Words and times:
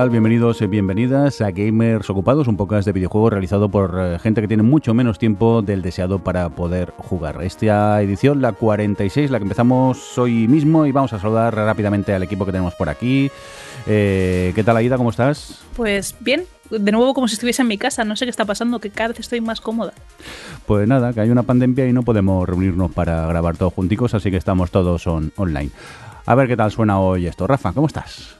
tal? 0.00 0.08
Bienvenidos 0.08 0.62
y 0.62 0.66
bienvenidas 0.66 1.42
a 1.42 1.50
Gamers 1.50 2.08
Ocupados, 2.08 2.48
un 2.48 2.56
podcast 2.56 2.86
de 2.86 2.92
videojuegos 2.92 3.34
realizado 3.34 3.68
por 3.68 3.98
eh, 3.98 4.18
gente 4.18 4.40
que 4.40 4.48
tiene 4.48 4.62
mucho 4.62 4.94
menos 4.94 5.18
tiempo 5.18 5.60
del 5.60 5.82
deseado 5.82 6.20
para 6.20 6.48
poder 6.48 6.94
jugar. 6.96 7.42
Esta 7.42 8.00
edición, 8.00 8.40
la 8.40 8.52
46, 8.52 9.30
la 9.30 9.38
que 9.38 9.42
empezamos 9.42 10.16
hoy 10.16 10.48
mismo 10.48 10.86
y 10.86 10.92
vamos 10.92 11.12
a 11.12 11.18
saludar 11.18 11.54
rápidamente 11.54 12.14
al 12.14 12.22
equipo 12.22 12.46
que 12.46 12.52
tenemos 12.52 12.74
por 12.76 12.88
aquí. 12.88 13.30
Eh, 13.86 14.52
¿Qué 14.54 14.64
tal, 14.64 14.78
Aida? 14.78 14.96
¿Cómo 14.96 15.10
estás? 15.10 15.60
Pues 15.76 16.16
bien, 16.20 16.44
de 16.70 16.92
nuevo 16.92 17.12
como 17.12 17.28
si 17.28 17.34
estuviese 17.34 17.60
en 17.60 17.68
mi 17.68 17.76
casa, 17.76 18.02
no 18.02 18.16
sé 18.16 18.24
qué 18.24 18.30
está 18.30 18.46
pasando, 18.46 18.78
que 18.78 18.88
cada 18.88 19.08
vez 19.08 19.20
estoy 19.20 19.42
más 19.42 19.60
cómoda. 19.60 19.92
Pues 20.64 20.88
nada, 20.88 21.12
que 21.12 21.20
hay 21.20 21.28
una 21.28 21.42
pandemia 21.42 21.86
y 21.86 21.92
no 21.92 22.04
podemos 22.04 22.48
reunirnos 22.48 22.90
para 22.90 23.26
grabar 23.26 23.58
todos 23.58 23.74
junticos, 23.74 24.14
así 24.14 24.30
que 24.30 24.38
estamos 24.38 24.70
todos 24.70 25.06
online. 25.06 25.68
A 26.24 26.34
ver 26.34 26.48
qué 26.48 26.56
tal 26.56 26.70
suena 26.70 26.98
hoy 27.00 27.26
esto. 27.26 27.46
Rafa, 27.46 27.74
¿cómo 27.74 27.86
estás? 27.86 28.39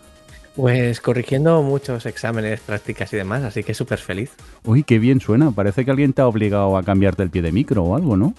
Pues 0.57 1.01
corrigiendo 1.01 1.63
muchos 1.63 2.07
exámenes, 2.07 2.61
prácticas 2.61 3.13
y 3.13 3.17
demás, 3.17 3.45
así 3.45 3.63
que 3.63 3.73
súper 3.73 3.99
feliz. 3.99 4.33
Uy, 4.65 4.83
qué 4.83 4.99
bien 4.99 5.21
suena. 5.21 5.53
Parece 5.53 5.85
que 5.85 5.91
alguien 5.91 6.13
te 6.13 6.23
ha 6.23 6.27
obligado 6.27 6.77
a 6.77 6.83
cambiarte 6.83 7.23
el 7.23 7.31
pie 7.31 7.43
de 7.43 7.53
micro 7.53 7.85
o 7.85 7.97
algo, 7.97 8.17
¿no? 8.17 8.35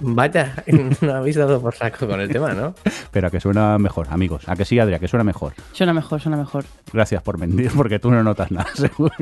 Vaya, 0.00 0.64
no 1.00 1.14
habéis 1.14 1.36
dado 1.36 1.60
por 1.60 1.74
saco 1.74 2.08
con 2.08 2.20
el 2.20 2.28
tema, 2.28 2.52
¿no? 2.52 2.74
Pero 3.12 3.28
a 3.28 3.30
que 3.30 3.40
suena 3.40 3.78
mejor, 3.78 4.08
amigos. 4.10 4.48
A 4.48 4.56
que 4.56 4.64
sí, 4.64 4.78
Adria, 4.78 4.98
que 4.98 5.06
suena 5.06 5.22
mejor. 5.22 5.54
Suena 5.72 5.92
mejor, 5.92 6.20
suena 6.20 6.36
mejor. 6.36 6.64
Gracias 6.92 7.22
por 7.22 7.38
mentir, 7.38 7.70
porque 7.76 7.98
tú 7.98 8.10
no 8.10 8.22
notas 8.22 8.50
nada, 8.50 8.68
seguro. 8.74 9.14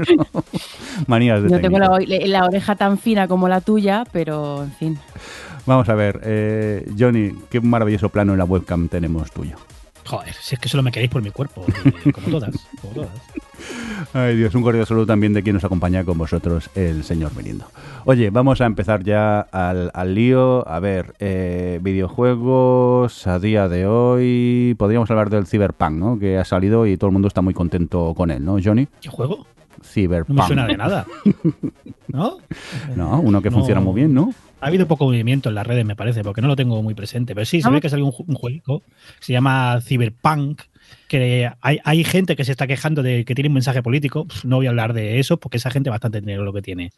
Manías 1.07 1.43
de 1.43 1.51
No 1.51 1.61
tengo 1.61 1.79
la, 1.79 1.99
la, 2.07 2.45
oreja 2.47 2.75
tan 2.77 2.99
fina 2.99 3.29
como 3.29 3.49
la 3.49 3.61
tuya, 3.61 4.05
pero 4.13 4.63
en 4.63 4.73
fin. 4.73 4.99
Vamos 5.67 5.89
a 5.89 5.95
ver, 5.95 6.21
eh, 6.25 6.91
Johnny, 6.99 7.33
qué 7.51 7.61
maravilloso 7.61 8.09
plano 8.09 8.33
en 8.33 8.39
la 8.39 8.45
webcam 8.45 8.89
tenemos 8.89 9.31
tuyo. 9.31 9.57
Joder, 10.13 10.35
si 10.35 10.57
es 10.57 10.61
que 10.61 10.69
solo 10.69 10.83
me 10.83 10.93
queréis 10.93 11.11
por 11.11 11.23
mi 11.23 11.31
cuerpo, 11.31 11.65
como 12.13 12.29
todas, 12.29 12.69
como 12.83 12.93
todas. 12.93 13.11
Ay 14.13 14.37
Dios, 14.37 14.55
un 14.55 14.63
cordial 14.63 14.87
saludo 14.87 15.07
también 15.07 15.33
de 15.33 15.43
quien 15.43 15.55
nos 15.55 15.65
acompaña 15.65 16.05
con 16.05 16.19
vosotros, 16.19 16.69
el 16.75 17.03
señor 17.03 17.35
Melindo. 17.35 17.65
Oye, 18.05 18.29
vamos 18.29 18.61
a 18.61 18.67
empezar 18.67 19.05
ya 19.05 19.41
al, 19.41 20.15
lío. 20.15 20.69
A 20.69 20.81
ver, 20.81 21.15
eh, 21.19 21.81
videojuegos 21.83 23.27
a 23.27 23.39
día 23.39 23.69
de 23.69 23.87
hoy. 23.87 24.77
Podríamos 24.79 25.11
hablar 25.11 25.31
del 25.31 25.47
Cyberpunk, 25.47 25.93
¿no? 25.93 26.19
Que 26.19 26.37
ha 26.37 26.45
salido 26.45 26.87
y 26.87 26.99
todo 26.99 27.09
el 27.09 27.15
mundo 27.15 27.29
está 27.29 27.41
muy 27.41 27.55
contento 27.55 28.13
con 28.15 28.31
él, 28.31 28.45
¿no, 28.45 28.59
Johnny? 28.63 28.89
¿Qué 29.01 29.09
juego? 29.09 29.47
Cyberpunk. 29.83 30.37
No 30.37 30.43
me 30.43 30.47
suena 30.47 30.67
de 30.67 30.77
nada. 30.77 31.07
¿No? 32.09 32.37
No, 32.95 33.19
uno 33.19 33.41
que 33.41 33.51
funciona 33.51 33.81
muy 33.81 33.95
bien, 33.95 34.13
¿no? 34.13 34.35
Ha 34.63 34.69
habido 34.69 34.87
poco 34.87 35.07
movimiento 35.07 35.49
en 35.49 35.57
las 35.57 35.67
redes, 35.67 35.85
me 35.85 35.97
parece, 35.97 36.23
porque 36.23 36.41
no 36.41 36.47
lo 36.47 36.55
tengo 36.55 36.81
muy 36.85 36.95
presente. 36.95 37.35
Pero 37.35 37.45
sí, 37.45 37.61
se 37.61 37.69
ve 37.69 37.81
que 37.81 37.91
salió 37.91 38.07
un, 38.07 38.15
un 38.29 38.37
juego 38.37 38.81
que 39.19 39.25
se 39.25 39.33
llama 39.33 39.81
Cyberpunk, 39.83 40.63
que 41.09 41.51
hay, 41.61 42.05
gente 42.05 42.37
que 42.37 42.45
se 42.45 42.53
está 42.53 42.69
quejando 42.69 43.03
de 43.03 43.25
que 43.25 43.35
tiene 43.35 43.49
un 43.49 43.55
mensaje 43.55 43.83
político. 43.83 44.29
No 44.45 44.57
voy 44.57 44.67
a 44.67 44.71
hablar 44.71 44.93
de 44.93 45.19
eso, 45.19 45.39
porque 45.39 45.57
esa 45.57 45.73
gente 45.73 45.91
bastante 45.91 46.21
dinero 46.21 46.45
lo 46.45 46.53
que 46.53 46.63
tiene. 46.63 46.93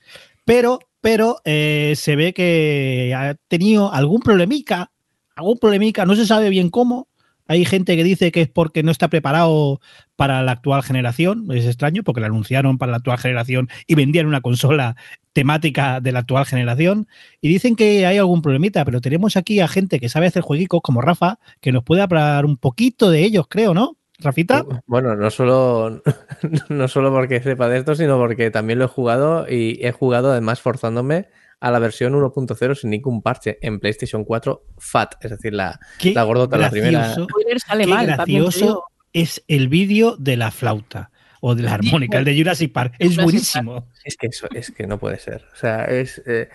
Pero, 0.45 0.79
pero 1.01 1.39
eh, 1.47 1.95
se 1.97 2.17
ve 2.17 2.35
que 2.35 3.15
ha 3.17 3.35
tenido 3.49 3.91
algún 3.95 4.21
problemica, 4.21 4.91
algún 5.35 5.59
problemica, 5.59 6.05
no 6.05 6.17
se 6.17 6.27
sabe 6.27 6.51
bien 6.51 6.69
cómo, 6.69 7.09
hay 7.47 7.65
gente 7.65 7.97
que 7.97 8.05
dice 8.05 8.33
que 8.33 8.43
es 8.43 8.49
porque 8.49 8.83
no 8.83 8.91
está 8.91 9.09
preparado 9.09 9.81
para 10.17 10.43
la 10.43 10.53
actual 10.53 10.83
generación. 10.83 11.47
Es 11.53 11.67
extraño 11.67 12.03
porque 12.03 12.21
lo 12.21 12.27
anunciaron 12.27 12.79
para 12.79 12.93
la 12.93 12.99
actual 12.99 13.19
generación 13.19 13.69
y 13.87 13.95
vendían 13.95 14.27
una 14.27 14.41
consola 14.41 14.97
temática 15.33 16.01
de 16.01 16.13
la 16.13 16.21
actual 16.21 16.47
generación. 16.47 17.07
Y 17.41 17.49
dicen 17.49 17.77
que 17.77 18.07
hay 18.07 18.17
algún 18.17 18.41
problemita, 18.41 18.85
pero 18.85 19.01
tenemos 19.01 19.37
aquí 19.37 19.61
a 19.61 19.69
gente 19.69 20.01
que 20.01 20.09
sabe 20.09 20.27
hacer 20.27 20.43
jueguicos 20.43 20.81
como 20.83 21.01
Rafa, 21.01 21.39
que 21.61 21.73
nos 21.73 21.85
puede 21.85 22.03
hablar 22.03 22.47
un 22.47 22.57
poquito 22.57 23.11
de 23.11 23.25
ellos, 23.25 23.47
creo, 23.49 23.75
¿no? 23.75 23.97
Rafita. 24.21 24.63
Uh, 24.63 24.79
bueno, 24.87 25.17
no 25.17 25.31
solo, 25.31 26.03
no 26.69 26.89
solo 26.89 27.13
porque 27.13 27.43
sepa 27.43 27.69
de 27.69 27.79
esto, 27.79 27.95
sino 27.95 28.17
porque 28.17 28.51
también 28.51 28.79
lo 28.79 28.87
he 28.87 28.89
jugado 28.89 29.47
y 29.49 29.85
he 29.85 29.93
jugado 29.93 30.31
además 30.31 30.61
forzándome 30.61 31.27
a 31.65 31.71
la 31.71 31.79
versión 31.79 32.13
1.0 32.13 32.75
sin 32.75 32.91
ningún 32.91 33.23
parche 33.23 33.59
en 33.63 33.81
PlayStation 33.81 34.23
4 34.25 34.67
FAT, 34.77 35.15
es 35.25 35.31
decir, 35.31 35.55
la, 35.55 35.81
la 36.03 36.23
gordota, 36.23 36.59
la 36.59 36.69
primera. 36.69 37.15
Qué 37.17 37.87
gracioso 37.87 38.85
es 39.15 39.43
el 39.49 39.69
vídeo 39.69 40.15
de 40.17 40.37
la 40.37 40.51
flauta 40.51 41.11
o 41.41 41.55
de 41.55 41.63
la 41.63 41.73
armónica, 41.73 42.19
el 42.19 42.27
de 42.27 42.37
Jurassic 42.37 42.71
Park. 42.71 42.97
Es 42.99 43.17
buenísimo. 43.17 43.89
Es 44.05 44.19
que 44.19 44.27
eso, 44.27 44.47
es 44.55 44.73
que 44.73 44.87
no 44.87 44.99
puede 44.99 45.19
ser. 45.19 45.47
O 45.55 45.57
sea, 45.57 45.87
es, 45.87 46.23
eh, 46.27 46.51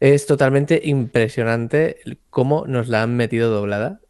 es 0.00 0.24
totalmente 0.26 0.80
impresionante 0.82 1.98
cómo 2.30 2.64
nos 2.66 2.88
la 2.88 3.02
han 3.02 3.16
metido 3.16 3.50
doblada 3.50 4.00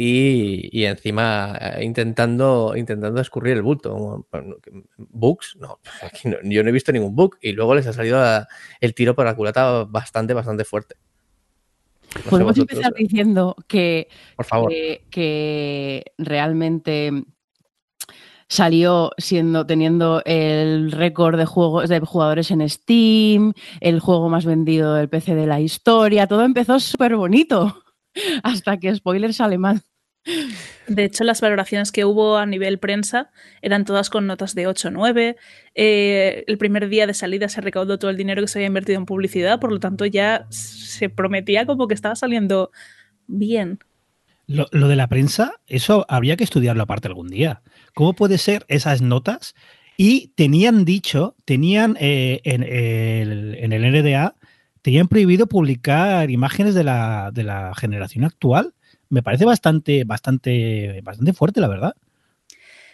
y, 0.00 0.84
encima 0.84 1.58
eh, 1.60 1.84
intentando, 1.84 2.76
intentando 2.76 3.20
escurrir 3.20 3.56
el 3.56 3.62
bulto. 3.62 4.26
¿Bugs? 4.96 5.56
No, 6.24 6.36
yo 6.44 6.62
no 6.62 6.68
he 6.68 6.72
visto 6.72 6.92
ningún 6.92 7.16
bug 7.16 7.36
y 7.40 7.52
luego 7.52 7.74
les 7.74 7.86
ha 7.86 7.92
salido 7.92 8.22
el 8.80 8.94
tiro 8.94 9.14
por 9.14 9.24
la 9.24 9.34
culata 9.34 9.84
bastante, 9.84 10.34
bastante 10.34 10.64
fuerte. 10.64 10.94
Podemos 12.30 12.56
empezar 12.56 12.94
diciendo 12.94 13.56
que, 13.66 14.08
por 14.36 14.46
favor. 14.46 14.72
que, 15.10 16.04
realmente 16.16 17.10
salió 18.48 19.10
siendo 19.18 19.66
teniendo 19.66 20.22
el 20.24 20.92
récord 20.92 21.36
de 21.36 21.44
juegos 21.44 21.88
de 21.88 22.00
jugadores 22.00 22.50
en 22.50 22.66
Steam, 22.68 23.52
el 23.80 24.00
juego 24.00 24.28
más 24.28 24.44
vendido 24.44 24.94
del 24.94 25.08
PC 25.08 25.34
de 25.34 25.46
la 25.46 25.60
historia, 25.60 26.26
todo 26.28 26.44
empezó 26.44 26.78
súper 26.78 27.16
bonito 27.16 27.82
hasta 28.44 28.78
que 28.78 28.94
spoiler 28.94 29.34
sale 29.34 29.58
mal. 29.58 29.82
De 30.86 31.04
hecho, 31.04 31.24
las 31.24 31.40
valoraciones 31.40 31.92
que 31.92 32.04
hubo 32.04 32.36
a 32.36 32.46
nivel 32.46 32.78
prensa 32.78 33.30
eran 33.62 33.84
todas 33.84 34.10
con 34.10 34.26
notas 34.26 34.54
de 34.54 34.66
8 34.66 34.88
o 34.88 34.90
9. 34.90 35.36
Eh, 35.74 36.44
el 36.46 36.58
primer 36.58 36.88
día 36.88 37.06
de 37.06 37.14
salida 37.14 37.48
se 37.48 37.60
recaudó 37.60 37.98
todo 37.98 38.10
el 38.10 38.16
dinero 38.16 38.42
que 38.42 38.48
se 38.48 38.58
había 38.58 38.68
invertido 38.68 38.98
en 38.98 39.06
publicidad, 39.06 39.60
por 39.60 39.72
lo 39.72 39.80
tanto 39.80 40.06
ya 40.06 40.46
se 40.50 41.08
prometía 41.08 41.66
como 41.66 41.88
que 41.88 41.94
estaba 41.94 42.16
saliendo 42.16 42.70
bien. 43.26 43.78
Lo, 44.46 44.66
de 44.66 44.96
la 44.96 45.08
prensa, 45.08 45.52
eso 45.66 46.06
habría 46.08 46.36
que 46.36 46.44
estudiarlo 46.44 46.82
aparte 46.82 47.06
algún 47.06 47.28
día. 47.28 47.60
¿Cómo 47.94 48.14
puede 48.14 48.38
ser 48.38 48.64
esas 48.68 49.02
notas? 49.02 49.54
Y 49.98 50.28
tenían 50.36 50.86
dicho, 50.86 51.36
tenían 51.44 51.98
eh, 52.00 52.40
en, 52.44 52.62
el, 52.62 53.92
NDA, 53.92 54.36
tenían 54.80 55.08
prohibido 55.08 55.48
publicar 55.48 56.30
imágenes 56.30 56.74
de 56.74 56.84
la 56.84 57.72
generación 57.76 58.24
actual 58.24 58.72
me 59.10 59.22
parece 59.22 59.44
bastante, 59.44 60.04
bastante, 60.04 61.00
bastante 61.02 61.32
fuerte, 61.32 61.60
la 61.60 61.68
verdad. 61.68 61.94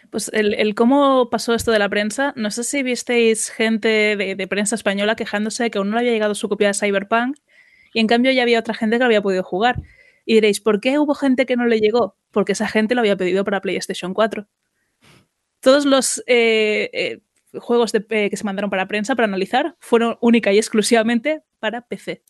Pues 0.09 0.29
el, 0.33 0.75
cómo 0.75 1.29
pasó 1.29 1.53
esto 1.53 1.71
de 1.71 1.79
la 1.79 1.89
prensa, 1.89 2.33
no 2.35 2.51
sé 2.51 2.63
si 2.63 2.83
visteis 2.83 3.49
gente 3.49 4.15
de, 4.15 4.47
prensa 4.47 4.75
española 4.75 5.15
quejándose 5.15 5.63
de 5.63 5.71
que 5.71 5.77
aún 5.77 5.89
no 5.89 5.95
le 5.95 6.01
había 6.01 6.11
llegado 6.13 6.35
su 6.35 6.47
copia 6.47 6.67
de 6.67 6.73
Cyberpunk 6.73 7.37
y 7.93 7.99
en 7.99 8.07
cambio 8.07 8.31
ya 8.31 8.43
había 8.43 8.59
otra 8.59 8.73
gente 8.73 8.95
que 8.95 8.99
lo 8.99 9.05
había 9.05 9.21
podido 9.21 9.43
jugar. 9.43 9.81
Y 10.25 10.35
diréis, 10.35 10.61
¿por 10.61 10.79
qué 10.79 10.99
hubo 10.99 11.15
gente 11.15 11.45
que 11.45 11.55
no 11.55 11.65
le 11.65 11.79
llegó? 11.79 12.15
Porque 12.31 12.53
esa 12.53 12.67
gente 12.67 12.95
lo 12.95 13.01
había 13.01 13.15
pedido 13.15 13.43
para 13.43 13.61
PlayStation 13.61 14.13
4. 14.13 14.47
Todos 15.59 15.85
los 15.85 16.23
eh, 16.27 16.89
eh, 16.93 17.19
juegos 17.59 17.93
eh, 17.93 18.29
que 18.29 18.37
se 18.37 18.43
mandaron 18.43 18.69
para 18.69 18.87
prensa 18.87 19.15
para 19.15 19.27
analizar 19.27 19.75
fueron 19.79 20.17
única 20.21 20.51
y 20.51 20.57
exclusivamente 20.57 21.43
para 21.59 21.81
PC. 21.87 22.23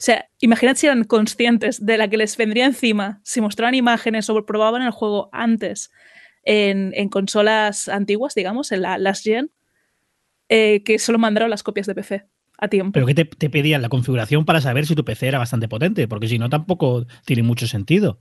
O 0.00 0.02
sea, 0.02 0.30
imaginad 0.40 0.76
si 0.76 0.86
eran 0.86 1.04
conscientes 1.04 1.84
de 1.84 1.98
la 1.98 2.08
que 2.08 2.16
les 2.16 2.34
vendría 2.38 2.64
encima 2.64 3.20
si 3.22 3.42
mostraban 3.42 3.74
imágenes 3.74 4.30
o 4.30 4.46
probaban 4.46 4.80
el 4.80 4.92
juego 4.92 5.28
antes 5.30 5.90
en, 6.42 7.10
consolas 7.10 7.86
antiguas, 7.90 8.34
digamos, 8.34 8.72
en 8.72 8.80
la 8.80 8.96
Last 8.96 9.24
Gen, 9.24 9.50
eh, 10.48 10.82
que 10.84 10.98
solo 10.98 11.18
mandaron 11.18 11.50
las 11.50 11.62
copias 11.62 11.86
de 11.86 11.94
PC 11.94 12.24
a 12.56 12.68
tiempo. 12.68 12.92
Pero 12.92 13.04
que 13.04 13.14
te, 13.14 13.26
te, 13.26 13.50
pedían 13.50 13.82
la 13.82 13.90
configuración 13.90 14.46
para 14.46 14.62
saber 14.62 14.86
si 14.86 14.94
tu 14.94 15.04
PC 15.04 15.28
era 15.28 15.38
bastante 15.38 15.68
potente, 15.68 16.08
porque 16.08 16.28
si 16.28 16.38
no 16.38 16.48
tampoco 16.48 17.04
tiene 17.26 17.42
mucho 17.42 17.66
sentido. 17.66 18.18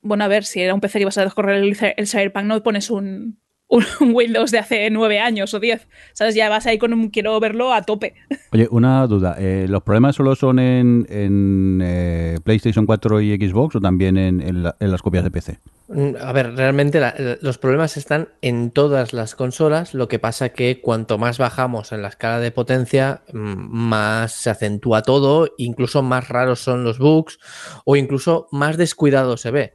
Bueno, 0.00 0.24
a 0.24 0.28
ver, 0.28 0.42
si 0.42 0.60
era 0.60 0.74
un 0.74 0.80
PC 0.80 0.98
que 0.98 1.02
ibas 1.02 1.18
a 1.18 1.30
correr 1.30 1.62
el, 1.62 1.76
el 1.96 2.06
Cyberpunk, 2.08 2.46
no 2.46 2.60
pones 2.64 2.90
un, 2.90 3.38
un 4.00 4.14
Windows 4.14 4.50
de 4.50 4.58
hace 4.58 4.90
nueve 4.90 5.18
años 5.18 5.54
o 5.54 5.60
diez. 5.60 5.88
¿Sabes? 6.12 6.34
Ya 6.34 6.48
vas 6.48 6.66
ahí 6.66 6.78
con 6.78 6.92
un 6.92 7.08
quiero 7.08 7.38
verlo 7.40 7.72
a 7.72 7.82
tope. 7.82 8.14
Oye, 8.52 8.68
una 8.70 9.06
duda. 9.06 9.36
Eh, 9.38 9.66
¿Los 9.68 9.82
problemas 9.82 10.16
solo 10.16 10.36
son 10.36 10.58
en, 10.58 11.80
eh, 11.82 12.38
PlayStation 12.44 12.86
4 12.86 13.20
y 13.22 13.36
Xbox 13.36 13.76
o 13.76 13.80
también 13.80 14.16
en, 14.16 14.62
las 14.62 15.02
copias 15.02 15.24
de 15.24 15.30
PC? 15.30 15.58
Mm, 15.88 16.16
a 16.20 16.32
ver, 16.32 16.54
realmente 16.54 17.00
los 17.40 17.58
problemas 17.58 17.96
están 17.96 18.28
en 18.42 18.70
todas 18.70 19.12
las 19.12 19.34
consolas. 19.34 19.94
Lo 19.94 20.08
que 20.08 20.18
pasa 20.18 20.50
que 20.50 20.80
cuanto 20.80 21.16
más 21.16 21.38
bajamos 21.38 21.92
en 21.92 22.02
la 22.02 22.08
escala 22.08 22.40
de 22.40 22.50
potencia, 22.50 23.22
mm, 23.32 23.38
más 23.38 24.32
se 24.32 24.50
acentúa 24.50 25.02
todo, 25.02 25.48
incluso 25.56 26.02
más 26.02 26.28
raros 26.28 26.60
son 26.60 26.84
los 26.84 26.98
bugs 26.98 27.38
o 27.84 27.96
incluso 27.96 28.48
más 28.50 28.76
descuidado 28.76 29.36
se 29.36 29.50
ve. 29.50 29.74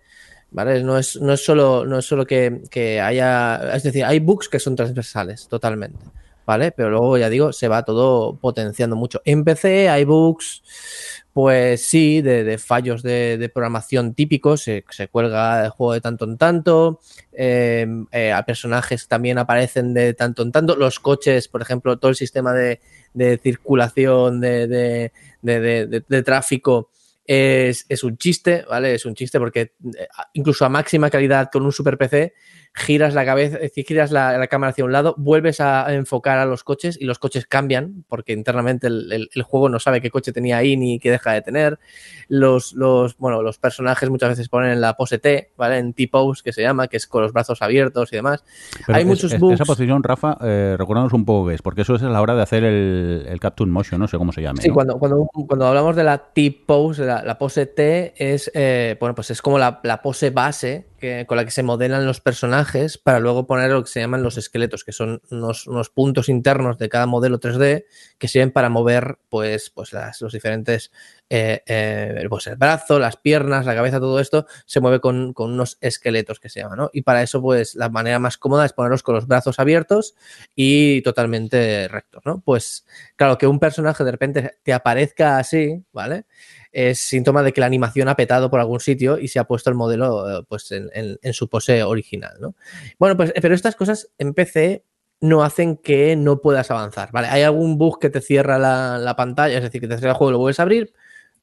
¿Vale? 0.52 0.84
No 0.84 0.98
es, 0.98 1.20
no 1.22 1.34
es 1.34 1.44
solo, 1.44 1.86
no 1.86 2.00
es 2.00 2.06
solo 2.06 2.26
que, 2.26 3.02
haya, 3.02 3.76
es 3.76 3.84
decir, 3.84 4.06
hay 4.06 4.20
bugs 4.20 4.50
que 4.50 4.60
son 4.60 4.76
transversales 4.76 5.48
totalmente. 5.48 6.00
¿vale? 6.48 6.72
Pero 6.72 6.90
luego, 6.90 7.18
ya 7.18 7.30
digo, 7.30 7.52
se 7.52 7.68
va 7.68 7.84
todo 7.84 8.38
potenciando 8.38 8.96
mucho. 8.96 9.22
En 9.26 9.44
PC 9.44 9.90
hay 9.90 10.06
bugs, 10.06 10.64
pues 11.34 11.86
sí, 11.86 12.22
de, 12.22 12.58
fallos 12.58 13.04
de, 13.04 13.52
programación 13.54 14.14
típicos, 14.14 14.64
se, 14.64 14.84
cuelga 15.12 15.66
el 15.66 15.70
juego 15.72 15.94
de 15.94 16.02
tanto 16.02 16.24
en 16.24 16.38
tanto, 16.38 17.02
em, 17.34 18.08
eh, 18.14 18.32
a 18.32 18.44
personajes 18.44 19.10
también 19.10 19.38
aparecen 19.38 19.94
de 19.94 20.14
tanto 20.14 20.42
en 20.42 20.54
tanto, 20.54 20.78
los 20.78 21.02
coches, 21.02 21.50
por 21.50 21.62
ejemplo, 21.62 22.00
todo 22.00 22.10
el 22.10 22.16
sistema 22.16 22.54
de, 22.54 22.80
circulación 23.44 24.40
de, 24.40 25.12
tráfico 26.26 26.90
es, 27.27 27.85
es, 27.89 28.03
un 28.03 28.18
chiste, 28.18 28.65
¿vale? 28.68 28.95
Es 28.95 29.06
un 29.06 29.13
chiste 29.13 29.38
porque 29.38 29.62
eh, 29.62 30.07
incluso 30.33 30.65
a 30.65 30.69
máxima 30.69 31.09
calidad 31.09 31.50
con 31.51 31.63
un 31.63 31.71
super 31.71 31.97
PC 31.97 32.33
giras 32.77 33.13
la 33.15 33.25
cabeza, 33.25 33.57
es 33.57 33.74
giras 33.74 34.12
la, 34.12 34.47
cámara 34.47 34.69
hacia 34.69 34.85
un 34.85 34.91
lado, 34.91 35.15
vuelves 35.18 35.59
a 35.59 35.94
enfocar 35.94 36.38
a 36.38 36.45
los 36.45 36.63
coches 36.63 36.97
y 37.00 37.06
los 37.06 37.18
coches 37.18 37.47
cambian 37.47 38.06
porque 38.07 38.33
internamente 38.33 38.88
el, 38.88 39.29
juego 39.44 39.68
no 39.68 39.79
sabe 39.79 40.00
qué 40.00 40.12
coche 40.12 40.31
tenía 40.31 40.57
ahí 40.57 40.77
ni 40.77 41.00
qué 41.00 41.09
deja 41.09 41.33
de 41.33 41.41
tener. 41.41 41.79
Los, 42.27 42.74
los, 42.74 43.18
bueno, 43.18 43.41
los 43.41 43.57
personajes 43.57 44.09
muchas 44.09 44.29
veces 44.29 44.50
ponen 44.50 44.71
en 44.71 44.81
la 44.81 44.95
pose 44.95 45.18
T, 45.18 45.51
¿vale? 45.57 45.77
En 45.79 45.94
T-pose, 45.94 46.44
que 46.44 46.53
se 46.53 46.62
llama, 46.62 46.88
que 46.88 46.97
es 46.97 47.07
con 47.07 47.24
los 47.24 47.33
brazos 47.33 47.62
abiertos 47.62 48.13
y 48.13 48.18
demás. 48.18 48.44
Hay 48.88 49.06
muchos 49.06 49.38
bugs. 49.39 49.56
Esa 49.56 49.65
posición, 49.65 50.03
Rafa, 50.03 50.38
eh, 50.41 50.75
recuérdanos 50.77 51.13
un 51.13 51.25
poco 51.25 51.50
qué 51.50 51.56
es, 51.56 51.62
porque 51.62 51.81
eso 51.81 51.95
es 51.95 52.03
a 52.03 52.09
la 52.09 52.21
hora 52.21 52.35
de 52.35 52.44
hacer 52.44 52.63
el, 52.63 53.25
el 53.27 53.39
Capture 53.39 53.69
Motion, 53.69 54.00
no 54.00 54.07
sé 54.07 54.18
cómo 54.18 54.31
se 54.31 54.41
llama. 54.41 54.62
Sí, 54.62 54.69
cuando, 54.69 55.00
cuando, 55.00 55.27
cuando, 55.47 55.65
hablamos 55.65 55.95
de 55.95 56.03
la 56.03 56.18
T-pose, 56.18 57.06
la, 57.06 57.38
pose 57.38 57.65
T 57.65 58.13
es, 58.18 58.51
eh, 58.53 58.97
bueno, 59.00 59.15
pues 59.15 59.31
es 59.31 59.41
como 59.41 59.57
la, 59.57 59.79
la 59.83 60.01
pose 60.01 60.29
base 60.29 60.85
con 61.28 61.38
la 61.38 61.46
que 61.46 61.52
se 61.52 61.62
modelan 61.62 62.06
los 62.06 62.22
personajes 62.22 62.98
para 62.98 63.20
luego 63.20 63.46
poner 63.46 63.70
lo 63.70 63.84
que 63.84 63.90
se 63.90 64.00
llaman 64.00 64.24
los 64.24 64.38
esqueletos, 64.38 64.84
que 64.84 64.92
son 64.92 65.22
unos, 65.30 65.68
puntos 65.94 66.28
internos 66.28 66.80
de 66.80 66.90
cada 66.90 67.06
modelo 67.06 67.40
3D 67.40 67.86
que 68.18 68.28
sirven 68.28 68.52
para 68.52 68.70
mover 68.70 69.20
pues, 69.30 69.70
pues 69.70 69.92
los 70.20 70.34
diferentes, 70.34 70.92
eh, 71.30 71.62
eh, 71.68 72.26
pues 72.30 72.48
el 72.48 72.56
brazo, 72.56 72.98
las 72.98 73.16
piernas, 73.18 73.66
la 73.66 73.76
cabeza, 73.76 74.00
todo 74.00 74.20
esto 74.20 74.48
se 74.66 74.80
mueve 74.80 75.00
con, 75.00 75.34
unos 75.38 75.78
esqueletos 75.82 76.40
que 76.40 76.50
se 76.50 76.62
llaman, 76.62 76.80
¿no? 76.80 76.90
Y 76.92 77.04
para 77.04 77.22
eso 77.22 77.42
pues 77.42 77.76
la 77.76 77.90
manera 77.90 78.18
más 78.18 78.38
cómoda 78.38 78.66
es 78.66 78.74
ponerlos 78.74 79.04
con 79.04 79.14
los 79.14 79.28
brazos 79.28 79.60
abiertos 79.60 80.16
y 80.56 81.02
totalmente 81.04 81.88
rectos, 81.88 82.24
¿no? 82.26 82.42
Pues 82.42 82.88
claro, 83.16 83.38
que 83.38 83.46
un 83.46 83.60
personaje 83.60 84.04
de 84.04 84.12
repente 84.12 84.58
te 84.64 84.74
aparezca 84.74 85.38
así, 85.38 85.84
¿vale? 85.92 86.26
Es 86.77 87.00
síntoma 87.00 87.41
de 87.41 87.53
que 87.53 87.59
la 87.59 87.65
animación 87.65 88.07
ha 88.07 88.15
petado 88.15 88.51
por 88.51 88.59
algún 88.59 88.79
sitio 88.79 89.18
y 89.18 89.29
se 89.29 89.39
ha 89.39 89.45
puesto 89.45 89.71
el 89.71 89.75
modelo 89.75 90.29
eh, 90.29 90.45
pues, 90.47 90.71
en, 90.71 91.33
su 91.33 91.50
pose 91.50 91.81
original. 91.81 92.38
¿no? 92.39 92.53
Bueno, 93.00 93.18
pues, 93.18 93.33
pero 93.41 93.56
estas 93.56 93.75
cosas 93.75 94.12
en 94.19 94.35
PC 94.35 94.85
no 95.19 95.44
hacen 95.44 95.77
que 95.77 96.15
no 96.15 96.39
puedas 96.39 96.69
avanzar. 96.69 97.09
¿vale? 97.12 97.29
Hay 97.29 97.41
algún 97.41 97.79
bug 97.79 98.00
que 98.00 98.12
te 98.12 98.21
cierra 98.21 98.59
la, 98.59 99.15
pantalla, 99.15 99.57
es 99.57 99.63
decir, 99.63 99.81
que 99.81 99.88
te 99.88 99.97
cierra 99.97 100.12
el 100.12 100.18
juego 100.18 100.29
y 100.29 100.33
lo 100.33 100.39
puedes 100.39 100.59
abrir, 100.59 100.94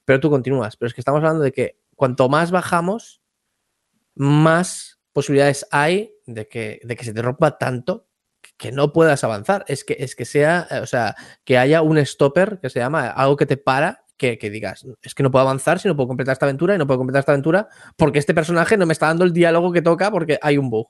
pero 0.05 0.21
tú 0.21 0.31
continúas. 0.31 0.77
Pero 0.77 0.87
es 0.87 0.95
que 0.95 1.01
estamos 1.01 1.19
hablando 1.19 1.43
de 1.43 1.51
que 1.51 1.81
cuanto 1.97 2.29
más 2.29 2.53
bajamos, 2.53 3.21
más 4.15 5.01
posibilidades 5.13 5.67
hay 5.73 6.15
de 6.27 6.47
que, 6.47 6.79
de 6.85 6.95
que 6.95 7.05
se 7.05 7.13
te 7.13 7.23
rompa 7.23 7.59
tanto 7.59 8.07
que 8.57 8.71
no 8.71 8.93
puedas 8.93 9.25
avanzar. 9.25 9.65
Es 9.67 9.83
que, 9.83 9.97
es 9.99 10.15
que 10.15 10.27
sea, 10.27 10.69
o 10.81 10.87
sea, 10.87 11.17
que 11.43 11.59
haya 11.59 11.83
un 11.83 11.99
stopper 12.07 12.61
que 12.61 12.71
se 12.71 12.79
llama 12.79 13.09
algo 13.09 13.37
que 13.37 13.47
te 13.47 13.57
para 13.57 14.04
que, 14.17 14.37
digas, 14.51 14.87
es 15.03 15.15
que 15.15 15.23
no 15.23 15.31
puedo 15.31 15.43
avanzar 15.43 15.79
si 15.79 15.89
no 15.89 15.97
puedo 15.97 16.09
completar 16.09 16.33
esta 16.33 16.47
aventura 16.47 16.75
y 16.75 16.79
no 16.79 16.87
puedo 16.87 16.99
completar 16.99 17.21
esta 17.21 17.33
aventura 17.33 17.69
porque 17.97 18.19
este 18.19 18.35
personaje 18.35 18.77
no 18.77 18.87
me 18.87 18.93
está 18.93 19.07
dando 19.07 19.25
el 19.25 19.33
diálogo 19.33 19.73
que 19.73 19.83
toca 19.83 20.11
porque 20.11 20.39
hay 20.41 20.59
un 20.59 20.71
bug. 20.71 20.89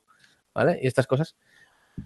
¿Vale? 0.54 0.78
Y 0.80 0.86
estas 0.86 1.06
cosas 1.08 1.34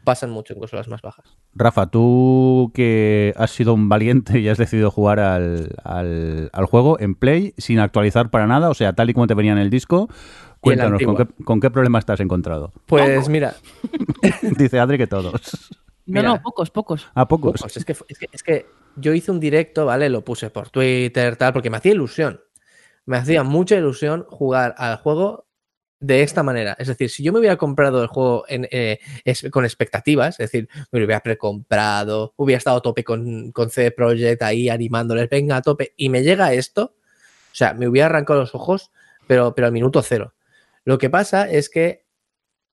pasan 0.04 0.30
mucho 0.30 0.52
en 0.52 0.58
consolas 0.58 0.88
más 0.88 1.02
bajas. 1.02 1.36
Rafa, 1.54 1.86
tú 1.86 2.70
que 2.74 3.34
has 3.36 3.50
sido 3.50 3.74
un 3.74 3.88
valiente 3.88 4.38
y 4.38 4.48
has 4.48 4.58
decidido 4.58 4.90
jugar 4.90 5.20
al, 5.20 5.70
al, 5.84 6.66
juego 6.66 6.98
en 7.00 7.14
Play 7.14 7.54
sin 7.58 7.78
actualizar 7.78 8.30
para 8.30 8.46
nada, 8.46 8.70
o 8.70 8.74
sea, 8.74 8.92
tal 8.92 9.10
y 9.10 9.14
como 9.14 9.26
te 9.26 9.34
venía 9.34 9.52
en 9.52 9.58
el 9.58 9.70
disco, 9.70 10.08
cuéntanos, 10.60 11.02
¿con 11.02 11.16
qué, 11.16 11.26
¿con 11.44 11.60
qué, 11.60 11.70
problema 11.70 11.98
estás 11.98 12.20
encontrado? 12.20 12.72
Pues 12.86 13.28
mira. 13.28 13.54
Dice 14.58 14.78
Adri 14.78 14.98
que 14.98 15.06
todos. 15.06 15.74
no, 16.06 16.22
no, 16.22 16.42
pocos, 16.42 16.70
pocos. 16.70 17.06
¿A 17.14 17.22
ah, 17.22 17.28
pocos? 17.28 17.64
Es, 17.76 17.84
que, 17.84 17.92
es, 17.92 18.18
que, 18.18 18.28
es 18.32 18.42
que 18.42 18.66
yo 19.00 19.14
hice 19.14 19.30
un 19.30 19.40
directo, 19.40 19.86
¿vale? 19.86 20.08
Lo 20.08 20.24
puse 20.24 20.50
por 20.50 20.70
Twitter, 20.70 21.36
tal, 21.36 21.52
porque 21.52 21.70
me 21.70 21.76
hacía 21.78 21.92
ilusión. 21.92 22.40
Me 23.06 23.16
hacía 23.16 23.42
mucha 23.42 23.76
ilusión 23.76 24.26
jugar 24.28 24.74
al 24.78 24.96
juego 24.96 25.48
de 26.00 26.22
esta 26.22 26.42
manera. 26.42 26.76
Es 26.78 26.88
decir, 26.88 27.10
si 27.10 27.22
yo 27.22 27.32
me 27.32 27.40
hubiera 27.40 27.56
comprado 27.56 28.02
el 28.02 28.08
juego 28.08 28.44
eh, 28.48 28.98
con 29.50 29.64
expectativas, 29.64 30.38
es 30.38 30.50
decir, 30.50 30.68
me 30.92 31.00
lo 31.00 31.06
hubiera 31.06 31.20
precomprado, 31.20 32.34
hubiera 32.36 32.58
estado 32.58 32.78
a 32.78 32.82
tope 32.82 33.04
con, 33.04 33.52
con 33.52 33.70
CD 33.70 33.90
Projekt 33.90 34.42
ahí 34.42 34.68
animándoles, 34.68 35.28
venga 35.28 35.56
a 35.56 35.62
tope, 35.62 35.94
y 35.96 36.08
me 36.08 36.22
llega 36.22 36.52
esto, 36.52 36.94
o 37.52 37.54
sea, 37.54 37.74
me 37.74 37.88
hubiera 37.88 38.06
arrancado 38.06 38.40
los 38.40 38.54
ojos, 38.54 38.92
pero, 39.26 39.54
pero 39.54 39.66
al 39.66 39.72
minuto 39.72 40.02
cero. 40.02 40.34
Lo 40.84 40.98
que 40.98 41.10
pasa 41.10 41.50
es 41.50 41.68
que 41.68 42.06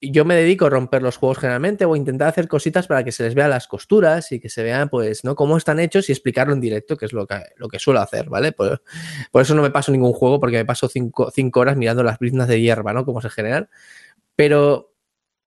yo 0.01 0.25
me 0.25 0.35
dedico 0.35 0.65
a 0.65 0.69
romper 0.69 1.01
los 1.01 1.17
juegos 1.17 1.39
generalmente 1.39 1.85
o 1.85 1.95
intentar 1.95 2.27
hacer 2.27 2.47
cositas 2.47 2.87
para 2.87 3.03
que 3.03 3.11
se 3.11 3.23
les 3.23 3.33
vea 3.33 3.47
las 3.47 3.67
costuras 3.67 4.31
y 4.31 4.39
que 4.39 4.49
se 4.49 4.63
vean, 4.63 4.89
pues, 4.89 5.23
¿no? 5.23 5.35
Cómo 5.35 5.57
están 5.57 5.79
hechos 5.79 6.09
y 6.09 6.11
explicarlo 6.11 6.53
en 6.53 6.61
directo, 6.61 6.97
que 6.97 7.05
es 7.05 7.13
lo 7.13 7.25
que, 7.25 7.41
lo 7.57 7.67
que 7.67 7.79
suelo 7.79 8.01
hacer, 8.01 8.29
¿vale? 8.29 8.51
Por, 8.51 8.81
por 9.31 9.41
eso 9.41 9.55
no 9.55 9.61
me 9.61 9.71
paso 9.71 9.91
ningún 9.91 10.13
juego 10.13 10.39
porque 10.39 10.57
me 10.57 10.65
paso 10.65 10.89
cinco, 10.89 11.31
horas 11.55 11.77
mirando 11.77 12.03
las 12.03 12.19
briznas 12.19 12.47
de 12.47 12.61
hierba, 12.61 12.93
¿no? 12.93 13.05
Cómo 13.05 13.21
se 13.21 13.29
generan. 13.29 13.69
Pero 14.35 14.93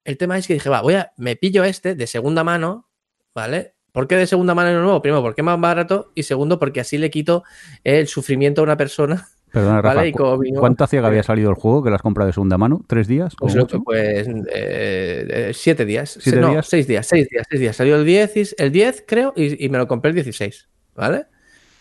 el 0.05 0.17
tema 0.17 0.39
es 0.39 0.47
que 0.47 0.55
dije, 0.55 0.71
va, 0.71 0.81
voy 0.81 0.95
a, 0.95 1.13
me 1.17 1.37
pillo 1.37 1.65
este 1.65 1.95
de 1.95 2.07
segunda 2.07 2.43
mano, 2.43 2.89
¿vale? 3.35 3.75
¿Por 3.93 4.09
qué 4.09 4.17
de 4.17 4.27
segunda 4.27 4.55
mano 4.55 4.71
y 4.71 4.75
no 4.75 4.83
nuevo? 4.83 5.03
Primero, 5.03 5.23
porque 5.23 5.43
es 5.43 5.45
más 5.45 5.61
barato 5.61 6.13
y 6.15 6.23
segundo, 6.23 6.59
porque 6.59 6.81
así 6.81 6.99
le 6.99 7.11
quito 7.11 7.45
el 7.85 8.09
sufrimiento 8.09 8.63
a 8.63 8.65
una 8.65 8.77
persona 8.77 9.29
Perdona, 9.53 9.81
Rafa, 9.81 10.03
¿cuánto 10.59 10.85
hacía 10.85 11.01
que 11.01 11.07
había 11.07 11.23
salido 11.23 11.51
el 11.51 11.57
juego 11.57 11.83
que 11.83 11.91
lo 11.91 11.97
has 11.97 12.03
comprado 12.03 12.27
de 12.27 12.33
segunda 12.33 12.59
mano? 12.59 12.85
¿Tres 12.87 13.09
días? 13.09 13.35
Pues, 13.39 13.57
pues 13.85 14.29
eh, 14.29 15.27
eh, 15.31 15.51
siete 15.55 15.85
días. 15.85 16.19
¿Siete 16.21 16.41
no, 16.41 16.51
días? 16.51 16.67
Seis 16.67 16.87
días, 16.87 17.07
seis 17.07 17.29
días, 17.29 17.47
seis 17.49 17.61
días. 17.61 17.77
Salió 17.77 17.97
el 17.97 18.05
10, 18.05 18.57
el 18.59 18.73
10 18.73 19.05
creo, 19.07 19.33
y, 19.37 19.69
me 19.69 19.79
lo 19.79 19.89
compré 19.89 20.11
el 20.11 20.17
16, 20.17 20.69
¿vale? 20.95 21.27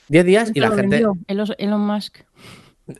Diez 0.07 0.25
días 0.25 0.51
y 0.53 0.59
la 0.59 0.71
gente... 0.71 1.03
Elon 1.27 1.81
Musk. 1.81 2.19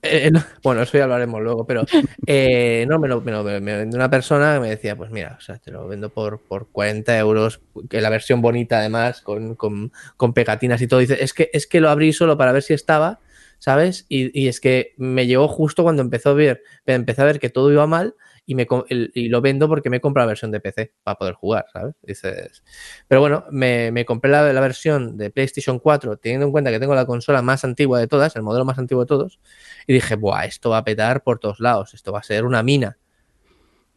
Eh, 0.01 0.31
bueno, 0.63 0.81
eso 0.81 0.97
ya 0.97 1.05
hablaremos 1.05 1.41
luego, 1.41 1.65
pero 1.65 1.83
no, 2.87 2.99
me 2.99 3.07
lo, 3.07 3.21
me, 3.21 3.31
lo, 3.31 3.43
vendió 3.45 3.97
una 3.97 4.09
persona 4.09 4.55
que 4.55 4.59
me 4.59 4.69
decía, 4.69 4.97
pues 4.97 5.11
mira, 5.11 5.37
o 5.39 5.41
sea, 5.41 5.59
te 5.59 5.71
lo 5.71 5.87
vendo 5.87 6.09
por, 6.09 6.41
por 6.41 6.67
40 6.71 7.17
euros, 7.17 7.61
que 7.89 8.01
la 8.01 8.09
versión 8.09 8.41
bonita 8.41 8.79
además, 8.79 9.21
con, 9.21 9.55
con, 9.55 9.93
con, 10.17 10.33
pegatinas 10.33 10.81
y 10.81 10.87
todo. 10.87 10.99
Dice, 10.99 11.23
es 11.23 11.33
que, 11.33 11.49
es 11.53 11.67
que 11.67 11.79
lo 11.79 11.89
abrí 11.89 12.11
solo 12.11 12.37
para 12.37 12.51
ver 12.51 12.63
si 12.63 12.73
estaba 12.73 13.21
¿sabes? 13.59 14.05
Y, 14.09 14.47
es 14.47 14.59
que 14.59 14.93
me 14.97 15.27
llegó 15.27 15.47
justo 15.47 15.83
cuando 15.83 16.01
empezó 16.01 16.29
a 16.31 16.33
ver, 16.33 16.63
empecé 16.85 17.21
a 17.21 17.25
ver 17.25 17.39
que 17.39 17.49
todo 17.49 17.71
iba 17.71 17.87
mal 17.87 18.15
y, 18.45 18.55
me, 18.55 18.67
lo 18.89 19.41
vendo 19.41 19.67
porque 19.67 19.89
me 19.89 19.99
compré 19.99 20.21
la 20.21 20.27
versión 20.27 20.51
de 20.51 20.59
PC 20.59 20.93
para 21.03 21.17
poder 21.17 21.33
jugar, 21.33 21.65
¿sabes? 21.71 21.95
Dices, 22.01 22.63
pero 23.07 23.21
bueno, 23.21 23.45
me, 23.51 23.91
me 23.91 24.05
compré 24.05 24.31
la, 24.31 24.53
la, 24.53 24.61
versión 24.61 25.17
de 25.17 25.29
PlayStation 25.29 25.79
4 25.79 26.17
teniendo 26.17 26.45
en 26.45 26.51
cuenta 26.51 26.71
que 26.71 26.79
tengo 26.79 26.95
la 26.95 27.05
consola 27.05 27.41
más 27.41 27.63
antigua 27.63 27.99
de 27.99 28.07
todas, 28.07 28.35
el 28.35 28.43
modelo 28.43 28.65
más 28.65 28.77
antiguo 28.77 29.03
de 29.03 29.07
todos, 29.07 29.39
y 29.85 29.93
dije, 29.93 30.15
buah, 30.15 30.45
esto 30.45 30.69
va 30.69 30.77
a 30.77 30.83
petar 30.83 31.23
por 31.23 31.39
todos 31.39 31.59
lados, 31.59 31.93
esto 31.93 32.11
va 32.11 32.19
a 32.19 32.23
ser 32.23 32.45
una 32.45 32.63
mina. 32.63 32.97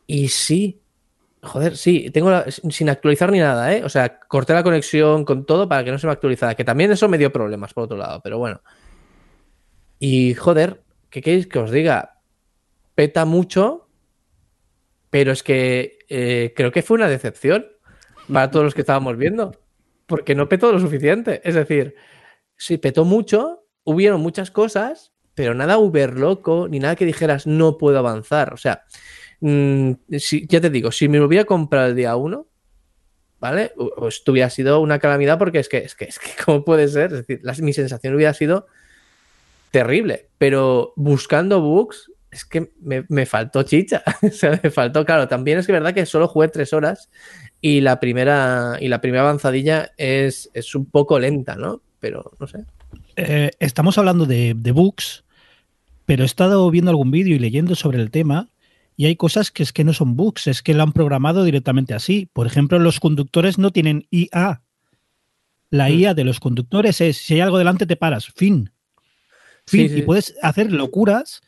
Y 0.07 0.29
sí, 0.29 0.81
Joder, 1.43 1.76
sí, 1.79 2.11
tengo 2.11 2.31
sin 2.50 2.90
actualizar 2.90 3.33
ni 3.33 3.38
nada, 3.38 3.75
¿eh? 3.75 3.83
O 3.83 3.88
sea, 3.88 4.21
corté 4.21 4.52
la 4.52 4.62
conexión 4.62 5.25
con 5.25 5.47
todo 5.47 5.67
para 5.69 5.83
que 5.83 5.90
no 5.90 5.99
se 5.99 6.07
me 6.07 6.12
actualizara, 6.12 6.55
que 6.55 6.64
también 6.64 6.93
eso 6.93 7.09
me 7.09 7.17
dio 7.17 7.33
problemas 7.33 7.73
por 7.73 7.85
otro 7.85 7.97
lado, 7.97 8.21
pero 8.23 8.38
bueno. 8.38 8.61
Y 10.02 10.33
joder, 10.35 10.83
¿qué 11.11 11.21
queréis 11.21 11.47
que 11.47 11.59
os 11.59 11.71
diga? 11.71 12.23
Peta 12.95 13.26
mucho, 13.26 13.90
pero 15.11 15.30
es 15.30 15.42
que 15.42 15.99
eh, 16.09 16.54
creo 16.57 16.73
que 16.73 16.83
fue 16.83 16.97
una 16.97 17.09
decepción 17.09 17.66
para 18.33 18.50
todos 18.50 18.64
los 18.64 18.75
que 18.75 18.80
estábamos 18.80 19.19
viendo, 19.19 19.61
porque 20.07 20.35
no 20.35 20.49
petó 20.49 20.73
lo 20.73 20.80
suficiente. 20.80 21.42
Es 21.45 21.54
decir, 21.54 21.95
sí, 22.57 22.78
petó 22.78 23.04
mucho, 23.04 23.66
hubieron 23.85 24.23
muchas 24.23 24.50
cosas, 24.50 25.12
pero 25.35 25.52
nada 25.54 25.76
uber 25.76 26.19
loco, 26.19 26.66
ni 26.66 26.78
nada 26.78 26.97
que 26.97 27.04
dijeras 27.04 27.47
no 27.47 27.76
puedo 27.76 27.99
avanzar. 27.99 28.54
O 28.54 28.57
sea, 28.57 28.85
mm, 29.40 29.92
ya 30.49 30.61
te 30.62 30.71
digo, 30.71 30.92
si 30.92 31.09
me 31.09 31.19
lo 31.19 31.26
hubiera 31.26 31.45
comprado 31.45 31.88
el 31.88 31.97
día 31.97 32.16
uno, 32.16 32.49
¿vale? 33.38 33.73
Pues 33.99 34.23
hubiera 34.26 34.49
sido 34.49 34.80
una 34.80 34.99
calamidad 34.99 35.38
porque 35.38 35.59
es 35.59 35.69
que, 35.69 35.78
es 35.78 35.95
que, 35.95 36.07
es 36.07 36.19
que 36.19 36.30
¿cómo 36.45 36.64
puede 36.64 36.88
ser? 36.88 37.12
Es 37.12 37.26
decir, 37.26 37.42
mi 37.62 37.75
sensación 37.75 38.14
hubiera 38.14 38.33
sido 38.33 38.66
terrible. 39.71 40.29
Pero 40.39 40.93
buscando 40.97 41.61
bugs, 41.61 42.11
es 42.31 42.45
que 42.45 42.73
me, 42.81 43.27
faltó 43.27 43.62
chicha. 43.62 44.03
o 44.23 44.31
sea, 44.31 44.61
me 44.62 44.71
faltó, 44.71 45.05
claro. 45.05 45.29
También 45.29 45.59
es 45.59 45.67
que 45.67 45.73
verdad 45.73 45.95
que 45.95 46.07
solo 46.07 46.29
jugué 46.29 46.49
tres 46.49 46.73
horas 46.73 47.11
y 47.61 47.81
la 47.81 48.00
primera, 48.00 48.79
y 48.81 48.89
la 48.89 49.00
primera 49.00 49.23
avanzadilla 49.23 49.93
es, 49.97 50.50
es 50.55 50.75
un 50.75 50.87
poco 50.87 51.19
lenta, 51.19 51.57
¿no? 51.57 51.83
Pero 51.99 52.33
no 52.39 52.47
sé. 52.47 52.65
Eh, 53.17 53.50
estamos 53.59 53.99
hablando 53.99 54.27
de, 54.27 54.55
de 54.57 54.73
bugs, 54.73 55.25
pero 56.07 56.23
he 56.23 56.27
estado 56.27 56.71
viendo 56.71 56.91
algún 56.91 57.11
vídeo 57.11 57.37
y 57.37 57.39
leyendo 57.39 57.75
sobre 57.75 57.99
el 57.99 58.11
tema. 58.11 58.49
Y 58.97 59.07
hay 59.07 59.17
cosas 59.17 59.50
que 59.50 59.62
es 59.62 59.73
que 59.73 59.85
no 59.85 59.95
son 59.95 60.15
bugs, 60.15 60.47
es 60.47 60.62
que 60.62 60.75
lo 60.75 60.83
han 60.83 60.93
programado 60.93 61.45
directamente 61.45 61.95
así. 61.95 62.29
Por 62.33 62.47
ejemplo, 62.47 62.79
los 62.79 63.00
conductores 63.00 63.59
no 63.59 63.71
tienen 63.71 64.07
IA 64.11 64.62
la 65.71 65.89
Mm. 65.89 66.00
IA 66.00 66.15
de 66.15 66.25
los 66.25 66.41
conductores 66.41 67.00
es, 67.00 67.17
si 67.17 67.35
hay 67.35 67.41
algo 67.41 67.59
delante 67.59 67.87
te 67.87 67.97
paras, 67.97 68.27
fin. 68.35 68.71
Fin. 69.67 69.88
sí. 69.88 69.99
Y 69.99 70.02
puedes 70.02 70.35
hacer 70.43 70.73
locuras 70.73 71.40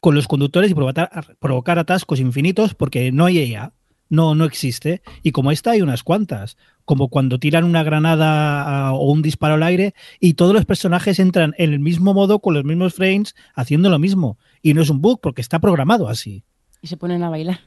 con 0.00 0.14
los 0.14 0.26
conductores 0.26 0.70
y 0.70 0.74
provocar, 0.74 1.36
provocar 1.38 1.78
atascos 1.78 2.20
infinitos 2.20 2.74
porque 2.74 3.12
no 3.12 3.26
hay 3.26 3.38
IA, 3.38 3.74
no, 4.08 4.34
no 4.34 4.44
existe. 4.44 5.02
Y 5.22 5.32
como 5.32 5.52
esta 5.52 5.70
hay 5.70 5.82
unas 5.82 6.02
cuantas, 6.02 6.56
como 6.84 7.08
cuando 7.08 7.38
tiran 7.38 7.64
una 7.64 7.82
granada 7.82 8.88
ah, 8.88 8.92
o 8.92 9.12
un 9.12 9.22
disparo 9.22 9.54
al 9.54 9.62
aire 9.62 9.94
y 10.18 10.34
todos 10.34 10.52
los 10.52 10.66
personajes 10.66 11.18
entran 11.18 11.54
en 11.56 11.72
el 11.72 11.80
mismo 11.80 12.12
modo 12.12 12.40
con 12.40 12.54
los 12.54 12.64
mismos 12.64 12.94
frames 12.94 13.34
haciendo 13.54 13.88
lo 13.88 13.98
mismo. 13.98 14.38
Y 14.62 14.74
no 14.74 14.82
es 14.82 14.90
un 14.90 15.00
bug 15.00 15.20
porque 15.20 15.40
está 15.40 15.60
programado 15.60 16.08
así. 16.08 16.44
Y 16.82 16.88
se 16.88 16.96
ponen 16.96 17.22
a 17.22 17.30
bailar. 17.30 17.60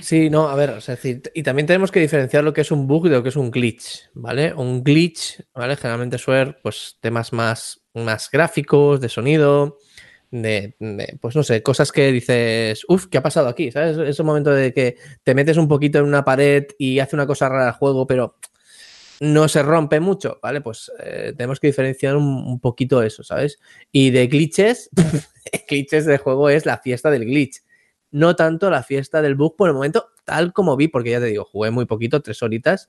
Sí, 0.00 0.30
no, 0.30 0.48
a 0.48 0.54
ver, 0.54 0.70
es 0.78 0.86
decir, 0.86 1.22
y 1.34 1.42
también 1.42 1.66
tenemos 1.66 1.90
que 1.90 2.00
diferenciar 2.00 2.44
lo 2.44 2.52
que 2.52 2.62
es 2.62 2.70
un 2.70 2.86
bug 2.86 3.04
de 3.04 3.16
lo 3.16 3.22
que 3.22 3.28
es 3.28 3.36
un 3.36 3.50
glitch, 3.50 4.10
¿vale? 4.14 4.54
Un 4.54 4.82
glitch, 4.82 5.42
¿vale? 5.54 5.76
Generalmente 5.76 6.18
suele 6.18 6.44
ser, 6.44 6.60
pues, 6.62 6.96
temas 7.00 7.32
más, 7.32 7.79
más 7.94 8.30
gráficos, 8.30 9.00
de 9.00 9.08
sonido, 9.08 9.78
de, 10.30 10.74
pues, 11.20 11.36
no 11.36 11.42
sé, 11.42 11.62
cosas 11.62 11.92
que 11.92 12.12
dices, 12.12 12.84
uff, 12.88 13.06
¿qué 13.06 13.18
ha 13.18 13.22
pasado 13.22 13.48
aquí? 13.48 13.70
¿Sabes? 13.72 13.98
Es 13.98 14.20
un 14.20 14.26
momento 14.26 14.50
de 14.50 14.72
que 14.72 14.96
te 15.24 15.34
metes 15.34 15.56
un 15.56 15.68
poquito 15.68 15.98
en 15.98 16.04
una 16.04 16.24
pared 16.24 16.66
y 16.78 16.98
hace 17.00 17.16
una 17.16 17.26
cosa 17.26 17.48
rara 17.48 17.68
el 17.68 17.74
juego, 17.74 18.06
pero 18.06 18.36
no 19.20 19.48
se 19.48 19.62
rompe 19.62 20.00
mucho, 20.00 20.38
¿vale? 20.42 20.60
Pues 20.60 20.90
eh, 21.02 21.34
tenemos 21.36 21.60
que 21.60 21.66
diferenciar 21.66 22.16
un, 22.16 22.24
un, 22.24 22.60
poquito 22.60 23.02
eso, 23.02 23.22
¿sabes? 23.22 23.58
Y 23.92 24.10
de 24.10 24.28
glitches, 24.28 24.90
glitches 25.68 26.06
de 26.06 26.18
juego 26.18 26.48
es 26.48 26.64
la 26.64 26.78
fiesta 26.78 27.10
del 27.10 27.26
glitch 27.26 27.62
no 28.10 28.36
tanto 28.36 28.70
la 28.70 28.82
fiesta 28.82 29.22
del 29.22 29.34
bug 29.34 29.56
por 29.56 29.68
el 29.68 29.74
momento, 29.74 30.10
tal 30.24 30.52
como 30.52 30.76
vi, 30.76 30.88
porque 30.88 31.10
ya 31.10 31.20
te 31.20 31.26
digo, 31.26 31.44
jugué 31.44 31.70
muy 31.70 31.86
poquito, 31.86 32.22
tres 32.22 32.42
horitas, 32.42 32.88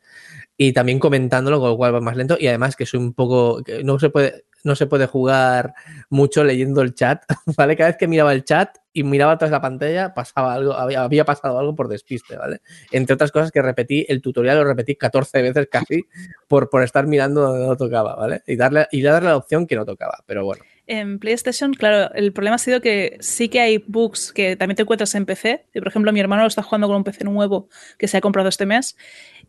y 0.57 0.73
también 0.73 0.99
comentándolo, 0.99 1.59
con 1.59 1.69
lo 1.69 1.77
cual 1.77 1.95
va 1.95 2.01
más 2.01 2.15
lento, 2.15 2.37
y 2.39 2.47
además 2.47 2.75
que 2.75 2.85
soy 2.85 2.99
un 2.99 3.13
poco, 3.13 3.63
que 3.63 3.83
no 3.83 3.99
se 3.99 4.09
puede, 4.09 4.45
no 4.63 4.75
se 4.75 4.85
puede 4.87 5.07
jugar 5.07 5.73
mucho 6.09 6.43
leyendo 6.43 6.81
el 6.81 6.93
chat, 6.93 7.23
¿vale? 7.57 7.75
Cada 7.75 7.89
vez 7.89 7.97
que 7.97 8.07
miraba 8.07 8.33
el 8.33 8.43
chat 8.43 8.77
y 8.93 9.03
miraba 9.03 9.37
tras 9.37 9.51
la 9.51 9.61
pantalla, 9.61 10.13
pasaba 10.13 10.53
algo, 10.53 10.73
había, 10.73 11.25
pasado 11.25 11.57
algo 11.57 11.75
por 11.75 11.87
despiste, 11.87 12.37
¿vale? 12.37 12.61
Entre 12.91 13.13
otras 13.13 13.31
cosas 13.31 13.51
que 13.51 13.61
repetí, 13.61 14.05
el 14.07 14.21
tutorial 14.21 14.57
lo 14.57 14.65
repetí 14.65 14.95
14 14.95 15.41
veces 15.41 15.67
casi 15.71 16.03
por, 16.47 16.69
por 16.69 16.83
estar 16.83 17.07
mirando 17.07 17.41
donde 17.41 17.65
no 17.65 17.77
tocaba, 17.77 18.15
¿vale? 18.15 18.43
Y 18.45 18.55
darle, 18.55 18.87
y 18.91 19.01
darle 19.01 19.29
la 19.29 19.37
opción 19.37 19.65
que 19.67 19.75
no 19.75 19.85
tocaba, 19.85 20.19
pero 20.25 20.43
bueno. 20.45 20.63
En 20.93 21.19
PlayStation, 21.19 21.73
claro, 21.73 22.13
el 22.15 22.33
problema 22.33 22.55
ha 22.55 22.59
sido 22.59 22.81
que 22.81 23.15
sí 23.21 23.47
que 23.47 23.61
hay 23.61 23.77
bugs 23.87 24.33
que 24.33 24.57
también 24.57 24.75
te 24.75 24.81
encuentras 24.81 25.15
en 25.15 25.25
PC. 25.25 25.65
Por 25.73 25.87
ejemplo, 25.87 26.11
mi 26.11 26.19
hermano 26.19 26.41
lo 26.41 26.49
está 26.49 26.63
jugando 26.63 26.87
con 26.87 26.97
un 26.97 27.05
PC 27.05 27.23
nuevo 27.23 27.69
que 27.97 28.09
se 28.09 28.17
ha 28.17 28.21
comprado 28.21 28.49
este 28.49 28.65
mes 28.65 28.97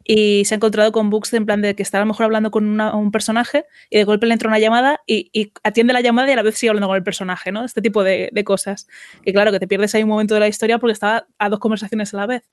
y 0.04 0.44
se 0.44 0.54
ha 0.54 0.58
encontrado 0.58 0.92
con 0.92 1.10
bugs 1.10 1.34
en 1.34 1.44
plan 1.44 1.60
de 1.60 1.74
que 1.74 1.82
está 1.82 1.98
a 1.98 2.02
lo 2.02 2.06
mejor 2.06 2.26
hablando 2.26 2.52
con 2.52 2.80
un 2.80 3.10
personaje 3.10 3.64
y 3.90 3.98
de 3.98 4.04
golpe 4.04 4.28
le 4.28 4.34
entra 4.34 4.46
una 4.46 4.60
llamada 4.60 5.00
y, 5.04 5.52
atiende 5.64 5.92
la 5.92 6.00
llamada 6.00 6.28
y 6.28 6.32
a 6.32 6.36
la 6.36 6.42
vez 6.42 6.56
sigue 6.56 6.70
hablando 6.70 6.86
con 6.86 6.96
el 6.96 7.02
personaje, 7.02 7.50
¿no? 7.50 7.64
Este 7.64 7.82
tipo 7.82 8.04
de, 8.04 8.30
de, 8.30 8.44
cosas. 8.44 8.86
Que 9.24 9.32
claro, 9.32 9.50
que 9.50 9.58
te 9.58 9.66
pierdes 9.66 9.92
ahí 9.96 10.04
un 10.04 10.10
momento 10.10 10.34
de 10.34 10.40
la 10.40 10.46
historia 10.46 10.78
porque 10.78 10.92
estaba 10.92 11.26
a 11.38 11.48
dos 11.48 11.58
conversaciones 11.58 12.14
a 12.14 12.18
la 12.18 12.26
vez. 12.26 12.48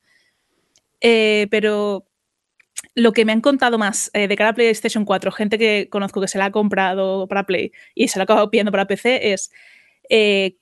Eh, 1.01 1.47
pero 1.51 2.08
lo 2.95 3.13
que 3.13 3.25
me 3.25 3.31
han 3.31 3.41
contado 3.41 3.77
más 3.77 4.09
eh, 4.13 4.27
de 4.27 4.35
cara 4.35 4.51
a 4.51 4.53
PlayStation 4.53 5.05
4, 5.05 5.31
gente 5.31 5.57
que 5.57 5.87
conozco 5.89 6.21
que 6.21 6.27
se 6.27 6.37
la 6.37 6.45
ha 6.45 6.51
comprado 6.51 7.27
para 7.27 7.45
Play 7.45 7.71
y 7.95 8.07
se 8.07 8.19
la 8.19 8.23
ha 8.23 8.25
acabado 8.25 8.49
pidiendo 8.49 8.71
para 8.71 8.87
PC, 8.87 9.33
es 9.33 9.51
eh, 10.09 10.57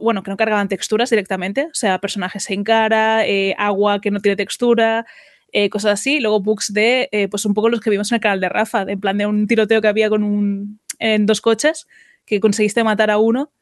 bueno, 0.00 0.22
que 0.22 0.30
no 0.30 0.36
cargaban 0.36 0.68
texturas 0.68 1.10
directamente, 1.10 1.66
o 1.66 1.74
sea, 1.74 1.98
personajes 1.98 2.50
en 2.50 2.64
cara, 2.64 3.26
eh, 3.26 3.54
agua 3.58 4.00
que 4.00 4.10
no 4.10 4.20
tiene 4.20 4.36
textura, 4.36 5.06
cosas 5.70 5.92
así. 5.92 6.18
Luego 6.20 6.40
bugs 6.40 6.72
de, 6.72 7.28
pues 7.30 7.46
un 7.46 7.54
poco 7.54 7.68
los 7.68 7.80
que 7.80 7.88
vimos 7.88 8.10
en 8.10 8.16
el 8.16 8.20
canal 8.20 8.40
de 8.40 8.48
Rafa, 8.48 8.82
en 8.82 9.00
plan 9.00 9.16
de 9.16 9.26
un 9.26 9.46
tiroteo 9.46 9.80
que 9.80 9.86
había 9.88 10.10
con 10.10 10.24
un, 10.24 10.80
en 10.98 11.26
dos 11.26 11.40
coches, 11.40 11.86
que 12.26 12.40
conseguiste 12.40 12.82
matar 12.82 13.10
a 13.10 13.18
uno 13.18 13.52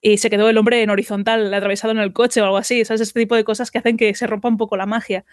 y 0.00 0.18
se 0.18 0.30
quedó 0.30 0.48
el 0.48 0.58
hombre 0.58 0.82
en 0.82 0.90
horizontal, 0.90 1.52
atravesado 1.52 1.92
en 1.92 1.98
el 1.98 2.12
coche 2.12 2.40
o 2.40 2.44
algo 2.44 2.58
así, 2.58 2.84
¿sabes? 2.84 3.00
Este 3.00 3.18
tipo 3.18 3.34
de 3.34 3.44
cosas 3.44 3.70
que 3.70 3.78
hacen 3.78 3.96
que 3.96 4.14
se 4.14 4.26
rompa 4.26 4.48
un 4.48 4.58
poco 4.58 4.76
la 4.76 4.86
magia 4.86 5.24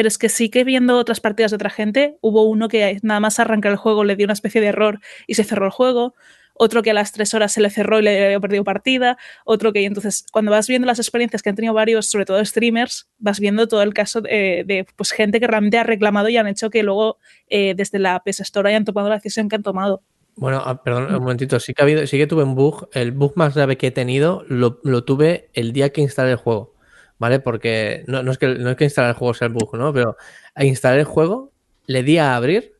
pero 0.00 0.08
es 0.08 0.16
que 0.16 0.30
sí 0.30 0.48
que 0.48 0.64
viendo 0.64 0.96
otras 0.96 1.20
partidas 1.20 1.50
de 1.50 1.56
otra 1.56 1.68
gente, 1.68 2.16
hubo 2.22 2.44
uno 2.44 2.68
que 2.68 2.98
nada 3.02 3.20
más 3.20 3.38
arrancar 3.38 3.72
el 3.72 3.76
juego 3.76 4.02
le 4.02 4.16
dio 4.16 4.24
una 4.24 4.32
especie 4.32 4.58
de 4.62 4.68
error 4.68 4.98
y 5.26 5.34
se 5.34 5.44
cerró 5.44 5.66
el 5.66 5.72
juego, 5.72 6.14
otro 6.54 6.80
que 6.80 6.92
a 6.92 6.94
las 6.94 7.12
tres 7.12 7.34
horas 7.34 7.52
se 7.52 7.60
le 7.60 7.68
cerró 7.68 7.98
y 7.98 8.02
le 8.02 8.24
había 8.24 8.40
perdido 8.40 8.64
partida, 8.64 9.18
otro 9.44 9.74
que 9.74 9.84
entonces 9.84 10.24
cuando 10.32 10.52
vas 10.52 10.68
viendo 10.68 10.86
las 10.86 10.98
experiencias 10.98 11.42
que 11.42 11.50
han 11.50 11.54
tenido 11.56 11.74
varios, 11.74 12.06
sobre 12.06 12.24
todo 12.24 12.42
streamers, 12.42 13.10
vas 13.18 13.40
viendo 13.40 13.68
todo 13.68 13.82
el 13.82 13.92
caso 13.92 14.22
de, 14.22 14.64
de 14.66 14.86
pues, 14.96 15.10
gente 15.10 15.38
que 15.38 15.46
realmente 15.46 15.76
ha 15.76 15.82
reclamado 15.82 16.30
y 16.30 16.38
han 16.38 16.46
hecho 16.46 16.70
que 16.70 16.82
luego 16.82 17.18
eh, 17.50 17.74
desde 17.76 17.98
la 17.98 18.22
PS 18.24 18.40
Store 18.40 18.70
hayan 18.70 18.86
tomado 18.86 19.10
la 19.10 19.16
decisión 19.16 19.50
que 19.50 19.56
han 19.56 19.62
tomado. 19.62 20.02
Bueno, 20.36 20.64
perdón, 20.82 21.14
un 21.14 21.20
momentito, 21.20 21.60
sí 21.60 21.74
que 21.74 21.82
ha 21.82 21.84
habido, 21.84 22.06
sí 22.06 22.16
que 22.16 22.26
tuve 22.26 22.44
un 22.44 22.54
bug, 22.54 22.88
el 22.94 23.12
bug 23.12 23.34
más 23.36 23.54
grave 23.54 23.76
que 23.76 23.88
he 23.88 23.90
tenido 23.90 24.46
lo, 24.48 24.80
lo 24.82 25.04
tuve 25.04 25.50
el 25.52 25.74
día 25.74 25.90
que 25.90 26.00
instalé 26.00 26.30
el 26.30 26.36
juego. 26.36 26.79
¿Vale? 27.20 27.38
Porque 27.38 28.02
no, 28.08 28.28
es 28.32 28.38
que, 28.38 28.48
no 28.48 28.70
es 28.70 28.76
que 28.76 28.84
instalar 28.84 29.10
el 29.10 29.16
juego 29.16 29.34
sea 29.34 29.46
el 29.46 29.52
bug, 29.52 29.76
¿no? 29.76 29.92
Pero 29.92 30.16
a 30.54 30.64
instalar 30.64 30.98
el 30.98 31.04
juego, 31.04 31.52
le 31.86 32.02
di 32.02 32.18
a 32.18 32.34
abrir 32.34 32.72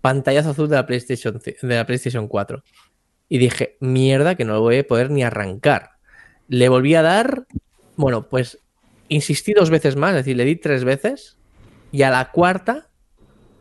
pantallazo 0.00 0.50
azul 0.50 0.68
de 0.68 0.76
la 0.76 0.86
PlayStation, 0.86 1.38
de 1.38 1.76
la 1.76 1.86
PlayStation 1.86 2.26
4. 2.26 2.64
Y 3.28 3.38
dije, 3.38 3.76
mierda, 3.78 4.34
que 4.34 4.46
no 4.46 4.54
lo 4.54 4.62
voy 4.62 4.78
a 4.78 4.86
poder 4.86 5.10
ni 5.10 5.22
arrancar. 5.22 5.90
Le 6.48 6.68
volví 6.70 6.94
a 6.94 7.02
dar, 7.02 7.46
bueno, 7.96 8.28
pues 8.28 8.58
insistí 9.08 9.52
dos 9.52 9.68
veces 9.68 9.94
más, 9.94 10.12
es 10.12 10.16
decir, 10.24 10.36
le 10.36 10.46
di 10.46 10.56
tres 10.56 10.82
veces 10.82 11.36
y 11.92 12.02
a 12.02 12.10
la 12.10 12.30
cuarta 12.32 12.88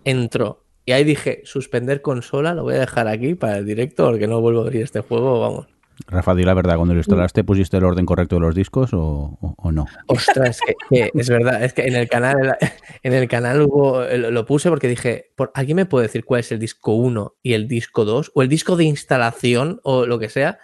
entró. 0.06 0.64
Y 0.86 0.94
ahí 0.94 1.04
dije, 1.04 1.42
suspender 1.44 2.02
consola, 2.02 2.54
lo 2.54 2.64
voy 2.64 2.76
a 2.76 2.80
dejar 2.80 3.08
aquí 3.10 3.36
para 3.36 3.58
el 3.58 3.66
directo 3.66 4.06
porque 4.06 4.28
no 4.28 4.40
vuelvo 4.40 4.62
a 4.62 4.64
abrir 4.64 4.84
este 4.84 5.02
juego, 5.02 5.42
vamos. 5.42 5.68
Rafa, 6.08 6.34
di 6.34 6.44
la 6.44 6.54
verdad, 6.54 6.78
cuando 6.78 6.94
lo 6.94 7.00
instalaste, 7.00 7.44
¿pusiste 7.44 7.78
el 7.78 7.84
orden 7.84 8.06
correcto 8.06 8.36
de 8.36 8.42
los 8.42 8.56
discos 8.56 8.92
o, 8.94 9.38
no? 9.72 9.86
Ostras, 10.08 10.60
que, 10.66 10.76
que, 10.90 11.12
es 11.14 11.30
verdad, 11.30 11.64
es 11.64 11.74
que 11.74 11.84
en 11.84 11.96
el 11.96 12.08
canal, 12.08 12.58
en 13.04 13.14
el 13.14 13.28
canal 13.28 13.62
hubo, 13.62 14.04
lo 14.04 14.46
puse 14.46 14.70
porque 14.70 14.88
dije, 14.88 15.32
¿por, 15.36 15.52
¿alguien 15.54 15.76
me 15.76 15.86
puede 15.86 16.08
decir 16.08 16.24
cuál 16.24 16.40
es 16.40 16.52
el 16.52 16.60
disco 16.60 16.94
1 16.94 17.36
y 17.44 17.54
el 17.54 17.68
disco 17.68 18.06
2? 18.06 18.32
O 18.34 18.42
el 18.42 18.50
disco 18.50 18.76
de 18.76 18.86
instalación 18.86 19.80
o 19.84 20.06
lo 20.06 20.20
que 20.20 20.30
sea. 20.30 20.60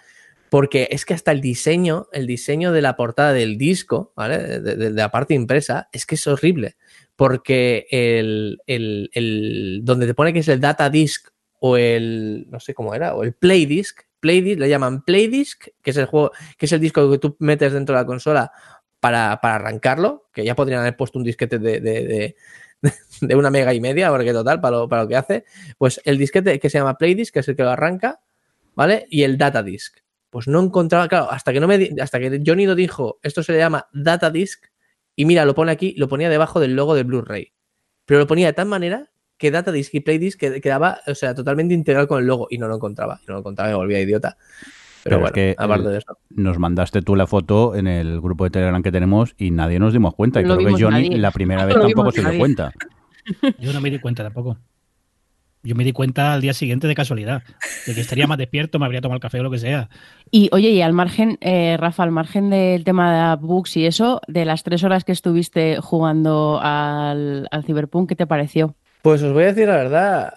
Porque 0.48 0.88
es 0.92 1.04
que 1.04 1.12
hasta 1.12 1.32
el 1.32 1.40
diseño, 1.40 2.06
el 2.12 2.26
diseño 2.26 2.70
de 2.70 2.80
la 2.80 2.96
portada 2.96 3.32
del 3.32 3.58
disco, 3.58 4.12
¿vale? 4.16 4.38
De, 4.38 4.60
de, 4.60 4.76
de 4.76 4.90
la 4.90 5.10
parte 5.10 5.34
impresa, 5.34 5.88
es 5.92 6.06
que 6.06 6.14
es 6.14 6.26
horrible. 6.28 6.76
Porque 7.16 7.86
el, 7.90 8.58
el, 8.66 9.10
el, 9.12 9.80
donde 9.82 10.06
te 10.06 10.14
pone 10.14 10.32
que 10.32 10.38
es 10.38 10.48
el 10.48 10.60
data 10.60 10.88
disc 10.88 11.28
o 11.58 11.76
el, 11.76 12.46
no 12.48 12.60
sé 12.60 12.74
cómo 12.74 12.94
era, 12.94 13.14
o 13.16 13.24
el 13.24 13.32
play 13.32 13.66
disc, 13.66 14.05
Playdisc, 14.20 14.58
le 14.58 14.68
llaman 14.68 15.02
Playdisc, 15.02 15.68
que 15.82 15.90
es 15.90 15.96
el 15.96 16.06
juego, 16.06 16.32
que 16.58 16.66
es 16.66 16.72
el 16.72 16.80
disco 16.80 17.10
que 17.10 17.18
tú 17.18 17.36
metes 17.40 17.72
dentro 17.72 17.94
de 17.94 18.02
la 18.02 18.06
consola 18.06 18.52
para, 19.00 19.40
para 19.40 19.56
arrancarlo, 19.56 20.28
que 20.32 20.44
ya 20.44 20.54
podrían 20.54 20.80
haber 20.80 20.96
puesto 20.96 21.18
un 21.18 21.24
disquete 21.24 21.58
de, 21.58 21.80
de, 21.80 22.34
de, 23.20 23.34
una 23.36 23.50
mega 23.50 23.74
y 23.74 23.80
media, 23.80 24.10
porque 24.10 24.32
total, 24.32 24.60
para 24.60 24.78
lo, 24.78 24.88
para 24.88 25.02
lo 25.02 25.08
que 25.08 25.16
hace, 25.16 25.44
pues 25.78 26.00
el 26.04 26.18
disquete 26.18 26.58
que 26.58 26.70
se 26.70 26.78
llama 26.78 26.98
Playdisc, 26.98 27.32
que 27.32 27.40
es 27.40 27.48
el 27.48 27.56
que 27.56 27.62
lo 27.62 27.70
arranca, 27.70 28.20
¿vale? 28.74 29.06
Y 29.10 29.22
el 29.22 29.38
Data 29.38 29.62
Disc. 29.62 29.98
Pues 30.30 30.48
no 30.48 30.60
encontraba, 30.60 31.08
claro, 31.08 31.30
hasta 31.30 31.52
que 31.52 31.60
no 31.60 31.66
me 31.66 31.90
hasta 32.00 32.18
que 32.18 32.42
Johnny 32.44 32.66
lo 32.66 32.74
dijo, 32.74 33.18
esto 33.22 33.42
se 33.42 33.52
le 33.52 33.58
llama 33.58 33.88
Data 33.92 34.30
Disc, 34.30 34.66
y 35.14 35.24
mira, 35.24 35.44
lo 35.44 35.54
pone 35.54 35.72
aquí, 35.72 35.94
lo 35.96 36.08
ponía 36.08 36.28
debajo 36.28 36.60
del 36.60 36.76
logo 36.76 36.94
de 36.94 37.04
Blu-ray. 37.04 37.52
Pero 38.04 38.20
lo 38.20 38.26
ponía 38.26 38.46
de 38.46 38.52
tal 38.52 38.66
manera 38.66 39.10
que 39.38 39.50
Datadisk 39.50 39.94
y 39.94 40.00
Playdisc 40.00 40.38
quedaba, 40.38 40.98
o 41.06 41.14
sea, 41.14 41.34
totalmente 41.34 41.74
integral 41.74 42.06
con 42.06 42.20
el 42.20 42.26
logo 42.26 42.46
y 42.50 42.58
no 42.58 42.68
lo 42.68 42.76
encontraba. 42.76 43.20
Y 43.22 43.26
no 43.28 43.34
lo 43.34 43.40
encontraba, 43.40 43.70
me 43.70 43.76
volvía 43.76 44.00
idiota. 44.00 44.36
Pero, 45.04 45.18
Pero 45.18 45.20
bueno, 45.20 45.26
es 45.28 45.32
que 45.32 45.54
aparte 45.56 45.88
de 45.88 45.98
eso. 45.98 46.18
Nos 46.30 46.58
mandaste 46.58 47.02
tú 47.02 47.14
la 47.14 47.26
foto 47.26 47.76
en 47.76 47.86
el 47.86 48.20
grupo 48.20 48.44
de 48.44 48.50
Telegram 48.50 48.82
que 48.82 48.90
tenemos 48.90 49.34
y 49.38 49.50
nadie 49.52 49.78
nos 49.78 49.92
dimos 49.92 50.14
cuenta. 50.14 50.40
Y 50.40 50.44
No 50.44 50.56
creo 50.56 50.74
que 50.74 50.82
Johnny 50.82 51.08
nadie. 51.08 51.18
la 51.18 51.30
primera 51.30 51.62
No 51.62 51.68
vez 51.68 51.76
tampoco 51.80 52.10
se 52.10 52.28
dio 52.28 52.38
cuenta. 52.38 52.72
Yo 53.60 53.72
no 53.72 53.80
me 53.80 53.90
di 53.90 53.98
cuenta 53.98 54.22
tampoco. 54.24 54.58
Yo 55.62 55.74
me 55.74 55.82
di 55.84 55.92
cuenta 55.92 56.32
al 56.32 56.40
día 56.40 56.54
siguiente 56.54 56.86
de 56.86 56.94
casualidad. 56.94 57.42
De 57.86 57.94
que 57.94 58.00
estaría 58.00 58.26
más 58.28 58.38
despierto, 58.38 58.78
me 58.78 58.84
habría 58.86 59.00
tomado 59.00 59.16
el 59.16 59.20
café 59.20 59.40
o 59.40 59.42
lo 59.42 59.50
que 59.50 59.58
sea. 59.58 59.90
Y 60.30 60.48
oye, 60.52 60.70
y 60.70 60.80
al 60.80 60.92
margen, 60.92 61.38
eh, 61.40 61.76
Rafa, 61.76 62.04
al 62.04 62.12
margen 62.12 62.50
del 62.50 62.84
tema 62.84 63.36
de 63.36 63.44
bugs 63.44 63.76
y 63.76 63.84
eso, 63.84 64.20
de 64.28 64.44
las 64.44 64.62
tres 64.62 64.84
horas 64.84 65.02
que 65.04 65.10
estuviste 65.12 65.78
jugando 65.80 66.60
al, 66.62 67.48
al 67.50 67.64
Cyberpunk, 67.64 68.08
¿qué 68.08 68.14
te 68.16 68.26
pareció? 68.28 68.76
Pues 69.06 69.22
os 69.22 69.32
voy 69.32 69.44
a 69.44 69.52
decir 69.52 69.68
la 69.68 69.76
verdad, 69.76 70.34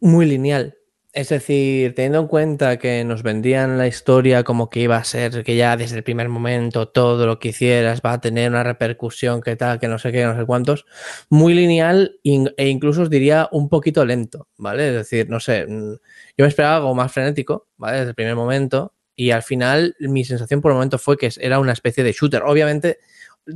muy 0.00 0.24
lineal. 0.24 0.78
Es 1.12 1.28
decir, 1.28 1.94
teniendo 1.94 2.20
en 2.20 2.26
cuenta 2.26 2.78
que 2.78 3.04
nos 3.04 3.22
vendían 3.22 3.76
la 3.76 3.86
historia 3.86 4.44
como 4.44 4.70
que 4.70 4.80
iba 4.80 4.96
a 4.96 5.04
ser, 5.04 5.44
que 5.44 5.56
ya 5.56 5.76
desde 5.76 5.98
el 5.98 6.04
primer 6.04 6.30
momento 6.30 6.88
todo 6.88 7.26
lo 7.26 7.38
que 7.38 7.48
hicieras 7.50 8.00
va 8.00 8.14
a 8.14 8.20
tener 8.22 8.50
una 8.50 8.62
repercusión, 8.62 9.42
que 9.42 9.56
tal, 9.56 9.78
que 9.78 9.88
no 9.88 9.98
sé 9.98 10.10
qué, 10.10 10.24
no 10.24 10.34
sé 10.34 10.46
cuántos, 10.46 10.86
muy 11.28 11.52
lineal 11.52 12.18
e 12.24 12.68
incluso 12.70 13.02
os 13.02 13.10
diría 13.10 13.50
un 13.52 13.68
poquito 13.68 14.06
lento, 14.06 14.48
¿vale? 14.56 14.88
Es 14.88 14.94
decir, 14.94 15.28
no 15.28 15.38
sé, 15.38 15.66
mm, 15.66 15.92
yo 15.92 16.44
me 16.44 16.48
esperaba 16.48 16.76
algo 16.76 16.94
más 16.94 17.12
frenético, 17.12 17.68
¿vale? 17.76 17.98
Desde 17.98 18.08
el 18.08 18.14
primer 18.14 18.36
momento 18.36 18.94
y 19.14 19.32
al 19.32 19.42
final 19.42 19.96
mi 20.00 20.24
sensación 20.24 20.62
por 20.62 20.70
el 20.70 20.76
momento 20.76 20.96
fue 20.96 21.18
que 21.18 21.28
era 21.40 21.58
una 21.58 21.72
especie 21.72 22.02
de 22.02 22.12
shooter. 22.12 22.42
Obviamente, 22.42 23.00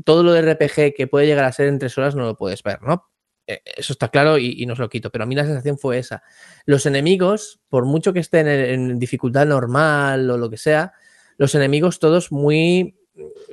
todo 0.04 0.22
lo 0.22 0.32
de 0.34 0.42
RPG 0.42 0.94
que 0.94 1.06
puede 1.06 1.26
llegar 1.26 1.46
a 1.46 1.52
ser 1.52 1.68
en 1.68 1.78
tres 1.78 1.96
horas 1.96 2.14
no 2.14 2.24
lo 2.24 2.36
puedes 2.36 2.62
ver, 2.62 2.82
¿no? 2.82 3.13
Eh, 3.46 3.60
eso 3.76 3.92
está 3.92 4.08
claro 4.08 4.38
y, 4.38 4.62
y 4.62 4.66
no 4.66 4.72
os 4.72 4.78
lo 4.78 4.88
quito, 4.88 5.10
pero 5.10 5.24
a 5.24 5.26
mí 5.26 5.34
la 5.34 5.44
sensación 5.44 5.78
fue 5.78 5.98
esa. 5.98 6.22
Los 6.64 6.86
enemigos, 6.86 7.60
por 7.68 7.84
mucho 7.84 8.12
que 8.12 8.20
estén 8.20 8.48
en, 8.48 8.98
dificultad 8.98 9.46
normal 9.46 10.30
o 10.30 10.38
lo 10.38 10.50
que 10.50 10.56
sea, 10.56 10.92
los 11.36 11.54
enemigos 11.54 11.98
todos 11.98 12.32
muy, 12.32 12.96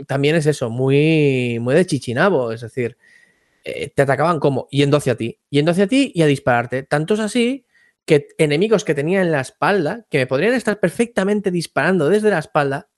también 0.07 0.35
es 0.35 0.45
eso, 0.45 0.69
muy, 0.69 1.59
muy 1.59 1.75
de 1.75 1.85
chichinabo, 1.85 2.51
es 2.51 2.61
decir, 2.61 2.97
eh, 3.63 3.89
te 3.89 4.01
atacaban 4.01 4.39
como 4.39 4.67
yendo 4.71 4.97
hacia 4.97 5.15
ti, 5.15 5.39
yendo 5.49 5.71
hacia 5.71 5.87
ti 5.87 6.11
y 6.15 6.21
a 6.21 6.27
dispararte. 6.27 6.83
Tanto 6.83 7.15
es 7.15 7.19
así 7.19 7.65
que 8.05 8.29
enemigos 8.37 8.83
que 8.83 8.95
tenía 8.95 9.21
en 9.21 9.31
la 9.31 9.41
espalda, 9.41 10.05
que 10.09 10.17
me 10.19 10.27
podrían 10.27 10.53
estar 10.53 10.79
perfectamente 10.79 11.51
disparando 11.51 12.09
desde 12.09 12.29
la 12.29 12.39
espalda, 12.39 12.89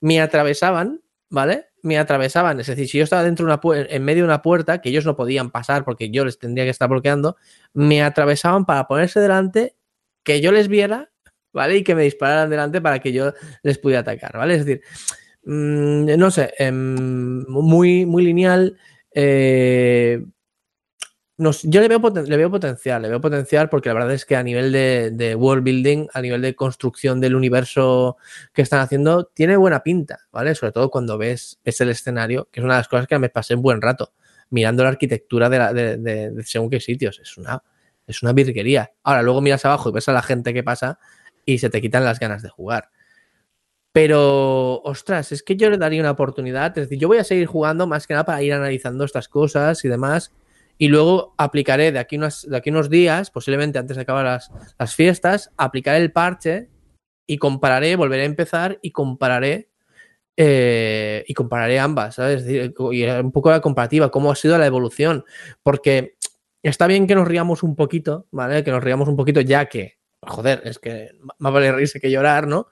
me 0.00 0.20
atravesaban, 0.20 1.02
¿vale? 1.28 1.67
Me 1.82 1.98
atravesaban, 1.98 2.58
es 2.60 2.66
decir, 2.66 2.88
si 2.88 2.98
yo 2.98 3.04
estaba 3.04 3.22
dentro 3.22 3.46
de 3.46 3.52
una 3.52 3.86
en 3.88 4.04
medio 4.04 4.22
de 4.22 4.28
una 4.28 4.42
puerta, 4.42 4.80
que 4.80 4.88
ellos 4.88 5.06
no 5.06 5.16
podían 5.16 5.50
pasar 5.50 5.84
porque 5.84 6.10
yo 6.10 6.24
les 6.24 6.38
tendría 6.38 6.64
que 6.64 6.70
estar 6.70 6.88
bloqueando, 6.88 7.36
me 7.72 8.02
atravesaban 8.02 8.64
para 8.66 8.86
ponerse 8.88 9.20
delante, 9.20 9.76
que 10.24 10.40
yo 10.40 10.50
les 10.52 10.68
viera, 10.68 11.10
¿vale? 11.52 11.78
Y 11.78 11.84
que 11.84 11.94
me 11.94 12.02
dispararan 12.02 12.50
delante 12.50 12.80
para 12.80 12.98
que 12.98 13.12
yo 13.12 13.32
les 13.62 13.78
pudiera 13.78 14.00
atacar, 14.00 14.36
¿vale? 14.36 14.54
Es 14.54 14.66
decir, 14.66 14.82
mm, 15.44 16.16
no 16.18 16.30
sé, 16.30 16.52
em, 16.58 17.44
muy, 17.48 18.06
muy 18.06 18.24
lineal. 18.24 18.76
eh, 19.14 20.22
no 21.38 21.52
sé, 21.52 21.68
yo 21.70 21.80
le 21.80 21.88
veo, 21.88 22.00
le 22.00 22.36
veo 22.36 22.50
potencial, 22.50 23.00
le 23.02 23.08
veo 23.08 23.20
potencial 23.20 23.68
porque 23.68 23.88
la 23.88 23.94
verdad 23.94 24.12
es 24.12 24.24
que 24.24 24.34
a 24.36 24.42
nivel 24.42 24.72
de, 24.72 25.34
world 25.36 25.62
building, 25.64 26.08
a 26.12 26.20
nivel 26.20 26.42
de 26.42 26.54
construcción 26.56 27.20
del 27.20 27.36
universo 27.36 28.16
que 28.52 28.62
están 28.62 28.80
haciendo, 28.80 29.24
tiene 29.26 29.56
buena 29.56 29.82
pinta, 29.84 30.18
¿vale? 30.32 30.54
Sobre 30.56 30.72
todo 30.72 30.90
cuando 30.90 31.16
ves, 31.16 31.60
ves 31.64 31.80
el 31.80 31.90
escenario, 31.90 32.48
que 32.50 32.60
es 32.60 32.64
una 32.64 32.74
de 32.74 32.80
las 32.80 32.88
cosas 32.88 33.06
que 33.06 33.18
me 33.20 33.28
pasé 33.28 33.54
un 33.54 33.62
buen 33.62 33.80
rato, 33.80 34.12
mirando 34.50 34.82
la 34.82 34.88
arquitectura 34.90 35.48
de, 35.48 35.58
la- 35.58 35.72
de- 35.72 35.96
de 35.96 36.42
según 36.44 36.70
qué 36.70 36.80
sitios. 36.80 37.20
Es 37.20 37.36
una, 37.38 37.62
es 38.06 38.22
una 38.22 38.32
virguería. 38.32 38.92
Ahora, 39.04 39.22
luego 39.22 39.40
miras 39.40 39.64
abajo 39.64 39.90
y 39.90 39.92
ves 39.92 40.08
a 40.08 40.12
la 40.12 40.22
gente 40.22 40.52
que 40.52 40.64
pasa 40.64 40.98
y 41.46 41.58
se 41.58 41.70
te 41.70 41.80
quitan 41.80 42.04
las 42.04 42.18
ganas 42.18 42.42
de 42.42 42.48
jugar. 42.48 42.90
Pero, 43.92 44.80
ostras, 44.82 45.32
es 45.32 45.42
que 45.42 45.56
yo 45.56 45.70
le 45.70 45.78
daría 45.78 46.00
una 46.00 46.10
oportunidad. 46.12 46.66
Es 46.78 46.84
decir, 46.86 46.98
yo 46.98 47.08
voy 47.08 47.18
a 47.18 47.24
seguir 47.24 47.46
jugando 47.46 47.86
más 47.86 48.06
que 48.06 48.14
nada 48.14 48.24
para 48.24 48.42
ir 48.42 48.52
analizando 48.52 49.04
estas 49.04 49.28
cosas 49.28 49.84
y 49.84 49.88
demás. 49.88 50.32
Y 50.78 50.88
luego 50.88 51.34
aplicaré 51.36 51.92
de 51.92 51.98
aquí, 51.98 52.16
unas, 52.16 52.48
de 52.48 52.56
aquí 52.56 52.70
unos 52.70 52.88
días, 52.88 53.30
posiblemente 53.30 53.78
antes 53.78 53.96
de 53.96 54.02
acabar 54.02 54.24
las, 54.24 54.50
las 54.78 54.94
fiestas, 54.94 55.50
aplicaré 55.56 55.98
el 55.98 56.12
parche 56.12 56.68
y 57.26 57.36
compararé, 57.38 57.96
volveré 57.96 58.22
a 58.22 58.26
empezar 58.26 58.78
y 58.80 58.92
compararé. 58.92 59.68
eh, 60.40 61.24
y 61.26 61.34
compararé 61.34 61.80
ambas, 61.80 62.14
¿sabes? 62.14 62.44
Y 62.48 63.04
un 63.06 63.32
poco 63.32 63.50
la 63.50 63.60
comparativa, 63.60 64.10
cómo 64.12 64.30
ha 64.30 64.36
sido 64.36 64.56
la 64.56 64.66
evolución. 64.66 65.24
Porque 65.64 66.16
está 66.62 66.86
bien 66.86 67.08
que 67.08 67.16
nos 67.16 67.26
riamos 67.26 67.64
un 67.64 67.74
poquito, 67.74 68.28
¿vale? 68.30 68.62
Que 68.62 68.70
nos 68.70 68.84
riamos 68.84 69.08
un 69.08 69.16
poquito, 69.16 69.40
ya 69.40 69.66
que, 69.66 69.98
joder, 70.22 70.62
es 70.64 70.78
que 70.78 71.10
más 71.38 71.52
vale 71.52 71.72
reírse 71.72 71.98
que 72.00 72.12
llorar, 72.12 72.46
¿no? 72.46 72.68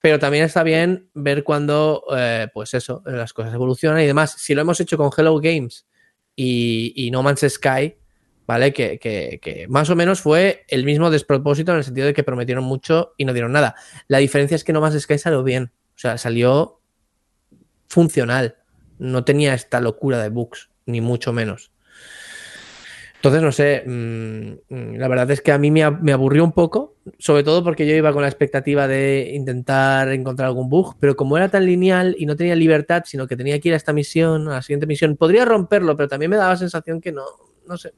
Pero 0.00 0.18
también 0.18 0.44
está 0.44 0.62
bien 0.62 1.10
ver 1.12 1.44
cuando, 1.44 2.04
eh, 2.16 2.48
pues 2.54 2.72
eso, 2.72 3.02
las 3.04 3.34
cosas 3.34 3.52
evolucionan 3.52 4.00
y 4.00 4.06
demás. 4.06 4.32
Si 4.38 4.54
lo 4.54 4.62
hemos 4.62 4.80
hecho 4.80 4.96
con 4.96 5.10
Hello 5.14 5.38
Games 5.40 5.87
y, 6.40 6.92
y 6.94 7.10
No 7.10 7.24
Man's 7.24 7.44
Sky, 7.48 7.96
¿vale? 8.46 8.72
Que, 8.72 9.00
que- 9.00 9.40
que 9.42 9.66
más 9.66 9.90
o 9.90 9.96
menos 9.96 10.20
fue 10.20 10.64
el 10.68 10.84
mismo 10.84 11.10
despropósito 11.10 11.72
en 11.72 11.78
el 11.78 11.84
sentido 11.84 12.06
de 12.06 12.14
que 12.14 12.22
prometieron 12.22 12.62
mucho 12.62 13.12
y 13.16 13.24
no 13.24 13.32
dieron 13.32 13.50
nada. 13.50 13.74
La 14.06 14.18
diferencia 14.18 14.54
es 14.54 14.62
que 14.62 14.72
No 14.72 14.80
Man's 14.80 15.00
Sky 15.02 15.18
salió 15.18 15.42
bien. 15.42 15.72
O 15.96 15.98
sea, 15.98 16.16
salió 16.16 16.80
funcional. 17.88 18.56
No 18.98 19.24
tenía 19.24 19.52
esta 19.54 19.80
locura 19.80 20.22
de 20.22 20.28
bugs, 20.28 20.70
ni 20.86 21.00
mucho 21.00 21.32
menos. 21.32 21.72
Entonces, 23.28 23.44
no 23.44 23.52
sé, 23.52 23.82
mm, 23.86 24.74
mm, 24.74 24.96
la 24.96 25.06
verdad 25.06 25.30
es 25.30 25.42
que 25.42 25.52
a 25.52 25.58
mí 25.58 25.70
me, 25.70 25.90
me 25.90 26.12
aburrió 26.12 26.42
un 26.42 26.52
poco, 26.52 26.94
sobre 27.18 27.42
todo 27.42 27.62
porque 27.62 27.86
yo 27.86 27.94
iba 27.94 28.10
con 28.14 28.22
la 28.22 28.28
expectativa 28.28 28.88
de 28.88 29.32
intentar 29.34 30.08
encontrar 30.08 30.46
algún 30.46 30.70
bug, 30.70 30.96
pero 30.98 31.14
como 31.14 31.36
era 31.36 31.50
tan 31.50 31.66
lineal 31.66 32.16
y 32.18 32.24
no 32.24 32.36
tenía 32.36 32.54
libertad, 32.54 33.02
sino 33.04 33.26
que 33.26 33.36
tenía 33.36 33.60
que 33.60 33.68
ir 33.68 33.74
a 33.74 33.76
esta 33.76 33.92
misión, 33.92 34.48
a 34.48 34.52
la 34.52 34.62
siguiente 34.62 34.86
misión, 34.86 35.14
podría 35.18 35.44
romperlo, 35.44 35.94
pero 35.94 36.08
también 36.08 36.30
me 36.30 36.38
daba 36.38 36.52
la 36.52 36.56
sensación 36.56 37.02
que 37.02 37.12
no, 37.12 37.24
no 37.66 37.76
sé, 37.76 37.92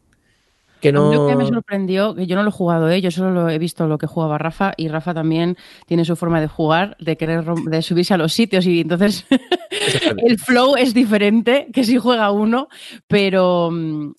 que 0.80 0.92
mí 0.92 0.98
Lo 0.98 1.26
que 1.26 1.36
me 1.36 1.44
no... 1.44 1.48
sorprendió, 1.48 2.14
que 2.14 2.26
yo 2.26 2.36
no 2.36 2.42
lo 2.42 2.48
he 2.48 2.52
jugado, 2.52 2.88
¿eh? 2.90 3.00
yo 3.00 3.10
solo 3.10 3.30
lo 3.30 3.48
he 3.48 3.58
visto 3.58 3.86
lo 3.86 3.98
que 3.98 4.06
jugaba 4.06 4.38
Rafa 4.38 4.72
y 4.76 4.88
Rafa 4.88 5.14
también 5.14 5.56
tiene 5.86 6.04
su 6.04 6.16
forma 6.16 6.40
de 6.40 6.48
jugar, 6.48 6.96
de 6.98 7.16
querer 7.16 7.44
de 7.44 7.82
subirse 7.82 8.14
a 8.14 8.16
los 8.16 8.32
sitios 8.32 8.66
y 8.66 8.80
entonces 8.80 9.26
el 10.26 10.38
flow 10.38 10.76
es 10.76 10.94
diferente 10.94 11.68
que 11.72 11.84
si 11.84 11.98
juega 11.98 12.30
uno, 12.30 12.68
pero, 13.06 13.70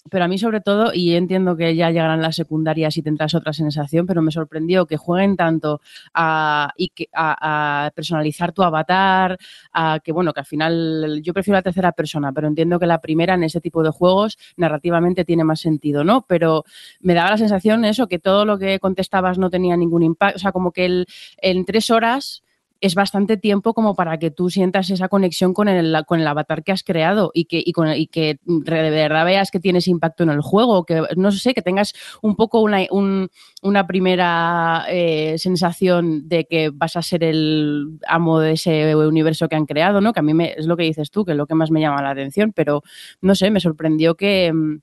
pero 0.10 0.26
a 0.26 0.28
mí 0.28 0.38
sobre 0.38 0.62
todo, 0.62 0.94
y 0.94 1.16
entiendo 1.16 1.58
que 1.58 1.76
ya 1.76 1.90
llegarán 1.90 2.22
las 2.22 2.36
secundarias 2.36 2.98
y 2.98 3.02
tendrás 3.02 3.36
otra 3.36 3.54
sensación, 3.54 4.06
pero 4.06 4.22
me 4.22 4.32
sorprendió 4.32 4.86
que 4.86 4.98
jueguen 4.98 5.36
tanto 5.36 5.82
a, 6.14 6.72
y 6.78 6.90
que, 6.90 7.08
a, 7.14 7.86
a 7.86 7.92
personalizar 7.92 8.52
tu 8.52 8.64
avatar, 8.64 9.38
a 9.74 10.00
que 10.04 10.12
bueno, 10.12 10.34
que 10.34 10.42
al 10.42 10.46
final 10.46 11.22
yo 11.24 11.34
prefiero 11.34 11.58
la 11.58 11.64
tercera 11.64 11.92
persona, 11.92 12.32
pero 12.32 12.48
entiendo 12.48 12.80
que 12.80 12.86
la 12.86 13.02
primera 13.02 13.34
en 13.34 13.44
ese 13.44 13.62
tipo 13.62 13.84
de 13.84 13.90
juegos 13.90 14.38
narrativamente 14.58 15.26
tiene 15.26 15.44
más 15.44 15.60
sentido, 15.60 16.04
¿no? 16.04 16.26
Pero 16.28 16.51
me 17.00 17.14
daba 17.14 17.32
la 17.32 17.38
sensación 17.38 17.86
eso, 17.86 18.08
que 18.08 18.20
todo 18.20 18.46
lo 18.46 18.58
que 18.58 18.80
contestabas 18.80 19.38
no 19.38 19.50
tenía 19.50 19.78
ningún 19.78 20.04
impacto, 20.04 20.38
o 20.38 20.40
sea, 20.40 20.52
como 20.52 20.72
que 20.72 20.86
el, 20.86 21.08
en 21.42 21.66
tres 21.66 21.90
horas 21.90 22.44
es 22.82 22.96
bastante 22.96 23.38
tiempo 23.38 23.76
como 23.76 23.96
para 23.96 24.18
que 24.18 24.32
tú 24.32 24.50
sientas 24.50 24.90
esa 24.90 25.08
conexión 25.08 25.54
con 25.54 25.68
el, 25.68 25.96
con 26.08 26.20
el 26.20 26.28
avatar 26.28 26.64
que 26.64 26.72
has 26.72 26.84
creado 26.84 27.32
y 27.34 27.46
que, 27.46 27.64
y 27.64 28.08
que 28.08 28.40
de 28.44 28.90
verdad 28.90 29.24
veas 29.24 29.52
que 29.52 29.60
tienes 29.60 29.88
impacto 29.88 30.24
en 30.24 30.32
el 30.32 30.42
juego, 30.42 30.84
que 30.84 31.04
no 31.16 31.32
sé, 31.32 31.54
que 31.54 31.62
tengas 31.62 31.94
un 32.24 32.36
poco 32.36 32.60
una, 32.60 32.80
un, 32.90 33.30
una 33.62 33.86
primera 33.86 34.86
eh, 34.90 35.36
sensación 35.38 36.28
de 36.28 36.46
que 36.46 36.72
vas 36.74 36.96
a 36.96 37.04
ser 37.04 37.24
el 37.24 38.00
amo 38.08 38.40
de 38.40 38.54
ese 38.54 38.96
universo 38.96 39.48
que 39.48 39.56
han 39.56 39.68
creado, 39.68 40.02
¿no? 40.02 40.12
Que 40.12 40.22
a 40.22 40.24
mí 40.24 40.34
me, 40.34 40.54
es 40.58 40.66
lo 40.66 40.76
que 40.76 40.84
dices 40.84 41.12
tú, 41.12 41.24
que 41.24 41.32
es 41.34 41.38
lo 41.38 41.46
que 41.46 41.56
más 41.56 41.70
me 41.70 41.82
llama 41.82 42.02
la 42.02 42.10
atención, 42.10 42.52
pero 42.52 42.82
no 43.22 43.36
sé, 43.36 43.52
me 43.52 43.60
sorprendió 43.60 44.16
que 44.16 44.52
mm, 44.52 44.80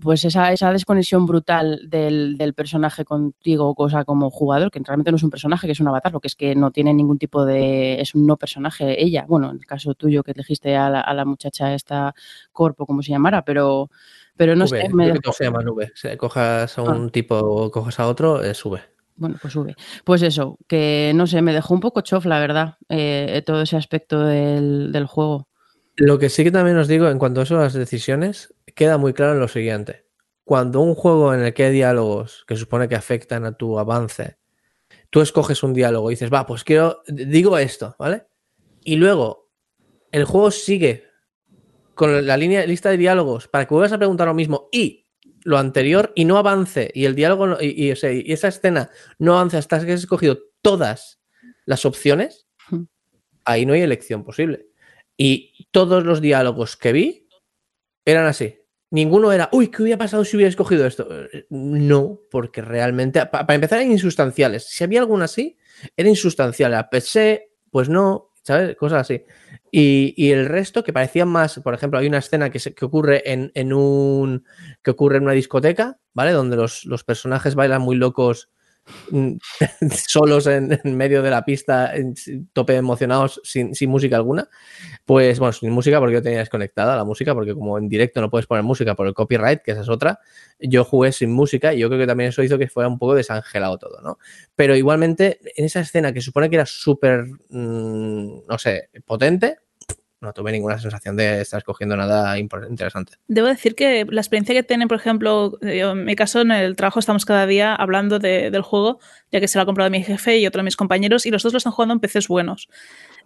pues 0.00 0.24
esa, 0.24 0.52
esa 0.52 0.72
desconexión 0.72 1.24
brutal 1.24 1.88
del, 1.88 2.36
del, 2.36 2.52
personaje 2.52 3.04
contigo, 3.04 3.74
cosa 3.74 4.04
como 4.04 4.30
jugador, 4.30 4.70
que 4.70 4.80
realmente 4.84 5.10
no 5.10 5.16
es 5.16 5.22
un 5.22 5.30
personaje, 5.30 5.66
que 5.66 5.72
es 5.72 5.80
un 5.80 5.88
avatar, 5.88 6.12
lo 6.12 6.20
que 6.20 6.28
es 6.28 6.36
que 6.36 6.54
no 6.54 6.70
tiene 6.70 6.92
ningún 6.92 7.18
tipo 7.18 7.44
de. 7.46 8.00
es 8.00 8.14
un 8.14 8.26
no 8.26 8.36
personaje 8.36 9.02
ella. 9.02 9.24
Bueno, 9.26 9.50
en 9.50 9.56
el 9.56 9.66
caso 9.66 9.94
tuyo 9.94 10.22
que 10.22 10.32
elegiste 10.32 10.76
a 10.76 10.90
la, 10.90 11.00
a 11.00 11.14
la 11.14 11.24
muchacha 11.24 11.74
esta 11.74 12.14
corpo, 12.52 12.86
como 12.86 13.02
se 13.02 13.10
llamara, 13.10 13.44
pero. 13.44 13.90
Pero 14.36 14.56
no 14.56 14.64
V, 14.64 14.68
sé. 14.68 14.88
Me 14.92 15.12
se 15.32 15.44
llama 15.44 15.60
V. 15.64 15.92
Si 15.94 16.16
cojas 16.16 16.76
a 16.76 16.82
un 16.82 17.06
ah. 17.06 17.10
tipo 17.10 17.36
o 17.36 17.70
cojas 17.70 18.00
a 18.00 18.08
otro, 18.08 18.42
es 18.42 18.64
V. 18.64 18.80
Bueno, 19.16 19.36
pues 19.40 19.52
sube. 19.52 19.76
Pues 20.02 20.22
eso, 20.22 20.58
que 20.66 21.12
no 21.14 21.26
sé, 21.26 21.40
me 21.40 21.52
dejó 21.52 21.72
un 21.72 21.80
poco 21.80 22.00
chof, 22.00 22.26
la 22.26 22.40
verdad, 22.40 22.78
eh, 22.88 23.42
todo 23.46 23.62
ese 23.62 23.76
aspecto 23.76 24.24
del, 24.24 24.90
del 24.90 25.06
juego. 25.06 25.48
Lo 25.96 26.18
que 26.18 26.28
sí 26.28 26.42
que 26.42 26.50
también 26.50 26.76
os 26.76 26.88
digo 26.88 27.08
en 27.08 27.18
cuanto 27.18 27.40
a 27.40 27.42
eso, 27.44 27.56
las 27.56 27.72
decisiones, 27.72 28.52
queda 28.74 28.98
muy 28.98 29.12
claro 29.12 29.32
en 29.32 29.40
lo 29.40 29.48
siguiente. 29.48 30.06
Cuando 30.44 30.80
un 30.80 30.94
juego 30.94 31.32
en 31.32 31.40
el 31.40 31.54
que 31.54 31.64
hay 31.64 31.72
diálogos 31.72 32.44
que 32.46 32.56
supone 32.56 32.88
que 32.88 32.96
afectan 32.96 33.44
a 33.44 33.56
tu 33.56 33.78
avance, 33.78 34.38
tú 35.10 35.20
escoges 35.20 35.62
un 35.62 35.72
diálogo 35.72 36.10
y 36.10 36.14
dices, 36.14 36.32
va, 36.32 36.46
pues 36.46 36.64
quiero, 36.64 37.02
digo 37.06 37.56
esto, 37.56 37.96
¿vale? 37.98 38.26
Y 38.82 38.96
luego 38.96 39.50
el 40.12 40.24
juego 40.24 40.50
sigue 40.50 41.04
con 41.94 42.26
la 42.26 42.36
línea, 42.36 42.66
lista 42.66 42.90
de 42.90 42.98
diálogos 42.98 43.48
para 43.48 43.66
que 43.66 43.74
vuelvas 43.74 43.92
a 43.92 43.98
preguntar 43.98 44.26
lo 44.26 44.34
mismo 44.34 44.68
y 44.72 45.06
lo 45.44 45.58
anterior 45.58 46.12
y 46.14 46.24
no 46.24 46.36
avance 46.38 46.90
y 46.94 47.04
el 47.04 47.14
diálogo 47.14 47.46
no, 47.46 47.56
y, 47.60 47.86
y, 47.86 47.92
o 47.92 47.96
sea, 47.96 48.12
y, 48.12 48.24
esa 48.32 48.48
escena 48.48 48.90
no 49.18 49.34
avance 49.34 49.56
hasta 49.56 49.84
que 49.84 49.92
has 49.92 50.00
escogido 50.00 50.38
todas 50.62 51.20
las 51.66 51.84
opciones, 51.84 52.48
ahí 53.44 53.66
no 53.66 53.74
hay 53.74 53.82
elección 53.82 54.24
posible. 54.24 54.66
Y 55.16 55.68
todos 55.70 56.04
los 56.04 56.20
diálogos 56.20 56.76
que 56.76 56.92
vi 56.92 57.28
eran 58.04 58.26
así. 58.26 58.63
Ninguno 58.94 59.32
era, 59.32 59.48
uy, 59.50 59.72
¿qué 59.72 59.82
hubiera 59.82 59.98
pasado 59.98 60.24
si 60.24 60.36
hubiera 60.36 60.50
escogido 60.50 60.86
esto? 60.86 61.08
No, 61.50 62.20
porque 62.30 62.62
realmente, 62.62 63.26
para, 63.26 63.52
empezar, 63.52 63.80
eran 63.80 63.90
insustanciales. 63.90 64.68
Si 64.68 64.84
había 64.84 65.00
alguna 65.00 65.24
así, 65.24 65.56
era 65.96 66.08
insustancial. 66.08 66.72
A 66.74 66.88
PC, 66.88 67.50
pues 67.72 67.88
no, 67.88 68.30
¿sabes? 68.44 68.76
Cosas 68.76 69.00
así. 69.00 69.24
Y, 69.72 70.14
y, 70.16 70.30
el 70.30 70.46
resto, 70.46 70.84
que 70.84 70.92
parecían 70.92 71.26
más, 71.26 71.58
por 71.58 71.74
ejemplo, 71.74 71.98
hay 71.98 72.06
una 72.06 72.18
escena 72.18 72.50
que, 72.50 72.60
se, 72.60 72.72
que 72.72 72.84
ocurre 72.84 73.28
en, 73.32 73.50
en, 73.56 73.72
un. 73.72 74.44
que 74.80 74.92
ocurre 74.92 75.16
en 75.16 75.24
una 75.24 75.32
discoteca, 75.32 75.98
¿vale? 76.12 76.30
Donde 76.30 76.54
los, 76.54 76.84
los 76.84 77.02
personajes 77.02 77.56
bailan 77.56 77.82
muy 77.82 77.96
locos 77.96 78.48
solos 80.08 80.46
en, 80.46 80.78
medio 80.84 81.22
de 81.22 81.30
la 81.30 81.44
pista, 81.44 81.94
en, 81.94 82.14
tope 82.52 82.76
emocionados, 82.76 83.40
sin, 83.44 83.74
sin, 83.74 83.90
música 83.90 84.16
alguna. 84.16 84.48
Pues 85.04 85.38
bueno, 85.38 85.52
sin 85.52 85.70
música 85.70 85.98
porque 86.00 86.14
yo 86.14 86.22
tenía 86.22 86.38
desconectada 86.38 86.96
la 86.96 87.04
música, 87.04 87.34
porque 87.34 87.54
como 87.54 87.78
en 87.78 87.88
directo 87.88 88.20
no 88.20 88.30
puedes 88.30 88.46
poner 88.46 88.64
música 88.64 88.94
por 88.94 89.06
el 89.06 89.14
copyright, 89.14 89.62
que 89.62 89.72
esa 89.72 89.82
es 89.82 89.88
otra, 89.88 90.18
yo 90.58 90.84
jugué 90.84 91.12
sin 91.12 91.32
música 91.32 91.74
y 91.74 91.78
yo 91.78 91.88
creo 91.88 92.00
que 92.00 92.06
también 92.06 92.30
eso 92.30 92.42
hizo 92.42 92.58
que 92.58 92.68
fuera 92.68 92.88
un 92.88 92.98
poco 92.98 93.14
desangelado 93.14 93.78
todo, 93.78 94.00
¿no? 94.02 94.18
Pero 94.54 94.76
igualmente, 94.76 95.40
en 95.56 95.64
esa 95.64 95.80
escena 95.80 96.12
que 96.12 96.20
supone 96.20 96.48
que 96.50 96.56
era 96.56 96.66
súper, 96.66 97.26
mmm, 97.50 98.46
no 98.48 98.58
sé, 98.58 98.90
potente, 99.04 99.58
no 100.24 100.32
tuve 100.32 100.52
ninguna 100.52 100.78
sensación 100.78 101.16
de 101.16 101.40
estar 101.42 101.58
escogiendo 101.58 101.96
nada 101.96 102.38
interesante. 102.38 103.14
Debo 103.28 103.46
decir 103.46 103.74
que 103.74 104.06
la 104.08 104.20
experiencia 104.20 104.54
que 104.54 104.62
tienen, 104.62 104.88
por 104.88 104.96
ejemplo, 104.96 105.58
en 105.62 106.04
mi 106.04 106.16
caso 106.16 106.40
en 106.40 106.50
el 106.50 106.76
trabajo 106.76 106.98
estamos 106.98 107.24
cada 107.24 107.46
día 107.46 107.74
hablando 107.74 108.18
del 108.18 108.62
juego, 108.62 108.98
ya 109.30 109.40
que 109.40 109.48
se 109.48 109.58
lo 109.58 109.62
ha 109.62 109.66
comprado 109.66 109.90
mi 109.90 110.02
jefe 110.02 110.38
y 110.38 110.46
otro 110.46 110.60
de 110.60 110.64
mis 110.64 110.76
compañeros, 110.76 111.26
y 111.26 111.30
los 111.30 111.42
dos 111.42 111.52
lo 111.52 111.58
están 111.58 111.72
jugando 111.72 111.94
en 111.94 112.00
PCs 112.00 112.28
buenos. 112.28 112.68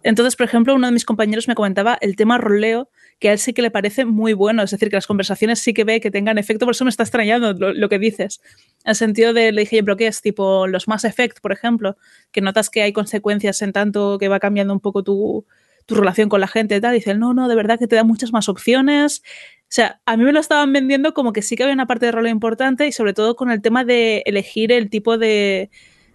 Entonces, 0.03 0.35
por 0.35 0.45
ejemplo, 0.45 0.75
uno 0.75 0.87
de 0.87 0.93
mis 0.93 1.05
compañeros 1.05 1.47
me 1.47 1.55
comentaba 1.55 1.97
el 2.01 2.15
tema 2.15 2.37
roleo, 2.37 2.89
que 3.19 3.29
a 3.29 3.33
él 3.33 3.39
sí 3.39 3.53
que 3.53 3.61
le 3.61 3.69
parece 3.69 4.05
muy 4.05 4.31
bueno, 4.31 4.63
es 4.63 4.71
decir, 4.71 4.89
que 4.89 4.95
las 4.95 5.07
conversaciones 5.07 5.59
sí 5.59 5.73
que 5.73 5.83
ve 5.83 5.99
que 5.99 6.09
tengan 6.09 6.37
efecto, 6.37 6.65
por 6.65 6.73
eso 6.73 6.85
me 6.85 6.89
está 6.89 7.03
extrañando 7.03 7.53
lo, 7.53 7.89
que 7.89 7.99
dices. 7.99 8.39
En 8.85 8.91
el 8.91 8.95
sentido 8.95 9.33
de, 9.33 9.51
le 9.51 9.61
dije, 9.61 9.83
pero 9.83 9.97
¿qué 9.97 10.07
es? 10.07 10.21
Tipo 10.21 10.67
los 10.67 10.87
Mass 10.87 11.03
Effect, 11.03 11.41
por 11.41 11.51
ejemplo, 11.51 11.97
que 12.31 12.39
notas 12.39 12.69
que 12.69 12.81
hay 12.81 12.93
consecuencias 12.93 13.61
en 13.61 13.73
tanto 13.73 14.17
que 14.19 14.29
va 14.29 14.39
cambiando 14.39 14.73
un 14.73 14.79
poco 14.79 15.03
tu, 15.03 15.45
tu 15.89 15.95
relación 15.95 16.29
con 16.29 16.39
la 16.39 16.47
gente 16.47 16.75
y 16.75 16.81
tal. 16.81 16.93
Dice, 16.93 17.15
no, 17.15 17.33
no, 17.33 17.49
de 17.49 17.55
verdad 17.55 17.77
que 17.77 17.87
te 17.87 17.95
da 17.95 18.03
muchas 18.05 18.31
más 18.31 18.47
opciones. 18.47 19.23
O 19.63 19.71
sea, 19.71 19.99
a 20.05 20.15
mí 20.15 20.23
me 20.23 20.31
lo 20.31 20.39
estaban 20.39 20.71
vendiendo 20.71 21.13
como 21.13 21.33
que 21.33 21.41
sí 21.41 21.55
que 21.55 21.63
había 21.63 21.73
una 21.73 21.87
parte 21.87 22.05
de 22.05 22.11
roleo 22.11 22.31
importante 22.31 22.87
y 22.87 22.91
sobre 22.91 23.13
todo 23.13 23.35
con 23.35 23.51
el 23.51 23.61
tema 23.61 23.83
de 23.83 24.23
elegir 24.25 24.71
el 24.71 24.89
tipo 24.89 25.17
de, 25.17 25.69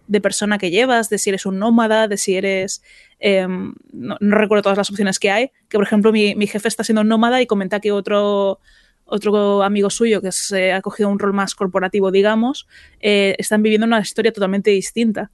de 0.06 0.20
persona 0.20 0.58
que 0.58 0.70
llevas, 0.70 1.10
de 1.10 1.18
si 1.18 1.30
eres 1.30 1.44
un 1.44 1.58
nómada, 1.58 2.08
de 2.08 2.16
si 2.16 2.36
eres... 2.36 2.82
Em, 3.18 3.74
no, 3.92 4.16
recuerdo 4.20 4.62
todas 4.62 4.78
las 4.78 4.90
opciones 4.90 5.18
que 5.18 5.30
hay, 5.30 5.50
que 5.68 5.78
por 5.78 5.84
ejemplo 5.84 6.12
mi, 6.12 6.34
mi 6.34 6.46
jefe 6.46 6.68
está 6.68 6.84
siendo 6.84 7.04
nómada 7.04 7.40
y 7.40 7.46
comenta 7.46 7.80
que 7.80 7.90
otro, 7.90 8.60
otro 9.04 9.62
amigo 9.62 9.90
suyo 9.90 10.20
que 10.20 10.30
se 10.32 10.72
ha 10.72 10.82
cogido 10.82 11.08
un 11.08 11.18
rol 11.18 11.32
más 11.32 11.54
corporativo, 11.54 12.10
digamos, 12.10 12.66
eh, 13.00 13.34
están 13.38 13.62
viviendo 13.62 13.86
una 13.86 14.00
historia 14.00 14.32
totalmente 14.32 14.70
distinta. 14.70 15.30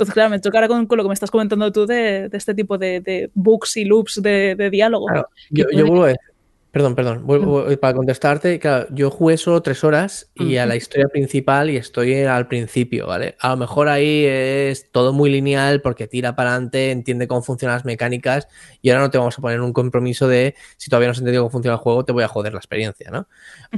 Entonces, 0.00 0.14
claro, 0.14 0.30
me 0.30 0.38
toca 0.38 0.58
ahora 0.58 0.68
con, 0.68 0.86
lo 0.88 1.02
que 1.02 1.08
me 1.08 1.14
estás 1.14 1.30
comentando 1.30 1.70
tú 1.70 1.86
de, 1.86 2.28
de 2.28 2.38
este 2.38 2.54
tipo 2.54 2.78
de, 2.78 3.00
de, 3.00 3.30
books 3.34 3.76
y 3.76 3.84
loops 3.84 4.22
de, 4.22 4.54
de 4.56 4.70
diálogo. 4.70 5.06
Claro, 5.06 5.28
yo, 5.50 5.66
yo 5.72 5.86
vuelvo 5.86 6.06
a 6.06 6.14
Perdón, 6.72 6.94
perdón. 6.94 7.26
para 7.80 7.94
contestarte, 7.94 8.60
claro, 8.60 8.86
yo 8.90 9.10
jugué 9.10 9.36
solo 9.36 9.60
tres 9.60 9.82
horas 9.82 10.30
y 10.36 10.56
a 10.56 10.66
la 10.66 10.76
historia 10.76 11.08
principal 11.08 11.68
y 11.68 11.76
estoy 11.76 12.22
al 12.22 12.46
principio, 12.46 13.08
¿vale? 13.08 13.34
A 13.40 13.48
lo 13.50 13.56
mejor 13.56 13.88
ahí 13.88 14.24
es 14.24 14.88
todo 14.92 15.12
muy 15.12 15.30
lineal 15.30 15.82
porque 15.82 16.06
tira 16.06 16.36
para 16.36 16.52
adelante, 16.52 16.92
entiende 16.92 17.26
cómo 17.26 17.42
funcionan 17.42 17.74
las 17.74 17.84
mecánicas 17.84 18.46
y 18.82 18.90
ahora 18.90 19.02
no 19.02 19.10
te 19.10 19.18
vamos 19.18 19.36
a 19.36 19.42
poner 19.42 19.60
un 19.60 19.72
compromiso 19.72 20.28
de 20.28 20.54
si 20.76 20.88
todavía 20.88 21.08
no 21.08 21.12
has 21.12 21.18
entendido 21.18 21.42
cómo 21.42 21.50
funciona 21.50 21.74
el 21.74 21.80
juego, 21.80 22.04
te 22.04 22.12
voy 22.12 22.22
a 22.22 22.28
joder 22.28 22.52
la 22.52 22.60
experiencia, 22.60 23.10
¿no? 23.10 23.26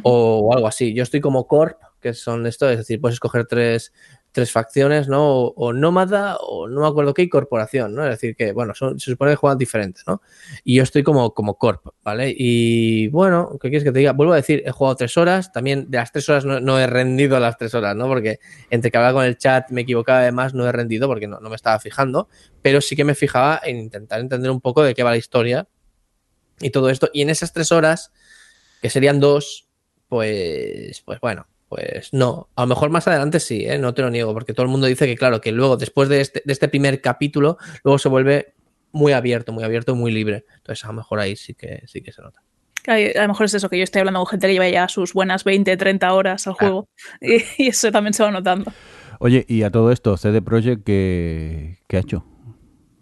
O, 0.02 0.40
o 0.40 0.54
algo 0.54 0.66
así. 0.66 0.92
Yo 0.92 1.02
estoy 1.02 1.22
como 1.22 1.46
Corp, 1.46 1.78
que 1.98 2.12
son 2.12 2.46
esto, 2.46 2.68
es 2.68 2.76
decir, 2.76 3.00
puedes 3.00 3.14
escoger 3.14 3.46
tres, 3.46 3.94
tres 4.32 4.50
facciones, 4.50 5.08
¿no? 5.08 5.44
O, 5.44 5.72
nómada 5.72 6.36
o 6.38 6.68
no 6.68 6.80
me 6.80 6.86
acuerdo 6.86 7.14
qué, 7.14 7.22
y 7.22 7.28
corporación, 7.28 7.94
¿no? 7.94 8.02
Es 8.04 8.10
decir, 8.10 8.34
que, 8.34 8.52
bueno, 8.52 8.74
son, 8.74 8.98
se 8.98 9.10
supone 9.10 9.32
que 9.32 9.36
juegan 9.36 9.58
diferentes, 9.58 10.04
¿no? 10.06 10.22
Y 10.64 10.76
yo 10.76 10.82
estoy 10.82 11.02
como, 11.02 11.34
como 11.34 11.58
corp, 11.58 11.86
¿vale? 12.02 12.34
Y 12.36 13.08
bueno, 13.08 13.58
¿qué 13.60 13.68
quieres 13.68 13.84
que 13.84 13.92
te 13.92 13.98
diga? 14.00 14.12
Vuelvo 14.12 14.32
a 14.32 14.36
decir, 14.36 14.62
he 14.66 14.70
jugado 14.70 14.96
tres 14.96 15.16
horas, 15.16 15.52
también 15.52 15.90
de 15.90 15.98
las 15.98 16.10
tres 16.10 16.28
horas 16.28 16.44
no, 16.44 16.78
he 16.78 16.86
rendido 16.86 17.38
las 17.38 17.58
tres 17.58 17.74
horas, 17.74 17.94
¿no? 17.94 18.08
Porque 18.08 18.40
entre 18.70 18.90
que 18.90 18.96
hablaba 18.96 19.20
con 19.20 19.26
el 19.26 19.36
chat 19.36 19.70
me 19.70 19.82
equivocaba 19.82 20.20
además, 20.20 20.54
no 20.54 20.66
he 20.66 20.72
rendido 20.72 21.06
porque 21.06 21.28
no, 21.28 21.38
no 21.38 21.50
me 21.50 21.56
estaba 21.56 21.78
fijando, 21.78 22.28
pero 22.62 22.80
sí 22.80 22.96
que 22.96 23.04
me 23.04 23.14
fijaba 23.14 23.60
en 23.62 23.76
intentar 23.76 24.20
entender 24.20 24.50
un 24.50 24.60
poco 24.60 24.82
de 24.82 24.94
qué 24.94 25.02
va 25.02 25.10
la 25.10 25.18
historia 25.18 25.68
y 26.60 26.70
todo 26.70 26.88
esto. 26.88 27.10
Y 27.12 27.20
en 27.20 27.30
esas 27.30 27.52
tres 27.52 27.70
horas, 27.70 28.12
que 28.80 28.88
serían 28.88 29.20
dos, 29.20 29.68
pues, 30.08 31.02
pues 31.02 31.20
bueno, 31.20 31.46
pues 31.74 32.12
no, 32.12 32.50
a 32.54 32.62
lo 32.62 32.66
mejor 32.66 32.90
más 32.90 33.08
adelante 33.08 33.40
sí, 33.40 33.64
¿eh? 33.64 33.78
no 33.78 33.94
te 33.94 34.02
lo 34.02 34.10
niego, 34.10 34.34
porque 34.34 34.52
todo 34.52 34.64
el 34.64 34.70
mundo 34.70 34.86
dice 34.86 35.06
que 35.06 35.16
claro, 35.16 35.40
que 35.40 35.52
luego 35.52 35.78
después 35.78 36.10
de 36.10 36.20
este, 36.20 36.42
de 36.44 36.52
este 36.52 36.68
primer 36.68 37.00
capítulo, 37.00 37.56
luego 37.82 37.98
se 37.98 38.10
vuelve 38.10 38.52
muy 38.92 39.12
abierto, 39.12 39.52
muy 39.52 39.64
abierto, 39.64 39.94
muy 39.94 40.12
libre. 40.12 40.44
Entonces 40.56 40.84
a 40.84 40.88
lo 40.88 40.92
mejor 40.92 41.18
ahí 41.18 41.34
sí 41.34 41.54
que, 41.54 41.82
sí 41.86 42.02
que 42.02 42.12
se 42.12 42.20
nota. 42.20 42.42
A 42.86 43.22
lo 43.22 43.28
mejor 43.28 43.46
es 43.46 43.54
eso, 43.54 43.70
que 43.70 43.78
yo 43.78 43.84
estoy 43.84 44.00
hablando 44.00 44.20
con 44.20 44.26
gente 44.26 44.48
que 44.48 44.52
lleva 44.52 44.68
ya 44.68 44.86
sus 44.88 45.14
buenas 45.14 45.44
20, 45.44 45.74
30 45.78 46.12
horas 46.12 46.46
al 46.46 46.52
juego 46.52 46.88
y, 47.22 47.68
eso 47.68 47.90
también 47.90 48.12
se 48.12 48.22
va 48.22 48.30
notando. 48.30 48.70
Oye, 49.18 49.46
y 49.48 49.62
a 49.62 49.70
todo 49.70 49.92
esto, 49.92 50.18
CD 50.18 50.42
Projekt, 50.42 50.84
¿qué, 50.84 51.78
qué 51.88 51.96
ha 51.96 52.00
hecho? 52.00 52.26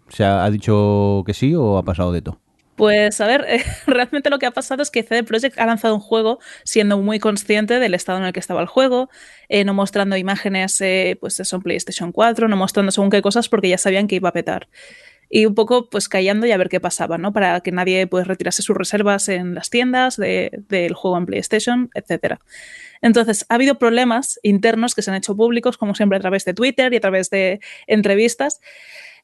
¿Se 0.07 0.23
ha 0.23 0.49
dicho 0.49 1.23
que 1.25 1.33
sí 1.33 1.55
o 1.55 1.77
ha 1.77 1.83
pasado 1.83 2.13
de 2.13 2.21
todo? 2.21 2.40
Pues 2.81 3.21
a 3.21 3.27
ver, 3.27 3.45
realmente 3.85 4.31
lo 4.31 4.39
que 4.39 4.47
ha 4.47 4.51
pasado 4.51 4.81
es 4.81 4.89
que 4.89 5.03
CD 5.03 5.21
Projekt 5.23 5.59
ha 5.59 5.67
lanzado 5.67 5.93
un 5.93 6.01
juego 6.01 6.39
siendo 6.63 6.97
muy 6.97 7.19
consciente 7.19 7.77
del 7.77 7.93
estado 7.93 8.17
en 8.17 8.23
el 8.23 8.33
que 8.33 8.39
estaba 8.39 8.59
el 8.59 8.65
juego, 8.65 9.11
eh, 9.49 9.63
no 9.63 9.75
mostrando 9.75 10.17
imágenes, 10.17 10.81
eh, 10.81 11.15
pues 11.21 11.39
eso 11.39 11.57
en 11.57 11.61
PlayStation 11.61 12.11
4, 12.11 12.47
no 12.47 12.57
mostrando 12.57 12.91
según 12.91 13.11
qué 13.11 13.21
cosas 13.21 13.49
porque 13.49 13.69
ya 13.69 13.77
sabían 13.77 14.07
que 14.07 14.15
iba 14.15 14.29
a 14.29 14.33
petar. 14.33 14.67
Y 15.29 15.45
un 15.45 15.53
poco 15.53 15.91
pues 15.91 16.09
callando 16.09 16.47
y 16.47 16.53
a 16.53 16.57
ver 16.57 16.69
qué 16.69 16.79
pasaba, 16.79 17.19
¿no? 17.19 17.31
Para 17.33 17.59
que 17.61 17.71
nadie 17.71 18.07
pues 18.07 18.25
retirase 18.25 18.63
sus 18.63 18.75
reservas 18.75 19.29
en 19.29 19.53
las 19.53 19.69
tiendas 19.69 20.17
del 20.17 20.95
juego 20.95 21.19
en 21.19 21.27
PlayStation, 21.27 21.91
etc. 21.93 22.39
Entonces, 23.01 23.45
ha 23.49 23.55
habido 23.55 23.79
problemas 23.79 24.39
internos 24.43 24.95
que 24.95 25.01
se 25.01 25.11
han 25.11 25.17
hecho 25.17 25.35
públicos, 25.35 25.77
como 25.77 25.95
siempre 25.95 26.17
a 26.17 26.21
través 26.21 26.45
de 26.45 26.53
Twitter 26.53 26.93
y 26.93 26.97
a 26.97 27.01
través 27.01 27.29
de 27.29 27.59
entrevistas, 27.87 28.59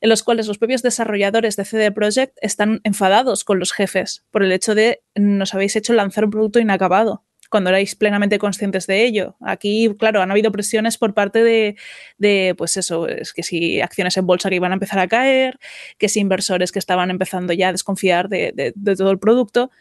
en 0.02 0.10
los 0.10 0.24
cuales 0.24 0.48
los 0.48 0.58
propios 0.58 0.82
desarrolladores 0.82 1.56
de 1.56 1.66
CD 1.66 1.92
Projekt 1.92 2.38
están 2.42 2.82
enfadados 2.84 3.44
con 3.44 3.60
los 3.60 3.74
jefes 3.74 4.26
por 4.32 4.44
el 4.44 4.52
hecho 4.52 4.76
de 4.76 5.02
nos 5.16 5.54
habéis 5.54 5.76
hecho 5.76 5.94
lanzar 5.94 6.26
un 6.26 6.32
producto 6.32 6.60
inacabado 6.60 7.24
cuando 7.50 7.70
erais 7.70 7.96
plenamente 7.96 8.40
conscientes 8.40 8.88
de 8.88 9.06
ello. 9.06 9.38
Aquí, 9.40 9.96
claro, 9.98 10.22
han 10.22 10.32
habido 10.32 10.52
presiones 10.52 10.98
por 10.98 11.14
parte 11.14 11.44
de, 11.44 12.56
pues 12.58 12.76
eso, 12.76 13.08
es 13.08 13.32
que 13.32 13.42
si 13.42 13.80
acciones 13.80 14.18
en 14.18 14.28
bolsa 14.28 14.50
que 14.50 14.56
iban 14.56 14.72
a 14.72 14.76
empezar 14.76 15.00
a 15.00 15.08
caer, 15.08 15.58
que 15.98 16.10
si 16.10 16.20
inversores 16.20 16.74
que 16.74 16.80
estaban 16.80 17.10
empezando 17.10 17.54
ya 17.54 17.70
a 17.70 17.72
desconfiar 17.72 18.28
de 18.28 18.74
todo 18.98 19.12
el 19.12 19.20
producto. 19.20 19.72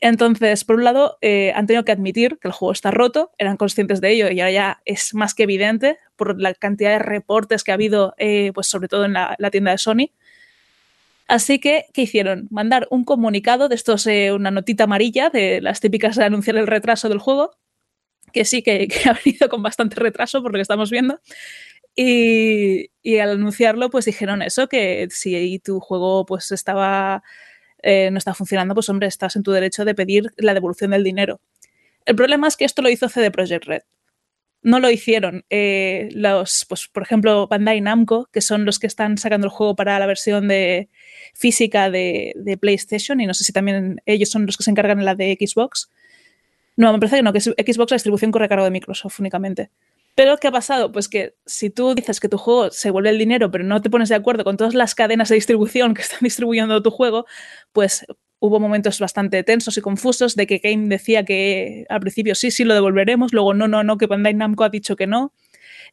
Entonces, 0.00 0.64
por 0.64 0.76
un 0.76 0.84
lado, 0.84 1.18
eh, 1.22 1.52
han 1.54 1.66
tenido 1.66 1.84
que 1.84 1.90
admitir 1.90 2.38
que 2.38 2.48
el 2.48 2.52
juego 2.52 2.72
está 2.72 2.92
roto, 2.92 3.32
eran 3.36 3.56
conscientes 3.56 4.00
de 4.00 4.12
ello 4.12 4.30
y 4.30 4.40
ahora 4.40 4.52
ya 4.52 4.82
es 4.84 5.12
más 5.12 5.34
que 5.34 5.42
evidente 5.42 5.98
por 6.14 6.40
la 6.40 6.54
cantidad 6.54 6.90
de 6.90 7.00
reportes 7.00 7.64
que 7.64 7.72
ha 7.72 7.74
habido, 7.74 8.14
eh, 8.16 8.52
pues 8.54 8.68
sobre 8.68 8.86
todo 8.88 9.04
en 9.04 9.14
la, 9.14 9.36
tienda 9.50 9.72
de 9.72 9.78
Sony. 9.78 10.10
Así 11.26 11.58
que, 11.58 11.86
¿qué 11.92 12.02
hicieron? 12.02 12.46
Mandar 12.50 12.86
un 12.90 13.04
comunicado 13.04 13.68
de 13.68 13.74
estos, 13.74 14.06
eh, 14.06 14.32
una 14.32 14.50
notita 14.50 14.84
amarilla 14.84 15.30
de 15.30 15.60
las 15.60 15.80
típicas 15.80 16.16
de 16.16 16.24
anunciar 16.24 16.56
el 16.56 16.66
retraso 16.66 17.08
del 17.08 17.18
juego, 17.18 17.50
que 18.32 18.44
sí 18.44 18.62
que, 18.62 18.88
ha 19.06 19.18
venido 19.24 19.48
con 19.48 19.62
bastante 19.62 19.96
retraso 19.96 20.42
por 20.42 20.52
lo 20.52 20.58
que 20.58 20.62
estamos 20.62 20.90
viendo. 20.90 21.20
Y, 21.96 22.90
y 23.02 23.18
al 23.18 23.30
anunciarlo, 23.30 23.90
pues 23.90 24.04
dijeron 24.04 24.42
eso, 24.42 24.68
que 24.68 25.08
si 25.10 25.58
tu 25.58 25.80
juego 25.80 26.24
pues 26.24 26.52
estaba 26.52 27.24
eh, 27.82 28.10
no 28.10 28.18
está 28.18 28.34
funcionando, 28.34 28.74
pues 28.74 28.88
hombre, 28.88 29.08
estás 29.08 29.36
en 29.36 29.42
tu 29.42 29.52
derecho 29.52 29.84
de 29.84 29.94
pedir 29.94 30.32
la 30.36 30.54
devolución 30.54 30.90
del 30.90 31.04
dinero. 31.04 31.40
El 32.04 32.16
problema 32.16 32.48
es 32.48 32.56
que 32.56 32.64
esto 32.64 32.82
lo 32.82 32.88
hizo 32.88 33.08
CD 33.08 33.30
Projekt 33.30 33.66
Red. 33.66 33.82
No 34.62 34.80
lo 34.80 34.90
hicieron 34.90 35.44
eh, 35.50 36.08
los, 36.12 36.66
pues, 36.68 36.88
por 36.88 37.02
ejemplo, 37.02 37.46
Bandai 37.46 37.80
Namco, 37.80 38.28
que 38.32 38.40
son 38.40 38.64
los 38.64 38.78
que 38.78 38.88
están 38.88 39.16
sacando 39.16 39.46
el 39.46 39.52
juego 39.52 39.76
para 39.76 39.98
la 39.98 40.06
versión 40.06 40.48
de 40.48 40.88
física 41.34 41.90
de, 41.90 42.58
PlayStation, 42.60 43.20
y 43.20 43.26
no 43.26 43.34
sé 43.34 43.44
si 43.44 43.52
también 43.52 44.00
ellos 44.04 44.30
son 44.30 44.46
los 44.46 44.56
que 44.56 44.64
se 44.64 44.70
encargan 44.70 44.98
en 44.98 45.04
la 45.04 45.14
de 45.14 45.36
Xbox. 45.38 45.90
No, 46.76 46.92
me 46.92 46.98
parece 46.98 47.16
que 47.16 47.22
no, 47.22 47.32
que 47.32 47.40
Xbox 47.40 47.92
la 47.92 47.96
distribución 47.96 48.32
corre 48.32 48.46
a 48.46 48.48
cargo 48.48 48.64
de 48.64 48.70
Microsoft 48.70 49.20
únicamente. 49.20 49.70
Pero 50.18 50.36
¿qué 50.36 50.48
ha 50.48 50.50
pasado? 50.50 50.90
Pues 50.90 51.08
que 51.08 51.36
si 51.46 51.70
tú 51.70 51.94
dices 51.94 52.18
que 52.18 52.28
tu 52.28 52.38
juego 52.38 52.72
se 52.72 52.90
vuelve 52.90 53.10
el 53.10 53.18
dinero, 53.18 53.52
pero 53.52 53.62
no 53.62 53.80
te 53.80 53.88
pones 53.88 54.08
de 54.08 54.16
acuerdo 54.16 54.42
con 54.42 54.56
todas 54.56 54.74
las 54.74 54.96
cadenas 54.96 55.28
de 55.28 55.36
distribución 55.36 55.94
que 55.94 56.02
están 56.02 56.18
distribuyendo 56.22 56.82
tu 56.82 56.90
juego, 56.90 57.24
pues 57.70 58.04
hubo 58.40 58.58
momentos 58.58 58.98
bastante 58.98 59.44
tensos 59.44 59.78
y 59.78 59.80
confusos 59.80 60.34
de 60.34 60.48
que 60.48 60.58
Game 60.58 60.88
decía 60.88 61.24
que 61.24 61.86
al 61.88 62.00
principio 62.00 62.34
sí, 62.34 62.50
sí 62.50 62.64
lo 62.64 62.74
devolveremos, 62.74 63.32
luego 63.32 63.54
no, 63.54 63.68
no, 63.68 63.84
no, 63.84 63.96
que 63.96 64.08
Bandai 64.08 64.34
Namco 64.34 64.64
ha 64.64 64.70
dicho 64.70 64.96
que 64.96 65.06
no. 65.06 65.32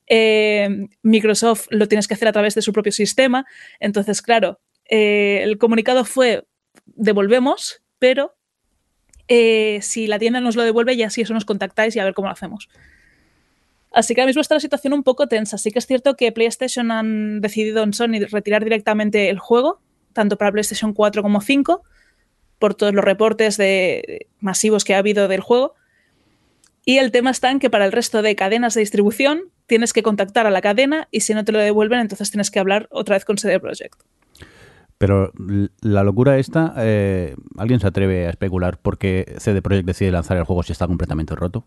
Eh, 0.07 0.87
Microsoft 1.03 1.67
lo 1.69 1.87
tienes 1.87 2.07
que 2.07 2.15
hacer 2.15 2.27
a 2.27 2.33
través 2.33 2.55
de 2.55 2.63
su 2.63 2.73
propio 2.73 2.93
sistema. 2.93 3.45
Entonces, 3.79 4.23
claro, 4.23 4.59
eh, 4.89 5.41
el 5.43 5.59
comunicado 5.59 6.03
fue 6.03 6.47
devolvemos, 6.87 7.83
pero 7.99 8.35
eh, 9.27 9.77
si 9.83 10.07
la 10.07 10.17
tienda 10.17 10.41
nos 10.41 10.55
lo 10.55 10.63
devuelve, 10.63 10.97
ya 10.97 11.11
sí 11.11 11.21
eso 11.21 11.35
nos 11.35 11.45
contactáis 11.45 11.95
y 11.95 11.99
a 11.99 12.03
ver 12.03 12.15
cómo 12.15 12.27
lo 12.27 12.33
hacemos. 12.33 12.69
Así 13.95 14.13
que 14.13 14.19
ahora 14.19 14.27
mismo 14.27 14.41
está 14.41 14.55
la 14.55 14.59
situación 14.59 14.91
un 14.91 15.03
poco 15.03 15.27
tensa. 15.27 15.57
Sí 15.57 15.71
que 15.71 15.79
es 15.79 15.87
cierto 15.87 16.17
que 16.17 16.33
PlayStation 16.33 16.91
han 16.91 17.39
decidido 17.39 17.81
en 17.81 17.93
Sony 17.93 18.25
retirar 18.29 18.61
directamente 18.61 19.29
el 19.29 19.39
juego, 19.39 19.79
tanto 20.11 20.37
para 20.37 20.51
PlayStation 20.51 20.91
4 20.91 21.23
como 21.23 21.39
5, 21.39 21.81
por 22.59 22.75
todos 22.75 22.93
los 22.93 23.05
reportes 23.05 23.55
de 23.55 24.27
masivos 24.41 24.83
que 24.83 24.95
ha 24.95 24.97
habido 24.97 25.29
del 25.29 25.39
juego. 25.39 25.75
Y 26.83 26.97
el 26.97 27.11
tema 27.11 27.31
está 27.31 27.49
en 27.51 27.59
que 27.59 27.69
para 27.69 27.85
el 27.85 27.93
resto 27.93 28.21
de 28.21 28.35
cadenas 28.35 28.73
de 28.73 28.81
distribución 28.81 29.43
tienes 29.65 29.93
que 29.93 30.03
contactar 30.03 30.45
a 30.45 30.49
la 30.49 30.59
cadena 30.59 31.07
y 31.09 31.21
si 31.21 31.33
no 31.33 31.45
te 31.45 31.53
lo 31.53 31.59
devuelven, 31.59 32.01
entonces 32.01 32.29
tienes 32.29 32.51
que 32.51 32.59
hablar 32.59 32.89
otra 32.91 33.15
vez 33.15 33.23
con 33.23 33.37
CD 33.37 33.61
Projekt. 33.61 34.01
Pero 34.97 35.31
la 35.79 36.03
locura 36.03 36.37
esta, 36.37 36.73
eh, 36.79 37.33
¿alguien 37.57 37.79
se 37.79 37.87
atreve 37.87 38.27
a 38.27 38.29
especular 38.29 38.77
por 38.77 38.97
qué 38.97 39.35
CD 39.37 39.61
Projekt 39.61 39.87
decide 39.87 40.11
lanzar 40.11 40.35
el 40.35 40.43
juego 40.43 40.63
si 40.63 40.73
está 40.73 40.85
completamente 40.85 41.33
roto? 41.33 41.65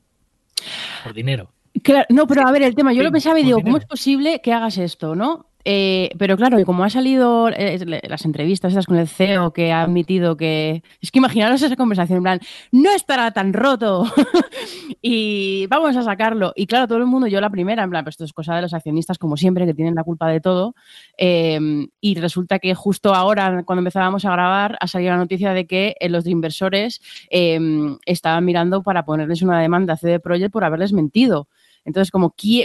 Por 1.04 1.14
dinero. 1.14 1.52
Claro, 1.82 2.06
no, 2.10 2.26
pero 2.26 2.46
a 2.46 2.52
ver, 2.52 2.62
el 2.62 2.74
tema, 2.74 2.92
yo 2.92 3.02
lo 3.02 3.12
pensaba 3.12 3.38
y 3.40 3.44
digo, 3.44 3.60
¿cómo 3.62 3.76
es 3.76 3.84
posible 3.84 4.40
que 4.42 4.52
hagas 4.52 4.78
esto, 4.78 5.14
no? 5.14 5.48
Eh, 5.70 6.10
pero 6.18 6.38
claro, 6.38 6.58
y 6.58 6.64
como 6.64 6.82
ha 6.82 6.88
salido 6.88 7.50
eh, 7.50 7.78
las 8.08 8.24
entrevistas 8.24 8.72
esas 8.72 8.86
con 8.86 8.96
el 8.96 9.06
CEO 9.06 9.52
que 9.52 9.70
ha 9.70 9.82
admitido 9.82 10.34
que. 10.34 10.82
Es 11.02 11.10
que 11.10 11.18
imaginaros 11.18 11.60
esa 11.60 11.76
conversación, 11.76 12.18
en 12.18 12.22
plan, 12.22 12.40
no 12.72 12.90
estará 12.90 13.32
tan 13.32 13.52
roto 13.52 14.06
y 15.02 15.66
vamos 15.66 15.94
a 15.96 16.02
sacarlo. 16.02 16.54
Y 16.56 16.66
claro, 16.66 16.88
todo 16.88 16.96
el 16.96 17.04
mundo, 17.06 17.26
yo 17.26 17.40
la 17.42 17.50
primera, 17.50 17.82
en 17.82 17.90
plan, 17.90 18.02
pues 18.02 18.14
esto 18.14 18.24
es 18.24 18.32
cosa 18.32 18.54
de 18.54 18.62
los 18.62 18.72
accionistas, 18.72 19.18
como 19.18 19.36
siempre, 19.36 19.66
que 19.66 19.74
tienen 19.74 19.94
la 19.94 20.04
culpa 20.04 20.28
de 20.28 20.40
todo. 20.40 20.74
Em, 21.18 21.88
y 22.00 22.14
resulta 22.14 22.60
que 22.60 22.74
justo 22.74 23.14
ahora, 23.14 23.62
cuando 23.64 23.80
empezábamos 23.80 24.24
a 24.24 24.32
grabar, 24.32 24.78
ha 24.80 24.86
salido 24.86 25.10
la 25.10 25.18
noticia 25.18 25.52
de 25.52 25.66
que 25.66 25.96
eh, 26.00 26.08
los 26.08 26.26
inversores 26.26 27.02
em, 27.28 27.98
estaban 28.06 28.42
mirando 28.44 28.82
para 28.82 29.04
ponerles 29.04 29.42
una 29.42 29.60
demanda 29.60 29.92
a 29.94 29.96
CD 29.98 30.18
Projekt 30.18 30.52
por 30.52 30.64
haberles 30.64 30.94
mentido. 30.94 31.46
Entonces, 31.88 32.12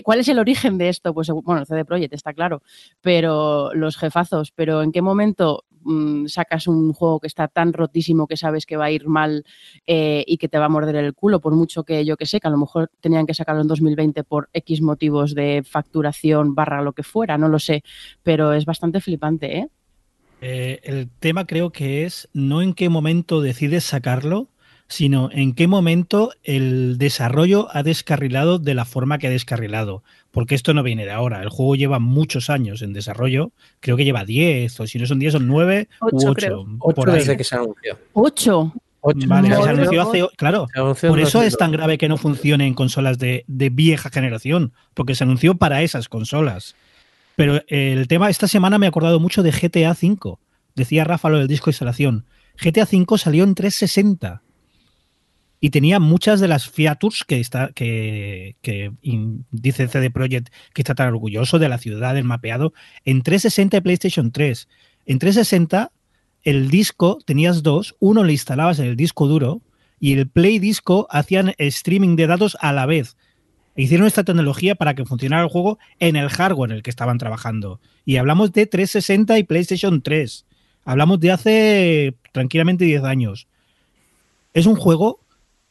¿cuál 0.04 0.20
es 0.20 0.28
el 0.28 0.38
origen 0.38 0.78
de 0.78 0.90
esto? 0.90 1.14
Pues 1.14 1.30
bueno, 1.30 1.62
el 1.62 1.66
CD 1.66 1.86
Projekt 1.86 2.14
está 2.14 2.34
claro, 2.34 2.62
pero 3.02 3.74
los 3.74 3.96
jefazos, 3.96 4.52
pero 4.52 4.84
¿en 4.84 4.92
qué 4.92 5.02
momento 5.02 5.64
mm, 5.84 6.26
sacas 6.26 6.68
un 6.68 6.92
juego 6.92 7.22
que 7.22 7.28
está 7.28 7.48
tan 7.48 7.72
rotísimo 7.72 8.28
que 8.28 8.36
sabes 8.36 8.66
que 8.66 8.76
va 8.76 8.86
a 8.86 8.92
ir 8.92 9.08
mal 9.08 9.46
eh, 9.88 10.26
y 10.28 10.38
que 10.38 10.50
te 10.50 10.58
va 10.60 10.66
a 10.66 10.70
morder 10.70 10.98
el 10.98 11.14
culo? 11.14 11.40
Por 11.40 11.56
mucho 11.56 11.86
que 11.86 12.04
yo 12.04 12.18
que 12.18 12.26
sé, 12.26 12.42
que 12.42 12.50
a 12.50 12.52
lo 12.52 12.58
mejor 12.58 12.92
tenían 13.00 13.26
que 13.26 13.34
sacarlo 13.34 13.62
en 13.62 13.70
2020 13.70 14.26
por 14.26 14.50
X 14.52 14.82
motivos 14.82 15.34
de 15.34 15.64
facturación 15.66 16.54
barra 16.54 16.82
lo 16.82 16.92
que 16.92 17.04
fuera, 17.04 17.38
no 17.38 17.48
lo 17.48 17.60
sé, 17.60 17.82
pero 18.24 18.52
es 18.52 18.66
bastante 18.66 19.00
flipante, 19.00 19.58
¿eh? 19.58 19.70
eh 20.42 20.82
el 20.84 21.10
tema 21.10 21.48
creo 21.48 21.70
que 21.70 22.04
es 22.04 22.28
no 22.34 22.62
en 22.62 22.74
qué 22.74 22.90
momento 22.90 23.40
decides 23.40 23.86
sacarlo, 23.86 24.50
sino 24.94 25.30
en 25.32 25.56
qué 25.56 25.66
momento 25.66 26.34
el 26.44 27.00
desarrollo 27.00 27.68
ha 27.72 27.82
descarrilado 27.82 28.60
de 28.60 28.76
la 28.76 28.86
forma 28.86 29.18
que 29.18 29.26
ha 29.26 29.32
descarrilado. 29.32 30.04
Porque 30.30 30.54
esto 30.54 30.76
no 30.76 30.84
viene 30.84 31.04
de 31.04 31.10
ahora. 31.10 31.42
El 31.42 31.50
juego 31.50 31.74
lleva 31.74 31.98
muchos 31.98 32.52
años 32.52 32.84
en 32.84 32.94
desarrollo. 32.94 33.52
Creo 33.80 33.98
que 33.98 34.06
lleva 34.06 34.24
10, 34.24 34.80
o 34.80 34.86
si 34.86 35.00
no 35.00 35.08
son 35.08 35.18
10, 35.18 35.34
son 35.34 35.48
9 35.48 35.88
u 36.12 36.30
8. 36.30 36.66
8 36.78 37.12
desde 37.12 37.36
que 37.36 37.44
se 37.44 37.56
anunció. 37.56 37.98
8. 38.14 38.74
Vale, 39.26 39.48
se 39.48 39.70
anunció 39.70 40.02
hace. 40.04 40.28
Claro, 40.38 40.68
por 41.02 41.20
eso 41.20 41.42
es 41.42 41.58
tan 41.58 41.72
grave 41.72 41.98
que 41.98 42.08
no 42.08 42.18
funcione 42.18 42.68
en 42.68 42.76
consolas 42.76 43.18
de, 43.18 43.46
de 43.48 43.70
vieja 43.72 44.12
generación, 44.12 44.74
porque 44.94 45.16
se 45.16 45.24
anunció 45.24 45.56
para 45.56 45.82
esas 45.82 46.08
consolas. 46.08 46.76
Pero 47.36 47.62
el 47.68 48.08
tema, 48.08 48.30
esta 48.30 48.48
semana 48.48 48.78
me 48.78 48.86
he 48.86 48.90
acordado 48.90 49.20
mucho 49.20 49.42
de 49.42 49.50
GTA 49.50 49.98
V. 50.00 50.38
Decía 50.76 51.04
Rafa 51.04 51.30
lo 51.30 51.40
del 51.40 51.48
disco 51.48 51.66
de 51.66 51.72
instalación. 51.72 52.26
GTA 52.64 52.84
V 52.84 53.18
salió 53.18 53.44
en 53.44 53.56
360 53.56 54.44
y 55.64 55.70
tenía 55.70 56.02
muchas 56.02 56.42
de 56.42 56.50
las 56.50 56.70
features 56.70 57.24
que, 57.26 57.40
está, 57.40 57.72
que, 57.72 58.58
que 58.62 58.92
dice 59.52 59.88
CD 59.88 60.12
Projekt 60.12 60.50
que 60.74 60.82
está 60.82 60.94
tan 60.94 61.08
orgulloso 61.08 61.58
de 61.58 61.70
la 61.70 61.78
ciudad, 61.78 62.16
del 62.16 62.26
mapeado, 62.26 62.74
en 63.06 63.22
360 63.22 63.78
y 63.78 63.80
PlayStation 63.80 64.32
3. 64.34 64.68
En 65.06 65.20
360 65.20 65.94
el 66.44 66.70
disco 66.70 67.18
tenías 67.26 67.64
dos, 67.64 67.96
uno 68.02 68.26
le 68.26 68.34
instalabas 68.34 68.80
en 68.80 68.88
el 68.88 68.98
disco 68.98 69.26
duro 69.26 69.62
y 70.02 70.12
el 70.12 70.28
Play 70.28 70.60
Disco 70.60 71.08
hacían 71.10 71.54
streaming 71.58 72.18
de 72.18 72.28
datos 72.28 72.58
a 72.60 72.74
la 72.74 72.86
vez. 72.86 73.16
Hicieron 73.78 74.06
esta 74.06 74.26
tecnología 74.26 74.76
para 74.76 74.96
que 74.96 75.06
funcionara 75.06 75.44
el 75.44 75.50
juego 75.50 75.80
en 76.00 76.18
el 76.18 76.28
hardware 76.28 76.72
en 76.72 76.76
el 76.76 76.84
que 76.84 76.90
estaban 76.90 77.20
trabajando. 77.20 77.80
Y 78.04 78.18
hablamos 78.18 78.52
de 78.52 78.66
360 78.66 79.40
y 79.40 79.44
PlayStation 79.44 80.02
3. 80.02 80.46
Hablamos 80.84 81.22
de 81.22 81.32
hace 81.32 82.16
tranquilamente 82.34 82.84
10 82.84 83.06
años. 83.06 83.48
Es 84.54 84.66
un 84.66 84.76
juego 84.76 85.23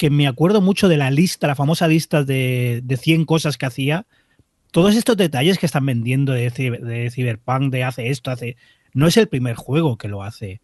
que 0.03 0.11
me 0.11 0.27
acuerdo 0.27 0.61
mucho 0.61 0.89
de 0.89 0.97
la 0.97 1.13
lista, 1.13 1.47
la 1.47 1.55
famosa 1.55 1.87
lista 1.87 2.25
de, 2.25 2.81
de 2.83 2.97
100 2.97 3.25
cosas 3.25 3.57
que 3.57 3.67
hacía. 3.67 4.05
Todos 4.73 4.97
estos 4.97 5.17
detalles 5.17 5.59
que 5.59 5.67
están 5.67 5.87
vendiendo 5.87 6.33
de, 6.33 6.51
Cyberpunk, 7.13 7.71
de 7.71 7.85
hace 7.85 8.09
esto, 8.09 8.33
hace... 8.33 8.57
No 8.95 9.07
es 9.07 9.17
el 9.17 9.29
primer 9.29 9.55
juego 9.55 9.99
que 9.99 10.09
lo 10.09 10.25
hace. 10.25 10.61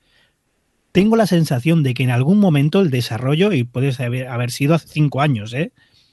Tengo 0.90 1.14
la 1.14 1.28
sensación 1.28 1.84
de 1.84 1.94
que 1.94 2.02
en 2.02 2.10
algún 2.10 2.40
momento 2.40 2.80
el 2.80 2.90
desarrollo, 2.90 3.52
y 3.52 3.62
puede 3.62 3.94
haber, 4.04 4.26
haber 4.26 4.50
sido 4.50 4.74
hace 4.74 4.88
cinco 4.88 5.20
años, 5.20 5.54
¿eh? 5.54 5.70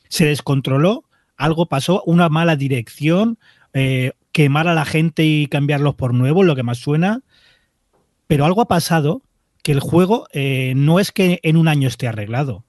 se 0.07 0.25
descontroló, 0.25 1.05
algo 1.35 1.65
pasó, 1.65 2.03
una 2.05 2.29
mala 2.29 2.55
dirección, 2.55 3.39
eh, 3.73 4.11
quemar 4.33 4.67
a 4.67 4.75
la 4.75 4.85
gente 4.85 5.25
y 5.25 5.47
cambiarlos 5.47 5.95
por 5.95 6.13
nuevos, 6.13 6.45
lo 6.45 6.55
que 6.55 6.61
más 6.61 6.77
suena. 6.77 7.23
Pero 8.27 8.45
algo 8.45 8.61
ha 8.61 8.67
pasado 8.67 9.23
que 9.63 9.71
el 9.71 9.79
juego 9.79 10.27
eh, 10.31 10.73
no 10.75 10.99
es 10.99 11.11
que 11.11 11.39
en 11.41 11.57
un 11.57 11.67
año 11.67 11.87
esté 11.87 12.07
arreglado. 12.07 12.65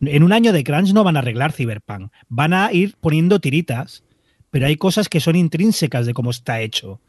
En 0.00 0.22
un 0.22 0.32
año 0.32 0.52
de 0.52 0.64
crunch 0.64 0.92
no 0.92 1.04
van 1.04 1.16
a 1.16 1.20
arreglar 1.20 1.52
Cyberpunk. 1.52 2.12
Van 2.28 2.52
a 2.52 2.72
ir 2.72 2.96
poniendo 3.00 3.40
tiritas, 3.40 4.04
pero 4.50 4.66
hay 4.66 4.76
cosas 4.76 5.08
que 5.08 5.20
son 5.20 5.36
intrínsecas 5.36 6.06
de 6.06 6.14
cómo 6.14 6.30
está 6.30 6.60
hecho. 6.60 7.00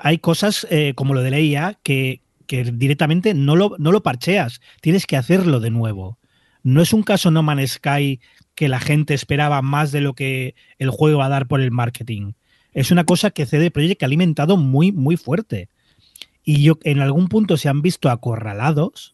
Hay 0.00 0.18
cosas 0.18 0.66
eh, 0.70 0.92
como 0.94 1.14
lo 1.14 1.22
de 1.22 1.30
la 1.30 1.40
IA 1.40 1.78
que, 1.82 2.20
directamente 2.46 3.34
no 3.34 3.56
lo, 3.56 3.74
no 3.78 3.90
lo 3.90 4.02
parcheas. 4.02 4.60
Tienes 4.80 5.06
que 5.06 5.16
hacerlo 5.16 5.60
de 5.60 5.70
nuevo. 5.70 6.18
No 6.62 6.80
es 6.80 6.92
un 6.92 7.02
caso 7.02 7.30
No 7.30 7.42
Man's 7.42 7.72
Sky 7.72 8.20
que 8.54 8.68
la 8.68 8.80
gente 8.80 9.12
esperaba 9.14 9.60
más 9.60 9.90
de 9.90 10.00
lo 10.00 10.14
que 10.14 10.54
el 10.78 10.90
juego 10.90 11.18
va 11.18 11.26
a 11.26 11.30
dar 11.30 11.48
por 11.48 11.60
el 11.60 11.72
marketing. 11.72 12.32
Es 12.72 12.90
una 12.90 13.04
cosa 13.04 13.30
que 13.30 13.46
CD 13.46 13.70
Projekt 13.70 14.02
ha 14.02 14.06
alimentado 14.06 14.56
muy, 14.56 14.92
muy 14.92 15.16
fuerte. 15.16 15.68
Y 16.44 16.62
yo, 16.62 16.78
en 16.84 17.00
algún 17.00 17.28
punto 17.28 17.56
se 17.56 17.68
han 17.68 17.82
visto 17.82 18.08
acorralados 18.10 19.13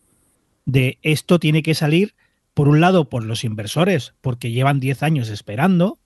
de 0.66 0.98
esto 1.02 1.38
tiene 1.38 1.62
que 1.62 1.74
salir, 1.74 2.14
por 2.54 2.68
un 2.68 2.80
lado, 2.80 3.08
por 3.08 3.24
los 3.24 3.44
inversores, 3.44 4.14
porque 4.20 4.52
llevan 4.52 4.80
10 4.80 5.02
años 5.02 5.28
esperando, 5.28 5.98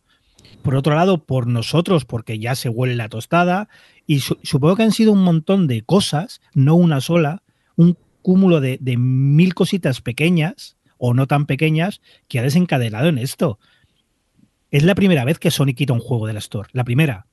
por 0.63 0.77
otro 0.77 0.95
lado, 0.95 1.25
por 1.25 1.47
nosotros, 1.47 2.05
porque 2.05 2.39
ya 2.39 2.55
se 2.55 2.69
huele 2.69 2.97
la 2.97 3.09
tostada, 3.09 3.69
y 4.07 4.21
supongo 4.21 4.77
que 4.77 4.83
han 4.83 4.93
sido 4.93 5.13
un 5.13 5.23
montón 5.23 5.67
de 5.67 5.83
cosas, 5.83 6.41
no 6.55 6.75
una 6.75 7.01
sola, 7.01 7.43
un 7.77 7.97
cúmulo 8.23 8.61
de, 8.61 8.79
mil 8.97 9.55
cositas 9.55 10.01
pequeñas 10.01 10.77
o 10.97 11.13
no 11.13 11.27
tan 11.27 11.47
pequeñas 11.47 12.01
que 12.29 12.39
ha 12.39 12.43
desencadenado 12.43 13.09
en 13.09 13.19
esto. 13.19 13.59
Es 14.71 14.83
la 14.83 14.95
primera 14.95 15.25
vez 15.25 15.39
que 15.39 15.51
Sony 15.51 15.75
quita 15.77 15.93
un 15.93 16.01
juego 16.01 16.27
de 16.27 16.33
la 16.33 16.39
Store, 16.39 16.69
la 16.73 16.85
primera. 16.85 17.27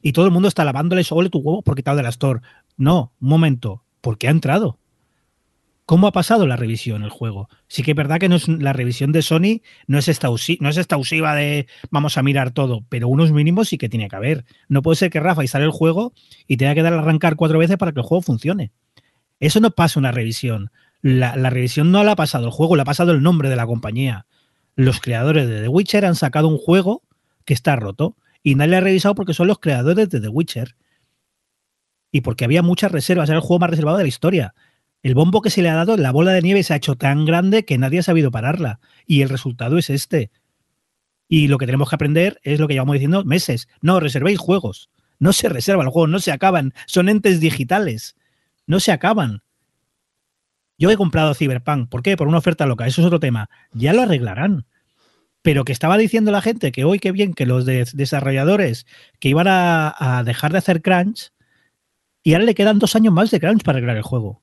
Y 0.00 0.12
todo 0.12 0.26
el 0.26 0.30
mundo 0.30 0.48
está 0.48 0.64
lavándole, 0.64 1.04
ole 1.10 1.28
tu 1.28 1.38
huevo 1.38 1.62
por 1.62 1.74
quitado 1.74 1.96
de 1.96 2.04
la 2.04 2.08
Store. 2.10 2.40
No, 2.76 3.12
un 3.20 3.28
momento, 3.28 3.82
porque 4.00 4.28
ha 4.28 4.30
entrado. 4.30 4.78
¿Cómo 5.88 6.06
ha 6.06 6.12
pasado 6.12 6.46
la 6.46 6.56
revisión 6.56 7.02
el 7.02 7.08
juego? 7.08 7.48
Sí 7.66 7.82
que 7.82 7.92
es 7.92 7.96
verdad 7.96 8.18
que 8.18 8.28
no 8.28 8.36
es, 8.36 8.46
la 8.46 8.74
revisión 8.74 9.10
de 9.10 9.22
Sony 9.22 9.62
no 9.86 9.96
es, 9.96 10.08
extausiva, 10.08 10.58
no 10.60 10.68
es 10.68 10.76
extausiva 10.76 11.34
de 11.34 11.66
vamos 11.90 12.18
a 12.18 12.22
mirar 12.22 12.50
todo, 12.50 12.84
pero 12.90 13.08
unos 13.08 13.32
mínimos 13.32 13.70
sí 13.70 13.78
que 13.78 13.88
tiene 13.88 14.10
que 14.10 14.16
haber. 14.16 14.44
No 14.68 14.82
puede 14.82 14.96
ser 14.96 15.10
que 15.10 15.18
Rafa 15.18 15.40
instale 15.40 15.64
el 15.64 15.70
juego 15.70 16.12
y 16.46 16.58
tenga 16.58 16.74
que 16.74 16.82
dar 16.82 16.92
a 16.92 16.98
arrancar 16.98 17.36
cuatro 17.36 17.58
veces 17.58 17.78
para 17.78 17.92
que 17.92 18.00
el 18.00 18.06
juego 18.06 18.20
funcione. 18.20 18.70
Eso 19.40 19.60
no 19.60 19.70
pasa 19.70 19.98
una 19.98 20.12
revisión. 20.12 20.72
La, 21.00 21.32
revisión 21.48 21.90
no 21.90 22.04
la 22.04 22.12
ha 22.12 22.16
pasado 22.16 22.44
el 22.44 22.52
juego, 22.52 22.76
la 22.76 22.82
ha 22.82 22.84
pasado 22.84 23.12
el 23.12 23.22
nombre 23.22 23.48
de 23.48 23.56
la 23.56 23.64
compañía. 23.64 24.26
Los 24.76 25.00
creadores 25.00 25.48
de 25.48 25.62
The 25.62 25.68
Witcher 25.68 26.04
han 26.04 26.16
sacado 26.16 26.48
un 26.48 26.58
juego 26.58 27.02
que 27.46 27.54
está 27.54 27.76
roto 27.76 28.14
y 28.42 28.56
nadie 28.56 28.76
ha 28.76 28.80
revisado 28.82 29.14
porque 29.14 29.32
son 29.32 29.46
los 29.46 29.58
creadores 29.58 30.10
de 30.10 30.20
The 30.20 30.28
Witcher. 30.28 30.76
Y 32.12 32.20
porque 32.20 32.44
había 32.44 32.60
muchas 32.60 32.92
reservas, 32.92 33.30
era 33.30 33.38
el 33.38 33.42
juego 33.42 33.60
más 33.60 33.70
reservado 33.70 33.96
de 33.96 34.04
la 34.04 34.08
historia 34.08 34.54
el 35.08 35.14
bombo 35.14 35.40
que 35.40 35.48
se 35.48 35.62
le 35.62 35.70
ha 35.70 35.74
dado, 35.74 35.96
la 35.96 36.12
bola 36.12 36.32
de 36.32 36.42
nieve 36.42 36.62
se 36.62 36.74
ha 36.74 36.76
hecho 36.76 36.94
tan 36.94 37.24
grande 37.24 37.64
que 37.64 37.78
nadie 37.78 38.00
ha 38.00 38.02
sabido 38.02 38.30
pararla. 38.30 38.78
Y 39.06 39.22
el 39.22 39.30
resultado 39.30 39.78
es 39.78 39.88
este. 39.88 40.30
Y 41.28 41.48
lo 41.48 41.56
que 41.56 41.64
tenemos 41.64 41.88
que 41.88 41.94
aprender 41.94 42.38
es 42.42 42.60
lo 42.60 42.68
que 42.68 42.74
llevamos 42.74 42.92
diciendo 42.92 43.24
meses. 43.24 43.68
No, 43.80 44.00
reservéis 44.00 44.38
juegos. 44.38 44.90
No 45.18 45.32
se 45.32 45.48
reservan 45.48 45.86
los 45.86 45.94
juegos, 45.94 46.10
no 46.10 46.20
se 46.20 46.30
acaban. 46.30 46.74
Son 46.86 47.08
entes 47.08 47.40
digitales. 47.40 48.16
No 48.66 48.80
se 48.80 48.92
acaban. 48.92 49.42
Yo 50.76 50.90
he 50.90 50.96
comprado 50.98 51.34
Cyberpunk. 51.34 51.88
¿Por 51.88 52.02
qué? 52.02 52.18
Por 52.18 52.28
una 52.28 52.38
oferta 52.38 52.66
loca. 52.66 52.86
Eso 52.86 53.00
es 53.00 53.06
otro 53.06 53.18
tema. 53.18 53.48
Ya 53.72 53.94
lo 53.94 54.02
arreglarán. 54.02 54.66
Pero 55.40 55.64
que 55.64 55.72
estaba 55.72 55.96
diciendo 55.96 56.32
la 56.32 56.42
gente 56.42 56.70
que 56.70 56.84
hoy 56.84 56.98
qué 56.98 57.12
bien 57.12 57.32
que 57.32 57.46
los 57.46 57.64
desarrolladores 57.64 58.86
que 59.20 59.30
iban 59.30 59.48
a, 59.48 59.94
a 59.98 60.22
dejar 60.22 60.52
de 60.52 60.58
hacer 60.58 60.82
crunch 60.82 61.32
y 62.22 62.34
ahora 62.34 62.44
le 62.44 62.54
quedan 62.54 62.78
dos 62.78 62.94
años 62.94 63.14
más 63.14 63.30
de 63.30 63.40
crunch 63.40 63.62
para 63.62 63.78
arreglar 63.78 63.96
el 63.96 64.02
juego. 64.02 64.42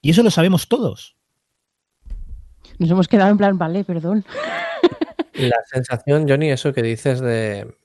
Y 0.00 0.10
eso 0.10 0.22
lo 0.22 0.30
sabemos 0.30 0.68
todos. 0.68 1.16
Nos 2.78 2.90
hemos 2.90 3.08
quedado 3.08 3.30
en 3.30 3.38
plan, 3.38 3.58
vale, 3.58 3.84
perdón. 3.84 4.24
La 5.34 5.58
sensación, 5.66 6.28
Johnny, 6.28 6.50
eso 6.50 6.72
que 6.72 6.82
dices 6.82 7.20
de 7.20 7.76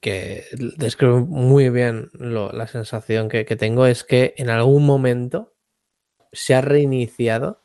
que 0.00 0.44
describe 0.76 1.20
muy 1.20 1.68
bien 1.68 2.10
la 2.14 2.66
sensación 2.66 3.28
que, 3.28 3.44
tengo 3.44 3.86
es 3.86 4.04
que 4.04 4.34
en 4.38 4.48
algún 4.48 4.86
momento 4.86 5.54
se 6.32 6.54
ha 6.54 6.60
reiniciado 6.60 7.60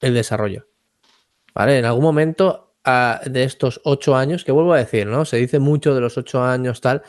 el 0.00 0.14
desarrollo. 0.14 0.68
¿Vale? 1.52 1.78
En 1.78 1.84
algún 1.84 2.04
momento 2.04 2.74
ah, 2.84 3.20
de 3.26 3.42
estos 3.42 3.80
ocho 3.84 4.16
años, 4.16 4.44
que 4.44 4.52
vuelvo 4.52 4.72
a 4.72 4.78
decir, 4.78 5.06
¿no? 5.06 5.24
Se 5.24 5.36
dice 5.36 5.58
mucho 5.58 5.94
de 5.94 6.00
los 6.00 6.16
ocho 6.16 6.42
años, 6.42 6.80
tal, 6.80 7.02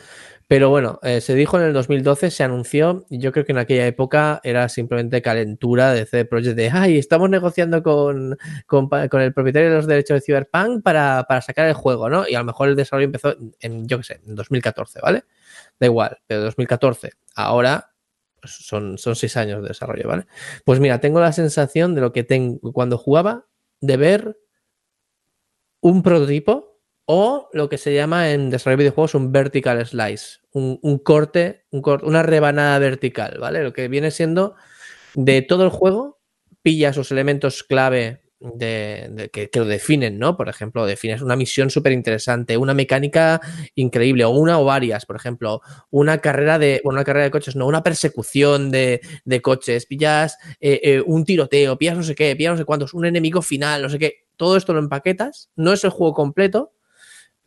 pero 0.52 0.70
bueno, 0.70 1.00
eh, 1.02 1.22
se 1.22 1.34
dijo 1.34 1.58
en 1.58 1.64
el 1.64 1.72
2012, 1.72 2.30
se 2.30 2.44
anunció, 2.44 3.06
y 3.10 3.20
yo 3.20 3.32
creo 3.32 3.46
que 3.46 3.54
en 3.54 3.58
aquella 3.58 3.88
época 3.88 4.42
era 4.44 4.68
simplemente 4.68 5.22
calentura 5.22 5.94
de 5.94 6.06
CD 6.06 6.26
Projekt 6.26 6.58
de, 6.58 6.70
ay, 6.70 6.98
estamos 6.98 7.30
negociando 7.30 7.82
con, 7.82 8.38
con, 8.66 8.90
el 9.22 9.34
propietario 9.34 9.70
de 9.70 9.76
los 9.78 9.88
derechos 9.88 10.16
de 10.16 10.20
Cyberpunk 10.26 10.84
para, 10.84 11.24
para, 11.26 11.40
sacar 11.40 11.70
el 11.70 11.74
juego, 11.74 12.10
¿no? 12.10 12.28
Y 12.28 12.36
a 12.36 12.40
lo 12.40 12.44
mejor 12.44 12.68
el 12.68 12.76
desarrollo 12.76 13.06
empezó 13.06 13.34
en, 13.62 13.88
yo 13.88 14.00
qué 14.00 14.04
sé, 14.04 14.20
en 14.26 14.36
2014, 14.36 15.00
¿vale? 15.02 15.24
da 15.80 15.88
igual, 15.88 16.18
pero 16.28 16.42
2014. 16.42 17.12
Ahora 17.34 17.94
pues 18.42 18.52
son, 18.52 18.98
son 18.98 19.16
seis 19.16 19.38
años 19.38 19.62
de 19.62 19.70
desarrollo, 19.70 20.06
¿vale? 20.06 20.26
Pues 20.66 20.82
mira, 20.82 21.00
tengo 21.00 21.22
la 21.22 21.32
sensación 21.32 21.96
de 21.96 22.02
lo 22.02 22.12
que 22.12 22.26
tengo 22.26 22.74
cuando 22.74 22.98
jugaba, 22.98 23.46
de 23.80 23.96
ver 23.96 24.38
un 25.80 26.04
prototipo 26.04 26.71
o 27.14 27.50
lo 27.52 27.68
que 27.68 27.78
se 27.78 27.94
llama 27.94 28.32
en 28.32 28.50
desarrollo 28.50 28.78
de 28.78 28.84
videojuegos 28.84 29.16
un 29.16 29.34
vertical 29.34 29.86
slice, 29.86 30.40
un, 30.54 30.98
corte, 31.00 31.66
un 31.70 31.82
corte, 31.82 32.06
una 32.06 32.24
rebanada 32.24 32.80
vertical, 32.80 33.38
¿vale? 33.38 33.66
Lo 33.66 33.74
que 33.74 33.90
viene 33.90 34.12
siendo 34.12 34.56
de 35.16 35.42
todo 35.42 35.66
el 35.66 35.72
juego, 35.72 36.22
pillas 36.62 36.96
los 36.96 37.12
elementos 37.12 37.64
clave 37.64 38.22
de, 38.40 39.30
que, 39.34 39.50
lo 39.56 39.66
definen, 39.66 40.20
¿no? 40.20 40.38
Por 40.38 40.48
ejemplo, 40.48 40.86
defines 40.86 41.22
una 41.22 41.36
misión 41.36 41.70
súper 41.70 41.92
interesante, 41.92 42.56
una 42.56 42.74
mecánica 42.74 43.42
increíble, 43.76 44.24
o 44.24 44.30
una 44.30 44.58
o 44.58 44.64
varias, 44.64 45.06
por 45.06 45.18
ejemplo, 45.18 45.60
una 45.90 46.20
carrera 46.20 46.60
de, 46.60 46.80
bueno, 46.82 46.96
una 46.96 47.04
carrera 47.04 47.26
de 47.26 47.32
coches, 47.32 47.58
no, 47.58 47.68
una 47.68 47.84
persecución 47.84 48.72
de, 48.72 49.02
de 49.26 49.42
coches, 49.42 49.86
pillas 49.86 50.38
eh, 50.62 50.80
eh, 50.82 51.04
un 51.06 51.26
tiroteo, 51.26 51.78
pillas 51.78 51.98
no 51.98 52.04
sé 52.04 52.16
qué, 52.16 52.34
pillas 52.38 52.54
no 52.54 52.58
sé 52.58 52.64
cuántos, 52.64 52.94
un 52.94 53.06
enemigo 53.06 53.42
final, 53.42 53.82
no 53.82 53.90
sé 53.90 54.00
qué, 54.00 54.28
todo 54.38 54.56
esto 54.56 54.72
lo 54.72 54.80
empaquetas, 54.80 55.50
no 55.58 55.74
es 55.74 55.84
el 55.84 55.90
juego 55.90 56.14
completo, 56.14 56.72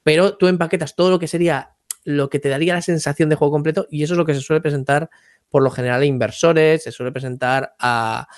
pero 0.04 0.36
tú 0.36 0.46
empaquetas 0.46 0.94
todo 0.94 1.10
lo 1.10 1.18
que 1.18 1.26
sería 1.26 1.74
lo 2.04 2.28
que 2.30 2.38
te 2.38 2.50
daría 2.50 2.74
la 2.74 2.82
sensación 2.82 3.30
de 3.30 3.34
juego 3.34 3.52
completo 3.52 3.88
y 3.90 4.04
eso 4.04 4.14
es 4.14 4.18
lo 4.18 4.26
que 4.26 4.34
se 4.34 4.40
suele 4.40 4.60
presentar 4.60 5.10
por 5.48 5.62
lo 5.62 5.70
general 5.70 6.02
a 6.02 6.04
inversores, 6.04 6.82
se 6.84 6.92
suele 6.92 7.12
presentar 7.12 7.74
a, 7.78 8.28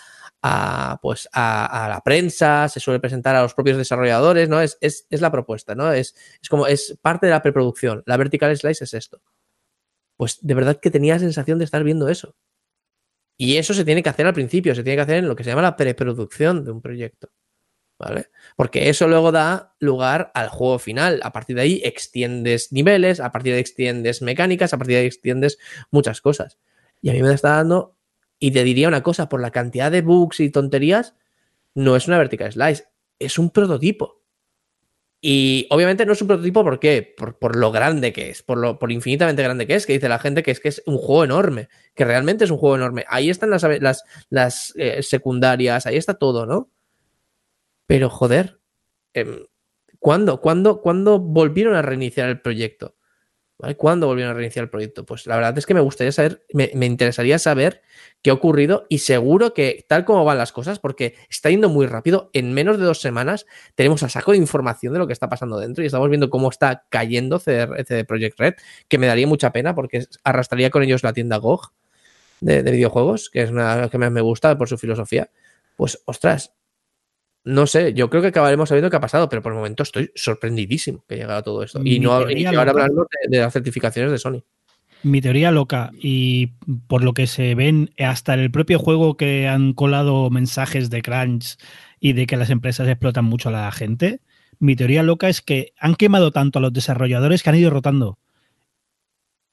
a, 0.42 0.98
pues 1.02 1.28
a, 1.32 1.84
a, 1.84 1.88
la 1.88 2.00
prensa, 2.00 2.68
se 2.68 2.78
suele 2.78 3.00
presentar 3.00 3.34
a 3.34 3.42
los 3.42 3.54
propios 3.54 3.76
desarrolladores, 3.76 4.48
¿no? 4.48 4.60
Es, 4.60 4.78
es, 4.80 5.06
es 5.10 5.20
la 5.20 5.32
propuesta, 5.32 5.74
¿no? 5.74 5.92
Es, 5.92 6.14
es, 6.40 6.48
como, 6.48 6.66
es 6.66 6.96
parte 7.02 7.26
de 7.26 7.32
la 7.32 7.42
preproducción. 7.42 8.02
La 8.06 8.16
vertical 8.16 8.56
slice 8.56 8.84
es 8.84 8.94
esto. 8.94 9.20
Pues 10.16 10.38
de 10.42 10.54
verdad 10.54 10.78
que 10.80 10.90
tenía 10.90 11.14
la 11.14 11.20
sensación 11.20 11.58
de 11.58 11.64
estar 11.64 11.82
viendo 11.82 12.08
eso. 12.08 12.36
Y 13.38 13.56
eso 13.56 13.74
se 13.74 13.84
tiene 13.84 14.02
que 14.02 14.08
hacer 14.08 14.26
al 14.26 14.34
principio, 14.34 14.74
se 14.74 14.82
tiene 14.82 14.96
que 14.96 15.02
hacer 15.02 15.16
en 15.16 15.28
lo 15.28 15.36
que 15.36 15.44
se 15.44 15.50
llama 15.50 15.62
la 15.62 15.76
preproducción 15.76 16.64
de 16.64 16.70
un 16.70 16.80
proyecto. 16.80 17.30
¿Vale? 17.98 18.28
Porque 18.56 18.90
eso 18.90 19.08
luego 19.08 19.32
da 19.32 19.74
lugar 19.78 20.30
al 20.34 20.48
juego 20.48 20.78
final. 20.78 21.20
A 21.22 21.32
partir 21.32 21.56
de 21.56 21.62
ahí 21.62 21.80
extiendes 21.82 22.70
niveles, 22.72 23.20
a 23.20 23.32
partir 23.32 23.52
de 23.52 23.56
ahí 23.56 23.60
extiendes 23.60 24.20
mecánicas, 24.20 24.74
a 24.74 24.78
partir 24.78 24.96
de 24.96 25.00
ahí 25.00 25.06
extiendes 25.06 25.58
muchas 25.90 26.20
cosas. 26.20 26.58
Y 27.00 27.08
a 27.08 27.12
mí 27.14 27.22
me 27.22 27.32
está 27.32 27.56
dando 27.56 27.96
y 28.38 28.50
te 28.50 28.64
diría 28.64 28.88
una 28.88 29.02
cosa, 29.02 29.28
por 29.28 29.40
la 29.40 29.50
cantidad 29.50 29.90
de 29.90 30.02
bugs 30.02 30.40
y 30.40 30.50
tonterías, 30.50 31.14
no 31.74 31.96
es 31.96 32.06
una 32.08 32.18
vertical 32.18 32.52
slice, 32.52 32.84
es 33.18 33.38
un 33.38 33.50
prototipo. 33.50 34.22
Y 35.20 35.66
obviamente 35.70 36.04
no 36.04 36.12
es 36.12 36.20
un 36.20 36.28
prototipo 36.28 36.62
¿por 36.62 36.78
qué? 36.78 37.14
Por, 37.16 37.56
lo 37.56 37.72
grande 37.72 38.12
que 38.12 38.30
es, 38.30 38.42
por 38.42 38.58
lo 38.58 38.78
por 38.78 38.92
infinitamente 38.92 39.42
grande 39.42 39.66
que 39.66 39.74
es, 39.74 39.86
que 39.86 39.94
dice 39.94 40.08
la 40.08 40.18
gente 40.18 40.42
que 40.42 40.50
es 40.50 40.60
que 40.60 40.68
es 40.68 40.82
un 40.86 40.98
juego 40.98 41.24
enorme, 41.24 41.68
que 41.94 42.04
realmente 42.04 42.44
es 42.44 42.50
un 42.50 42.58
juego 42.58 42.76
enorme. 42.76 43.04
Ahí 43.08 43.30
están 43.30 43.50
las 43.50 44.74
eh, 44.76 45.02
secundarias, 45.02 45.86
ahí 45.86 45.96
está 45.96 46.14
todo, 46.14 46.44
¿no? 46.46 46.70
Pero 47.86 48.10
joder, 48.10 48.60
eh, 49.14 49.46
¿cuándo, 49.98 50.40
cuándo, 50.40 50.80
¿cuándo 50.80 51.18
volvieron 51.18 51.74
a 51.74 51.82
reiniciar 51.82 52.28
el 52.28 52.40
proyecto? 52.40 52.96
¿Cuándo 53.78 54.06
volvieron 54.06 54.32
a 54.32 54.34
reiniciar 54.34 54.64
el 54.64 54.70
proyecto? 54.70 55.06
Pues 55.06 55.26
la 55.26 55.36
verdad 55.36 55.56
es 55.56 55.64
que 55.64 55.72
me 55.72 55.80
gustaría 55.80 56.12
saber, 56.12 56.44
me, 56.52 56.68
interesaría 56.84 57.38
saber 57.38 57.80
qué 58.20 58.28
ha 58.28 58.34
ocurrido 58.34 58.84
y 58.90 58.98
seguro 58.98 59.54
que 59.54 59.86
tal 59.88 60.04
como 60.04 60.26
van 60.26 60.36
las 60.36 60.52
cosas, 60.52 60.78
porque 60.78 61.14
está 61.30 61.48
yendo 61.48 61.70
muy 61.70 61.86
rápido, 61.86 62.28
en 62.34 62.52
menos 62.52 62.78
de 62.78 62.84
dos 62.84 63.00
semanas 63.00 63.46
tenemos 63.74 64.02
a 64.02 64.10
saco 64.10 64.32
de 64.32 64.36
información 64.36 64.92
de 64.92 64.98
lo 64.98 65.06
que 65.06 65.14
está 65.14 65.30
pasando 65.30 65.58
dentro 65.58 65.82
y 65.82 65.86
estamos 65.86 66.10
viendo 66.10 66.28
cómo 66.28 66.50
está 66.50 66.84
cayendo 66.90 67.38
CD, 67.38 67.82
CD 67.84 68.04
Projekt 68.04 68.38
Red, 68.38 68.54
que 68.88 68.98
me 68.98 69.06
daría 69.06 69.26
mucha 69.26 69.52
pena 69.52 69.74
porque 69.74 70.04
arrastraría 70.22 70.68
con 70.68 70.82
ellos 70.82 71.02
la 71.02 71.14
tienda 71.14 71.38
GOG 71.38 71.72
de, 72.42 72.62
de 72.62 72.70
videojuegos, 72.70 73.30
que 73.30 73.40
es 73.40 73.50
una 73.50 73.88
que 73.88 73.96
más 73.96 74.12
me 74.12 74.20
gusta 74.20 74.58
por 74.58 74.68
su 74.68 74.76
filosofía. 74.76 75.30
Pues, 75.76 76.02
ostras, 76.04 76.52
no 77.46 77.68
sé, 77.68 77.94
yo 77.94 78.10
creo 78.10 78.22
que 78.22 78.28
acabaremos 78.28 78.68
sabiendo 78.68 78.90
qué 78.90 78.96
ha 78.96 79.00
pasado, 79.00 79.28
pero 79.28 79.40
por 79.40 79.52
el 79.52 79.56
momento 79.58 79.84
estoy 79.84 80.10
sorprendidísimo 80.16 81.04
que 81.08 81.14
llegara 81.14 81.42
todo 81.42 81.62
esto. 81.62 81.80
Y, 81.84 82.00
no, 82.00 82.28
y 82.28 82.44
ahora 82.44 82.72
hablando 82.72 83.06
de, 83.22 83.36
de, 83.36 83.40
las 83.40 83.52
certificaciones 83.52 84.10
de 84.10 84.18
Sony. 84.18 84.42
Mi 85.04 85.20
teoría 85.20 85.52
loca, 85.52 85.92
y 85.96 86.48
por 86.88 87.04
lo 87.04 87.14
que 87.14 87.28
se 87.28 87.54
ven 87.54 87.90
hasta 87.98 88.34
en 88.34 88.40
el 88.40 88.50
propio 88.50 88.80
juego 88.80 89.16
que 89.16 89.46
han 89.46 89.74
colado 89.74 90.28
mensajes 90.28 90.90
de 90.90 91.02
crunch 91.02 91.56
y 92.00 92.14
de 92.14 92.26
que 92.26 92.36
las 92.36 92.50
empresas 92.50 92.88
explotan 92.88 93.24
mucho 93.24 93.50
a 93.50 93.52
la 93.52 93.70
gente, 93.70 94.20
mi 94.58 94.74
teoría 94.74 95.04
loca 95.04 95.28
es 95.28 95.40
que 95.40 95.72
han 95.78 95.94
quemado 95.94 96.32
tanto 96.32 96.58
a 96.58 96.62
los 96.62 96.72
desarrolladores 96.72 97.44
que 97.44 97.50
han 97.50 97.56
ido 97.56 97.70
rotando. 97.70 98.18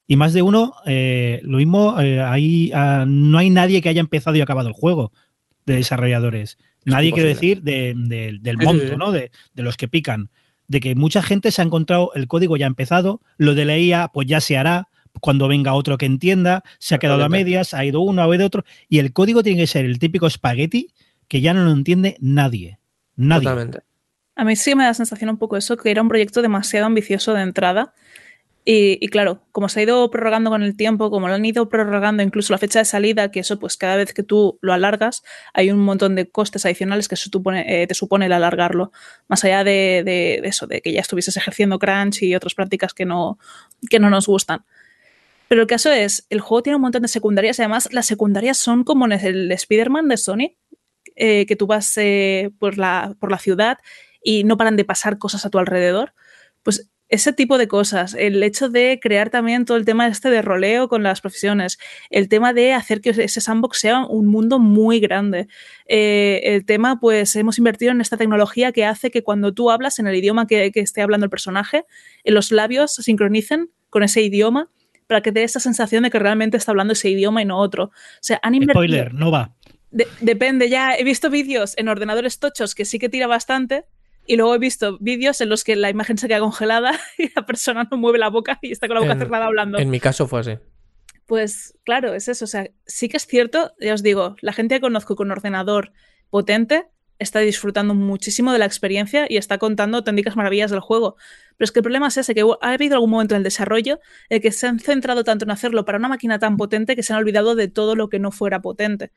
Y 0.07 0.15
más 0.15 0.33
de 0.33 0.41
uno, 0.41 0.73
eh, 0.87 1.41
lo 1.43 1.59
mismo, 1.59 2.01
eh, 2.01 2.21
ahí 2.21 2.71
uh, 2.73 3.05
no 3.05 3.37
hay 3.37 3.51
nadie 3.51 3.83
que 3.83 3.89
haya 3.89 4.01
empezado 4.01 4.35
y 4.35 4.41
acabado 4.41 4.67
el 4.67 4.73
juego 4.73 5.11
de 5.65 5.75
desarrolladores. 5.75 6.57
Nadie 6.85 7.13
quiere 7.13 7.29
decir 7.29 7.61
de, 7.61 7.93
de, 7.95 8.37
del 8.41 8.57
monto, 8.57 8.97
¿no? 8.97 9.11
De, 9.11 9.31
de, 9.53 9.63
los 9.63 9.77
que 9.77 9.87
pican. 9.87 10.29
De 10.67 10.79
que 10.79 10.95
mucha 10.95 11.21
gente 11.21 11.51
se 11.51 11.61
ha 11.61 11.65
encontrado 11.65 12.11
el 12.15 12.27
código 12.27 12.57
ya 12.57 12.67
empezado, 12.67 13.21
lo 13.37 13.55
de 13.55 13.65
la 13.65 13.77
IA 13.77 14.09
pues 14.13 14.27
ya 14.27 14.41
se 14.41 14.57
hará 14.57 14.89
cuando 15.21 15.47
venga 15.47 15.73
otro 15.73 15.97
que 15.97 16.05
entienda, 16.05 16.63
se 16.79 16.95
ha 16.95 16.99
quedado 16.99 17.23
a 17.23 17.29
medias, 17.29 17.73
ha 17.73 17.85
ido 17.85 18.01
uno, 18.01 18.23
ha 18.23 18.35
ido 18.35 18.45
otro, 18.45 18.65
y 18.89 18.99
el 18.99 19.13
código 19.13 19.43
tiene 19.43 19.61
que 19.61 19.67
ser 19.67 19.85
el 19.85 19.99
típico 19.99 20.27
espagueti 20.27 20.89
que 21.27 21.41
ya 21.41 21.53
no 21.53 21.63
lo 21.63 21.71
entiende 21.71 22.17
nadie. 22.19 22.79
Nadie. 23.15 23.43
Totalmente. 23.43 23.79
A 24.35 24.43
mí 24.43 24.55
sí 24.55 24.73
me 24.75 24.83
da 24.83 24.89
la 24.89 24.93
sensación 24.95 25.29
un 25.29 25.37
poco 25.37 25.57
eso, 25.57 25.77
que 25.77 25.91
era 25.91 26.01
un 26.01 26.09
proyecto 26.09 26.41
demasiado 26.41 26.87
ambicioso 26.87 27.33
de 27.33 27.41
entrada. 27.41 27.93
Y, 28.65 29.07
claro, 29.09 29.41
como 29.51 29.67
se 29.67 29.81
ha 29.81 29.83
ido 29.83 30.09
prorrogando 30.09 30.49
con 30.49 30.63
el 30.63 30.77
tiempo, 30.77 31.11
como 31.11 31.27
lo 31.27 31.33
han 31.33 31.43
ido 31.43 31.67
prorrogando 31.67 32.23
incluso 32.23 32.53
la 32.53 32.57
fecha 32.57 32.79
de 32.79 32.85
salida, 32.85 33.29
que 33.29 33.41
eso 33.41 33.59
pues 33.59 33.75
cada 33.75 33.97
vez 33.97 34.13
que 34.13 34.23
tú 34.23 34.57
lo 34.61 34.71
alargas 34.71 35.21
hay 35.53 35.69
un 35.69 35.79
montón 35.79 36.15
de 36.15 36.29
costes 36.29 36.65
adicionales 36.65 37.09
que 37.09 37.15
eh, 37.15 37.87
te 37.87 37.93
supone 37.93 38.27
el 38.27 38.31
alargarlo, 38.31 38.93
más 39.27 39.43
allá 39.43 39.65
de, 39.65 40.39
eso, 40.45 40.65
de 40.65 40.81
que 40.81 40.93
ya 40.93 41.01
estuvieses 41.01 41.35
ejerciendo 41.35 41.77
crunch 41.77 42.23
y 42.23 42.35
otras 42.35 42.53
prácticas 42.53 42.93
que 42.93 43.05
no, 43.05 43.37
que 43.89 43.99
no 43.99 44.09
nos 44.09 44.27
gustan. 44.27 44.63
Pero 45.49 45.61
el 45.61 45.67
caso 45.67 45.91
es, 45.91 46.25
el 46.29 46.39
juego 46.39 46.63
tiene 46.63 46.77
un 46.77 46.83
montón 46.83 47.01
de 47.01 47.09
secundarias 47.09 47.59
y 47.59 47.63
además 47.63 47.89
las 47.91 48.05
secundarias 48.05 48.57
son 48.57 48.85
como 48.85 49.05
en 49.05 49.11
el 49.11 49.51
Spider-Man 49.51 50.07
de 50.07 50.17
Sony, 50.17 50.55
eh, 51.17 51.45
que 51.45 51.57
tú 51.57 51.67
vas 51.67 51.97
eh, 51.97 52.51
por, 52.59 52.77
la, 52.77 53.13
por 53.19 53.29
la 53.29 53.39
ciudad 53.39 53.77
y 54.23 54.45
no 54.45 54.55
paran 54.55 54.77
de 54.77 54.85
pasar 54.85 55.17
cosas 55.17 55.45
a 55.45 55.49
tu 55.49 55.59
alrededor. 55.59 56.13
Pues 56.63 56.89
ese 57.13 57.31
tipo 57.31 57.59
de 57.59 57.67
cosas, 57.67 58.15
el 58.15 58.41
hecho 58.41 58.69
de 58.69 58.99
crear 58.99 59.29
también 59.29 59.65
todo 59.65 59.77
el 59.77 59.85
tema 59.85 60.07
este 60.07 60.31
de 60.31 60.41
roleo 60.41 60.87
con 60.87 61.03
las 61.03 61.21
profesiones, 61.21 61.77
el 62.09 62.27
tema 62.27 62.53
de 62.53 62.73
hacer 62.73 63.01
que 63.01 63.11
ese 63.11 63.39
sandbox 63.39 63.77
sea 63.77 64.03
un 64.07 64.25
mundo 64.25 64.57
muy 64.57 64.99
grande, 64.99 65.47
eh, 65.85 66.41
el 66.43 66.65
tema, 66.65 66.99
pues 66.99 67.35
hemos 67.35 67.59
invertido 67.59 67.91
en 67.91 68.01
esta 68.01 68.17
tecnología 68.17 68.71
que 68.71 68.83
hace 68.83 69.11
que 69.11 69.21
cuando 69.21 69.53
tú 69.53 69.69
hablas 69.69 69.99
en 69.99 70.07
el 70.07 70.15
idioma 70.15 70.47
que, 70.47 70.71
que 70.71 70.79
esté 70.79 71.03
hablando 71.03 71.25
el 71.25 71.29
personaje, 71.29 71.85
en 72.23 72.33
los 72.33 72.51
labios 72.51 72.95
se 72.95 73.03
sincronicen 73.03 73.69
con 73.91 74.01
ese 74.01 74.23
idioma 74.23 74.71
para 75.05 75.21
que 75.21 75.31
dé 75.31 75.43
esa 75.43 75.59
sensación 75.59 76.05
de 76.05 76.09
que 76.09 76.17
realmente 76.17 76.57
está 76.57 76.71
hablando 76.71 76.93
ese 76.93 77.11
idioma 77.11 77.43
y 77.43 77.45
no 77.45 77.59
otro. 77.59 77.83
O 77.85 77.91
sea, 78.21 78.39
han 78.41 78.55
invertido... 78.55 78.73
Spoiler, 78.73 79.13
no 79.13 79.29
va. 79.29 79.53
De 79.91 80.07
depende, 80.19 80.67
ya 80.67 80.95
he 80.95 81.03
visto 81.03 81.29
vídeos 81.29 81.77
en 81.77 81.89
ordenadores 81.89 82.39
tochos 82.39 82.73
que 82.73 82.85
sí 82.85 82.97
que 82.97 83.09
tira 83.09 83.27
bastante, 83.27 83.85
y 84.25 84.37
luego 84.37 84.55
he 84.55 84.59
visto 84.59 84.97
vídeos 84.99 85.41
en 85.41 85.49
los 85.49 85.63
que 85.63 85.75
la 85.75 85.89
imagen 85.89 86.17
se 86.17 86.27
queda 86.27 86.39
congelada 86.39 86.99
y 87.17 87.31
la 87.35 87.45
persona 87.45 87.87
no 87.89 87.97
mueve 87.97 88.19
la 88.19 88.29
boca 88.29 88.59
y 88.61 88.71
está 88.71 88.87
con 88.87 88.95
la 88.95 89.01
boca 89.01 89.13
en, 89.13 89.19
cerrada 89.19 89.45
hablando. 89.45 89.79
En 89.79 89.89
mi 89.89 89.99
caso 89.99 90.27
fue 90.27 90.41
así. 90.41 90.57
Pues 91.25 91.77
claro, 91.83 92.13
es 92.13 92.27
eso. 92.27 92.45
O 92.45 92.47
sea, 92.47 92.69
sí 92.85 93.09
que 93.09 93.17
es 93.17 93.25
cierto, 93.25 93.73
ya 93.79 93.93
os 93.93 94.03
digo, 94.03 94.35
la 94.41 94.53
gente 94.53 94.75
que 94.75 94.81
conozco 94.81 95.15
con 95.15 95.31
ordenador 95.31 95.91
potente 96.29 96.87
está 97.19 97.39
disfrutando 97.39 97.93
muchísimo 97.93 98.51
de 98.51 98.59
la 98.59 98.65
experiencia 98.65 99.25
y 99.29 99.37
está 99.37 99.57
contando 99.57 99.97
auténticas 99.97 100.35
maravillas 100.35 100.71
del 100.71 100.79
juego. 100.79 101.15
Pero 101.57 101.65
es 101.65 101.71
que 101.71 101.79
el 101.79 101.83
problema 101.83 102.07
es 102.07 102.17
ese, 102.17 102.35
que 102.35 102.41
ha 102.41 102.69
habido 102.71 102.95
algún 102.95 103.11
momento 103.11 103.35
en 103.35 103.37
el 103.37 103.43
desarrollo 103.43 103.99
en 104.29 104.41
que 104.41 104.51
se 104.51 104.67
han 104.67 104.79
centrado 104.79 105.23
tanto 105.23 105.45
en 105.45 105.51
hacerlo 105.51 105.85
para 105.85 105.97
una 105.97 106.09
máquina 106.09 106.39
tan 106.39 106.57
potente 106.57 106.95
que 106.95 107.03
se 107.03 107.13
han 107.13 107.19
olvidado 107.19 107.55
de 107.55 107.67
todo 107.67 107.95
lo 107.95 108.09
que 108.09 108.19
no 108.19 108.31
fuera 108.31 108.61
potente. 108.61 109.11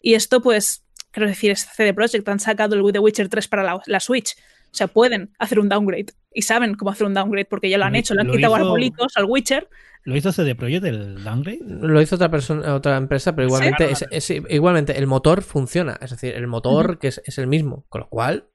Y 0.00 0.14
esto, 0.14 0.40
pues, 0.40 0.84
quiero 1.10 1.28
decir, 1.28 1.50
es 1.50 1.66
CD 1.74 1.94
Projekt, 1.94 2.28
han 2.28 2.40
sacado 2.40 2.74
el 2.74 2.92
The 2.92 2.98
Witcher 2.98 3.28
3 3.28 3.48
para 3.48 3.62
la, 3.62 3.80
la, 3.86 4.00
Switch. 4.00 4.36
O 4.72 4.74
sea, 4.74 4.86
pueden 4.86 5.32
hacer 5.38 5.58
un 5.58 5.68
downgrade. 5.68 6.06
Y 6.32 6.42
saben 6.42 6.74
cómo 6.74 6.92
hacer 6.92 7.06
un 7.06 7.14
downgrade 7.14 7.46
porque 7.46 7.68
ya 7.68 7.78
lo 7.78 7.84
han 7.84 7.92
lo, 7.92 7.98
hecho. 7.98 8.14
Le 8.14 8.20
han 8.20 8.30
quitado 8.30 8.54
hizo, 8.56 8.64
arbolitos 8.64 9.16
al 9.16 9.24
Witcher. 9.24 9.68
¿Lo 10.04 10.16
hizo 10.16 10.32
CD 10.32 10.54
Projekt 10.54 10.84
el 10.84 11.24
downgrade? 11.24 11.58
Lo 11.60 12.00
hizo 12.00 12.14
otra 12.14 12.30
persona, 12.30 12.74
otra 12.74 12.96
empresa, 12.96 13.34
pero 13.34 13.48
igualmente, 13.48 13.94
¿Sí? 13.96 14.04
es, 14.10 14.30
es, 14.30 14.42
igualmente 14.48 14.96
el 14.96 15.06
motor 15.06 15.42
funciona. 15.42 15.98
Es 16.00 16.10
decir, 16.10 16.34
el 16.34 16.46
motor 16.46 16.90
uh 16.90 16.92
-huh. 16.94 16.98
que 16.98 17.08
es, 17.08 17.20
es 17.24 17.38
el 17.38 17.48
mismo. 17.48 17.84
Con 17.88 18.02
lo 18.02 18.08
cual, 18.08 18.46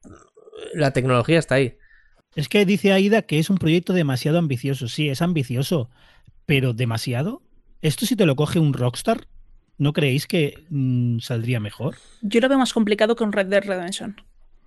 la 0.73 0.91
tecnología 0.91 1.39
está 1.39 1.55
ahí. 1.55 1.77
Es 2.35 2.49
que 2.49 2.65
dice 2.65 2.91
Aida 2.91 3.21
que 3.21 3.39
es 3.39 3.49
un 3.49 3.57
proyecto 3.57 3.93
demasiado 3.93 4.37
ambicioso. 4.37 4.87
Sí, 4.87 5.09
es 5.09 5.21
ambicioso, 5.21 5.89
pero 6.45 6.73
demasiado. 6.73 7.41
Esto 7.81 8.05
si 8.05 8.15
te 8.15 8.25
lo 8.25 8.35
coge 8.35 8.59
un 8.59 8.73
Rockstar, 8.73 9.27
¿no 9.77 9.93
creéis 9.93 10.27
que 10.27 10.65
mmm, 10.69 11.19
saldría 11.19 11.59
mejor? 11.59 11.95
Yo 12.21 12.39
lo 12.39 12.49
veo 12.49 12.57
más 12.57 12.73
complicado 12.73 13.15
con 13.15 13.31
Red 13.31 13.47
Dead 13.47 13.63
Redemption. 13.63 14.15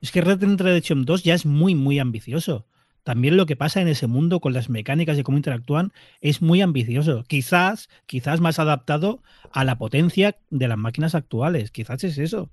Es 0.00 0.12
que 0.12 0.20
Red 0.20 0.38
Dead 0.38 0.56
Redemption 0.56 1.04
2 1.04 1.22
ya 1.24 1.34
es 1.34 1.46
muy, 1.46 1.74
muy 1.74 1.98
ambicioso. 1.98 2.66
también 3.04 3.38
lo 3.38 3.46
que 3.46 3.56
pasa 3.56 3.80
en 3.80 3.88
ese 3.88 4.06
mundo 4.06 4.38
con 4.38 4.52
las 4.52 4.68
mecánicas 4.68 5.16
y 5.18 5.22
cómo 5.22 5.38
interactúan 5.38 5.92
es 6.20 6.42
muy 6.42 6.60
ambicioso. 6.60 7.24
Quizás, 7.26 7.88
quizás 8.04 8.40
más 8.40 8.58
adaptado 8.58 9.22
a 9.50 9.64
la 9.64 9.78
potencia 9.78 10.36
de 10.50 10.68
las 10.68 10.76
máquinas 10.76 11.14
actuales. 11.14 11.70
Quizás 11.70 12.04
es 12.04 12.18
eso. 12.18 12.50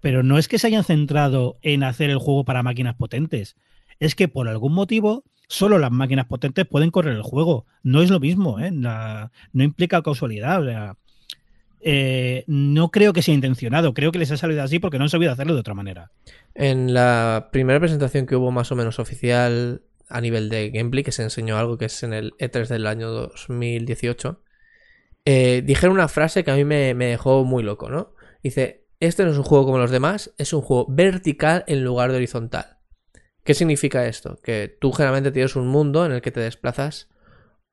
Pero 0.00 0.22
no 0.22 0.38
es 0.38 0.46
que 0.46 0.58
se 0.58 0.68
hayan 0.68 0.84
centrado 0.84 1.58
en 1.62 1.82
hacer 1.82 2.10
el 2.10 2.18
juego 2.18 2.44
para 2.44 2.62
máquinas 2.62 2.94
potentes. 2.94 3.56
Es 3.98 4.14
que 4.14 4.28
por 4.28 4.48
algún 4.48 4.72
motivo 4.72 5.24
solo 5.48 5.78
las 5.78 5.90
máquinas 5.90 6.26
potentes 6.26 6.64
pueden 6.64 6.92
correr 6.92 7.16
el 7.16 7.22
juego. 7.22 7.66
No 7.82 8.02
es 8.02 8.10
lo 8.10 8.20
mismo, 8.20 8.60
¿eh? 8.60 8.70
no 8.70 9.30
implica 9.52 10.00
causalidad. 10.00 10.62
O 10.62 10.64
sea, 10.64 10.96
eh, 11.80 12.44
no 12.46 12.90
creo 12.90 13.12
que 13.12 13.22
sea 13.22 13.34
intencionado, 13.34 13.94
creo 13.94 14.12
que 14.12 14.18
les 14.18 14.30
ha 14.30 14.36
salido 14.36 14.62
así 14.62 14.78
porque 14.78 14.98
no 14.98 15.04
han 15.04 15.10
sabido 15.10 15.32
hacerlo 15.32 15.54
de 15.54 15.60
otra 15.60 15.74
manera. 15.74 16.10
En 16.54 16.92
la 16.92 17.48
primera 17.52 17.80
presentación 17.80 18.26
que 18.26 18.36
hubo 18.36 18.50
más 18.50 18.70
o 18.72 18.76
menos 18.76 18.98
oficial 18.98 19.82
a 20.08 20.20
nivel 20.20 20.48
de 20.48 20.70
gameplay, 20.70 21.04
que 21.04 21.12
se 21.12 21.22
enseñó 21.22 21.56
algo 21.56 21.78
que 21.78 21.86
es 21.86 22.02
en 22.02 22.12
el 22.12 22.32
E3 22.38 22.66
del 22.66 22.86
año 22.86 23.10
2018, 23.10 24.42
eh, 25.24 25.62
dijeron 25.64 25.94
una 25.94 26.08
frase 26.08 26.44
que 26.44 26.50
a 26.50 26.56
mí 26.56 26.64
me, 26.64 26.94
me 26.94 27.06
dejó 27.06 27.44
muy 27.44 27.62
loco, 27.62 27.88
¿no? 27.88 28.14
Dice, 28.42 28.84
este 28.98 29.24
no 29.24 29.30
es 29.30 29.38
un 29.38 29.44
juego 29.44 29.66
como 29.66 29.78
los 29.78 29.90
demás, 29.90 30.32
es 30.36 30.52
un 30.52 30.60
juego 30.60 30.86
vertical 30.88 31.64
en 31.66 31.84
lugar 31.84 32.10
de 32.10 32.16
horizontal. 32.16 32.78
¿Qué 33.44 33.54
significa 33.54 34.06
esto? 34.06 34.38
Que 34.42 34.76
tú 34.80 34.92
generalmente 34.92 35.32
tienes 35.32 35.56
un 35.56 35.68
mundo 35.68 36.04
en 36.04 36.12
el 36.12 36.20
que 36.20 36.30
te 36.30 36.40
desplazas 36.40 37.08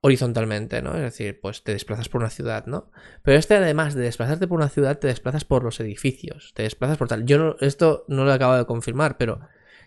horizontalmente, 0.02 0.82
¿no? 0.82 0.96
Es 0.96 1.02
decir, 1.02 1.40
pues 1.42 1.64
te 1.64 1.74
desplazas 1.74 2.10
por 2.10 2.22
una 2.22 2.30
ciudad, 2.30 2.66
¿no? 2.66 2.92
Pero 3.24 3.38
este, 3.38 3.56
además 3.56 3.96
de 3.96 4.04
desplazarte 4.04 4.48
por 4.48 4.60
una 4.60 4.70
ciudad, 4.70 5.00
te 5.00 5.08
desplazas 5.08 5.44
por 5.44 5.64
los 5.64 5.80
edificios, 5.80 6.54
te 6.56 6.64
desplazas 6.64 6.98
por 6.98 7.08
tal. 7.08 7.26
Yo 7.26 7.38
no, 7.38 7.56
esto 7.60 8.06
no 8.08 8.26
lo 8.26 8.32
acabo 8.32 8.56
de 8.56 8.66
confirmar, 8.66 9.18
pero 9.18 9.40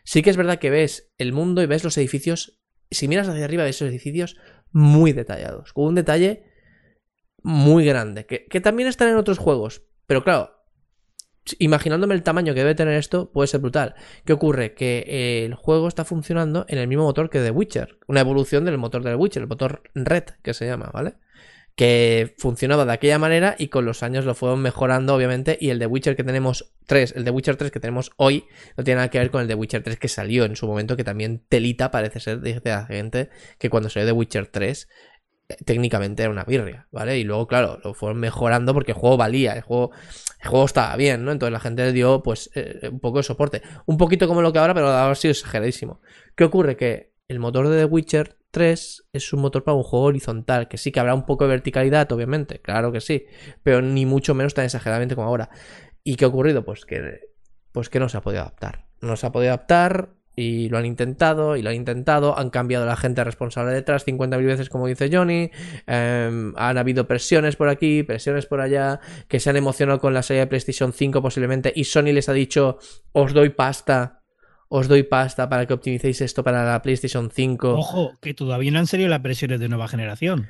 sí 0.05 0.23
que 0.23 0.31
es 0.31 0.37
verdad 0.37 0.59
que 0.59 0.71
ves 0.71 1.13
el 1.19 1.33
mundo 1.33 1.63
y 1.63 1.67
ves 1.67 1.85
los 1.85 1.97
edificios. 1.97 2.61
Si 2.91 3.07
miras 3.07 3.29
hacia 3.29 3.45
arriba, 3.45 3.65
ves 3.65 3.77
esos 3.77 3.89
edificios 3.89 4.37
muy 4.73 5.13
detallados, 5.13 5.73
con 5.73 5.87
un 5.87 5.95
detalle 5.95 6.45
muy 7.43 7.85
grande, 7.85 8.27
que, 8.27 8.47
que 8.47 8.61
también 8.61 8.89
están 8.89 9.09
en 9.09 9.17
otros 9.17 9.39
juegos. 9.39 9.83
Pero 10.07 10.25
claro, 10.25 10.60
imaginándome 11.59 12.15
el 12.15 12.23
tamaño 12.23 12.55
que 12.55 12.61
debe 12.61 12.75
tener 12.75 12.95
esto, 12.95 13.31
puede 13.31 13.49
ser 13.49 13.61
brutal. 13.61 13.95
¿Qué 14.25 14.33
ocurre? 14.33 14.75
Que 14.75 15.05
eh, 15.07 15.45
el 15.45 15.55
juego 15.55 15.89
está 15.89 16.05
funcionando 16.05 16.65
en 16.69 16.79
el 16.79 16.89
mismo 16.89 17.05
motor 17.05 17.31
que 17.31 17.41
The 17.41 17.51
Witcher. 17.51 17.99
Una 18.07 18.21
evolución 18.21 18.65
del 18.65 18.79
motor 18.79 19.03
de 19.03 19.11
The 19.11 19.17
Witcher, 19.17 19.43
el 19.43 19.49
motor 19.49 19.83
Red, 19.95 20.25
que 20.43 20.55
se 20.55 20.67
llama, 20.67 20.91
¿vale? 20.93 21.15
Que 21.77 22.35
funcionaba 22.37 22.85
de 22.85 22.93
aquella 22.93 23.19
manera 23.19 23.55
y 23.59 23.69
con 23.69 23.85
los 23.85 24.03
años 24.03 24.25
lo 24.25 24.35
fueron 24.35 24.61
mejorando, 24.61 25.15
obviamente. 25.15 25.57
Y 25.61 25.71
el 25.71 25.79
The 25.79 25.87
Witcher 25.87 26.17
que 26.17 26.25
tenemos 26.25 26.73
3, 26.87 27.15
el 27.17 27.25
The 27.25 27.31
Witcher 27.31 27.57
3 27.57 27.71
que 27.71 27.81
tenemos 27.81 28.11
hoy, 28.17 28.45
no 28.77 28.85
tiene 28.85 28.97
nada 28.97 29.09
que 29.09 29.19
ver 29.19 29.31
con 29.31 29.41
el 29.41 29.49
The 29.49 29.55
Witcher 29.55 29.83
3 29.83 29.99
que 29.99 30.09
salió 30.09 30.45
en 30.45 30.57
su 30.57 30.67
momento, 30.67 30.97
que 30.97 31.05
también 31.05 31.43
telita 31.49 31.91
parece 31.91 32.21
ser, 32.21 32.41
dice 32.41 32.61
la 32.65 32.87
gente, 32.87 33.31
que 33.59 33.71
cuando 33.71 33.89
salió 33.89 34.07
The 34.07 34.13
Witcher 34.13 34.47
3 34.49 34.89
técnicamente 35.65 36.23
era 36.23 36.31
una 36.31 36.45
birria, 36.45 36.87
¿vale? 36.91 37.19
Y 37.19 37.25
luego, 37.25 37.47
claro, 37.47 37.79
lo 37.83 37.95
fueron 37.95 38.19
mejorando 38.19 38.75
porque 38.75 38.93
el 38.93 38.99
juego 38.99 39.17
valía, 39.17 39.53
el 39.53 39.63
juego, 39.63 39.91
el 40.41 40.49
juego 40.49 40.65
estaba 40.65 40.97
bien, 40.97 41.25
¿no? 41.25 41.33
Entonces 41.33 41.53
la 41.53 41.61
gente 41.61 41.85
le 41.85 41.93
dio, 41.93 42.23
pues, 42.23 42.51
eh, 42.55 42.89
un 42.91 43.01
poco 43.01 43.19
de 43.19 43.25
soporte. 43.25 43.63
Un 43.87 43.97
poquito 43.97 44.29
como 44.29 44.43
lo 44.43 44.53
que 44.53 44.59
ahora, 44.59 44.75
pero 44.75 44.89
ahora 44.89 45.15
sido 45.15 45.33
exageradísimo. 45.33 46.01
¿Qué 46.35 46.45
ocurre? 46.45 46.77
Que 46.77 47.13
el 47.29 47.39
motor 47.39 47.69
de 47.69 47.79
The 47.79 47.85
Witcher 47.85 48.37
3 48.51 49.09
es 49.13 49.33
un 49.33 49.41
motor 49.41 49.65
para 49.65 49.77
un 49.77 49.83
juego 49.83 50.07
horizontal, 50.07 50.69
que 50.69 50.79
sí 50.79 50.91
que 50.93 51.01
habrá 51.01 51.15
un 51.15 51.27
poco 51.27 51.45
de 51.45 51.51
verticalidad, 51.51 52.11
obviamente, 52.13 52.61
claro 52.61 52.93
que 52.93 53.01
sí, 53.01 53.27
pero 53.63 53.81
ni 53.83 54.07
mucho 54.07 54.35
menos 54.35 54.55
tan 54.55 54.65
exageradamente 54.65 55.15
como 55.15 55.29
ahora. 55.29 55.51
¿Y 56.03 56.17
qué 56.17 56.25
ha 56.25 56.29
ocurrido? 56.29 56.65
Pues 56.65 56.85
que, 56.85 57.21
pues 57.73 57.89
que 57.89 58.01
no 58.01 58.09
se 58.09 58.17
ha 58.17 58.21
podido 58.21 58.43
adaptar. 58.43 58.87
No 59.01 59.17
se 59.17 59.27
ha 59.27 59.33
podido 59.33 59.53
adaptar, 59.53 60.15
y 60.37 60.69
lo 60.69 60.79
han 60.79 60.87
intentado 60.87 61.57
y 61.57 61.63
lo 61.63 61.71
han 61.71 61.77
intentado, 61.77 62.39
han 62.39 62.51
cambiado 62.51 62.85
a 62.85 62.89
la 62.89 62.97
gente 62.97 63.23
responsable 63.25 63.73
detrás 63.73 64.07
50.000 64.07 64.45
veces 64.45 64.69
como 64.69 64.87
dice 64.87 65.11
Johnny, 65.13 65.51
em, 65.87 66.55
han 66.57 66.79
habido 66.79 67.07
presiones 67.07 67.57
por 67.57 67.69
aquí, 67.69 68.03
presiones 68.03 68.47
por 68.47 68.61
allá, 68.61 69.01
que 69.29 69.41
se 69.41 69.51
han 69.51 69.57
emocionado 69.57 70.01
con 70.01 70.15
la 70.15 70.23
serie 70.23 70.41
de 70.41 70.47
PlayStation 70.47 70.93
5 70.93 71.21
posiblemente 71.21 71.73
y 71.75 71.85
Sony 71.85 72.13
les 72.13 72.29
ha 72.29 72.33
dicho 72.33 72.79
os 73.13 73.33
doy 73.33 73.51
pasta, 73.51 74.23
os 74.69 74.89
doy 74.89 75.03
pasta 75.03 75.49
para 75.49 75.67
que 75.67 75.75
optimicéis 75.75 76.21
esto 76.21 76.45
para 76.45 76.65
la 76.65 76.81
PlayStation 76.81 77.31
5. 77.31 77.75
Ojo, 77.75 78.13
que 78.21 78.35
todavía 78.35 78.71
no 78.71 78.79
han 78.79 78.87
salido 78.87 79.09
las 79.09 79.21
presiones 79.21 79.61
de 79.61 79.69
nueva 79.69 79.89
generación. 79.89 80.49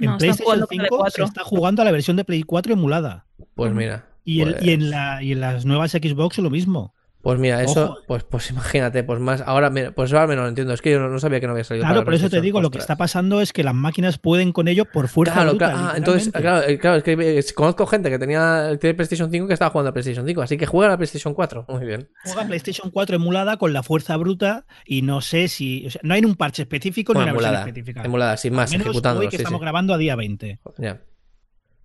En 0.00 0.16
PlayStation 0.16 0.66
5 0.68 1.10
se 1.10 1.22
está 1.22 1.42
jugando 1.42 1.82
a 1.82 1.84
la 1.84 1.90
versión 1.90 2.16
de 2.16 2.24
Play 2.24 2.42
4 2.42 2.74
emulada. 2.74 3.26
Pues 3.54 3.72
mira. 3.72 4.06
Y, 4.24 4.42
pues 4.42 4.56
en, 4.60 4.90
la, 4.90 5.22
y 5.22 5.32
en 5.32 5.40
las 5.40 5.64
nuevas 5.64 5.92
Xbox 5.92 6.38
lo 6.38 6.50
mismo. 6.50 6.94
Pues 7.20 7.36
mira, 7.40 7.62
eso, 7.64 7.98
pues, 8.06 8.22
pues 8.22 8.48
imagínate, 8.50 9.02
pues 9.02 9.18
más, 9.18 9.40
ahora, 9.40 9.72
pues 9.94 10.12
ahora 10.12 10.28
me 10.28 10.36
lo 10.36 10.46
entiendo, 10.46 10.72
es 10.72 10.80
que 10.80 10.92
yo 10.92 11.00
no, 11.00 11.18
sabía 11.18 11.40
que 11.40 11.46
no 11.46 11.52
había 11.52 11.64
salido. 11.64 11.84
Claro, 11.84 12.04
por 12.04 12.14
eso 12.14 12.30
te 12.30 12.40
digo, 12.40 12.60
lo 12.60 12.70
que 12.70 12.78
está 12.78 12.96
pasando 12.96 13.40
es 13.40 13.52
que 13.52 13.64
las 13.64 13.74
máquinas 13.74 14.18
pueden 14.18 14.52
con 14.52 14.68
ello 14.68 14.84
por 14.84 15.08
fuerza 15.08 15.34
claro, 15.34 15.50
bruta, 15.50 15.72
claro, 15.72 15.88
ah, 15.88 15.94
entonces, 15.96 16.32
claro, 16.32 16.66
eh, 16.66 16.78
claro, 16.78 16.96
es 16.98 17.02
que 17.02 17.12
eh, 17.12 17.44
conozco 17.54 17.86
gente 17.86 18.08
que 18.08 18.20
tenía 18.20 18.78
tiene 18.80 18.94
PlayStation 18.94 19.30
5 19.32 19.48
que 19.48 19.52
estaba 19.52 19.70
jugando 19.72 19.90
a 19.90 19.92
PlayStation 19.92 20.24
5, 20.24 20.42
así 20.42 20.56
que 20.56 20.66
juega 20.66 20.86
a 20.86 20.90
la 20.90 20.96
PlayStation 20.96 21.34
4, 21.34 21.66
muy 21.68 21.84
bien. 21.84 22.08
Juega 22.22 22.46
PlayStation 22.46 22.90
4 22.92 23.16
emulada 23.16 23.56
con 23.56 23.72
la 23.72 23.82
fuerza 23.82 24.16
bruta 24.16 24.64
y 24.86 25.02
no 25.02 25.20
sé 25.20 25.48
si, 25.48 25.86
o 25.86 25.90
sea, 25.90 26.00
no 26.04 26.14
hay 26.14 26.24
un 26.24 26.36
parche 26.36 26.62
específico 26.62 27.14
ni 27.14 27.20
una 27.20 27.30
emulada, 27.30 27.50
versión 27.50 27.68
específica. 27.68 28.04
Emulada, 28.04 28.36
sin 28.36 28.54
más, 28.54 28.72
ejecutando. 28.72 29.22
Estamos 29.22 29.60
grabando 29.60 29.92
a 29.92 29.98
día 29.98 30.14
20. 30.14 30.60
Ya. 30.78 31.00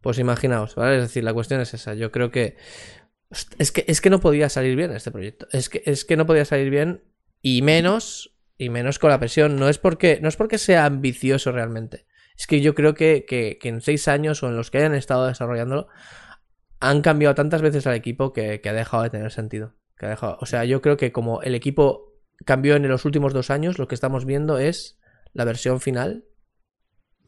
Pues 0.02 0.20
imaginaos, 0.20 0.76
¿vale? 0.76 0.98
Es 0.98 1.04
decir, 1.04 1.24
la 1.24 1.34
cuestión 1.34 1.62
es 1.62 1.74
esa. 1.74 1.94
Yo 1.94 2.12
creo 2.12 2.30
que 2.30 2.58
es 3.58 3.72
que, 3.72 3.86
es 3.88 4.02
que 4.02 4.10
no 4.10 4.20
podía 4.20 4.50
salir 4.50 4.76
bien 4.76 4.92
este 4.92 5.12
proyecto. 5.12 5.48
Es 5.52 5.70
que, 5.70 5.84
es 5.86 6.06
que 6.06 6.18
no 6.18 6.26
podía 6.26 6.46
salir 6.46 6.70
bien 6.70 7.04
y 7.42 7.62
menos, 7.62 8.36
y 8.58 8.70
menos 8.70 9.00
con 9.00 9.10
la 9.10 9.20
presión. 9.20 9.58
No 9.58 9.70
es 9.70 9.78
porque, 9.78 10.20
no 10.22 10.30
es 10.30 10.36
porque 10.36 10.58
sea 10.58 10.86
ambicioso 10.86 11.52
realmente. 11.52 12.06
Es 12.38 12.48
que 12.48 12.62
yo 12.62 12.74
creo 12.74 12.94
que, 12.94 13.26
que, 13.28 13.58
en 13.64 13.82
seis 13.82 14.08
años 14.08 14.42
o 14.44 14.48
en 14.48 14.56
los 14.56 14.72
que 14.72 14.80
hayan 14.80 14.96
estado 14.96 15.28
desarrollándolo, 15.28 15.88
han 16.80 17.02
cambiado 17.02 17.36
tantas 17.36 17.62
veces 17.62 17.88
al 17.88 17.96
equipo 17.96 18.34
que, 18.34 18.62
ha 18.64 18.74
dejado 18.74 19.04
de 19.04 19.10
tener 19.10 19.32
sentido. 19.32 19.76
Que 19.98 20.08
ha 20.08 20.10
dejado, 20.10 20.38
o 20.42 20.46
sea, 20.46 20.66
yo 20.66 20.82
creo 20.82 20.98
que 20.98 21.12
como 21.12 21.42
el 21.44 21.56
equipo 21.56 22.14
cambió 22.46 22.76
en 22.76 22.88
los 22.88 23.06
últimos 23.06 23.34
dos 23.34 23.50
años, 23.50 23.78
lo 23.78 23.88
que 23.88 23.96
estamos 23.96 24.26
viendo 24.26 24.58
es 24.58 25.00
la 25.34 25.46
versión 25.46 25.80
final 25.80 26.26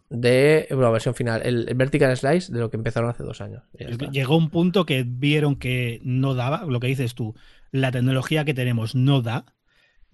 de 0.09 0.67
la 0.69 0.89
versión 0.89 1.15
final, 1.15 1.41
el, 1.43 1.65
Vertical 1.75 2.15
Slice 2.15 2.51
de 2.53 2.59
lo 2.59 2.69
que 2.69 2.77
empezaron 2.77 3.09
hace 3.09 3.23
dos 3.23 3.41
años. 3.41 3.63
Llegó 4.11 4.37
un 4.37 4.49
punto 4.49 4.85
que 4.85 5.03
vieron 5.05 5.55
que 5.55 5.99
no 6.03 6.35
daba, 6.35 6.65
lo 6.65 6.79
que 6.79 6.87
dices 6.87 7.15
tú, 7.15 7.35
la 7.71 7.91
tecnología 7.91 8.45
que 8.45 8.53
tenemos 8.53 8.95
no 8.95 9.21
da, 9.21 9.45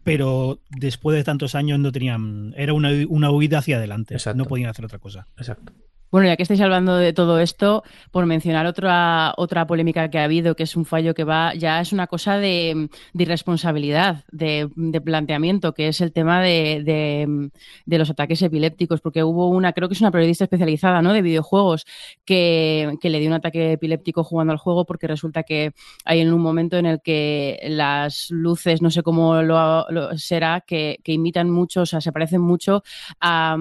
pero 0.03 0.61
después 0.69 1.15
de 1.15 1.23
tantos 1.23 1.55
años 1.55 1.79
no 1.79 1.91
tenían, 1.91 2.53
era 2.57 2.73
una, 2.73 2.89
una 3.07 3.31
huida 3.31 3.59
hacia 3.59 3.77
adelante, 3.77 4.15
no 4.35 4.45
podían 4.45 4.69
hacer 4.69 4.85
otra 4.85 4.99
cosa. 4.99 5.27
Exacto. 5.37 5.73
Bueno, 6.11 6.27
ya 6.27 6.35
que 6.35 6.43
estáis 6.43 6.59
hablando 6.59 6.97
de 6.97 7.13
todo 7.13 7.39
esto, 7.39 7.83
por 8.11 8.25
mencionar 8.25 8.65
otra, 8.65 9.33
otra 9.37 9.65
polémica 9.65 10.09
que 10.09 10.19
ha 10.19 10.25
habido, 10.25 10.57
que 10.57 10.63
es 10.63 10.75
un 10.75 10.83
fallo 10.83 11.13
que 11.13 11.23
va, 11.23 11.53
ya 11.55 11.79
es 11.79 11.93
una 11.93 12.07
cosa 12.07 12.37
de, 12.37 12.89
irresponsabilidad, 13.13 14.25
de, 14.29 14.69
planteamiento, 15.05 15.73
que 15.73 15.87
es 15.87 16.01
el 16.01 16.11
tema 16.11 16.41
de, 16.41 17.49
los 17.85 18.09
ataques 18.09 18.41
epilépticos, 18.41 18.99
porque 18.99 19.23
hubo 19.23 19.47
una, 19.49 19.71
creo 19.71 19.87
que 19.87 19.93
es 19.93 20.01
una 20.01 20.11
periodista 20.11 20.43
especializada, 20.43 21.01
¿no? 21.01 21.13
De 21.13 21.21
videojuegos, 21.21 21.85
que, 22.25 22.97
le 23.01 23.19
dio 23.19 23.29
un 23.29 23.35
ataque 23.35 23.73
epiléptico 23.73 24.25
jugando 24.25 24.51
al 24.51 24.59
juego, 24.59 24.85
porque 24.85 25.07
resulta 25.07 25.43
que 25.43 25.71
hay 26.03 26.19
en 26.19 26.33
un 26.33 26.41
momento 26.41 26.77
en 26.77 26.87
el 26.87 27.01
que 27.01 27.57
las 27.69 28.27
luces, 28.31 28.81
no 28.81 28.89
sé 28.91 29.01
cómo 29.01 29.41
lo, 29.41 30.17
será, 30.17 30.59
que, 30.59 30.99
que, 31.05 31.13
imitan 31.13 31.49
mucho, 31.49 31.81
o 31.81 31.85
sea, 31.85 32.01
se 32.01 32.11
parecen 32.11 32.41
mucho 32.41 32.83
a 33.21 33.55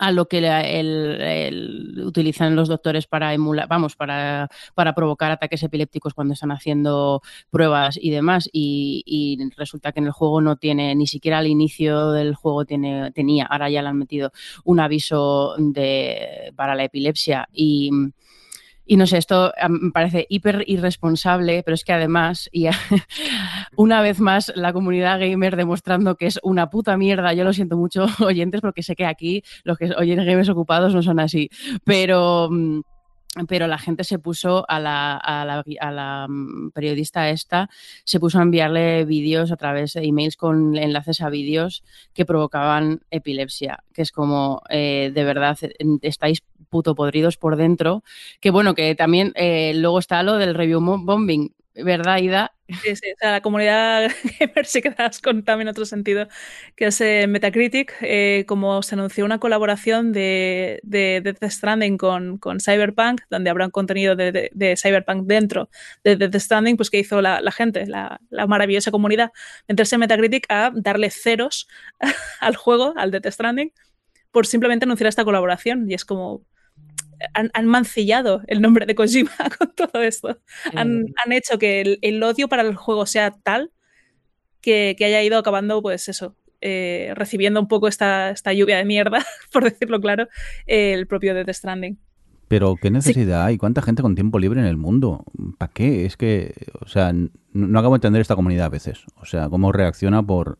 a 0.00 0.12
lo 0.12 0.28
que 0.28 0.38
el, 0.38 2.02
utilizan 2.06 2.56
los 2.56 2.68
doctores 2.68 3.06
para 3.06 3.34
emular, 3.34 3.68
vamos, 3.68 3.96
para, 3.96 4.48
para, 4.74 4.94
provocar 4.94 5.30
ataques 5.30 5.62
epilépticos 5.62 6.14
cuando 6.14 6.32
están 6.32 6.52
haciendo 6.52 7.20
pruebas 7.50 7.98
y 8.00 8.10
demás. 8.10 8.48
Y, 8.50 9.38
resulta 9.58 9.92
que 9.92 10.00
en 10.00 10.06
el 10.06 10.12
juego 10.12 10.40
no 10.40 10.56
tiene, 10.56 10.94
ni 10.94 11.06
siquiera 11.06 11.38
al 11.38 11.46
inicio 11.46 12.12
del 12.12 12.34
juego 12.34 12.64
tiene, 12.64 13.10
tenía, 13.12 13.44
ahora 13.44 13.68
ya 13.68 13.82
le 13.82 13.88
han 13.88 13.98
metido 13.98 14.32
un 14.64 14.80
aviso 14.80 15.54
de, 15.58 16.52
para 16.56 16.74
la 16.74 16.84
epilepsia. 16.84 17.46
Y, 17.52 17.90
y 18.90 18.96
no 18.96 19.06
sé, 19.06 19.18
esto 19.18 19.52
me 19.68 19.92
parece 19.92 20.26
hiper 20.28 20.64
irresponsable, 20.66 21.62
pero 21.62 21.76
es 21.76 21.84
que 21.84 21.92
además, 21.92 22.48
y 22.50 22.66
una 23.76 24.02
vez 24.02 24.18
más, 24.18 24.52
la 24.56 24.72
comunidad 24.72 25.20
gamer 25.20 25.54
demostrando 25.54 26.16
que 26.16 26.26
es 26.26 26.40
una 26.42 26.70
puta 26.70 26.96
mierda. 26.96 27.32
Yo 27.32 27.44
lo 27.44 27.52
siento 27.52 27.76
mucho, 27.76 28.06
oyentes, 28.18 28.60
porque 28.60 28.82
sé 28.82 28.96
que 28.96 29.06
aquí 29.06 29.44
los 29.62 29.78
que 29.78 29.92
oyen 29.96 30.26
gamers 30.26 30.48
ocupados 30.48 30.92
no 30.92 31.04
son 31.04 31.20
así. 31.20 31.50
Pero 31.84 32.48
mm, 32.50 32.80
pero 33.46 33.68
la 33.68 33.78
gente 33.78 34.02
se 34.02 34.18
puso 34.18 34.64
a 34.68 34.80
la, 34.80 35.16
a 35.16 35.44
la, 35.44 35.64
a 35.80 35.90
la, 35.92 36.26
mm, 36.28 36.72
periodista 36.72 37.30
esta, 37.30 37.70
se 38.04 38.18
puso 38.18 38.40
a 38.40 38.42
enviarle 38.42 39.04
vídeos 39.04 39.52
a 39.52 39.56
través 39.56 39.92
de 39.92 40.04
emails 40.04 40.36
con 40.36 40.76
enlaces 40.76 41.20
a 41.20 41.30
vídeos 41.30 41.84
que 42.12 42.24
provocaban 42.24 43.02
epilepsia, 43.12 43.84
que 43.94 44.02
es 44.02 44.10
como, 44.10 44.62
eh, 44.68 45.12
de 45.14 45.24
verdad, 45.24 45.56
estáis 46.02 46.42
puto 46.70 46.94
podridos 46.94 47.36
por 47.36 47.56
dentro. 47.56 48.02
Que 48.40 48.50
bueno, 48.50 48.74
que 48.74 48.94
también 48.94 49.32
eh, 49.34 49.72
luego 49.74 49.98
está 49.98 50.22
lo 50.22 50.38
del 50.38 50.54
review 50.54 50.80
bombing, 50.80 51.54
¿verdad, 51.74 52.18
Ida? 52.18 52.52
Sí, 52.82 52.94
sí, 52.94 53.12
o 53.12 53.16
sea, 53.18 53.32
la 53.32 53.40
comunidad 53.40 54.10
gamer 54.38 54.66
sí 54.66 54.80
que 54.80 54.90
das 54.90 55.20
con 55.20 55.44
también 55.44 55.68
otro 55.68 55.84
sentido, 55.84 56.28
que 56.76 56.86
es 56.86 57.00
eh, 57.00 57.26
Metacritic, 57.26 57.94
eh, 58.00 58.44
como 58.46 58.82
se 58.82 58.94
anunció 58.94 59.24
una 59.24 59.38
colaboración 59.40 60.12
de, 60.12 60.80
de, 60.84 61.20
Death 61.22 61.50
Stranding 61.50 61.98
con, 61.98 62.38
con, 62.38 62.60
Cyberpunk, 62.60 63.22
donde 63.28 63.50
habrá 63.50 63.66
un 63.66 63.70
contenido 63.72 64.14
de, 64.14 64.74
Cyberpunk 64.80 65.26
dentro 65.26 65.68
de 66.04 66.16
Death 66.16 66.36
Stranding, 66.36 66.76
pues 66.76 66.90
que 66.90 67.00
hizo 67.00 67.20
la, 67.20 67.40
la 67.40 67.50
gente, 67.50 67.86
la, 67.86 68.20
la, 68.30 68.46
maravillosa 68.46 68.90
comunidad, 68.90 69.32
meterse 69.68 69.96
en 69.96 70.00
Metacritic 70.00 70.46
a 70.48 70.70
darle 70.74 71.10
ceros 71.10 71.66
al 72.40 72.56
juego, 72.56 72.94
al 72.96 73.10
Death 73.10 73.26
Stranding, 73.32 73.72
por 74.30 74.46
simplemente 74.46 74.84
anunciar 74.84 75.08
esta 75.08 75.24
colaboración. 75.24 75.90
Y 75.90 75.94
es 75.94 76.04
como, 76.04 76.44
han, 77.34 77.66
mancillado 77.66 78.42
el 78.46 78.60
nombre 78.60 78.86
de 78.86 78.94
Kojima 78.94 79.30
con 79.58 79.72
todo 79.74 80.02
esto. 80.02 80.38
Han, 80.74 81.06
hecho 81.30 81.58
que 81.58 81.98
el, 82.00 82.22
odio 82.22 82.48
para 82.48 82.62
el 82.62 82.74
juego 82.74 83.06
sea 83.06 83.30
tal 83.30 83.72
que, 84.60 84.96
haya 85.00 85.22
ido 85.22 85.38
acabando, 85.38 85.82
pues 85.82 86.08
eso, 86.08 86.36
eh, 86.60 87.12
recibiendo 87.14 87.60
un 87.60 87.68
poco 87.68 87.88
esta, 87.88 88.30
esta, 88.30 88.52
lluvia 88.52 88.76
de 88.76 88.84
mierda, 88.84 89.24
por 89.52 89.64
decirlo 89.64 90.00
claro, 90.00 90.28
el 90.66 91.06
propio 91.06 91.34
Death 91.34 91.50
Stranding. 91.50 91.98
Pero 92.48 92.74
qué 92.74 92.90
necesidad 92.90 93.44
hay, 93.44 93.58
cuánta 93.58 93.80
gente 93.80 94.02
con 94.02 94.16
tiempo 94.16 94.40
libre 94.40 94.60
en 94.60 94.66
el 94.66 94.76
mundo. 94.76 95.24
¿Para 95.56 95.70
qué? 95.72 96.04
Es 96.04 96.16
que, 96.16 96.52
o 96.80 96.88
sea, 96.88 97.12
no, 97.12 97.78
acabo 97.78 97.94
de 97.94 97.98
entender 97.98 98.20
esta 98.20 98.34
comunidad 98.34 98.66
a 98.66 98.70
veces. 98.70 99.04
O 99.14 99.24
sea, 99.24 99.48
cómo 99.48 99.70
reacciona 99.70 100.20
por, 100.20 100.58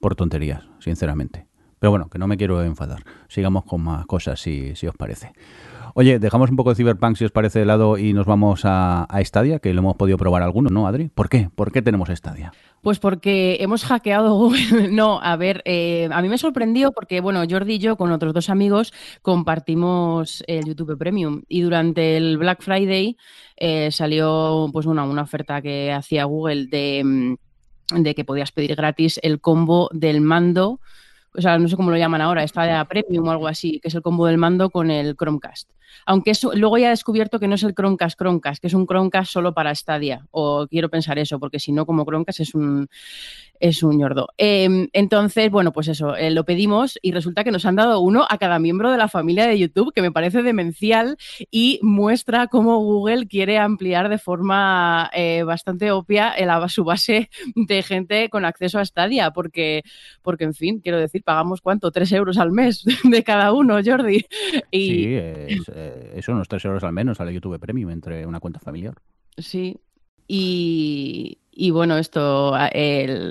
por 0.00 0.16
tonterías, 0.16 0.64
sinceramente. 0.80 1.46
Pero 1.78 1.92
bueno, 1.92 2.10
que 2.10 2.18
no 2.18 2.26
me 2.26 2.36
quiero 2.36 2.62
enfadar. 2.62 3.04
Sigamos 3.28 3.64
con 3.64 3.80
más 3.80 4.04
cosas, 4.04 4.38
si, 4.38 4.76
si 4.76 4.86
os 4.86 4.94
parece. 4.94 5.32
Oye, 5.94 6.18
dejamos 6.18 6.50
un 6.50 6.56
poco 6.56 6.70
de 6.70 6.76
Cyberpunk, 6.76 7.16
si 7.16 7.24
os 7.24 7.32
parece, 7.32 7.60
de 7.60 7.64
lado 7.64 7.98
y 7.98 8.12
nos 8.12 8.26
vamos 8.26 8.64
a, 8.64 9.04
a 9.04 9.24
Stadia, 9.24 9.58
que 9.58 9.72
lo 9.74 9.80
hemos 9.80 9.96
podido 9.96 10.18
probar 10.18 10.42
algunos, 10.42 10.72
¿no, 10.72 10.86
Adri? 10.86 11.08
¿Por 11.08 11.28
qué? 11.28 11.50
¿Por 11.54 11.72
qué 11.72 11.82
tenemos 11.82 12.08
Stadia? 12.08 12.52
Pues 12.82 12.98
porque 12.98 13.58
hemos 13.60 13.84
hackeado 13.84 14.34
Google. 14.34 14.88
No, 14.90 15.20
a 15.22 15.36
ver, 15.36 15.62
eh, 15.64 16.08
a 16.10 16.22
mí 16.22 16.28
me 16.28 16.38
sorprendió 16.38 16.92
porque, 16.92 17.20
bueno, 17.20 17.42
Jordi 17.48 17.74
y 17.74 17.78
yo 17.78 17.96
con 17.96 18.12
otros 18.12 18.34
dos 18.34 18.50
amigos 18.50 18.92
compartimos 19.22 20.42
el 20.46 20.64
YouTube 20.64 20.98
Premium 20.98 21.42
y 21.48 21.62
durante 21.62 22.16
el 22.16 22.38
Black 22.38 22.62
Friday 22.62 23.16
eh, 23.56 23.90
salió 23.90 24.68
pues 24.72 24.86
una, 24.86 25.04
una 25.04 25.22
oferta 25.22 25.60
que 25.62 25.92
hacía 25.92 26.24
Google 26.24 26.66
de, 26.66 27.02
mm, 27.04 28.02
de 28.02 28.14
que 28.14 28.24
podías 28.24 28.52
pedir 28.52 28.74
gratis 28.74 29.20
el 29.22 29.40
combo 29.40 29.90
del 29.92 30.20
mando 30.20 30.80
o 31.34 31.40
sea, 31.40 31.58
no 31.58 31.68
sé 31.68 31.76
cómo 31.76 31.90
lo 31.90 31.96
llaman 31.96 32.20
ahora, 32.20 32.42
está 32.42 32.84
Premium 32.86 33.28
o 33.28 33.30
algo 33.30 33.48
así, 33.48 33.80
que 33.80 33.88
es 33.88 33.94
el 33.94 34.02
combo 34.02 34.26
del 34.26 34.38
mando 34.38 34.70
con 34.70 34.90
el 34.90 35.16
Chromecast. 35.16 35.70
Aunque 36.06 36.30
eso, 36.30 36.52
luego 36.54 36.78
ya 36.78 36.86
he 36.86 36.90
descubierto 36.90 37.38
que 37.38 37.48
no 37.48 37.54
es 37.54 37.62
el 37.62 37.74
Chromecast 37.74 38.18
Chromecast, 38.18 38.60
que 38.60 38.66
es 38.66 38.74
un 38.74 38.86
Chromecast 38.86 39.30
solo 39.30 39.54
para 39.54 39.74
Stadia, 39.74 40.26
o 40.30 40.66
quiero 40.68 40.88
pensar 40.88 41.18
eso, 41.18 41.38
porque 41.38 41.58
si 41.58 41.72
no, 41.72 41.86
como 41.86 42.04
Chromecast 42.04 42.40
es 42.40 42.54
un, 42.54 42.88
es 43.60 43.82
un 43.82 43.98
ñordo. 43.98 44.28
Em, 44.36 44.88
entonces, 44.92 45.50
bueno, 45.50 45.72
pues 45.72 45.88
eso, 45.88 46.16
eh, 46.16 46.30
lo 46.30 46.44
pedimos 46.44 46.98
y 47.02 47.12
resulta 47.12 47.44
que 47.44 47.50
nos 47.50 47.66
han 47.66 47.76
dado 47.76 48.00
uno 48.00 48.26
a 48.28 48.38
cada 48.38 48.58
miembro 48.58 48.90
de 48.90 48.98
la 48.98 49.08
familia 49.08 49.46
de 49.46 49.58
YouTube, 49.58 49.92
que 49.94 50.02
me 50.02 50.10
parece 50.10 50.42
demencial 50.42 51.16
y 51.50 51.78
muestra 51.82 52.48
cómo 52.48 52.78
Google 52.78 53.26
quiere 53.26 53.58
ampliar 53.58 54.08
de 54.08 54.18
forma 54.18 55.10
eh, 55.14 55.42
bastante 55.44 55.90
obvia 55.92 56.34
su 56.68 56.84
base 56.84 57.30
de 57.54 57.82
gente 57.82 58.28
con 58.28 58.44
acceso 58.44 58.78
a 58.78 58.84
Stadia, 58.84 59.30
porque, 59.30 59.82
porque, 60.22 60.44
en 60.44 60.54
fin, 60.54 60.80
quiero 60.80 60.98
decir, 60.98 61.22
pagamos 61.22 61.60
cuánto, 61.60 61.90
tres 61.90 62.12
euros 62.12 62.38
al 62.38 62.52
mes 62.52 62.84
de 63.04 63.22
cada 63.22 63.52
uno, 63.52 63.78
Jordi. 63.84 64.24
Y... 64.70 64.88
Sí, 64.88 65.14
es, 65.14 65.70
eh, 65.74 66.12
eso, 66.16 66.32
unos 66.32 66.48
tres 66.48 66.64
euros 66.64 66.84
al 66.84 66.92
menos 66.92 67.20
al 67.20 67.30
YouTube 67.30 67.58
Premium 67.58 67.90
entre 67.90 68.26
una 68.26 68.40
cuenta 68.40 68.60
familiar. 68.60 68.94
Sí, 69.36 69.76
y, 70.32 71.38
y 71.60 71.70
bueno, 71.70 71.98
esto 71.98 72.56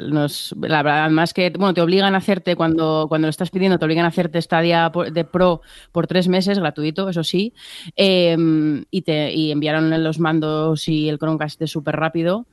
nos, 0.10 0.56
la 0.62 0.84
verdad, 0.84 1.10
más 1.10 1.34
que, 1.34 1.50
bueno, 1.50 1.74
te 1.74 1.82
obligan 1.82 2.14
a 2.14 2.20
hacerte, 2.20 2.56
cuando, 2.56 3.08
cuando 3.10 3.26
lo 3.26 3.32
estás 3.32 3.50
pidiendo, 3.50 3.80
te 3.80 3.86
obligan 3.86 4.06
a 4.06 4.10
hacerte 4.10 4.40
Stadia 4.40 4.92
de 5.12 5.26
Pro 5.26 5.62
por 5.92 6.06
tres 6.06 6.28
meses, 6.28 6.60
gratuito, 6.60 7.10
eso 7.10 7.24
sí, 7.24 7.54
em, 7.96 8.86
y, 8.92 9.02
te, 9.02 9.34
y 9.34 9.52
enviaron 9.52 10.04
los 10.04 10.20
mandos 10.20 10.88
y 10.88 11.10
el 11.10 11.18
Chromecast 11.18 11.66
súper 11.66 11.96
rápido. 11.96 12.46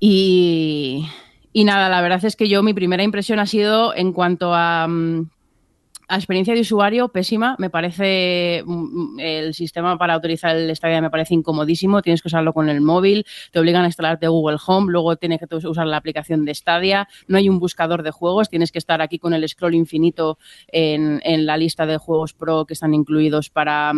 Y, 0.00 1.06
y 1.52 1.64
nada, 1.64 1.90
la 1.90 2.00
verdad 2.00 2.24
es 2.24 2.34
que 2.34 2.48
yo 2.48 2.62
mi 2.62 2.72
primera 2.72 3.02
impresión 3.02 3.38
ha 3.38 3.46
sido 3.46 3.94
en 3.94 4.14
cuanto 4.14 4.54
a... 4.54 4.86
Mm, 4.88 5.28
la 6.08 6.16
experiencia 6.16 6.54
de 6.54 6.60
usuario, 6.60 7.08
pésima. 7.08 7.56
Me 7.58 7.68
parece 7.68 8.62
mm, 8.64 9.14
mm, 9.14 9.20
el 9.20 9.54
sistema 9.54 9.98
para 9.98 10.16
utilizar 10.16 10.56
el 10.56 10.74
Stadia 10.74 11.00
me 11.00 11.10
parece 11.10 11.34
incomodísimo. 11.34 12.00
Tienes 12.02 12.22
que 12.22 12.28
usarlo 12.28 12.52
con 12.52 12.68
el 12.68 12.80
móvil, 12.80 13.26
te 13.50 13.58
obligan 13.58 13.82
a 13.82 13.86
instalarte 13.86 14.28
Google 14.28 14.58
Home, 14.66 14.92
luego 14.92 15.16
tienes 15.16 15.40
que 15.40 15.66
usar 15.66 15.86
la 15.86 15.96
aplicación 15.96 16.44
de 16.44 16.54
Stadia. 16.54 17.08
No 17.26 17.38
hay 17.38 17.48
un 17.48 17.58
buscador 17.58 18.02
de 18.02 18.12
juegos, 18.12 18.48
tienes 18.48 18.70
que 18.70 18.78
estar 18.78 19.02
aquí 19.02 19.18
con 19.18 19.34
el 19.34 19.48
scroll 19.48 19.74
infinito 19.74 20.38
en, 20.68 21.20
la 21.46 21.56
lista 21.56 21.86
de 21.86 21.98
juegos 21.98 22.32
pro 22.32 22.64
que 22.64 22.74
están 22.74 22.94
incluidos 22.94 23.50
para, 23.50 23.92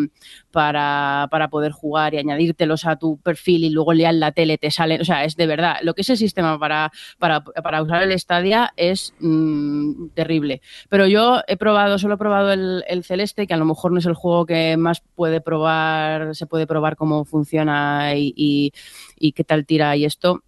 para, 0.50 1.48
poder 1.50 1.72
jugar 1.72 2.14
y 2.14 2.18
añadírtelos 2.18 2.84
a 2.84 2.96
tu 2.96 3.18
perfil 3.18 3.64
y 3.64 3.70
luego 3.70 3.92
leer 3.92 4.14
la 4.14 4.32
tele, 4.32 4.58
te 4.58 4.70
salen. 4.70 5.00
O 5.00 5.04
sea, 5.04 5.24
es 5.24 5.36
de 5.36 5.46
verdad. 5.46 5.76
Lo 5.82 5.94
que 5.94 6.02
es 6.02 6.10
el 6.10 6.16
sistema 6.16 6.58
para, 6.58 6.90
para, 7.18 7.82
usar 7.82 8.02
el 8.02 8.18
Stadia 8.18 8.72
es 8.76 9.14
mm, 9.20 10.08
terrible. 10.14 10.60
Pero 10.88 11.06
yo 11.06 11.42
he 11.46 11.56
probado 11.56 11.97
solo 11.98 12.14
he 12.14 12.18
probado 12.18 12.52
el, 12.52 13.04
Celeste, 13.04 13.46
que 13.46 13.54
a 13.54 13.56
lo 13.56 13.64
mejor 13.64 13.92
no 13.92 13.98
es 13.98 14.06
el 14.06 14.14
juego 14.14 14.46
que 14.46 14.76
más 14.76 15.02
puede 15.14 15.40
probar, 15.40 16.34
se 16.34 16.46
puede 16.46 16.66
probar 16.66 16.96
cómo 16.96 17.24
funciona 17.24 18.12
y, 18.14 18.72
qué 19.34 19.44
tal 19.44 19.66
tira 19.66 19.96
y 19.96 20.04
esto 20.04 20.42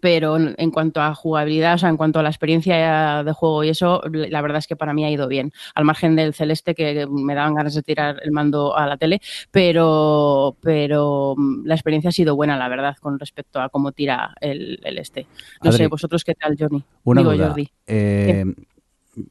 pero 0.00 0.36
en 0.36 0.70
cuanto 0.72 1.00
a 1.00 1.14
jugabilidad, 1.14 1.74
o 1.74 1.78
sea, 1.78 1.88
en 1.88 1.96
cuanto 1.96 2.18
a 2.18 2.22
la 2.22 2.28
experiencia 2.28 3.22
de 3.22 3.32
juego 3.32 3.62
y 3.62 3.68
eso, 3.68 4.02
la 4.10 4.42
verdad 4.42 4.58
es 4.58 4.66
que 4.66 4.74
para 4.74 4.92
mí 4.92 5.04
ha 5.04 5.10
ido 5.10 5.28
bien. 5.28 5.52
Al 5.76 5.84
margen 5.84 6.16
del 6.16 6.34
celeste, 6.34 6.74
que 6.74 7.06
me 7.08 7.36
daban 7.36 7.54
ganas 7.54 7.74
de 7.74 7.82
tirar 7.82 8.18
el 8.22 8.32
mando 8.32 8.76
a 8.76 8.88
la 8.88 8.96
tele, 8.96 9.20
pero, 9.52 10.56
pero 10.60 11.36
la 11.64 11.74
experiencia 11.74 12.08
ha 12.08 12.12
sido 12.12 12.34
buena, 12.34 12.56
la 12.56 12.68
verdad, 12.68 12.96
con 13.00 13.18
respecto 13.18 13.60
a 13.60 13.68
cómo 13.68 13.92
tira 13.92 14.34
el, 14.40 14.80
este. 14.82 15.28
No 15.62 15.70
sé, 15.70 15.86
vosotros 15.86 16.24
qué 16.24 16.34
tal, 16.34 16.56
Johnny. 16.58 16.82
Una 17.04 17.20
Digo, 17.20 17.46
Jordi. 17.46 17.70
Eh, 17.86 18.44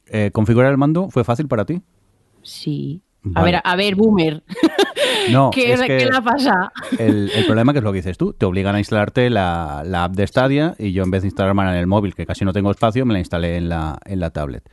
eh, 0.07 0.31
¿configurar 0.31 0.71
el 0.71 0.77
mando 0.77 1.09
fue 1.09 1.23
fácil 1.23 1.47
para 1.47 1.65
ti? 1.65 1.81
Sí. 2.41 3.01
A 3.33 3.43
ver, 3.43 3.59
a 3.63 3.75
ver, 3.75 3.95
boomer. 3.95 4.43
No, 5.31 5.49
¿Qué, 5.49 5.73
es 5.73 5.81
¿Qué 5.81 6.05
la 6.05 6.21
pasa? 6.21 6.71
El, 6.99 7.31
problema 7.47 7.73
que 7.73 7.79
es 7.79 7.83
lo 7.83 7.91
que 7.91 7.97
dices 7.97 8.15
tú, 8.15 8.33
te 8.33 8.45
obligan 8.45 8.75
a 8.75 8.79
instalarte 8.79 9.31
la, 9.31 9.79
app 9.79 10.13
de 10.13 10.27
Stadia 10.27 10.75
y 10.77 10.91
yo 10.91 11.03
en 11.03 11.09
vez 11.09 11.23
de 11.23 11.29
instalarme 11.29 11.63
en 11.63 11.69
el 11.69 11.87
móvil, 11.87 12.13
que 12.13 12.27
casi 12.27 12.45
no 12.45 12.53
tengo 12.53 12.69
espacio, 12.69 13.07
me 13.07 13.13
la 13.13 13.19
instalé 13.19 13.57
en 13.57 13.67
la, 13.67 13.97
en 14.05 14.19
la 14.19 14.29
tablet. 14.29 14.69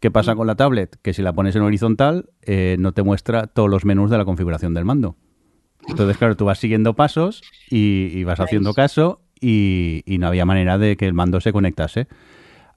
¿Qué 0.00 0.10
pasa 0.10 0.34
mm. 0.34 0.36
con 0.36 0.46
la 0.48 0.56
tablet? 0.56 0.96
Que 1.00 1.12
si 1.12 1.22
la 1.22 1.32
pones 1.32 1.54
en 1.54 1.62
horizontal, 1.62 2.30
eh, 2.42 2.74
no 2.80 2.90
te 2.90 3.04
muestra 3.04 3.46
todos 3.46 3.70
los 3.70 3.84
menús 3.84 4.10
de 4.10 4.18
la 4.18 4.24
configuración 4.24 4.74
del 4.74 4.84
mando. 4.84 5.16
Entonces, 5.86 6.16
claro, 6.16 6.36
tú 6.36 6.44
vas 6.44 6.58
siguiendo 6.58 6.94
pasos 6.94 7.42
y, 7.70 8.24
vas 8.24 8.40
haciendo 8.40 8.74
caso 8.74 9.20
y, 9.40 10.02
y, 10.06 10.18
no 10.18 10.26
había 10.26 10.44
manera 10.44 10.76
de 10.76 10.96
que 10.96 11.06
el 11.06 11.14
mando 11.14 11.40
se 11.40 11.52
conectase 11.52 12.08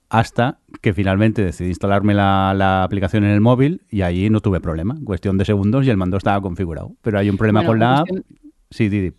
hasta 0.10 0.60
que 0.82 0.93
finalmente 0.93 1.43
decidí 1.43 1.70
instalarme 1.70 2.14
la, 2.14 2.84
aplicación 2.84 3.24
en 3.24 3.32
el 3.32 3.41
móvil 3.41 3.82
y 3.89 4.01
allí 4.01 4.30
no 4.30 4.41
tuve 4.41 4.60
problema. 4.60 4.97
Cuestión 5.03 5.38
de 5.38 5.45
segundos 5.45 5.86
y 5.86 5.89
el 5.89 5.97
mando 5.97 6.18
estaba 6.18 6.41
configurado. 6.41 6.95
Pero 7.01 7.20
hay 7.20 7.30
un 7.30 7.38
problema 7.38 7.66
con 7.66 7.80
la 7.80 7.99
app. 7.99 8.08
Sí, 8.70 8.89
Didi. 8.89 9.14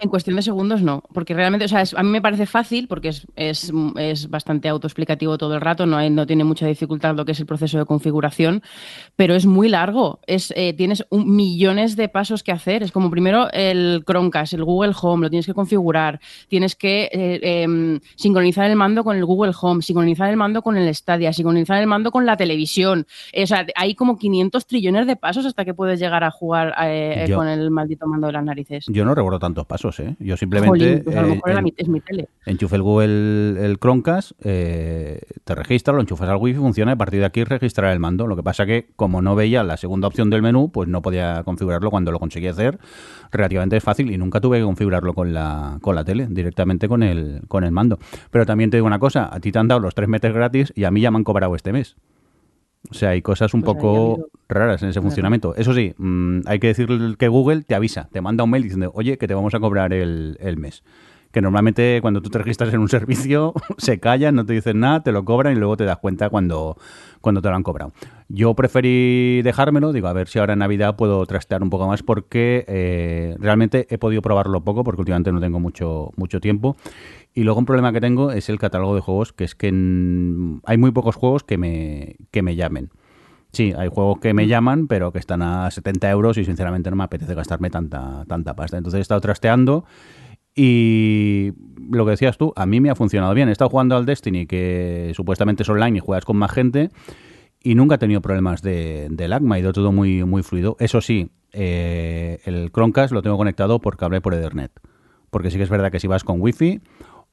En 0.00 0.08
cuestión 0.08 0.36
de 0.36 0.42
segundos 0.42 0.82
no, 0.82 1.02
porque 1.12 1.34
realmente, 1.34 1.64
o 1.64 1.68
sea, 1.68 1.84
a 1.96 2.02
mí 2.02 2.10
me 2.10 2.20
parece 2.20 2.46
fácil 2.46 2.88
porque 2.88 3.08
es, 3.08 3.26
es, 3.36 3.72
es, 3.96 4.28
bastante 4.28 4.68
autoexplicativo 4.68 5.38
todo 5.38 5.54
el 5.54 5.60
rato, 5.60 5.86
no, 5.86 6.08
no 6.10 6.26
tiene 6.26 6.44
mucha 6.44 6.66
dificultad 6.66 7.14
lo 7.14 7.24
que 7.24 7.32
es 7.32 7.40
el 7.40 7.46
proceso 7.46 7.78
de 7.78 7.86
configuración, 7.86 8.62
pero 9.16 9.34
es 9.34 9.46
muy 9.46 9.68
largo, 9.68 10.20
es, 10.26 10.52
eh, 10.56 10.74
tienes 10.74 11.06
un, 11.10 11.34
millones 11.34 11.96
de 11.96 12.08
pasos 12.08 12.42
que 12.42 12.52
hacer, 12.52 12.82
es 12.82 12.92
como 12.92 13.10
primero 13.10 13.48
el 13.52 14.04
Chromecast, 14.06 14.54
el 14.54 14.64
Google 14.64 14.92
Home, 15.00 15.24
lo 15.24 15.30
tienes 15.30 15.46
que 15.46 15.54
configurar, 15.54 16.20
tienes 16.48 16.74
que 16.74 17.08
eh, 17.12 17.62
em, 17.62 18.00
sincronizar 18.16 18.68
el 18.68 18.76
mando 18.76 19.04
con 19.04 19.16
el 19.16 19.24
Google 19.24 19.52
Home, 19.60 19.80
sincronizar 19.80 20.28
el 20.28 20.36
mando 20.36 20.62
con 20.62 20.76
el 20.76 20.92
Stadia, 20.94 21.32
sincronizar 21.32 21.80
el 21.80 21.86
mando 21.86 22.10
con 22.10 22.26
la 22.26 22.36
televisión, 22.36 23.06
eh, 23.32 23.44
o 23.44 23.46
sea, 23.46 23.64
hay 23.76 23.94
como 23.94 24.18
500 24.18 24.66
trillones 24.66 25.06
de 25.06 25.16
pasos 25.16 25.46
hasta 25.46 25.64
que 25.64 25.72
puedes 25.72 26.00
llegar 26.00 26.24
a 26.24 26.30
jugar 26.30 26.74
con 27.34 27.48
el 27.48 27.70
maldito 27.70 28.06
mando 28.06 28.26
de 28.26 28.32
las 28.32 28.44
narices. 28.44 28.86
Yo 28.88 29.04
no 29.04 29.14
recuerdo 29.14 29.38
tantos 29.38 29.66
pasos. 29.66 29.83
¿Eh? 30.00 30.16
Yo 30.18 30.36
simplemente 30.36 31.02
pues 31.02 31.16
eh, 31.16 32.26
enchufe 32.46 32.76
el 32.76 32.82
Google 32.82 33.64
el 33.64 33.78
Chromecast, 33.78 34.32
eh, 34.42 35.20
te 35.44 35.54
registra, 35.54 35.94
lo 35.94 36.00
enchufas 36.00 36.28
al 36.28 36.36
wifi, 36.36 36.58
funciona 36.58 36.92
y 36.92 36.94
a 36.94 36.96
partir 36.96 37.20
de 37.20 37.26
aquí 37.26 37.44
registrar 37.44 37.92
el 37.92 38.00
mando. 38.00 38.26
Lo 38.26 38.36
que 38.36 38.42
pasa 38.42 38.66
que 38.66 38.88
como 38.96 39.22
no 39.22 39.34
veía 39.34 39.62
la 39.62 39.76
segunda 39.76 40.08
opción 40.08 40.30
del 40.30 40.42
menú, 40.42 40.70
pues 40.72 40.88
no 40.88 41.02
podía 41.02 41.42
configurarlo 41.44 41.90
cuando 41.90 42.12
lo 42.12 42.18
conseguí 42.18 42.46
hacer. 42.46 42.78
Relativamente 43.30 43.80
fácil 43.80 44.10
y 44.10 44.18
nunca 44.18 44.40
tuve 44.40 44.58
que 44.58 44.64
configurarlo 44.64 45.14
con 45.14 45.34
la, 45.34 45.78
con 45.80 45.94
la 45.94 46.04
tele, 46.04 46.26
directamente 46.30 46.88
con 46.88 47.02
el, 47.02 47.42
con 47.48 47.64
el 47.64 47.72
mando. 47.72 47.98
Pero 48.30 48.46
también 48.46 48.70
te 48.70 48.78
digo 48.78 48.86
una 48.86 48.98
cosa, 48.98 49.28
a 49.32 49.40
ti 49.40 49.52
te 49.52 49.58
han 49.58 49.68
dado 49.68 49.80
los 49.80 49.94
tres 49.94 50.08
meses 50.08 50.32
gratis 50.32 50.72
y 50.74 50.84
a 50.84 50.90
mí 50.90 51.00
ya 51.00 51.10
me 51.10 51.18
han 51.18 51.24
cobrado 51.24 51.54
este 51.54 51.72
mes. 51.72 51.96
O 52.90 52.94
sea, 52.94 53.10
hay 53.10 53.22
cosas 53.22 53.54
un 53.54 53.62
pues 53.62 53.74
poco 53.74 54.28
raras 54.48 54.82
en 54.82 54.90
ese 54.90 55.00
funcionamiento. 55.00 55.54
Eso 55.56 55.72
sí, 55.72 55.94
mm, 55.96 56.40
hay 56.46 56.58
que 56.58 56.66
decir 56.68 56.88
que 57.18 57.28
Google 57.28 57.62
te 57.62 57.74
avisa, 57.74 58.08
te 58.12 58.20
manda 58.20 58.44
un 58.44 58.50
mail 58.50 58.62
diciendo, 58.62 58.92
oye, 58.94 59.16
que 59.16 59.26
te 59.26 59.34
vamos 59.34 59.54
a 59.54 59.60
cobrar 59.60 59.92
el, 59.92 60.56
mes. 60.58 60.82
Que 61.34 61.42
normalmente 61.42 61.98
cuando 62.00 62.22
tú 62.22 62.30
te 62.30 62.38
registras 62.38 62.72
en 62.72 62.78
un 62.78 62.88
servicio 62.88 63.54
se 63.76 63.98
callan, 63.98 64.36
no 64.36 64.46
te 64.46 64.52
dicen 64.52 64.78
nada, 64.78 65.02
te 65.02 65.10
lo 65.10 65.24
cobran 65.24 65.52
y 65.52 65.56
luego 65.56 65.76
te 65.76 65.84
das 65.84 65.98
cuenta 65.98 66.30
cuando, 66.30 66.78
cuando 67.20 67.42
te 67.42 67.48
lo 67.48 67.56
han 67.56 67.64
cobrado. 67.64 67.92
Yo 68.28 68.54
preferí 68.54 69.42
dejármelo, 69.42 69.92
digo, 69.92 70.06
a 70.06 70.12
ver 70.12 70.28
si 70.28 70.38
ahora 70.38 70.52
en 70.52 70.60
Navidad 70.60 70.94
puedo 70.94 71.26
trastear 71.26 71.64
un 71.64 71.70
poco 71.70 71.88
más 71.88 72.04
porque 72.04 72.64
eh, 72.68 73.34
realmente 73.40 73.88
he 73.90 73.98
podido 73.98 74.22
probarlo 74.22 74.62
poco 74.62 74.84
porque 74.84 75.00
últimamente 75.00 75.32
no 75.32 75.40
tengo 75.40 75.58
mucho, 75.58 76.12
mucho 76.14 76.40
tiempo. 76.40 76.76
Y 77.34 77.42
luego 77.42 77.58
un 77.58 77.66
problema 77.66 77.92
que 77.92 78.00
tengo 78.00 78.30
es 78.30 78.48
el 78.48 78.60
catálogo 78.60 78.94
de 78.94 79.00
juegos, 79.00 79.32
que 79.32 79.42
es 79.42 79.56
que 79.56 79.66
hay 79.66 80.78
muy 80.78 80.92
pocos 80.92 81.16
juegos 81.16 81.42
que 81.42 81.58
me, 81.58 82.14
que 82.30 82.42
me 82.42 82.54
llamen. 82.54 82.90
Sí, 83.50 83.72
hay 83.76 83.88
juegos 83.88 84.20
que 84.20 84.34
me 84.34 84.46
llaman, 84.46 84.86
pero 84.86 85.10
que 85.10 85.18
están 85.18 85.42
a 85.42 85.68
70 85.68 86.10
euros 86.10 86.38
y 86.38 86.44
sinceramente 86.44 86.90
no 86.90 86.96
me 86.96 87.04
apetece 87.04 87.34
gastarme 87.34 87.70
tanta, 87.70 88.24
tanta 88.28 88.54
pasta. 88.54 88.76
Entonces 88.76 88.98
he 88.98 89.02
estado 89.02 89.20
trasteando 89.20 89.84
y 90.54 91.52
lo 91.90 92.04
que 92.04 92.12
decías 92.12 92.38
tú, 92.38 92.52
a 92.56 92.66
mí 92.66 92.80
me 92.80 92.90
ha 92.90 92.94
funcionado 92.94 93.34
bien. 93.34 93.48
He 93.48 93.52
estado 93.52 93.70
jugando 93.70 93.96
al 93.96 94.06
Destiny, 94.06 94.46
que 94.46 95.12
supuestamente 95.14 95.62
es 95.62 95.68
online 95.68 95.98
y 95.98 96.00
juegas 96.00 96.24
con 96.24 96.36
más 96.36 96.52
gente, 96.52 96.90
y 97.62 97.74
nunca 97.74 97.96
he 97.96 97.98
tenido 97.98 98.20
problemas 98.20 98.62
de, 98.62 99.08
de 99.10 99.28
lag, 99.28 99.42
me 99.42 99.56
ha 99.56 99.58
ido 99.58 99.72
todo 99.72 99.90
muy, 99.90 100.24
muy 100.24 100.42
fluido. 100.42 100.76
Eso 100.78 101.00
sí, 101.00 101.30
eh, 101.52 102.40
el 102.44 102.70
Chromecast 102.70 103.12
lo 103.12 103.22
tengo 103.22 103.36
conectado 103.36 103.80
por 103.80 103.96
cable 103.96 104.20
por 104.20 104.34
Ethernet. 104.34 104.72
Porque 105.30 105.50
sí 105.50 105.56
que 105.56 105.64
es 105.64 105.70
verdad 105.70 105.90
que 105.90 105.98
si 105.98 106.06
vas 106.06 106.24
con 106.24 106.40
Wi-Fi 106.40 106.80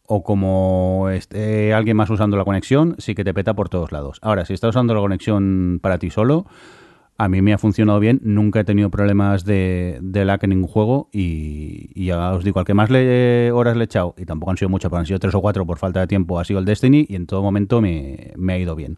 o 0.08 0.24
como 0.24 1.10
esté 1.12 1.74
alguien 1.74 1.98
más 1.98 2.10
usando 2.10 2.38
la 2.38 2.46
conexión, 2.46 2.96
sí 2.98 3.14
que 3.14 3.24
te 3.24 3.34
peta 3.34 3.54
por 3.54 3.70
todos 3.70 3.92
lados. 3.92 4.20
Ahora, 4.22 4.46
si 4.46 4.54
estás 4.54 4.70
usando 4.70 4.94
la 4.94 5.02
conexión 5.02 5.80
para 5.82 5.98
ti 5.98 6.10
solo, 6.10 6.46
a 7.24 7.30
mí 7.30 7.40
me 7.44 7.54
ha 7.54 7.60
funcionado 7.60 8.00
bien, 8.00 8.20
nunca 8.24 8.62
he 8.62 8.64
tenido 8.64 8.90
problemas 8.90 9.46
de, 9.46 10.00
de 10.02 10.26
lag 10.26 10.40
en 10.42 10.50
ningún 10.50 10.68
juego 10.68 11.08
y, 11.14 12.04
ya 12.04 12.32
os 12.32 12.44
digo, 12.44 12.60
al 12.60 12.66
que 12.66 12.74
más 12.74 12.90
le, 12.90 13.52
horas 13.52 13.78
le 13.78 13.84
he 13.84 13.86
echado, 13.86 14.16
y 14.18 14.26
tampoco 14.26 14.50
han 14.50 14.58
sido 14.58 14.70
muchas, 14.70 14.90
pero 14.90 15.02
han 15.02 15.06
sido 15.06 15.20
tres 15.20 15.36
o 15.36 15.40
cuatro 15.40 15.64
por 15.68 15.78
falta 15.78 16.00
de 16.00 16.08
tiempo, 16.08 16.40
ha 16.40 16.46
sido 16.46 16.58
el 16.58 16.66
Destiny 16.66 17.06
y 17.08 17.16
en 17.16 17.28
todo 17.28 17.44
momento 17.44 17.80
me, 17.80 18.34
ha 18.50 18.58
ido 18.58 18.76
bien. 18.76 18.98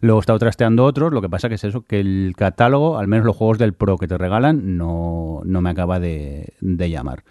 Luego 0.00 0.20
he 0.20 0.22
estado 0.22 0.38
trasteando 0.38 0.84
otros, 0.84 1.12
lo 1.12 1.20
que 1.20 1.28
pasa 1.28 1.48
que 1.48 1.56
es 1.56 1.64
eso, 1.64 1.82
que 1.82 1.98
el 1.98 2.34
catálogo, 2.36 2.96
al 2.96 3.08
menos 3.08 3.26
los 3.26 3.34
juegos 3.34 3.58
del 3.58 3.72
Pro 3.72 3.98
que 3.98 4.06
te 4.06 4.18
regalan, 4.18 4.76
no, 4.76 5.40
no 5.44 5.60
me 5.60 5.70
acaba 5.70 5.98
de, 5.98 6.54
de 6.60 6.90
llamar. 6.90 7.24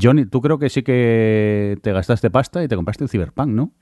Johnny, 0.00 0.26
tú 0.26 0.40
creo 0.40 0.60
que 0.60 0.70
sí 0.70 0.84
que 0.84 1.76
te 1.82 1.92
gastaste 1.92 2.30
pasta 2.30 2.62
y 2.62 2.68
te 2.68 2.76
compraste 2.76 3.02
el 3.02 3.10
Cyberpunk, 3.10 3.48
¿no? 3.48 3.72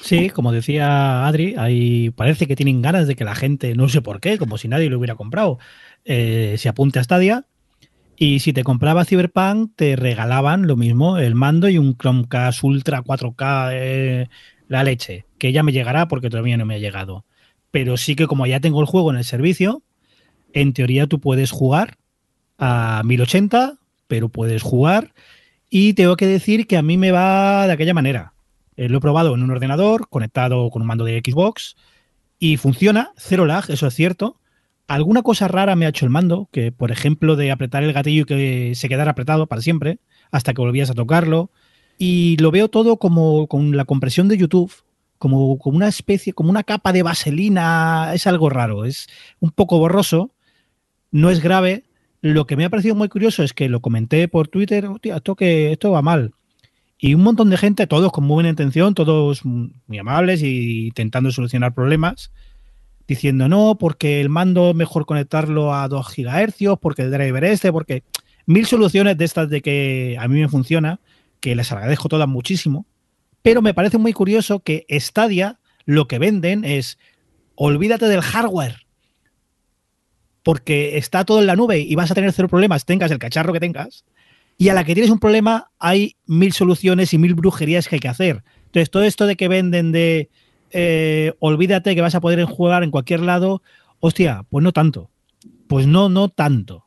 Sí, 0.00 0.28
como 0.30 0.52
decía 0.52 1.26
Adri, 1.26 2.10
parece 2.14 2.46
que 2.46 2.56
tienen 2.56 2.82
ganas 2.82 3.06
de 3.06 3.16
que 3.16 3.24
la 3.24 3.34
gente, 3.34 3.74
no 3.74 3.88
sé 3.88 4.02
por 4.02 4.20
qué, 4.20 4.36
como 4.36 4.58
si 4.58 4.68
nadie 4.68 4.90
lo 4.90 4.98
hubiera 4.98 5.14
comprado, 5.14 5.58
eh, 6.04 6.56
se 6.58 6.68
apunte 6.68 6.98
a 6.98 7.04
Stadia. 7.04 7.46
Y 8.16 8.40
si 8.40 8.52
te 8.52 8.62
compraba 8.62 9.04
Cyberpunk, 9.04 9.72
te 9.74 9.96
regalaban 9.96 10.66
lo 10.66 10.76
mismo, 10.76 11.18
el 11.18 11.34
mando 11.34 11.68
y 11.68 11.78
un 11.78 11.96
Chromecast 11.96 12.62
Ultra 12.62 13.02
4K, 13.02 13.70
eh, 13.72 14.28
la 14.68 14.84
leche, 14.84 15.26
que 15.38 15.52
ya 15.52 15.62
me 15.62 15.72
llegará 15.72 16.06
porque 16.06 16.30
todavía 16.30 16.56
no 16.56 16.66
me 16.66 16.74
ha 16.74 16.78
llegado. 16.78 17.24
Pero 17.70 17.96
sí 17.96 18.14
que 18.14 18.26
como 18.26 18.46
ya 18.46 18.60
tengo 18.60 18.80
el 18.80 18.86
juego 18.86 19.10
en 19.10 19.16
el 19.16 19.24
servicio, 19.24 19.82
en 20.52 20.72
teoría 20.74 21.06
tú 21.06 21.18
puedes 21.18 21.50
jugar 21.50 21.96
a 22.58 23.02
1080, 23.04 23.78
pero 24.06 24.28
puedes 24.28 24.62
jugar. 24.62 25.12
Y 25.68 25.94
tengo 25.94 26.16
que 26.16 26.26
decir 26.26 26.66
que 26.68 26.76
a 26.76 26.82
mí 26.82 26.96
me 26.96 27.10
va 27.10 27.66
de 27.66 27.72
aquella 27.72 27.94
manera. 27.94 28.33
Eh, 28.76 28.88
lo 28.88 28.98
he 28.98 29.00
probado 29.00 29.34
en 29.34 29.42
un 29.42 29.50
ordenador 29.50 30.08
conectado 30.08 30.70
con 30.70 30.82
un 30.82 30.88
mando 30.88 31.04
de 31.04 31.22
Xbox 31.24 31.76
y 32.38 32.56
funciona, 32.56 33.12
cero 33.16 33.46
lag, 33.46 33.70
eso 33.70 33.86
es 33.86 33.94
cierto. 33.94 34.38
Alguna 34.86 35.22
cosa 35.22 35.48
rara 35.48 35.76
me 35.76 35.86
ha 35.86 35.90
hecho 35.90 36.04
el 36.04 36.10
mando, 36.10 36.48
que 36.52 36.72
por 36.72 36.90
ejemplo 36.90 37.36
de 37.36 37.50
apretar 37.50 37.82
el 37.82 37.92
gatillo 37.92 38.22
y 38.22 38.26
que 38.26 38.72
se 38.74 38.88
quedara 38.88 39.12
apretado 39.12 39.46
para 39.46 39.62
siempre, 39.62 39.98
hasta 40.30 40.52
que 40.52 40.60
volvías 40.60 40.90
a 40.90 40.94
tocarlo. 40.94 41.50
Y 41.96 42.36
lo 42.38 42.50
veo 42.50 42.68
todo 42.68 42.98
como 42.98 43.46
con 43.46 43.76
la 43.76 43.84
compresión 43.84 44.28
de 44.28 44.36
YouTube, 44.36 44.72
como, 45.18 45.58
como 45.58 45.76
una 45.76 45.88
especie, 45.88 46.32
como 46.32 46.50
una 46.50 46.64
capa 46.64 46.92
de 46.92 47.02
vaselina. 47.02 48.12
Es 48.14 48.26
algo 48.26 48.50
raro, 48.50 48.84
es 48.84 49.06
un 49.40 49.50
poco 49.50 49.78
borroso, 49.78 50.32
no 51.10 51.30
es 51.30 51.40
grave. 51.40 51.84
Lo 52.20 52.46
que 52.46 52.56
me 52.56 52.64
ha 52.64 52.70
parecido 52.70 52.94
muy 52.94 53.08
curioso 53.08 53.42
es 53.42 53.52
que 53.52 53.68
lo 53.68 53.80
comenté 53.80 54.28
por 54.28 54.48
Twitter, 54.48 54.88
esto, 55.02 55.36
que, 55.36 55.72
esto 55.72 55.92
va 55.92 56.02
mal. 56.02 56.34
Y 57.04 57.12
un 57.12 57.22
montón 57.22 57.50
de 57.50 57.58
gente, 57.58 57.86
todos 57.86 58.10
con 58.12 58.24
muy 58.24 58.32
buena 58.32 58.48
intención, 58.48 58.94
todos 58.94 59.44
muy 59.44 59.98
amables 59.98 60.42
y 60.42 60.86
intentando 60.86 61.30
solucionar 61.30 61.74
problemas, 61.74 62.32
diciendo 63.06 63.46
no, 63.46 63.76
porque 63.78 64.22
el 64.22 64.30
mando 64.30 64.72
mejor 64.72 65.04
conectarlo 65.04 65.74
a 65.74 65.86
2 65.86 66.06
GHz, 66.16 66.78
porque 66.80 67.02
el 67.02 67.10
driver 67.10 67.44
este, 67.44 67.70
porque 67.70 68.04
mil 68.46 68.64
soluciones 68.64 69.18
de 69.18 69.24
estas 69.26 69.50
de 69.50 69.60
que 69.60 70.16
a 70.18 70.26
mí 70.28 70.40
me 70.40 70.48
funciona, 70.48 70.98
que 71.40 71.54
les 71.54 71.70
agradezco 71.72 72.08
todas 72.08 72.26
muchísimo, 72.26 72.86
pero 73.42 73.60
me 73.60 73.74
parece 73.74 73.98
muy 73.98 74.14
curioso 74.14 74.60
que 74.60 74.86
Stadia 74.88 75.60
lo 75.84 76.08
que 76.08 76.18
venden 76.18 76.64
es 76.64 76.96
olvídate 77.54 78.06
del 78.06 78.22
hardware, 78.22 78.86
porque 80.42 80.96
está 80.96 81.26
todo 81.26 81.40
en 81.40 81.48
la 81.48 81.56
nube 81.56 81.80
y 81.80 81.94
vas 81.96 82.10
a 82.10 82.14
tener 82.14 82.32
cero 82.32 82.48
problemas, 82.48 82.86
tengas 82.86 83.10
el 83.10 83.18
cacharro 83.18 83.52
que 83.52 83.60
tengas, 83.60 84.06
y 84.56 84.68
a 84.68 84.74
la 84.74 84.84
que 84.84 84.94
tienes 84.94 85.10
un 85.10 85.18
problema 85.18 85.70
hay 85.78 86.16
mil 86.26 86.52
soluciones 86.52 87.12
y 87.12 87.18
mil 87.18 87.34
brujerías 87.34 87.88
que 87.88 87.96
hay 87.96 88.00
que 88.00 88.08
hacer. 88.08 88.44
Entonces, 88.66 88.90
todo 88.90 89.04
esto 89.04 89.26
de 89.26 89.36
que 89.36 89.48
venden 89.48 89.92
de 89.92 90.30
eh, 90.70 91.34
olvídate 91.38 91.94
que 91.94 92.00
vas 92.00 92.16
a 92.16 92.20
poder 92.20 92.44
jugar 92.44 92.82
en 92.82 92.90
cualquier 92.90 93.20
lado, 93.20 93.62
hostia, 94.00 94.44
pues 94.50 94.62
no 94.62 94.72
tanto. 94.72 95.10
Pues 95.68 95.86
no, 95.86 96.08
no 96.08 96.28
tanto. 96.28 96.86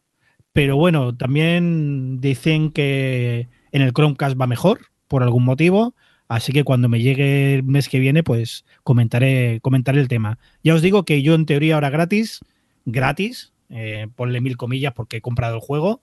Pero 0.51 0.75
bueno, 0.75 1.15
también 1.15 2.19
dicen 2.19 2.71
que 2.71 3.47
en 3.71 3.81
el 3.81 3.93
Chromecast 3.93 4.39
va 4.39 4.47
mejor, 4.47 4.79
por 5.07 5.23
algún 5.23 5.45
motivo. 5.45 5.95
Así 6.27 6.51
que 6.51 6.65
cuando 6.65 6.89
me 6.89 7.01
llegue 7.01 7.55
el 7.55 7.63
mes 7.63 7.87
que 7.87 7.99
viene, 7.99 8.23
pues 8.23 8.65
comentaré, 8.83 9.59
comentaré 9.61 10.01
el 10.01 10.09
tema. 10.09 10.39
Ya 10.63 10.73
os 10.73 10.81
digo 10.81 11.05
que 11.05 11.21
yo 11.21 11.35
en 11.35 11.45
teoría 11.45 11.75
ahora 11.75 11.89
gratis, 11.89 12.41
gratis, 12.85 13.53
eh, 13.69 14.07
ponle 14.15 14.41
mil 14.41 14.57
comillas 14.57 14.93
porque 14.93 15.17
he 15.17 15.21
comprado 15.21 15.55
el 15.55 15.61
juego, 15.61 16.01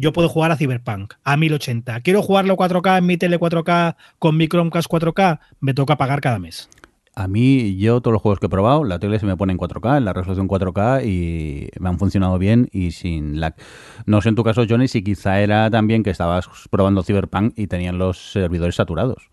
yo 0.00 0.12
puedo 0.12 0.28
jugar 0.28 0.50
a 0.50 0.56
Cyberpunk 0.56 1.14
a 1.22 1.36
1080. 1.36 2.00
Quiero 2.00 2.22
jugarlo 2.22 2.56
4K 2.56 2.98
en 2.98 3.06
mi 3.06 3.16
tele 3.18 3.38
4K 3.38 3.96
con 4.18 4.36
mi 4.36 4.48
Chromecast 4.48 4.90
4K, 4.90 5.40
me 5.60 5.74
toca 5.74 5.96
pagar 5.96 6.20
cada 6.20 6.38
mes. 6.38 6.68
A 7.14 7.28
mí, 7.28 7.76
yo 7.76 8.00
todos 8.00 8.14
los 8.14 8.22
juegos 8.22 8.38
que 8.38 8.46
he 8.46 8.48
probado, 8.48 8.84
la 8.84 8.98
tele 8.98 9.18
se 9.18 9.26
me 9.26 9.36
pone 9.36 9.52
en 9.52 9.58
4K, 9.58 9.98
en 9.98 10.04
la 10.06 10.14
resolución 10.14 10.48
4K 10.48 11.04
y 11.04 11.68
me 11.78 11.90
han 11.90 11.98
funcionado 11.98 12.38
bien 12.38 12.68
y 12.72 12.92
sin 12.92 13.40
lag. 13.40 13.54
No 14.06 14.22
sé 14.22 14.30
en 14.30 14.36
tu 14.36 14.44
caso, 14.44 14.64
Johnny, 14.66 14.88
si 14.88 15.02
quizá 15.02 15.40
era 15.40 15.70
también 15.70 16.02
que 16.02 16.10
estabas 16.10 16.48
probando 16.70 17.02
Cyberpunk 17.02 17.52
y 17.58 17.66
tenían 17.66 17.98
los 17.98 18.32
servidores 18.32 18.76
saturados 18.76 19.28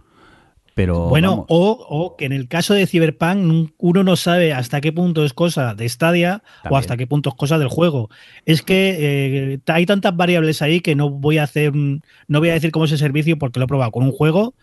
bueno, 0.85 1.45
o, 1.49 2.15
que 2.17 2.25
en 2.25 2.33
el 2.33 2.47
caso 2.47 2.73
de 2.73 2.85
Cyberpunk 2.85 3.73
uno 3.77 4.03
no 4.03 4.15
sabe 4.15 4.53
hasta 4.53 4.79
qué 4.79 4.91
punto 4.91 5.25
es 5.25 5.33
cosa 5.33 5.73
de 5.73 5.89
Stadia 5.89 6.43
o 6.69 6.77
hasta 6.77 6.97
qué 6.97 7.07
punto 7.07 7.29
es 7.29 7.35
cosa 7.35 7.57
del 7.57 7.67
juego. 7.67 8.09
Es 8.45 8.61
que 8.61 8.95
eh, 8.99 9.59
hay 9.67 9.85
tantas 9.87 10.15
variables 10.15 10.61
ahí 10.61 10.81
que 10.81 10.95
no 10.95 11.09
voy 11.09 11.39
a 11.39 11.43
hacer, 11.43 11.73
no 11.73 12.39
voy 12.39 12.49
a 12.49 12.53
decir 12.53 12.71
cómo 12.71 12.85
es 12.85 12.91
el 12.91 12.99
servicio 12.99 13.39
porque 13.39 13.59
lo 13.59 13.65
he 13.65 13.67
probado 13.67 13.91
con 13.91 14.03
un 14.03 14.11
juego 14.11 14.53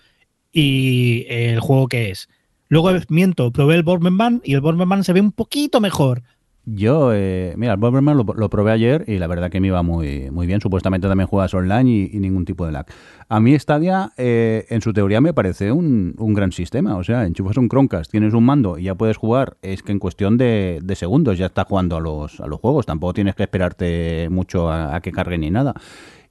y 0.53 1.27
el 1.29 1.59
juego 1.59 1.89
que 1.89 2.11
es. 2.11 2.29
Luego 2.69 2.91
miento, 3.09 3.53
probé 3.53 3.75
el 3.75 3.83
Bomberman 3.83 4.41
y 4.45 4.55
el 4.55 4.61
Bomberman 4.61 5.05
se 5.05 5.13
ve 5.13 5.21
un 5.21 5.33
poquito 5.33 5.81
mejor, 5.81 6.23
yo, 6.67 7.13
eh, 7.13 7.53
mira, 7.59 7.75
el 7.75 7.79
Bomberman 7.79 8.17
lo, 8.17 8.49
probé 8.49 8.73
ayer 8.73 9.05
y 9.07 9.19
la 9.19 9.27
verdad 9.27 9.51
que 9.51 9.61
me 9.61 9.67
iba 9.67 9.83
muy, 9.83 10.31
muy 10.31 10.47
bien. 10.47 10.63
Supuestamente 10.63 11.07
también 11.07 11.27
juegas 11.27 11.53
online 11.53 12.09
y, 12.11 12.19
ningún 12.19 12.47
tipo 12.47 12.65
de 12.65 12.73
lag. 12.73 12.87
A 13.29 13.39
mí 13.39 13.59
Stadia, 13.59 14.13
eh, 14.17 14.65
en 14.71 14.81
su 14.81 14.95
teoría, 14.95 15.21
me 15.21 15.35
parece 15.35 15.73
un, 15.73 16.15
gran 16.17 16.53
sistema. 16.53 16.97
O 16.97 17.05
sea, 17.05 17.27
enchufas 17.27 17.59
un 17.59 17.69
Chromecast, 17.69 18.11
tienes 18.11 18.33
un 18.33 18.45
mando 18.45 18.79
y 18.79 18.85
ya 18.85 18.95
puedes 18.95 19.19
jugar. 19.19 19.59
Es 19.61 19.83
que 19.83 19.93
en 19.93 19.99
cuestión 19.99 20.39
de, 20.39 20.83
segundos 20.95 21.37
ya 21.37 21.47
estás 21.47 21.67
jugando 21.67 21.97
a 21.97 22.01
los, 22.01 22.41
a 22.41 22.47
los 22.47 22.61
juegos. 22.61 22.87
Tampoco 22.87 23.13
tienes 23.13 23.35
que 23.35 23.43
esperarte 23.43 24.29
mucho 24.31 24.71
a, 24.71 24.99
que 25.03 25.13
cargue 25.13 25.37
ni 25.37 25.51
nada. 25.51 25.75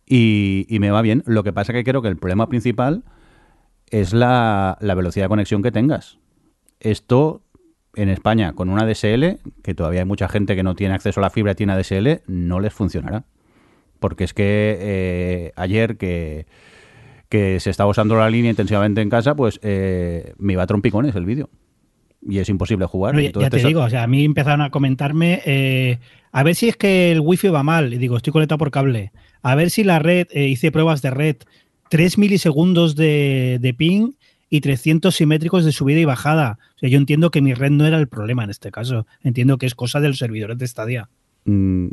Y, 0.08 0.66
me 0.80 0.90
va 0.90 1.04
bien. 1.04 1.22
Lo 1.28 1.44
que 1.44 1.54
pasa 1.54 1.74
que 1.74 1.84
creo 1.84 2.02
que 2.02 2.08
el 2.08 2.18
problema 2.18 2.50
principal 2.50 3.04
es 3.92 4.14
la, 4.14 4.80
la 4.82 4.96
velocidad 4.96 5.26
de 5.26 5.30
conexión 5.30 5.62
que 5.62 5.72
tengas. 5.72 6.18
Esto 6.80 7.44
en 7.96 8.10
España 8.10 8.54
con 8.54 8.70
una 8.70 8.86
DSL, 8.86 9.40
que 9.62 9.76
todavía 9.76 10.02
hay 10.02 10.06
mucha 10.06 10.28
gente 10.28 10.56
que 10.56 10.64
no 10.64 10.76
tiene 10.76 10.96
acceso 10.96 11.20
a 11.20 11.24
la 11.24 11.30
fibra 11.30 11.52
y 11.52 11.56
tiene 11.56 11.78
DSL, 11.78 12.22
no 12.28 12.60
les 12.60 12.74
funcionará. 12.74 13.26
Porque 14.00 14.24
es 14.24 14.34
que 14.34 14.78
eh, 14.80 15.52
ayer 15.56 15.98
que, 15.98 16.46
que 17.30 17.60
se 17.60 17.70
estaba 17.70 17.90
usando 17.90 18.16
la 18.16 18.30
línea 18.30 18.50
intensivamente 18.50 19.02
en 19.02 19.10
casa, 19.10 19.36
pues 19.36 19.60
eh, 19.64 20.34
me 20.38 20.54
iba 20.54 20.64
a 20.64 20.68
trompicones 20.68 21.16
el 21.16 21.26
vídeo. 21.26 21.50
Y 22.22 22.40
es 22.40 22.50
imposible 22.50 22.86
jugar. 22.86 23.20
ya 23.20 23.50
te 23.50 23.58
digo, 23.58 23.82
o 23.82 23.90
sea, 23.90 24.04
a 24.04 24.08
mí 24.08 24.24
empezaron 24.24 24.62
a 24.62 24.70
comentarme, 24.70 25.42
eh, 25.46 26.00
a 26.32 26.44
ver 26.44 26.56
si 26.56 26.70
es 26.70 26.78
que 26.78 27.12
el 27.12 27.20
wifi 27.20 27.50
va 27.50 27.64
mal. 27.64 27.94
Y 27.94 27.98
digo, 27.98 28.18
estoy 28.18 28.32
conectado 28.32 28.60
por 28.60 28.72
cable. 28.72 29.12
A 29.42 29.56
ver 29.56 29.70
si 29.70 29.84
la 29.84 30.00
red, 30.00 30.28
hice 30.34 30.72
pruebas 30.72 31.02
de 31.02 31.12
red, 31.12 31.36
3 31.90 32.18
milisegundos 32.18 32.96
de, 32.96 33.60
de 33.62 33.74
ping 33.74 34.14
y 34.54 34.62
300 34.62 35.16
simétricos 35.16 35.66
de 35.66 35.72
subida 35.72 36.00
y 36.00 36.06
bajada. 36.06 36.60
O 36.76 36.78
sea, 36.78 36.88
yo 36.88 37.00
entiendo 37.00 37.32
que 37.32 37.42
mi 37.42 37.56
red 37.56 37.72
no 37.72 37.88
era 37.88 37.98
el 37.98 38.08
problema 38.08 38.44
en 38.44 38.52
este 38.52 38.70
caso. 38.70 39.08
Entiendo 39.24 39.58
que 39.58 39.66
es 39.66 39.74
cosa 39.74 40.00
de 40.00 40.10
los 40.10 40.20
servidores 40.20 40.60
de 40.60 40.68
Stadia. 40.68 41.10
Mm, 41.46 41.88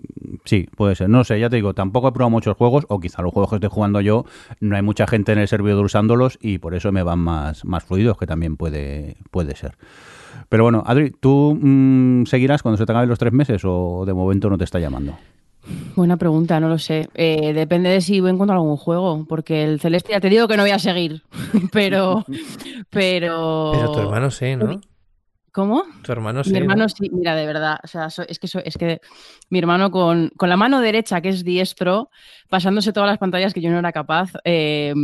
sí, 0.44 0.68
puede 0.76 0.94
ser. 0.94 1.08
No 1.08 1.24
sé, 1.24 1.40
ya 1.40 1.48
te 1.48 1.56
digo, 1.56 1.72
tampoco 1.72 2.08
he 2.08 2.12
probado 2.12 2.28
muchos 2.28 2.54
juegos, 2.58 2.84
o 2.90 3.00
quizá 3.00 3.22
los 3.22 3.32
juegos 3.32 3.48
que 3.48 3.56
estoy 3.56 3.70
jugando 3.70 4.02
yo, 4.02 4.26
no 4.60 4.76
hay 4.76 4.82
mucha 4.82 5.06
gente 5.06 5.32
en 5.32 5.38
el 5.38 5.48
servidor 5.48 5.82
usándolos 5.82 6.38
y 6.38 6.58
por 6.58 6.74
eso 6.74 6.92
me 6.92 7.02
van 7.02 7.20
más, 7.20 7.64
más 7.64 7.82
fluidos, 7.82 8.18
que 8.18 8.26
también 8.26 8.58
puede, 8.58 9.16
puede 9.30 9.56
ser. 9.56 9.78
Pero 10.50 10.64
bueno, 10.64 10.82
Adri, 10.84 11.12
¿tú 11.18 11.58
mm, 11.58 12.26
seguirás 12.26 12.62
cuando 12.62 12.76
se 12.76 12.84
te 12.84 12.92
acaben 12.92 13.08
los 13.08 13.18
tres 13.18 13.32
meses 13.32 13.62
o 13.64 14.04
de 14.04 14.12
momento 14.12 14.50
no 14.50 14.58
te 14.58 14.64
está 14.64 14.78
llamando? 14.78 15.16
Buena 15.94 16.16
pregunta, 16.16 16.58
no 16.60 16.68
lo 16.68 16.78
sé. 16.78 17.08
Eh, 17.14 17.52
depende 17.52 17.90
de 17.90 18.00
si 18.00 18.18
encuentro 18.18 18.54
algún 18.54 18.76
juego, 18.76 19.26
porque 19.28 19.64
el 19.64 19.80
Celeste 19.80 20.12
ya 20.12 20.20
te 20.20 20.30
digo 20.30 20.48
que 20.48 20.56
no 20.56 20.62
voy 20.62 20.72
a 20.72 20.78
seguir, 20.78 21.22
pero... 21.72 22.24
Pero, 22.90 23.70
pero 23.72 23.92
tu 23.92 23.98
hermano 24.00 24.30
sí, 24.30 24.56
¿no? 24.56 24.80
¿Cómo? 25.52 25.82
Tu 26.02 26.12
hermano 26.12 26.44
sí. 26.44 26.52
Mi 26.52 26.58
hermano 26.58 26.88
sí, 26.88 27.10
mira, 27.12 27.34
de 27.34 27.44
verdad. 27.44 27.78
O 27.82 27.88
sea, 27.88 28.06
es, 28.06 28.38
que 28.38 28.48
es 28.64 28.76
que 28.76 29.00
mi 29.48 29.58
hermano 29.58 29.90
con, 29.90 30.30
con, 30.36 30.48
la 30.48 30.56
mano 30.56 30.80
derecha, 30.80 31.20
que 31.20 31.30
es 31.30 31.44
diestro, 31.44 32.10
pasándose 32.48 32.92
todas 32.92 33.08
las 33.08 33.18
pantallas 33.18 33.52
que 33.52 33.60
yo 33.60 33.70
no 33.70 33.78
era 33.78 33.90
capaz, 33.90 34.30
eh, 34.44 34.94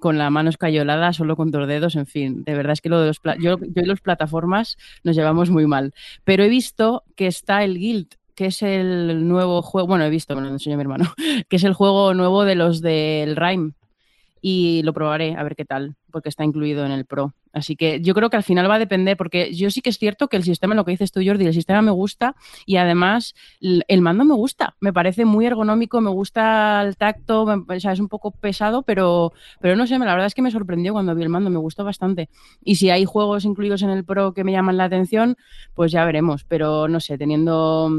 con 0.00 0.16
la 0.16 0.30
mano 0.30 0.50
escayolada, 0.50 1.12
solo 1.12 1.34
con 1.34 1.50
dos 1.50 1.66
dedos, 1.66 1.96
en 1.96 2.06
fin. 2.06 2.44
De 2.44 2.54
verdad 2.54 2.74
es 2.74 2.80
que 2.80 2.88
lo 2.88 3.00
de 3.00 3.08
los 3.08 3.20
yo, 3.40 3.58
yo 3.58 3.82
y 3.82 3.84
los 3.84 4.00
plataformas 4.00 4.76
nos 5.02 5.16
llevamos 5.16 5.50
muy 5.50 5.66
mal. 5.66 5.92
Pero 6.22 6.44
he 6.44 6.48
visto 6.48 7.02
que 7.16 7.26
está 7.26 7.64
el 7.64 7.76
Guild 7.76 8.14
que 8.36 8.46
es 8.46 8.62
el 8.62 9.26
nuevo 9.26 9.62
juego, 9.62 9.88
bueno, 9.88 10.04
he 10.04 10.10
visto, 10.10 10.36
me 10.36 10.42
lo 10.42 10.48
enseñó 10.48 10.76
mi 10.76 10.82
hermano, 10.82 11.12
que 11.48 11.56
es 11.56 11.64
el 11.64 11.74
juego 11.74 12.14
nuevo 12.14 12.44
de 12.44 12.54
los 12.54 12.80
del 12.80 13.34
Rime. 13.34 13.72
Y 14.42 14.82
lo 14.84 14.92
probaré 14.92 15.34
a 15.34 15.42
ver 15.42 15.56
qué 15.56 15.64
tal, 15.64 15.96
porque 16.12 16.28
está 16.28 16.44
incluido 16.44 16.86
en 16.86 16.92
el 16.92 17.04
Pro. 17.04 17.34
Así 17.56 17.74
que 17.74 18.02
yo 18.02 18.12
creo 18.12 18.28
que 18.28 18.36
al 18.36 18.42
final 18.42 18.70
va 18.70 18.74
a 18.74 18.78
depender, 18.78 19.16
porque 19.16 19.54
yo 19.54 19.70
sí 19.70 19.80
que 19.80 19.88
es 19.88 19.96
cierto 19.96 20.28
que 20.28 20.36
el 20.36 20.44
sistema, 20.44 20.74
lo 20.74 20.84
que 20.84 20.90
dices 20.90 21.10
tú, 21.10 21.22
Jordi, 21.24 21.46
el 21.46 21.54
sistema 21.54 21.80
me 21.80 21.90
gusta 21.90 22.36
y 22.66 22.76
además 22.76 23.34
el 23.60 24.02
mando 24.02 24.26
me 24.26 24.34
gusta. 24.34 24.76
Me 24.78 24.92
parece 24.92 25.24
muy 25.24 25.46
ergonómico, 25.46 26.02
me 26.02 26.10
gusta 26.10 26.82
el 26.82 26.98
tacto, 26.98 27.44
o 27.44 27.80
sea, 27.80 27.92
es 27.92 27.98
un 27.98 28.08
poco 28.08 28.30
pesado, 28.30 28.82
pero, 28.82 29.32
pero 29.58 29.74
no 29.74 29.86
sé, 29.86 29.98
la 29.98 30.04
verdad 30.04 30.26
es 30.26 30.34
que 30.34 30.42
me 30.42 30.50
sorprendió 30.50 30.92
cuando 30.92 31.14
vi 31.14 31.22
el 31.22 31.30
mando, 31.30 31.48
me 31.48 31.58
gustó 31.58 31.82
bastante. 31.82 32.28
Y 32.62 32.76
si 32.76 32.90
hay 32.90 33.06
juegos 33.06 33.46
incluidos 33.46 33.80
en 33.80 33.88
el 33.88 34.04
Pro 34.04 34.34
que 34.34 34.44
me 34.44 34.52
llaman 34.52 34.76
la 34.76 34.84
atención, 34.84 35.36
pues 35.74 35.90
ya 35.92 36.04
veremos. 36.04 36.44
Pero 36.44 36.88
no 36.88 37.00
sé, 37.00 37.16
teniendo 37.16 37.90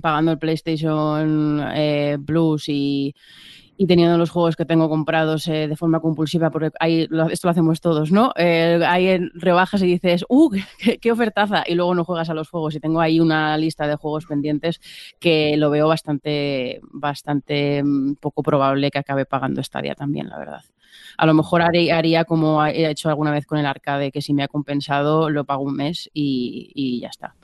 pagando 0.00 0.32
el 0.32 0.38
PlayStation 0.38 1.62
eh, 1.74 2.18
Plus 2.24 2.68
y, 2.68 3.14
teniendo 3.88 4.18
los 4.18 4.28
juegos 4.28 4.56
que 4.56 4.66
tengo 4.66 4.90
comprados 4.90 5.48
eh, 5.48 5.66
de 5.66 5.74
forma 5.74 6.00
compulsiva, 6.00 6.50
porque 6.50 6.70
hay, 6.78 7.08
esto 7.30 7.48
lo 7.48 7.50
hacemos 7.50 7.80
todos, 7.80 8.12
¿no? 8.12 8.30
Eh, 8.36 8.78
hay 8.86 9.18
rebajas 9.32 9.82
y 9.82 9.86
dices, 9.86 10.24
¡uh, 10.28 10.50
qué, 11.00 11.12
ofertaza! 11.12 11.64
Y 11.66 11.74
luego 11.74 11.94
no 11.94 12.04
juegas 12.04 12.28
a 12.28 12.34
los 12.34 12.50
juegos. 12.50 12.74
Y 12.74 12.80
tengo 12.80 13.00
ahí 13.00 13.20
una 13.20 13.56
lista 13.56 13.86
de 13.86 13.96
juegos 13.96 14.26
pendientes 14.26 14.80
que 15.18 15.56
lo 15.56 15.70
veo 15.70 15.88
bastante, 15.88 16.80
bastante 16.82 17.82
mm, 17.82 18.16
poco 18.16 18.42
probable 18.42 18.90
que 18.90 18.98
acabe 18.98 19.24
pagando 19.24 19.62
Stadia 19.62 19.94
también, 19.94 20.28
la 20.28 20.38
verdad. 20.38 20.62
A 21.16 21.24
lo 21.24 21.34
mejor 21.34 21.62
haría, 21.62 22.24
como 22.24 22.64
he 22.66 22.90
hecho 22.90 23.08
alguna 23.08 23.30
vez 23.30 23.46
con 23.46 23.58
el 23.58 23.66
arcade, 23.66 24.12
que 24.12 24.22
si 24.22 24.34
me 24.34 24.42
ha 24.42 24.48
compensado, 24.48 25.30
lo 25.30 25.44
pago 25.44 25.62
un 25.62 25.76
mes 25.76 26.10
y, 26.12 26.70
y 26.74 27.00
ya 27.00 27.08
está. 27.08 27.34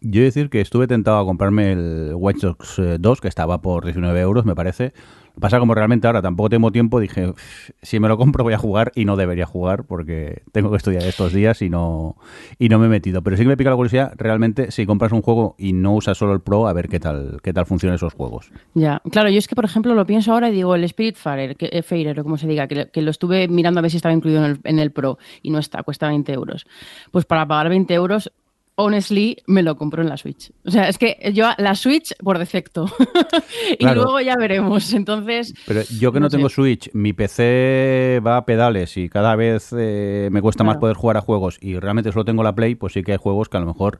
Yo 0.00 0.20
he 0.20 0.24
decir 0.24 0.50
que 0.50 0.60
estuve 0.60 0.86
tentado 0.86 1.18
a 1.18 1.24
comprarme 1.24 1.72
el 1.72 2.12
Watch 2.14 2.38
Dogs 2.38 2.80
2, 2.98 3.18
eh, 3.18 3.22
que 3.22 3.28
estaba 3.28 3.60
por 3.62 3.84
19 3.84 4.20
euros, 4.20 4.44
me 4.44 4.54
parece. 4.54 4.92
Pasa 5.40 5.58
como 5.58 5.74
realmente 5.74 6.06
ahora 6.06 6.22
tampoco 6.22 6.48
tengo 6.48 6.72
tiempo, 6.72 6.98
dije, 6.98 7.34
si 7.82 8.00
me 8.00 8.08
lo 8.08 8.16
compro 8.16 8.42
voy 8.42 8.54
a 8.54 8.58
jugar 8.58 8.90
y 8.94 9.04
no 9.04 9.16
debería 9.16 9.44
jugar 9.44 9.84
porque 9.84 10.42
tengo 10.52 10.70
que 10.70 10.78
estudiar 10.78 11.02
estos 11.02 11.34
días 11.34 11.60
y 11.60 11.68
no, 11.68 12.16
y 12.58 12.70
no 12.70 12.78
me 12.78 12.86
he 12.86 12.88
metido. 12.88 13.22
Pero 13.22 13.36
sí 13.36 13.42
que 13.42 13.48
me 13.48 13.56
pica 13.58 13.68
la 13.68 13.76
curiosidad, 13.76 14.14
realmente, 14.16 14.70
si 14.70 14.86
compras 14.86 15.12
un 15.12 15.20
juego 15.20 15.54
y 15.58 15.74
no 15.74 15.92
usas 15.94 16.16
solo 16.16 16.32
el 16.32 16.40
Pro, 16.40 16.68
a 16.68 16.72
ver 16.72 16.88
qué 16.88 17.00
tal, 17.00 17.38
qué 17.42 17.52
tal 17.52 17.66
funcionan 17.66 17.96
esos 17.96 18.14
juegos. 18.14 18.50
Ya, 18.72 19.02
claro, 19.10 19.28
yo 19.28 19.38
es 19.38 19.46
que, 19.46 19.54
por 19.54 19.66
ejemplo, 19.66 19.94
lo 19.94 20.06
pienso 20.06 20.32
ahora 20.32 20.48
y 20.48 20.52
digo, 20.52 20.74
el 20.74 20.84
Spirit 20.84 21.16
Farer, 21.16 21.56
que, 21.56 21.68
eh, 21.70 22.14
o 22.18 22.22
como 22.22 22.38
se 22.38 22.46
diga, 22.46 22.66
que, 22.66 23.02
lo 23.02 23.10
estuve 23.10 23.46
mirando 23.48 23.80
a 23.80 23.82
ver 23.82 23.90
si 23.90 23.98
estaba 23.98 24.14
incluido 24.14 24.42
en 24.42 24.52
el, 24.52 24.60
en 24.64 24.78
el 24.78 24.90
Pro 24.90 25.18
y 25.42 25.50
no 25.50 25.58
está, 25.58 25.82
cuesta 25.82 26.08
20 26.08 26.32
euros. 26.32 26.66
Pues 27.10 27.26
para 27.26 27.46
pagar 27.46 27.68
20 27.68 27.92
euros 27.92 28.32
honestly, 28.76 29.36
me 29.46 29.62
lo 29.62 29.76
compro 29.76 30.02
en 30.02 30.08
la 30.08 30.16
Switch. 30.16 30.52
O 30.64 30.70
sea, 30.70 30.88
es 30.88 30.98
que 30.98 31.18
yo 31.32 31.48
la 31.58 31.74
Switch 31.74 32.14
por 32.18 32.38
defecto. 32.38 32.86
y 33.78 33.84
luego 33.84 34.20
ya 34.20 34.36
veremos. 34.36 34.92
Entonces. 34.92 35.54
Pero 35.66 35.82
yo 35.98 36.12
que 36.12 36.20
no, 36.20 36.28
tengo 36.28 36.48
Switch, 36.48 36.90
mi 36.92 37.12
PC 37.12 38.20
va 38.24 38.36
a 38.36 38.46
pedales 38.46 38.96
y 38.96 39.08
cada 39.08 39.34
vez 39.34 39.74
eh, 39.76 40.28
me 40.30 40.40
cuesta 40.42 40.64
más 40.64 40.76
poder 40.76 40.96
jugar 40.96 41.16
a 41.16 41.20
juegos 41.20 41.58
y 41.60 41.78
realmente 41.78 42.12
solo 42.12 42.24
tengo 42.24 42.42
la 42.42 42.54
Play, 42.54 42.74
pues 42.74 42.92
sí 42.92 43.02
que 43.02 43.12
hay 43.12 43.18
juegos 43.18 43.48
que 43.48 43.56
a 43.56 43.60
lo 43.60 43.66
mejor 43.66 43.98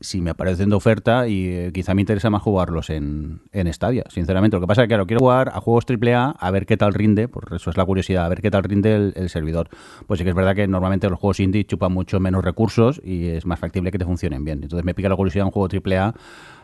si 0.00 0.20
me 0.20 0.30
aparecen 0.30 0.68
de 0.68 0.76
oferta 0.76 1.26
y 1.26 1.46
eh, 1.46 1.70
quizá 1.72 1.94
me 1.94 2.02
interesa 2.02 2.28
más 2.28 2.42
jugarlos 2.42 2.90
en, 2.90 3.40
en 3.52 3.72
Stadia, 3.72 4.04
sinceramente. 4.08 4.56
Lo 4.56 4.60
que 4.60 4.66
pasa 4.66 4.82
es 4.82 4.84
que, 4.84 4.88
claro, 4.88 5.06
quiero 5.06 5.20
jugar 5.20 5.50
a 5.54 5.60
juegos 5.60 5.84
AAA 5.88 6.36
a 6.38 6.50
ver 6.50 6.66
qué 6.66 6.76
tal 6.76 6.92
rinde, 6.92 7.28
por 7.28 7.52
eso 7.54 7.70
es 7.70 7.76
la 7.76 7.84
curiosidad, 7.84 8.26
a 8.26 8.28
ver 8.28 8.42
qué 8.42 8.50
tal 8.50 8.64
rinde 8.64 9.12
el, 9.14 9.28
servidor. 9.30 9.68
Pues 10.06 10.18
sí 10.18 10.24
que 10.24 10.30
es 10.30 10.36
verdad 10.36 10.54
que 10.54 10.66
normalmente 10.66 11.08
los 11.08 11.18
juegos 11.18 11.40
indie 11.40 11.64
chupan 11.64 11.92
mucho 11.92 12.20
menos 12.20 12.44
recursos 12.44 13.00
y 13.02 13.28
es 13.28 13.46
más 13.46 13.58
factible 13.58 13.90
que 13.90 13.98
te 13.98 14.04
funcionen 14.04 14.44
bien. 14.44 14.62
Entonces 14.62 14.84
me 14.84 14.94
pica 14.94 15.08
la 15.08 15.16
curiosidad 15.16 15.46
un 15.46 15.50
juego 15.50 15.68
AAA 15.68 16.14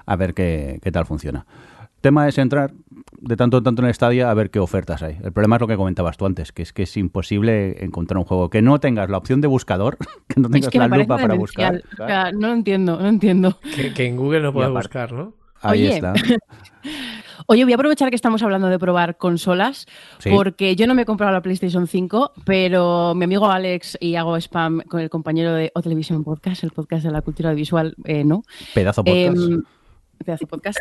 a 0.04 0.16
ver 0.16 0.34
qué, 0.34 0.78
qué 0.82 0.92
tal 0.92 1.06
funciona 1.06 1.46
tema 2.02 2.28
es 2.28 2.36
entrar 2.36 2.72
de 3.18 3.36
tanto 3.36 3.58
en 3.58 3.64
tanto 3.64 3.82
en 3.82 3.88
el 3.88 3.94
Stadia 3.94 4.30
a 4.30 4.34
ver 4.34 4.50
qué 4.50 4.58
ofertas 4.58 5.02
hay. 5.02 5.16
El 5.22 5.32
problema 5.32 5.56
es 5.56 5.60
lo 5.60 5.68
que 5.68 5.76
comentabas 5.76 6.16
tú 6.18 6.26
antes, 6.26 6.52
que 6.52 6.62
es 6.62 6.72
que 6.72 6.82
es 6.82 6.96
imposible 6.96 7.82
encontrar 7.82 8.18
un 8.18 8.24
juego 8.24 8.50
que 8.50 8.60
no 8.60 8.80
tengas 8.80 9.08
la 9.08 9.16
opción 9.16 9.40
de 9.40 9.48
buscador, 9.48 9.96
que 10.28 10.40
no 10.40 10.50
tengas 10.50 10.74
la 10.74 10.88
lupa 10.88 11.16
para 11.16 11.34
buscar. 11.34 11.82
no 12.34 12.48
lo 12.48 12.52
entiendo, 12.52 12.98
no 13.00 13.08
entiendo. 13.08 13.58
Que, 13.94 14.06
en 14.06 14.16
Google 14.16 14.42
no 14.42 14.52
puedes 14.52 14.70
buscar, 14.70 15.12
¿no? 15.12 15.34
Ahí 15.62 15.86
está. 15.86 16.12
Oye, 17.46 17.64
voy 17.64 17.72
a 17.72 17.76
aprovechar 17.76 18.10
que 18.10 18.16
estamos 18.16 18.42
hablando 18.42 18.68
de 18.68 18.78
probar 18.78 19.16
consolas, 19.16 19.86
porque 20.30 20.76
yo 20.76 20.86
no 20.86 20.94
me 20.94 21.02
he 21.02 21.04
comprado 21.04 21.32
la 21.32 21.40
PlayStation 21.40 21.86
5, 21.86 22.32
pero 22.44 23.14
mi 23.14 23.24
amigo 23.24 23.50
Alex, 23.50 23.96
y 24.00 24.16
hago 24.16 24.36
spam 24.36 24.82
con 24.82 25.00
el 25.00 25.10
compañero 25.10 25.52
de 25.54 25.70
O 25.74 25.82
Television 25.82 26.24
Podcast, 26.24 26.64
el 26.64 26.70
podcast 26.70 27.04
de 27.04 27.10
la 27.10 27.22
cultura 27.22 27.52
visual, 27.54 27.94
eh, 28.04 28.24
¿no? 28.24 28.42
Pedazo 28.74 29.04
podcast. 29.04 29.36
Em, 29.36 29.62
pedazo 30.24 30.46
podcast 30.46 30.78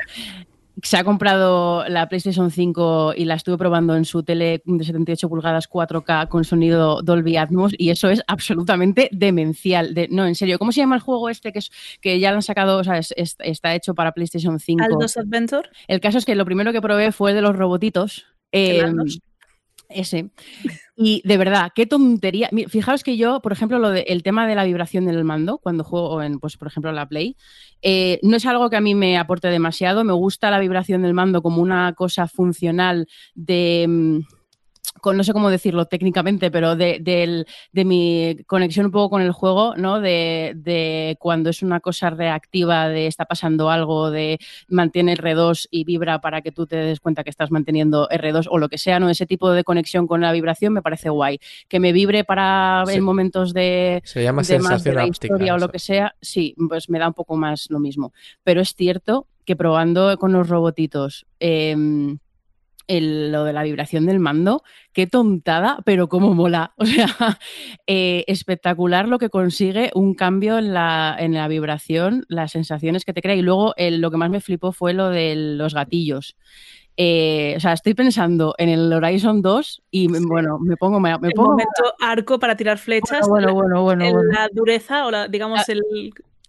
se 0.84 0.98
ha 0.98 1.04
comprado 1.04 1.88
la 1.88 2.08
PlayStation 2.08 2.52
5 2.52 3.14
y 3.16 3.26
la 3.26 3.36
estuve 3.36 3.58
probando 3.58 3.96
en 3.96 4.06
su 4.06 4.24
tele 4.24 4.62
de 4.66 4.84
78 4.84 5.30
pulgadas 5.30 5.70
4K 5.70 6.28
con 6.28 6.44
sonido 6.44 7.02
Dolby 7.02 7.38
Atmos 7.38 7.74
y 7.78 7.90
eso 7.90 8.10
es 8.10 8.22
absolutamente 8.28 9.10
demencial. 9.12 9.94
no, 10.10 10.26
en 10.26 10.36
serio, 10.36 10.58
¿cómo 10.60 10.72
se 10.72 10.82
llama 10.82 10.96
el 10.96 11.02
juego 11.02 11.30
este 11.30 11.52
que, 11.52 11.60
es, 11.60 11.72
que 12.02 12.20
ya 12.20 12.32
lo 12.32 12.38
han 12.38 12.44
sacado, 12.44 12.78
o 12.78 12.84
sea, 12.84 13.00
está 13.00 13.76
hecho 13.76 13.94
para 13.94 14.12
PlayStation 14.12 14.60
5? 14.60 14.84
Aldos 14.84 15.18
Adventure. 15.18 15.70
El 15.88 16.00
caso 16.00 16.18
es 16.18 16.26
que 16.26 16.36
lo 16.36 16.46
primero 16.46 16.72
que 16.72 16.82
probé 16.82 17.12
fue 17.12 17.32
el 17.32 17.36
de 17.36 17.42
los 17.42 17.56
robotitos. 17.56 18.26
Eh, 18.52 18.84
ese. 19.94 20.30
Y 20.96 21.22
de 21.26 21.38
verdad, 21.38 21.72
qué 21.74 21.86
tontería. 21.86 22.50
Fijaos 22.68 23.04
que 23.04 23.18
yo, 23.18 23.42
por 23.42 23.52
ejemplo, 23.52 23.80
lo 23.80 23.92
el 23.92 24.24
tema 24.24 24.48
de 24.48 24.56
la 24.56 24.66
vibración 24.66 25.06
del 25.06 25.24
mando, 25.24 25.58
cuando 25.58 25.84
juego 25.84 26.22
en, 26.22 26.40
pues, 26.40 26.58
por 26.58 26.68
ejemplo, 26.68 26.92
la 26.92 27.08
Play, 27.08 27.38
eh, 27.82 28.20
no 28.22 28.38
es 28.38 28.46
algo 28.46 28.70
que 28.70 28.76
a 28.76 28.82
mí 28.82 28.94
me 28.94 29.18
aporte 29.18 29.48
demasiado. 29.48 30.04
Me 30.04 30.14
gusta 30.14 30.52
la 30.52 30.60
vibración 30.60 31.02
del 31.02 31.14
mando 31.14 31.42
como 31.42 31.62
una 31.62 31.94
cosa 31.94 32.28
funcional 32.28 33.08
de 33.34 33.86
mm, 33.88 34.20
con, 35.02 35.18
no 35.18 35.24
sé 35.24 35.34
cómo 35.34 35.50
decirlo 35.50 35.86
técnicamente, 35.86 36.52
pero 36.52 36.76
de, 36.76 37.46
mi 37.74 38.38
conexión 38.48 38.88
un 38.88 38.92
poco 38.92 39.10
con 39.10 39.22
el 39.22 39.32
juego, 39.32 39.76
¿no? 39.76 40.00
De, 40.00 41.18
cuando 41.20 41.50
es 41.50 41.62
una 41.62 41.80
cosa 41.80 42.10
reactiva, 42.10 42.88
de 42.88 43.08
está 43.08 43.26
pasando 43.26 43.70
algo, 43.70 44.12
de 44.12 44.40
mantiene 44.68 45.16
R2 45.18 45.68
y 45.72 45.84
vibra 45.84 46.22
para 46.22 46.42
que 46.42 46.52
tú 46.52 46.66
te 46.68 46.78
des 46.78 47.00
cuenta 47.00 47.24
que 47.24 47.30
estás 47.30 47.52
manteniendo 47.52 48.08
R2 48.10 48.48
o 48.50 48.58
lo 48.58 48.70
que 48.70 48.78
sea, 48.78 49.00
¿no? 49.00 49.10
Ese 49.10 49.26
tipo 49.26 49.52
de 49.52 49.64
conexión 49.64 50.08
con 50.08 50.22
la 50.22 50.32
vibración 50.32 50.74
me 50.74 50.82
parece 50.82 51.10
guay. 51.10 51.40
Que 51.68 51.80
me 51.80 51.92
vibre 51.92 52.24
para 52.24 52.84
en 52.90 53.04
momentos 53.04 53.54
de, 53.54 54.02
Se 54.06 54.24
llama 54.24 54.44
sensación 54.44 54.96
más 54.96 55.08
historia 55.08 55.56
o 55.56 55.58
lo 55.58 55.70
que 55.70 55.80
sea, 55.80 56.16
sí, 56.22 56.56
pues 56.70 56.90
me 56.90 57.00
da 57.00 57.08
un 57.08 57.14
poco 57.14 57.36
más 57.36 57.68
lo 57.70 57.80
mismo. 57.80 58.14
Pero 58.44 58.62
es 58.62 58.76
cierto 58.76 59.28
que 59.46 59.56
probando 59.56 60.16
con 60.18 60.32
los 60.32 60.48
robotitos, 60.48 61.26
em, 62.98 63.32
lo 63.32 63.44
de 63.44 63.54
la 63.54 63.64
vibración 63.64 64.06
del 64.06 64.20
mando, 64.20 64.64
qué 64.94 65.08
tontada, 65.08 65.80
pero 65.86 66.10
cómo 66.10 66.34
mola. 66.34 66.74
O 66.82 66.86
sea, 66.86 67.40
eh, 67.88 68.24
espectacular 68.28 69.08
lo 69.08 69.18
que 69.18 69.30
consigue 69.30 69.92
un 69.94 70.14
cambio 70.14 70.58
en 70.58 70.74
la, 70.74 71.16
en 71.18 71.34
la 71.34 71.48
vibración, 71.48 72.26
las 72.28 72.52
sensaciones 72.52 73.06
que 73.06 73.14
te 73.14 73.22
crea. 73.22 73.36
Y 73.36 73.42
luego 73.42 73.74
lo 73.78 74.12
que 74.12 74.18
más 74.18 74.30
me 74.30 74.42
flipó 74.42 74.72
fue 74.72 74.94
lo 74.94 75.10
de 75.10 75.36
los 75.36 75.74
gatillos. 75.74 76.36
Eh, 76.98 77.54
o 77.58 77.60
sea, 77.60 77.74
estoy 77.74 77.94
pensando 77.94 78.54
en 78.58 78.70
el 78.70 78.92
Horizon 78.92 79.42
2 79.42 79.84
y 79.92 80.08
bueno, 80.08 80.60
me 80.60 80.76
pongo. 80.76 81.00
Me, 81.00 81.18
pongo 81.32 81.52
momento 81.52 81.96
arco 82.00 82.38
para 82.38 82.56
tirar 82.56 82.78
flechas. 82.78 83.28
Bueno, 83.28 83.54
bueno, 83.54 83.82
bueno. 83.82 84.06
La 84.24 84.50
dureza 84.52 85.06
o 85.06 85.12
la, 85.12 85.28
digamos, 85.28 85.62
ah. 85.62 85.72
el 85.72 85.82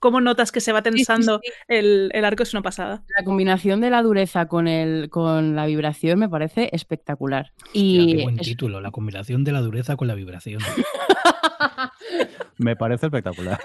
cómo 0.02 0.20
notas 0.20 0.50
que 0.50 0.60
se 0.60 0.72
va 0.72 0.82
tensando 0.82 1.40
sí, 1.42 1.48
sí. 1.50 1.62
El, 1.68 2.10
el 2.12 2.24
arco 2.24 2.42
es 2.42 2.52
una 2.52 2.60
pasada. 2.62 3.04
La 3.16 3.24
combinación 3.24 3.80
de 3.80 3.88
la 3.88 4.02
dureza 4.02 4.46
con, 4.48 4.66
el, 4.66 5.08
con 5.10 5.54
la 5.54 5.64
vibración 5.66 6.18
me 6.18 6.28
parece 6.28 6.68
espectacular. 6.72 7.52
Y 7.72 8.00
Hostia, 8.00 8.16
qué 8.16 8.22
buen 8.24 8.40
es- 8.40 8.46
título, 8.48 8.80
la 8.80 8.90
combinación 8.90 9.44
de 9.44 9.52
la 9.52 9.60
dureza 9.60 9.94
con 9.96 10.08
la 10.08 10.14
vibración. 10.14 10.60
Me 12.58 12.76
parece 12.76 13.06
espectacular. 13.06 13.58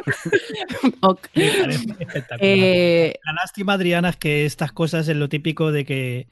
ok. 1.01 1.27
Me 1.35 1.51
parece 1.51 1.85
espectacular. 1.99 2.39
Eh, 2.41 3.13
La 3.25 3.33
lástima, 3.33 3.73
Adriana, 3.73 4.09
es 4.09 4.15
que 4.17 4.45
estas 4.45 4.71
cosas 4.71 5.07
es 5.07 5.15
lo 5.15 5.29
típico 5.29 5.71
de 5.71 5.85
que, 5.85 6.27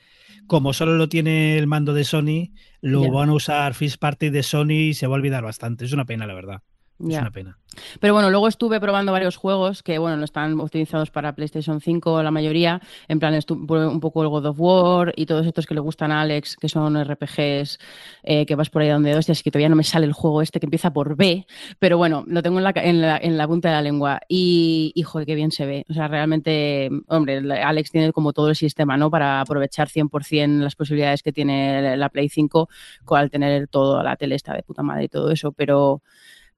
como 0.47 0.73
solo 0.73 0.95
lo 0.95 1.09
tiene 1.09 1.57
el 1.57 1.67
mando 1.67 1.93
de 1.93 2.03
Sony, 2.03 2.53
lo 2.81 3.11
van 3.11 3.29
a 3.29 3.33
usar 3.33 3.73
Fish 3.73 3.97
Party 3.97 4.29
de 4.29 4.43
Sony 4.43 4.89
y 4.89 4.93
se 4.93 5.07
va 5.07 5.15
a 5.15 5.17
olvidar 5.17 5.43
bastante. 5.43 5.85
Es 5.85 5.93
una 5.93 6.05
pena, 6.05 6.25
la 6.27 6.33
verdad. 6.33 6.61
Es 6.99 7.05
una 7.21 7.31
pena. 7.31 7.57
Pero 7.99 8.13
bueno, 8.13 8.29
luego 8.29 8.47
estuve 8.47 8.79
probando 8.79 9.11
varios 9.11 9.35
juegos 9.35 9.83
que, 9.83 9.97
bueno, 9.97 10.15
no 10.15 10.23
están 10.23 10.57
optimizados 10.61 11.11
para 11.11 11.35
PlayStation 11.35 11.81
5 11.81 12.23
la 12.23 12.31
mayoría. 12.31 12.79
En 13.09 13.19
plan, 13.19 13.37
probé 13.67 13.87
un 13.87 13.99
poco 13.99 14.21
el 14.23 14.29
God 14.29 14.45
of 14.45 14.55
War 14.59 15.13
y 15.17 15.25
todos 15.25 15.45
estos 15.45 15.65
que 15.65 15.73
le 15.73 15.81
gustan 15.81 16.13
a 16.13 16.21
Alex, 16.21 16.55
que 16.55 16.69
son 16.69 16.95
RPGs, 16.95 17.77
eh, 18.23 18.45
que 18.45 18.55
vas 18.55 18.69
por 18.69 18.81
ahí 18.81 18.87
donde 18.87 19.13
hostias, 19.13 19.43
que 19.43 19.51
todavía 19.51 19.67
no 19.67 19.75
me 19.75 19.83
sale 19.83 20.05
el 20.05 20.13
juego 20.13 20.41
este 20.41 20.61
que 20.61 20.67
empieza 20.67 20.93
por 20.93 21.17
B. 21.17 21.45
Pero 21.77 21.97
bueno, 21.97 22.23
lo 22.27 22.41
tengo 22.41 22.59
en 22.59 22.63
la, 22.63 22.71
en 22.77 23.01
la, 23.01 23.17
en 23.17 23.37
la 23.37 23.45
punta 23.45 23.67
de 23.69 23.75
la 23.75 23.81
lengua. 23.81 24.21
Y, 24.29 24.93
joder, 25.05 25.25
qué 25.25 25.35
bien 25.35 25.51
se 25.51 25.65
ve. 25.65 25.85
O 25.89 25.93
sea, 25.93 26.07
realmente, 26.07 26.89
hombre, 27.07 27.39
Alex 27.61 27.91
tiene 27.91 28.13
como 28.13 28.31
todo 28.31 28.47
el 28.47 28.55
sistema, 28.55 28.95
¿no? 28.95 29.11
Para 29.11 29.41
aprovechar 29.41 29.89
100% 29.89 30.63
las 30.63 30.75
posibilidades 30.75 31.21
que 31.23 31.33
tiene 31.33 31.97
la 31.97 32.07
Play 32.07 32.29
5 32.29 32.69
con- 33.03 33.19
al 33.19 33.29
tener 33.29 33.67
toda 33.67 34.01
la 34.01 34.15
tele 34.15 34.35
esta 34.35 34.53
de 34.53 34.63
puta 34.63 34.81
madre 34.81 35.03
y 35.05 35.09
todo 35.09 35.29
eso. 35.31 35.51
Pero 35.51 36.01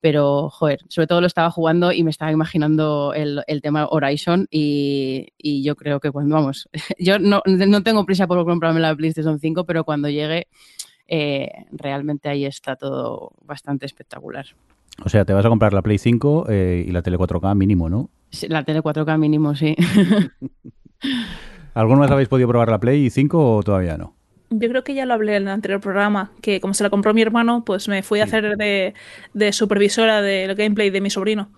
pero 0.10 0.50
joder, 0.50 0.80
sobre 0.88 1.06
todo 1.06 1.20
lo 1.20 1.28
estaba 1.28 1.52
jugando 1.52 1.92
y 1.92 2.02
me 2.02 2.12
estaba 2.12 2.32
imaginando 2.32 3.14
el, 3.14 3.44
el 3.46 3.62
tema 3.62 3.88
Horizon 3.88 4.48
y, 4.50 5.34
y 5.38 5.64
yo 5.64 5.76
creo 5.76 6.00
que 6.00 6.12
cuando, 6.12 6.34
vamos, 6.34 6.70
yo 6.98 7.20
no, 7.20 7.42
no 7.46 7.84
tengo 7.84 8.06
prisa 8.06 8.26
por 8.26 8.46
comprarme 8.46 8.80
la 8.80 8.96
PlayStation 8.96 9.38
5, 9.38 9.66
pero 9.66 9.84
cuando 9.84 10.08
llegue 10.08 10.48
eh, 11.10 11.52
realmente 11.74 12.30
ahí 12.30 12.46
está 12.46 12.78
todo 12.78 13.34
bastante 13.44 13.86
espectacular. 13.86 14.46
O 15.04 15.10
sea, 15.10 15.26
te 15.26 15.34
vas 15.34 15.46
a 15.46 15.50
comprar 15.50 15.74
la 15.74 15.82
Play 15.82 15.98
5 15.98 16.46
eh, 16.48 16.86
y 16.88 16.92
la 16.92 17.02
tele 17.02 17.18
4K 17.18 17.54
mínimo, 17.54 17.90
¿no? 17.90 18.10
Sí, 18.30 18.48
La 18.48 18.64
tele 18.64 18.82
4K 18.82 19.18
mínimo, 19.18 19.56
sí. 19.56 19.76
¿Alguno 21.74 22.00
más 22.00 22.12
habéis 22.12 22.30
podido 22.30 22.48
probar 22.48 22.70
la 22.70 22.80
Play 22.80 23.10
5 23.10 23.58
o 23.58 23.62
todavía 23.62 23.98
no? 23.98 24.17
Yo 24.50 24.70
creo 24.70 24.84
que 24.84 24.94
ya 24.94 25.06
lo 25.06 25.14
hablé 25.14 25.36
en 25.36 25.44
el 25.44 25.50
anterior 25.50 25.82
programa, 25.82 26.32
que 26.42 26.62
como 26.62 26.74
se 26.74 26.84
la 26.84 26.90
compró 26.90 27.14
mi 27.14 27.22
hermano, 27.22 27.66
pues 27.66 27.88
me 27.88 28.02
fui 28.04 28.22
a 28.22 28.24
hacer 28.24 28.56
de, 28.58 28.94
de 29.34 29.54
supervisora 29.54 30.22
del 30.22 30.56
gameplay 30.56 30.90
de 30.90 31.02
mi 31.02 31.10
sobrino. 31.10 31.52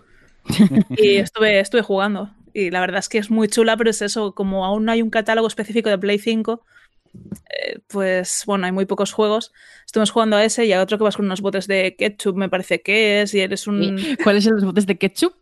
y 0.97 1.17
estuve, 1.17 1.59
estuve 1.59 1.81
jugando. 1.81 2.31
Y 2.53 2.71
la 2.71 2.79
verdad 2.79 2.99
es 2.99 3.09
que 3.09 3.19
es 3.19 3.29
muy 3.29 3.47
chula, 3.47 3.77
pero 3.77 3.89
es 3.91 4.01
eso, 4.01 4.33
como 4.33 4.65
aún 4.65 4.85
no 4.85 4.91
hay 4.91 5.01
un 5.01 5.09
catálogo 5.09 5.47
específico 5.47 5.89
de 5.89 5.97
Play 5.99 6.17
5, 6.17 6.65
eh, 7.13 7.79
pues 7.87 8.43
bueno, 8.45 8.65
hay 8.65 8.71
muy 8.71 8.85
pocos 8.85 9.13
juegos. 9.13 9.53
Estuvimos 9.85 10.11
jugando 10.11 10.37
a 10.37 10.43
ese 10.43 10.65
y 10.65 10.73
a 10.73 10.81
otro 10.81 10.97
que 10.97 11.03
vas 11.03 11.15
con 11.15 11.25
unos 11.25 11.41
botes 11.41 11.67
de 11.67 11.95
ketchup, 11.97 12.35
me 12.35 12.49
parece 12.49 12.81
que 12.81 13.21
es, 13.21 13.33
y 13.33 13.41
eres 13.41 13.67
un... 13.67 13.97
¿Cuáles 14.23 14.43
son 14.43 14.55
los 14.55 14.65
botes 14.65 14.85
de 14.85 14.97
ketchup? 14.97 15.33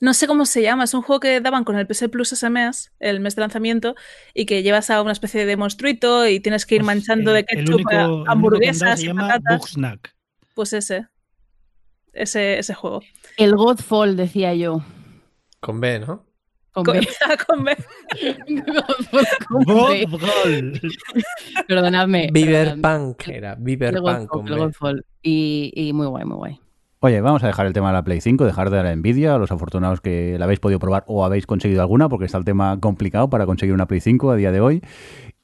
No 0.00 0.14
sé 0.14 0.26
cómo 0.26 0.44
se 0.46 0.62
llama, 0.62 0.84
es 0.84 0.94
un 0.94 1.02
juego 1.02 1.20
que 1.20 1.40
daban 1.40 1.64
con 1.64 1.76
el 1.78 1.86
PS 1.86 2.08
Plus 2.08 2.32
ese 2.32 2.50
mes, 2.50 2.92
el 3.00 3.20
mes 3.20 3.36
de 3.36 3.40
lanzamiento, 3.40 3.94
y 4.34 4.46
que 4.46 4.62
llevas 4.62 4.90
a 4.90 5.00
una 5.02 5.12
especie 5.12 5.46
de 5.46 5.56
monstruito 5.56 6.26
y 6.26 6.40
tienes 6.40 6.66
que 6.66 6.76
ir 6.76 6.80
Pues, 6.82 6.86
manchando 6.96 7.30
el- 7.34 7.44
de 7.44 7.46
el 7.48 7.58
ketchup 7.64 7.74
único- 7.76 7.90
el 7.92 7.96
a- 7.98 8.08
único 8.14 8.30
hamburguesas 8.30 8.98
se 8.98 9.04
y 9.04 9.08
llama 9.08 9.28
patatas. 9.28 9.58
Bugsnack. 9.60 10.14
Pues 10.54 10.72
ese. 10.72 11.06
Ese, 12.12 12.58
ese 12.58 12.74
juego. 12.74 13.02
El 13.36 13.56
Godfall, 13.56 14.16
decía 14.16 14.54
yo. 14.54 14.84
Con 15.60 15.80
B, 15.80 15.98
¿no? 16.00 16.24
Con 16.72 16.84
B. 16.84 17.00
con 17.48 17.64
B. 17.64 17.76
Godfall 18.48 19.26
con 19.48 19.64
B. 19.64 20.06
Godfall. 20.10 20.80
Perdonadme. 21.66 22.30
Punk 22.82 23.28
era. 23.28 23.52
El 23.52 23.58
Beaver 23.60 23.94
Punk 23.94 24.04
Godfall, 24.04 24.28
con 24.28 24.48
el 24.48 24.54
B. 24.54 24.60
Godfall. 24.60 25.06
Y, 25.22 25.72
y 25.74 25.92
muy 25.92 26.06
guay, 26.06 26.24
muy 26.24 26.36
guay. 26.36 26.60
Oye, 27.04 27.20
vamos 27.20 27.44
a 27.44 27.48
dejar 27.48 27.66
el 27.66 27.74
tema 27.74 27.88
de 27.88 27.92
la 27.92 28.02
Play 28.02 28.22
5, 28.22 28.46
dejar 28.46 28.70
de 28.70 28.82
la 28.82 28.90
envidia 28.90 29.34
a 29.34 29.38
los 29.38 29.52
afortunados 29.52 30.00
que 30.00 30.38
la 30.38 30.46
habéis 30.46 30.58
podido 30.58 30.78
probar 30.78 31.04
o 31.06 31.22
habéis 31.26 31.44
conseguido 31.44 31.82
alguna, 31.82 32.08
porque 32.08 32.24
está 32.24 32.38
el 32.38 32.46
tema 32.46 32.80
complicado 32.80 33.28
para 33.28 33.44
conseguir 33.44 33.74
una 33.74 33.84
Play 33.84 34.00
5 34.00 34.30
a 34.30 34.36
día 34.36 34.50
de 34.50 34.62
hoy. 34.62 34.80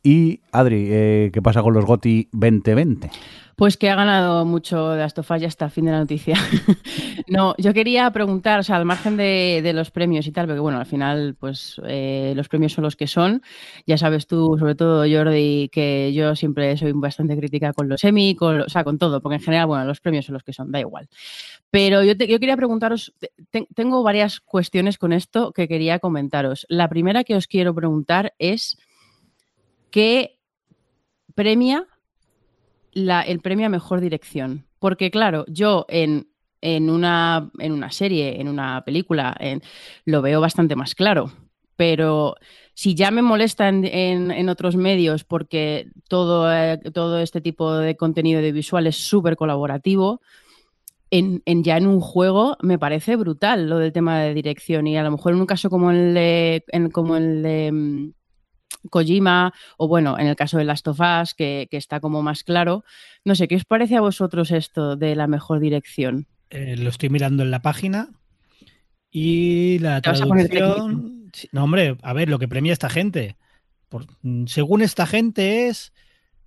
Y 0.02 0.40
Adri, 0.52 0.88
eh, 0.90 1.30
¿qué 1.34 1.42
pasa 1.42 1.60
con 1.60 1.74
los 1.74 1.84
GOTI 1.84 2.30
2020? 2.32 3.10
Pues 3.60 3.76
que 3.76 3.90
ha 3.90 3.94
ganado 3.94 4.46
mucho 4.46 4.92
de 4.92 5.02
Astofas 5.02 5.38
ya 5.42 5.46
hasta 5.46 5.66
el 5.66 5.70
fin 5.70 5.84
de 5.84 5.90
la 5.90 5.98
noticia. 5.98 6.34
no, 7.28 7.54
yo 7.58 7.74
quería 7.74 8.10
preguntar, 8.10 8.60
o 8.60 8.62
sea, 8.62 8.76
al 8.76 8.86
margen 8.86 9.18
de, 9.18 9.72
los 9.74 9.90
premios 9.90 10.26
y 10.26 10.32
tal, 10.32 10.46
porque 10.46 10.60
bueno, 10.60 10.78
al 10.78 10.86
final, 10.86 11.36
pues 11.38 11.78
eh, 11.86 12.32
los 12.34 12.48
premios 12.48 12.72
son 12.72 12.84
los 12.84 12.96
que 12.96 13.06
son. 13.06 13.42
Ya 13.86 13.98
sabes 13.98 14.26
tú, 14.26 14.56
sobre 14.58 14.76
todo 14.76 15.04
Jordi, 15.06 15.68
que 15.68 16.10
yo 16.14 16.34
siempre 16.36 16.74
soy 16.78 16.92
bastante 16.92 17.36
crítica 17.36 17.74
con 17.74 17.86
los 17.90 18.00
semi, 18.00 18.34
con, 18.34 18.62
o 18.62 18.68
sea, 18.70 18.82
con 18.82 18.96
todo, 18.96 19.20
porque 19.20 19.34
en 19.34 19.42
general, 19.42 19.66
bueno, 19.66 19.84
los 19.84 20.00
premios 20.00 20.24
son 20.24 20.32
los 20.32 20.42
que 20.42 20.54
son, 20.54 20.72
da 20.72 20.80
igual. 20.80 21.10
Pero 21.70 22.02
yo, 22.02 22.14
yo 22.14 22.40
quería 22.40 22.56
preguntaros, 22.56 23.12
te- 23.18 23.32
te- 23.50 23.68
tengo 23.74 24.02
varias 24.02 24.40
cuestiones 24.40 24.96
con 24.96 25.12
esto 25.12 25.52
que 25.52 25.68
quería 25.68 25.98
comentaros. 25.98 26.64
La 26.70 26.88
primera 26.88 27.24
que 27.24 27.36
os 27.36 27.46
quiero 27.46 27.74
preguntar 27.74 28.32
es, 28.38 28.78
¿qué 29.90 30.38
premia 31.34 31.86
la- 32.92 33.22
el 33.22 33.40
premio 33.40 33.66
a 33.66 33.68
mejor 33.70 34.00
dirección. 34.00 34.66
Porque, 34.78 35.10
claro, 35.10 35.44
yo 35.48 35.86
en, 35.88 36.28
en, 36.60 36.90
una, 36.90 37.50
en 37.58 37.72
una 37.72 37.90
serie, 37.90 38.40
en 38.40 38.48
una 38.48 38.82
película, 38.84 39.36
en- 39.40 39.62
lo 40.04 40.22
veo 40.22 40.40
bastante 40.40 40.76
más 40.76 40.94
claro. 40.94 41.32
Pero 41.76 42.36
si 42.74 42.94
ya 42.94 43.10
me 43.10 43.22
molesta 43.22 43.68
en, 43.68 43.84
en- 44.30 44.48
otros 44.48 44.76
medios 44.76 45.24
porque 45.24 45.88
todo, 46.08 46.52
eh, 46.52 46.78
todo 46.92 47.20
este 47.20 47.40
tipo 47.40 47.74
de 47.76 47.96
contenido 47.96 48.42
de 48.42 48.52
visual 48.52 48.86
es 48.86 48.96
súper 48.96 49.36
colaborativo, 49.36 50.20
en, 51.10 51.42
en 51.44 51.64
ya 51.64 51.76
en 51.76 51.86
un 51.86 52.00
juego 52.00 52.56
me 52.62 52.78
parece 52.78 53.16
brutal 53.16 53.68
lo 53.68 53.78
del 53.78 53.92
tema 53.92 54.20
de 54.20 54.34
dirección. 54.34 54.86
Y 54.86 54.96
a 54.96 55.02
lo 55.02 55.10
mejor 55.10 55.32
en 55.32 55.40
un 55.40 55.46
caso 55.46 55.70
como 55.70 55.90
el 55.90 56.14
de, 56.14 56.64
en- 56.68 56.90
como 56.90 57.16
el 57.16 57.42
de 57.42 57.72
mm, 57.72 58.12
Kojima, 58.90 59.52
o 59.76 59.88
bueno, 59.88 60.18
en 60.18 60.26
el 60.26 60.36
caso 60.36 60.58
de 60.58 60.64
Last 60.64 60.88
of 60.88 61.00
Us, 61.00 61.34
que, 61.34 61.68
que 61.70 61.76
está 61.76 62.00
como 62.00 62.22
más 62.22 62.44
claro. 62.44 62.84
No 63.24 63.34
sé, 63.34 63.48
¿qué 63.48 63.56
os 63.56 63.64
parece 63.64 63.96
a 63.96 64.00
vosotros 64.00 64.50
esto 64.50 64.96
de 64.96 65.14
la 65.16 65.26
mejor 65.26 65.60
dirección? 65.60 66.26
Eh, 66.50 66.76
lo 66.76 66.88
estoy 66.88 67.10
mirando 67.10 67.42
en 67.42 67.50
la 67.50 67.62
página 67.62 68.08
y 69.10 69.78
la 69.80 70.00
traducción. 70.00 71.30
No, 71.52 71.64
hombre, 71.64 71.96
a 72.02 72.12
ver, 72.12 72.28
lo 72.28 72.38
que 72.38 72.48
premia 72.48 72.72
esta 72.72 72.88
gente. 72.90 73.36
Por- 73.88 74.06
mm, 74.22 74.46
según 74.46 74.82
esta 74.82 75.06
gente 75.06 75.68
es, 75.68 75.92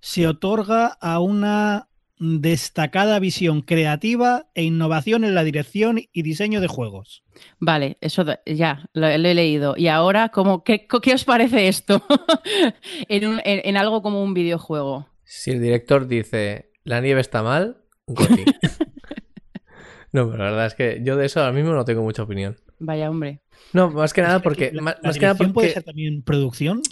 se 0.00 0.26
otorga 0.26 0.86
a 1.00 1.20
una 1.20 1.88
destacada 2.18 3.18
visión 3.18 3.60
creativa 3.62 4.46
e 4.54 4.62
innovación 4.62 5.24
en 5.24 5.34
la 5.34 5.42
dirección 5.44 6.00
y 6.12 6.22
diseño 6.22 6.60
de 6.60 6.68
juegos. 6.68 7.24
Vale, 7.58 7.96
eso 8.00 8.24
ya, 8.46 8.88
lo, 8.92 9.06
lo 9.18 9.28
he 9.28 9.34
leído. 9.34 9.74
Y 9.76 9.88
ahora, 9.88 10.28
¿cómo, 10.28 10.62
qué, 10.64 10.86
¿qué 10.86 11.14
os 11.14 11.24
parece 11.24 11.68
esto 11.68 12.02
en, 13.08 13.26
un- 13.26 13.40
en- 13.44 13.62
en 13.64 13.76
algo 13.76 14.00
como 14.02 14.22
un 14.22 14.32
videojuego? 14.34 15.08
Si 15.24 15.50
el 15.50 15.60
director 15.60 16.06
dice 16.06 16.70
la 16.84 17.00
nieve 17.00 17.20
está 17.20 17.42
mal, 17.42 17.78
Goti. 18.06 18.44
no, 20.12 20.30
pero 20.30 20.44
la 20.44 20.50
verdad 20.50 20.66
es 20.66 20.74
que 20.74 21.00
yo 21.02 21.16
de 21.16 21.26
eso 21.26 21.40
ahora 21.40 21.52
mismo 21.52 21.72
no 21.72 21.84
tengo 21.84 22.02
mucha 22.02 22.22
opinión. 22.22 22.56
Vaya 22.78 23.10
hombre. 23.10 23.40
No, 23.72 23.90
más 23.90 24.12
que 24.12 24.22
nada 24.22 24.40
porque. 24.40 24.70
la- 24.72 24.82
más, 24.82 24.96
la 25.02 25.08
más 25.08 25.16
que 25.16 25.22
nada 25.22 25.34
dirección 25.34 25.52
puede 25.52 25.66
porque. 25.68 25.74
ser 25.74 25.82
también 25.84 26.22
producción. 26.22 26.82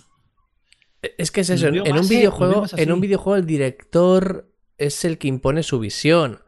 Es 1.18 1.30
que 1.32 1.40
es 1.40 1.50
eso, 1.50 1.66
en, 1.66 1.80
un 1.98 2.08
videojuego, 2.08 2.64
en 2.76 2.92
un 2.92 3.00
videojuego 3.00 3.36
el 3.36 3.44
director 3.44 4.51
es 4.86 5.04
el 5.04 5.18
que 5.18 5.28
impone 5.28 5.62
su 5.62 5.78
visión, 5.78 6.40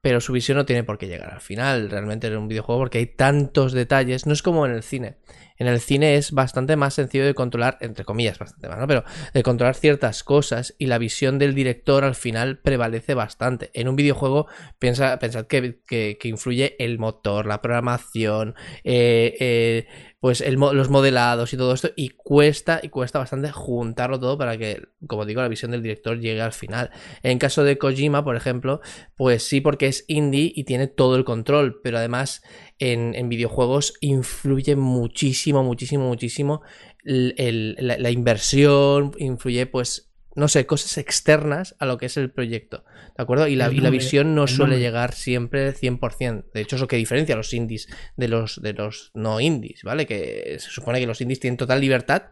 pero 0.00 0.20
su 0.20 0.32
visión 0.32 0.56
no 0.56 0.64
tiene 0.64 0.82
por 0.82 0.96
qué 0.96 1.08
llegar 1.08 1.30
al 1.32 1.40
final, 1.40 1.90
realmente 1.90 2.28
en 2.28 2.36
un 2.38 2.48
videojuego 2.48 2.80
porque 2.80 2.98
hay 2.98 3.06
tantos 3.06 3.72
detalles, 3.72 4.26
no 4.26 4.32
es 4.32 4.42
como 4.42 4.64
en 4.64 4.72
el 4.72 4.82
cine. 4.82 5.16
En 5.58 5.66
el 5.66 5.78
cine 5.78 6.14
es 6.14 6.32
bastante 6.32 6.74
más 6.76 6.94
sencillo 6.94 7.26
de 7.26 7.34
controlar, 7.34 7.76
entre 7.82 8.06
comillas, 8.06 8.38
bastante 8.38 8.66
más, 8.68 8.78
¿no? 8.78 8.86
Pero 8.86 9.04
de 9.34 9.42
controlar 9.42 9.74
ciertas 9.74 10.24
cosas 10.24 10.74
y 10.78 10.86
la 10.86 10.96
visión 10.96 11.38
del 11.38 11.54
director 11.54 12.02
al 12.02 12.14
final 12.14 12.58
prevalece 12.60 13.12
bastante. 13.12 13.70
En 13.74 13.86
un 13.86 13.94
videojuego, 13.96 14.46
piensa, 14.78 15.18
pensad 15.18 15.46
que, 15.46 15.80
que- 15.86 16.16
influye 16.24 16.76
el 16.82 16.98
motor, 16.98 17.44
la 17.44 17.60
programación, 17.60 18.54
eh, 18.84 19.36
eh, 19.38 19.86
pues 20.20 20.42
el 20.42 20.56
los 20.56 20.90
modelados 20.90 21.52
y 21.52 21.56
todo 21.56 21.72
esto, 21.72 21.90
y 21.96 22.10
cuesta, 22.10 22.78
y 22.82 22.90
cuesta 22.90 23.18
bastante 23.18 23.50
juntarlo 23.50 24.20
todo 24.20 24.36
para 24.36 24.58
que, 24.58 24.82
como 25.06 25.24
digo, 25.24 25.40
la 25.40 25.48
visión 25.48 25.70
del 25.70 25.82
director 25.82 26.20
llegue 26.20 26.42
al 26.42 26.52
final. 26.52 26.90
En 27.22 27.38
caso 27.38 27.64
de 27.64 27.78
Kojima, 27.78 28.22
por 28.22 28.36
ejemplo, 28.36 28.82
pues 29.16 29.42
sí, 29.42 29.62
porque 29.62 29.86
es 29.86 30.04
indie 30.08 30.52
y 30.54 30.64
tiene 30.64 30.86
todo 30.88 31.16
el 31.16 31.24
control, 31.24 31.80
pero 31.82 31.96
además 31.96 32.42
en, 32.78 33.14
en 33.14 33.30
videojuegos 33.30 33.94
influye 34.00 34.76
muchísimo, 34.76 35.64
muchísimo, 35.64 36.06
muchísimo 36.06 36.62
la 37.02 38.10
inversión, 38.10 39.12
influye 39.18 39.66
pues 39.66 40.09
no 40.36 40.48
sé, 40.48 40.64
cosas 40.66 40.96
externas 40.98 41.74
a 41.78 41.86
lo 41.86 41.98
que 41.98 42.06
es 42.06 42.16
el 42.16 42.30
proyecto, 42.30 42.84
¿de 43.16 43.22
acuerdo? 43.22 43.48
Y 43.48 43.56
la, 43.56 43.70
y 43.72 43.78
la 43.80 43.90
visión 43.90 44.34
no 44.34 44.42
el 44.42 44.48
suele 44.48 44.72
nombre. 44.74 44.78
llegar 44.80 45.12
siempre 45.14 45.72
100%. 45.74 46.44
De 46.54 46.60
hecho, 46.60 46.76
es 46.76 46.80
lo 46.82 46.88
que 46.88 46.96
diferencia 46.96 47.34
a 47.34 47.38
los 47.38 47.52
indies 47.52 47.88
de 48.16 48.28
los, 48.28 48.60
de 48.62 48.72
los 48.72 49.10
no 49.14 49.40
indies, 49.40 49.82
¿vale? 49.82 50.06
Que 50.06 50.56
se 50.60 50.70
supone 50.70 51.00
que 51.00 51.06
los 51.06 51.20
indies 51.20 51.40
tienen 51.40 51.56
total 51.56 51.80
libertad 51.80 52.22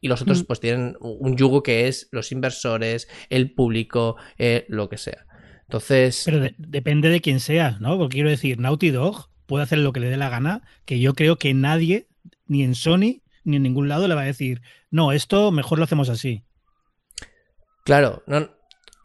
y 0.00 0.08
los 0.08 0.20
otros 0.20 0.42
Mm. 0.42 0.44
pues 0.46 0.60
tienen 0.60 0.96
un 1.00 1.36
yugo 1.36 1.62
que 1.62 1.86
es 1.88 2.08
los 2.10 2.32
inversores, 2.32 3.08
el 3.30 3.52
público, 3.52 4.16
eh, 4.36 4.66
lo 4.68 4.88
que 4.88 4.98
sea. 4.98 5.24
Entonces, 5.62 6.22
Pero 6.26 6.40
de- 6.40 6.54
depende 6.58 7.08
de 7.08 7.20
quién 7.20 7.40
sea, 7.40 7.78
¿no? 7.80 7.96
Porque 7.96 8.14
quiero 8.16 8.28
decir, 8.30 8.58
Naughty 8.58 8.90
Dog 8.90 9.30
puede 9.46 9.62
hacer 9.64 9.78
lo 9.78 9.92
que 9.92 10.00
le 10.00 10.08
dé 10.10 10.16
la 10.16 10.28
gana, 10.28 10.62
que 10.84 10.98
yo 11.00 11.14
creo 11.14 11.36
que 11.36 11.54
nadie, 11.54 12.08
ni 12.46 12.62
en 12.62 12.74
Sony, 12.74 13.22
ni 13.44 13.56
en 13.56 13.62
ningún 13.62 13.88
lado, 13.88 14.08
le 14.08 14.14
va 14.14 14.22
a 14.22 14.26
decir, 14.26 14.60
no, 14.90 15.12
esto 15.12 15.50
mejor 15.52 15.78
lo 15.78 15.84
hacemos 15.84 16.08
así. 16.10 16.42
Claro, 17.84 18.22
no, 18.26 18.50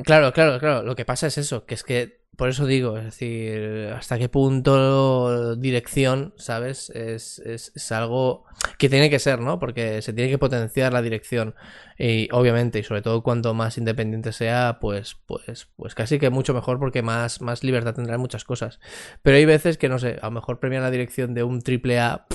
claro, 0.04 0.34
claro, 0.34 0.60
claro. 0.60 0.84
Lo 0.84 0.96
que 0.96 1.06
pasa 1.06 1.28
es 1.28 1.38
eso, 1.38 1.66
que 1.66 1.76
es 1.76 1.84
que 1.84 2.20
por 2.40 2.48
eso 2.48 2.66
digo, 2.66 2.98
es 2.98 3.04
decir, 3.04 3.92
hasta 3.94 4.18
qué 4.18 4.30
punto 4.30 5.58
dirección, 5.58 6.34
¿sabes? 6.38 6.90
Es, 6.92 7.40
es, 7.40 7.74
es 7.76 7.92
algo 7.92 8.46
que 8.78 8.88
tiene 8.88 9.10
que 9.10 9.20
ser, 9.20 9.42
¿no? 9.42 9.60
Porque 9.60 10.02
se 10.02 10.14
tiene 10.14 10.30
que 10.32 10.38
potenciar 10.38 10.94
la 10.94 11.02
dirección. 11.02 11.54
Y 11.98 12.30
obviamente, 12.32 12.80
y 12.80 12.84
sobre 12.84 13.02
todo 13.02 13.24
cuanto 13.24 13.54
más 13.54 13.78
independiente 13.78 14.32
sea, 14.32 14.78
pues, 14.80 15.18
pues, 15.26 15.68
pues 15.76 15.96
casi 15.96 16.18
que 16.18 16.30
mucho 16.30 16.54
mejor 16.54 16.80
porque 16.80 17.02
más, 17.02 17.42
más 17.42 17.62
libertad 17.62 17.94
tendrá 17.94 18.16
en 18.16 18.22
muchas 18.22 18.46
cosas. 18.46 18.80
Pero 19.22 19.36
hay 19.36 19.44
veces 19.44 19.78
que, 19.78 19.90
no 19.90 20.00
sé, 20.00 20.18
a 20.22 20.28
lo 20.28 20.32
mejor 20.32 20.62
premian 20.62 20.84
la 20.84 20.92
dirección 20.92 21.34
de 21.34 21.44
un 21.44 21.62
triple 21.62 22.00
A 22.00 22.26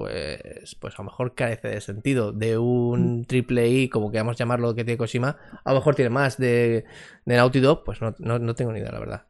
pues, 0.00 0.74
pues 0.80 0.94
a 0.94 0.98
lo 1.02 1.04
mejor 1.04 1.34
carece 1.34 1.68
de 1.68 1.80
sentido. 1.80 2.32
De 2.32 2.58
un 2.58 3.24
triple 3.26 3.68
I, 3.68 3.88
como 3.88 4.10
queramos 4.10 4.36
llamarlo, 4.36 4.74
que 4.74 4.84
tiene 4.84 4.98
Kojima, 4.98 5.36
a 5.64 5.70
lo 5.72 5.78
mejor 5.78 5.94
tiene 5.94 6.10
más. 6.10 6.36
De, 6.38 6.84
de 7.24 7.36
Naughty 7.36 7.60
Dog, 7.60 7.84
pues 7.84 8.00
no, 8.00 8.14
no, 8.18 8.38
no 8.38 8.54
tengo 8.54 8.72
ni 8.72 8.80
idea, 8.80 8.92
la 8.92 8.98
verdad. 9.00 9.26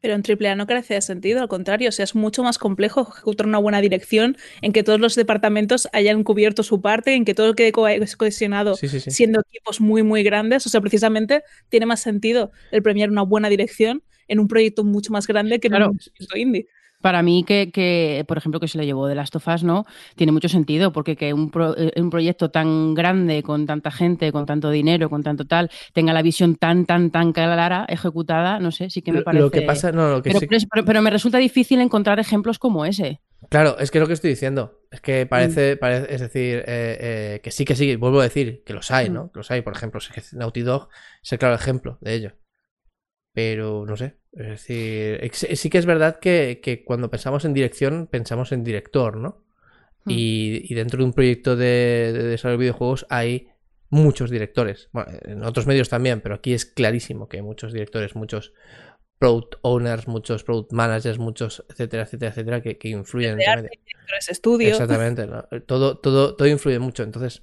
Pero 0.00 0.14
en 0.14 0.22
AAA 0.22 0.56
no 0.56 0.66
carece 0.66 0.94
de 0.94 1.00
sentido, 1.00 1.40
al 1.40 1.48
contrario, 1.48 1.88
o 1.88 1.92
sea, 1.92 2.02
es 2.04 2.16
mucho 2.16 2.42
más 2.42 2.58
complejo 2.58 3.08
ejecutar 3.08 3.46
una 3.46 3.58
buena 3.58 3.80
dirección 3.80 4.36
en 4.60 4.72
que 4.72 4.82
todos 4.82 4.98
los 4.98 5.14
departamentos 5.14 5.88
hayan 5.92 6.24
cubierto 6.24 6.64
su 6.64 6.80
parte, 6.80 7.14
en 7.14 7.24
que 7.24 7.34
todo 7.34 7.54
quede 7.54 7.70
co- 7.70 7.86
cohesionado 8.18 8.74
Sí, 8.74 8.88
sí, 8.88 8.98
sí. 8.98 9.12
siendo 9.12 9.40
equipos 9.40 9.80
muy, 9.80 10.02
muy 10.02 10.24
grandes. 10.24 10.66
O 10.66 10.70
sea, 10.70 10.80
precisamente 10.80 11.44
tiene 11.68 11.86
más 11.86 12.00
sentido 12.00 12.50
el 12.72 12.82
premiar 12.82 13.10
una 13.10 13.22
buena 13.22 13.48
dirección 13.48 14.02
en 14.26 14.40
un 14.40 14.48
proyecto 14.48 14.82
mucho 14.82 15.12
más 15.12 15.26
grande 15.28 15.60
que 15.60 15.68
Claro. 15.68 15.84
en 15.86 15.90
un 15.92 15.98
proyecto 15.98 16.36
indie. 16.38 16.66
Para 17.02 17.22
mí, 17.22 17.44
que, 17.44 17.70
que, 17.70 18.24
por 18.26 18.38
ejemplo, 18.38 18.60
que 18.60 18.68
se 18.68 18.78
le 18.78 18.86
llevó 18.86 19.06
de 19.08 19.14
Last 19.14 19.36
of 19.36 19.46
Us, 19.48 19.64
¿no? 19.64 19.84
Tiene 20.16 20.32
mucho 20.32 20.48
sentido, 20.48 20.92
porque 20.92 21.16
que 21.16 21.34
un, 21.34 21.50
pro- 21.50 21.76
eh, 21.76 21.92
un 22.00 22.08
proyecto 22.10 22.50
tan 22.50 22.94
grande, 22.94 23.42
con 23.42 23.66
tanta 23.66 23.90
gente, 23.90 24.32
con 24.32 24.46
tanto 24.46 24.70
dinero, 24.70 25.10
con 25.10 25.22
tanto 25.22 25.44
tal, 25.44 25.70
tenga 25.92 26.12
la 26.12 26.22
visión 26.22 26.54
tan, 26.56 26.86
tan, 26.86 27.10
tan 27.10 27.32
clara, 27.32 27.84
ejecutada, 27.88 28.58
no 28.60 28.70
sé, 28.70 28.88
sí 28.88 29.02
que 29.02 29.12
me 29.12 29.18
Lo- 29.18 29.24
parece. 29.24 29.42
Lo 29.42 29.50
que 29.50 29.62
pasa, 29.62 29.92
no, 29.92 30.08
lo 30.08 30.22
que 30.22 30.30
pero, 30.30 30.40
sí- 30.40 30.46
pero- 30.70 30.84
pero- 30.86 31.02
me 31.02 31.10
resulta 31.10 31.38
difícil 31.38 31.80
encontrar 31.80 32.18
ejemplos 32.20 32.58
como 32.58 32.84
ese. 32.86 33.20
Claro, 33.48 33.76
es 33.80 33.90
que 33.90 33.98
es 33.98 34.00
lo 34.00 34.06
que 34.06 34.14
estoy 34.14 34.30
diciendo. 34.30 34.78
Es 34.92 35.00
que 35.00 35.24
Mm. 35.24 35.28
parece, 35.28 35.76
parece 35.76 36.14
es 36.14 36.20
decir, 36.20 36.58
eh, 36.68 36.96
eh, 37.00 37.40
que 37.42 37.50
sí, 37.50 37.64
que 37.64 37.74
sí, 37.74 37.96
vuelvo 37.96 38.20
a 38.20 38.22
decir, 38.22 38.62
que 38.64 38.72
los 38.72 38.92
hay, 38.92 39.10
Mm. 39.10 39.12
¿no? 39.12 39.32
Que 39.32 39.40
los 39.40 39.50
hay, 39.50 39.62
por 39.62 39.74
ejemplo, 39.74 40.00
Naughty 40.34 40.60
Dog 40.62 40.88
es 41.22 41.32
el 41.32 41.38
claro 41.40 41.56
ejemplo 41.56 41.98
de 42.00 42.14
ello. 42.14 42.32
Pero 43.34 43.84
no 43.86 43.96
sé, 43.96 44.16
es 44.32 44.46
decir, 44.48 45.18
ex- 45.22 45.46
sí 45.54 45.70
que 45.70 45.78
es 45.78 45.86
verdad 45.86 46.18
que, 46.18 46.60
que 46.62 46.84
cuando 46.84 47.10
pensamos 47.10 47.44
en 47.44 47.54
dirección, 47.54 48.06
pensamos 48.10 48.52
en 48.52 48.64
director, 48.64 49.16
¿no? 49.16 49.44
Mm. 50.04 50.10
Y, 50.10 50.72
y 50.72 50.74
dentro 50.74 50.98
de 50.98 51.04
un 51.04 51.12
proyecto 51.12 51.54
de, 51.54 52.12
de 52.12 52.22
desarrollo 52.24 52.58
de 52.58 52.62
videojuegos 52.62 53.06
hay 53.08 53.48
muchos 53.90 54.30
directores. 54.30 54.88
Bueno, 54.92 55.12
en 55.22 55.44
otros 55.44 55.66
medios 55.66 55.88
también, 55.88 56.20
pero 56.22 56.34
aquí 56.34 56.54
es 56.54 56.64
clarísimo 56.64 57.28
que 57.28 57.36
hay 57.36 57.42
muchos 57.42 57.72
directores, 57.72 58.14
muchos 58.16 58.52
product 59.18 59.54
owners, 59.62 60.08
muchos 60.08 60.42
product 60.42 60.72
managers, 60.72 61.18
muchos, 61.18 61.64
etcétera, 61.68 62.02
etcétera, 62.04 62.30
etcétera, 62.32 62.60
que, 62.62 62.78
que 62.78 62.88
influyen 62.88 63.40
en 63.40 63.48
arte, 63.48 63.62
medio. 63.62 63.80
directores, 63.86 64.28
estudio. 64.30 64.68
Exactamente, 64.70 65.26
¿no? 65.26 65.46
todo, 65.66 65.98
todo, 65.98 66.34
todo 66.34 66.48
influye 66.48 66.78
mucho. 66.80 67.04
Entonces, 67.04 67.42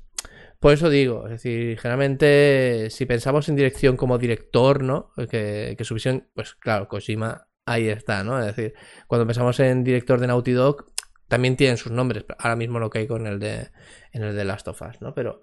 por 0.60 0.74
eso 0.74 0.90
digo, 0.90 1.26
es 1.26 1.32
decir, 1.32 1.78
generalmente 1.80 2.90
si 2.90 3.06
pensamos 3.06 3.48
en 3.50 3.56
dirección 3.56 3.96
como 3.98 4.18
director, 4.18 4.84
¿no? 4.84 5.12
Que, 5.30 5.76
que 5.78 5.84
su 5.86 5.94
visión, 5.94 6.28
pues 6.36 6.56
claro, 6.56 6.88
Kojima 6.88 7.48
ahí 7.66 7.88
está, 7.88 8.24
¿no? 8.24 8.40
Es 8.40 8.56
decir, 8.56 8.74
cuando 9.08 9.26
pensamos 9.26 9.60
en 9.60 9.84
director 9.84 10.20
de 10.20 10.28
Naughty 10.28 10.52
Dog, 10.52 10.86
también 11.28 11.56
tienen 11.56 11.78
sus 11.78 11.92
nombres. 11.92 12.26
Ahora 12.40 12.56
mismo 12.56 12.80
no 12.80 12.90
caigo 12.90 13.16
en 13.18 13.28
el 13.28 13.40
de 13.40 13.70
en 14.12 14.24
el 14.24 14.36
de 14.36 14.44
Last 14.46 14.68
of 14.68 14.82
Us, 14.82 15.00
¿no? 15.02 15.14
Pero, 15.14 15.42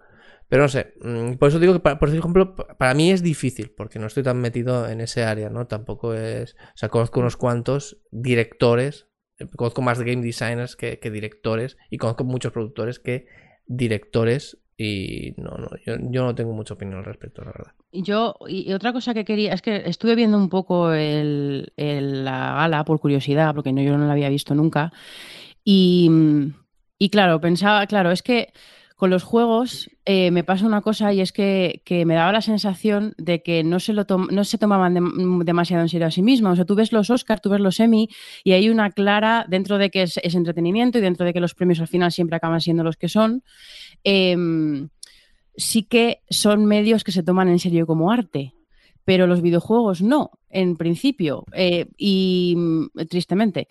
pero 0.49 0.63
no 0.63 0.69
sé. 0.69 0.95
mm, 1.01 1.35
Por 1.35 1.49
eso 1.49 1.61
digo 1.61 1.73
que, 1.73 1.81
pa- 1.81 1.99
por 1.99 2.09
ejemplo, 2.09 2.57
pa- 2.57 2.77
para 2.77 2.93
mí 2.95 3.11
es 3.13 3.23
difícil, 3.23 3.73
porque 3.77 3.99
no 4.01 4.07
estoy 4.09 4.23
tan 4.25 4.39
metido 4.41 4.89
en 4.89 5.01
ese 5.01 5.23
área, 5.25 5.49
¿no? 5.49 5.67
Tampoco 5.69 6.13
es. 6.15 6.55
O 6.55 6.77
sea, 6.77 6.89
conozco 6.89 7.21
unos 7.21 7.37
cuantos 7.37 8.03
directores. 8.11 9.07
Conozco 9.55 9.81
más 9.83 10.01
game 10.01 10.23
designers 10.23 10.77
que, 10.77 10.99
que 10.99 11.11
directores. 11.11 11.77
Y 11.91 11.99
conozco 11.99 12.25
muchos 12.25 12.53
productores 12.53 12.99
que 12.99 13.27
directores. 13.67 14.59
Y 14.79 15.35
no, 15.39 15.51
no, 15.59 15.69
yo, 15.85 15.97
yo 16.11 16.25
no 16.25 16.35
tengo 16.35 16.53
mucha 16.53 16.75
opinión 16.75 16.99
al 16.99 17.05
respecto, 17.05 17.43
la 17.45 17.53
verdad. 17.53 17.73
Yo, 17.93 18.37
y 18.47 18.73
otra 18.75 18.93
cosa 18.93 19.15
que 19.15 19.25
quería, 19.25 19.55
es 19.55 19.63
que 19.63 19.83
estuve 19.87 20.15
viendo 20.17 20.37
un 20.37 20.51
poco 20.51 20.93
el, 20.93 21.73
el- 21.77 22.25
la 22.25 22.55
gala 22.55 22.85
por 22.85 23.01
curiosidad, 23.01 23.55
porque 23.55 23.73
no, 23.73 23.81
yo 23.83 23.97
no 23.97 24.07
la 24.07 24.13
había 24.13 24.29
visto 24.29 24.55
nunca. 24.55 24.93
Y, 25.65 26.11
y 26.99 27.11
claro, 27.11 27.41
pensaba, 27.41 27.87
claro, 27.87 28.11
es 28.11 28.23
que 28.23 28.53
con 28.97 29.11
los 29.11 29.23
juegos 29.25 29.91
eh, 30.07 30.31
me 30.31 30.43
pasa 30.43 30.67
una 30.67 30.81
cosa 30.81 31.13
y 31.13 31.21
es 31.21 31.31
que, 31.33 31.83
que 31.85 32.07
me 32.07 32.15
daba 32.15 32.33
la 32.33 32.41
sensación 32.41 33.15
de 33.19 33.43
que 33.43 33.63
no 33.63 33.79
se, 33.79 33.93
lo 33.93 34.07
no 34.31 34.45
se 34.45 34.57
tomaban 34.57 34.95
dem- 34.95 35.45
demasiado 35.45 35.83
en 35.83 35.91
serio 35.91 36.07
a 36.07 36.11
sí 36.11 36.23
mismos. 36.23 36.53
O 36.55 36.57
sea, 36.57 36.65
tú 36.65 36.75
ves 36.75 36.93
los 36.93 37.11
Oscars, 37.11 37.43
tú 37.43 37.51
ves 37.51 37.61
los 37.61 37.79
Emmy 37.79 38.09
y 38.43 38.53
hay 38.53 38.71
una 38.71 38.91
clara, 38.93 39.45
dentro 39.49 39.77
de 39.77 39.91
que 39.91 40.03
es, 40.03 40.19
es 40.23 40.35
entretenimiento 40.35 40.97
y 40.97 41.03
dentro 41.03 41.27
de 41.27 41.35
que 41.35 41.41
los 41.41 41.55
premios 41.55 41.81
al 41.81 41.89
final 41.89 42.11
siempre 42.11 42.37
acaban 42.37 42.61
siendo 42.63 42.85
los 42.85 42.97
que 42.97 43.09
son, 43.11 43.43
em, 44.05 44.89
sí 45.57 45.83
que 45.83 46.23
son 46.31 46.65
medios 46.65 47.05
que 47.05 47.13
se 47.13 47.23
toman 47.23 47.49
en 47.49 47.59
serio 47.59 47.87
como 47.87 48.11
arte, 48.11 48.55
pero 49.05 49.27
los 49.27 49.43
videojuegos 49.43 50.03
no, 50.03 50.31
en 50.51 50.77
principio, 50.77 51.45
eh, 51.53 51.87
y 51.97 52.55
mm, 52.57 52.87
tristemente. 53.09 53.69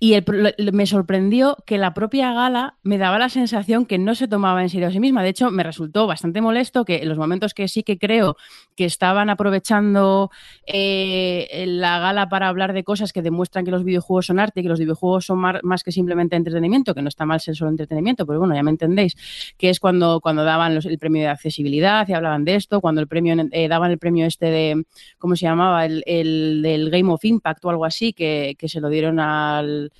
Y 0.00 0.14
el 0.14 0.24
me 0.72 0.86
sorprendió 0.86 1.56
que 1.66 1.76
la 1.76 1.92
propia 1.92 2.32
gala 2.32 2.76
me 2.84 2.98
daba 2.98 3.18
la 3.18 3.28
sensación 3.28 3.84
que 3.84 3.98
no 3.98 4.14
se 4.14 4.28
tomaba 4.28 4.62
en 4.62 4.68
serio 4.68 4.88
a 4.88 4.90
sí 4.92 5.00
misma. 5.00 5.24
De 5.24 5.30
hecho, 5.30 5.50
me 5.50 5.64
resultó 5.64 6.06
bastante 6.06 6.40
molesto 6.40 6.84
que 6.84 6.98
en 6.98 7.08
los 7.08 7.18
momentos 7.18 7.52
que 7.52 7.66
sí 7.66 7.82
que 7.82 7.98
creo 7.98 8.36
que 8.78 8.84
estaban 8.84 9.28
aprovechando 9.28 10.30
eh, 10.64 11.64
la 11.66 11.98
gala 11.98 12.28
para 12.28 12.46
hablar 12.46 12.72
de 12.72 12.84
cosas 12.84 13.12
que 13.12 13.22
demuestran 13.22 13.64
que 13.64 13.72
los 13.72 13.82
videojuegos 13.82 14.26
son 14.26 14.38
arte 14.38 14.60
y 14.60 14.62
que 14.62 14.68
los 14.68 14.78
videojuegos 14.78 15.26
son 15.26 15.40
más 15.40 15.82
que 15.82 15.90
simplemente 15.90 16.36
entretenimiento, 16.36 16.94
que 16.94 17.02
no 17.02 17.08
está 17.08 17.26
mal 17.26 17.40
ser 17.40 17.56
solo 17.56 17.72
entretenimiento, 17.72 18.24
pero 18.24 18.38
bueno, 18.38 18.54
ya 18.54 18.62
me 18.62 18.70
entendéis, 18.70 19.16
que 19.58 19.68
es 19.68 19.80
cuando, 19.80 20.20
cuando 20.20 20.44
daban 20.44 20.76
los- 20.76 20.86
el 20.86 20.96
premio 21.00 21.22
de 21.22 21.28
accesibilidad 21.28 22.06
y 22.06 22.12
hablaban 22.12 22.44
de 22.44 22.54
esto, 22.54 22.80
cuando 22.80 23.00
el 23.00 23.08
premio 23.08 23.34
eh, 23.50 23.66
daban 23.66 23.90
el 23.90 23.98
premio 23.98 24.26
este 24.26 24.46
de, 24.46 24.84
¿cómo 25.18 25.34
se 25.34 25.46
llamaba? 25.46 25.84
El, 25.84 26.04
el 26.06 26.62
del 26.62 26.90
Game 26.90 27.10
of 27.12 27.24
Impact 27.24 27.64
o 27.64 27.70
algo 27.70 27.84
así, 27.84 28.12
que, 28.12 28.54
que 28.56 28.68
se 28.68 28.80
lo 28.80 28.90
dieron 28.90 29.18
al, 29.18 29.90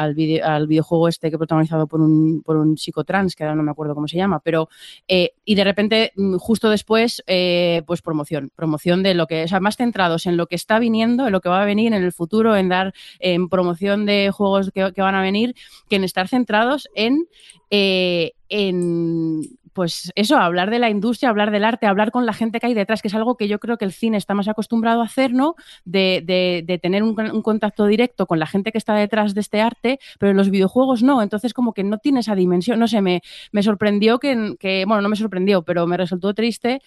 al, 0.00 0.14
vide- 0.14 0.42
al 0.42 0.66
videojuego 0.66 1.08
este 1.08 1.30
que 1.30 1.38
protagonizado 1.38 1.86
por 1.86 2.00
un, 2.00 2.42
por 2.42 2.56
un 2.56 2.76
chico 2.76 3.04
trans, 3.04 3.34
que 3.34 3.44
ahora 3.44 3.54
no 3.54 3.62
me 3.62 3.70
acuerdo 3.70 3.94
cómo 3.94 4.08
se 4.08 4.16
llama, 4.16 4.40
pero 4.40 4.68
eh, 5.08 5.32
y 5.44 5.54
de 5.54 5.64
repente, 5.64 6.12
mm, 6.16 6.36
justo 6.36 6.70
después, 6.70 7.22
eh, 7.26 7.82
pues 7.86 8.02
promoción, 8.02 8.50
promoción 8.54 9.02
de 9.02 9.14
lo 9.14 9.26
que, 9.26 9.44
o 9.44 9.48
sea, 9.48 9.60
más 9.60 9.76
centrados 9.76 10.26
en 10.26 10.36
lo 10.36 10.46
que 10.46 10.56
está 10.56 10.78
viniendo, 10.78 11.26
en 11.26 11.32
lo 11.32 11.40
que 11.40 11.48
va 11.48 11.62
a 11.62 11.66
venir 11.66 11.92
en 11.92 12.02
el 12.02 12.12
futuro, 12.12 12.56
en 12.56 12.68
dar 12.68 12.92
en 13.18 13.48
promoción 13.48 14.06
de 14.06 14.30
juegos 14.32 14.70
que, 14.72 14.92
que 14.94 15.02
van 15.02 15.14
a 15.14 15.22
venir, 15.22 15.54
que 15.88 15.96
en 15.96 16.04
estar 16.04 16.28
centrados 16.28 16.88
en, 16.94 17.26
eh, 17.70 18.32
en 18.48 19.42
pues 19.72 20.12
eso, 20.14 20.36
hablar 20.36 20.70
de 20.70 20.78
la 20.78 20.90
industria, 20.90 21.28
hablar 21.30 21.50
del 21.50 21.64
arte, 21.64 21.86
hablar 21.86 22.10
con 22.10 22.26
la 22.26 22.32
gente 22.32 22.60
que 22.60 22.66
hay 22.66 22.74
detrás, 22.74 23.02
que 23.02 23.08
es 23.08 23.14
algo 23.14 23.36
que 23.36 23.48
yo 23.48 23.58
creo 23.58 23.76
que 23.78 23.84
el 23.84 23.92
cine 23.92 24.16
está 24.16 24.34
más 24.34 24.48
acostumbrado 24.48 25.00
a 25.02 25.04
hacer, 25.04 25.32
¿no? 25.32 25.54
De, 25.84 26.22
de- 26.24 26.62
de 26.66 26.78
tener 26.78 27.02
un, 27.02 27.14
contacto 27.42 27.86
directo 27.86 28.26
con 28.26 28.38
la 28.38 28.46
gente 28.46 28.72
que 28.72 28.78
está 28.78 28.94
detrás 28.94 29.34
de 29.34 29.40
este 29.40 29.60
arte, 29.60 29.98
pero 30.18 30.30
en 30.30 30.36
los 30.36 30.50
videojuegos 30.50 31.02
no. 31.02 31.22
Entonces, 31.22 31.54
como 31.54 31.72
que 31.72 31.84
no 31.84 31.98
tiene 31.98 32.20
esa 32.20 32.34
dimensión. 32.34 32.78
No 32.78 32.88
sé, 32.88 33.00
me, 33.00 33.22
sorprendió 33.62 34.18
que, 34.18 34.84
bueno, 34.86 35.02
no 35.02 35.08
me 35.08 35.16
sorprendió, 35.16 35.62
pero 35.62 35.86
me 35.86 35.96
resultó 35.96 36.34
triste 36.34 36.80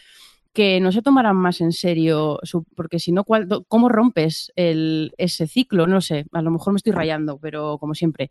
que 0.53 0.79
no 0.79 0.91
se 0.91 1.01
tomaran 1.01 1.35
más 1.35 1.61
en 1.61 1.71
serio, 1.71 2.39
su- 2.43 2.63
porque 2.75 2.99
si 2.99 3.11
no, 3.11 3.23
¿cuál- 3.23 3.47
do- 3.47 3.63
¿cómo 3.63 3.89
rompes 3.89 4.51
ese 4.55 5.47
ciclo? 5.47 5.87
No 5.87 5.99
sé, 6.01 6.25
a 6.31 6.41
lo 6.43 6.51
mejor 6.51 6.73
me 6.73 6.77
estoy 6.77 6.93
rayando, 6.93 7.39
pero 7.39 7.77
como 7.79 7.95
siempre. 7.95 8.29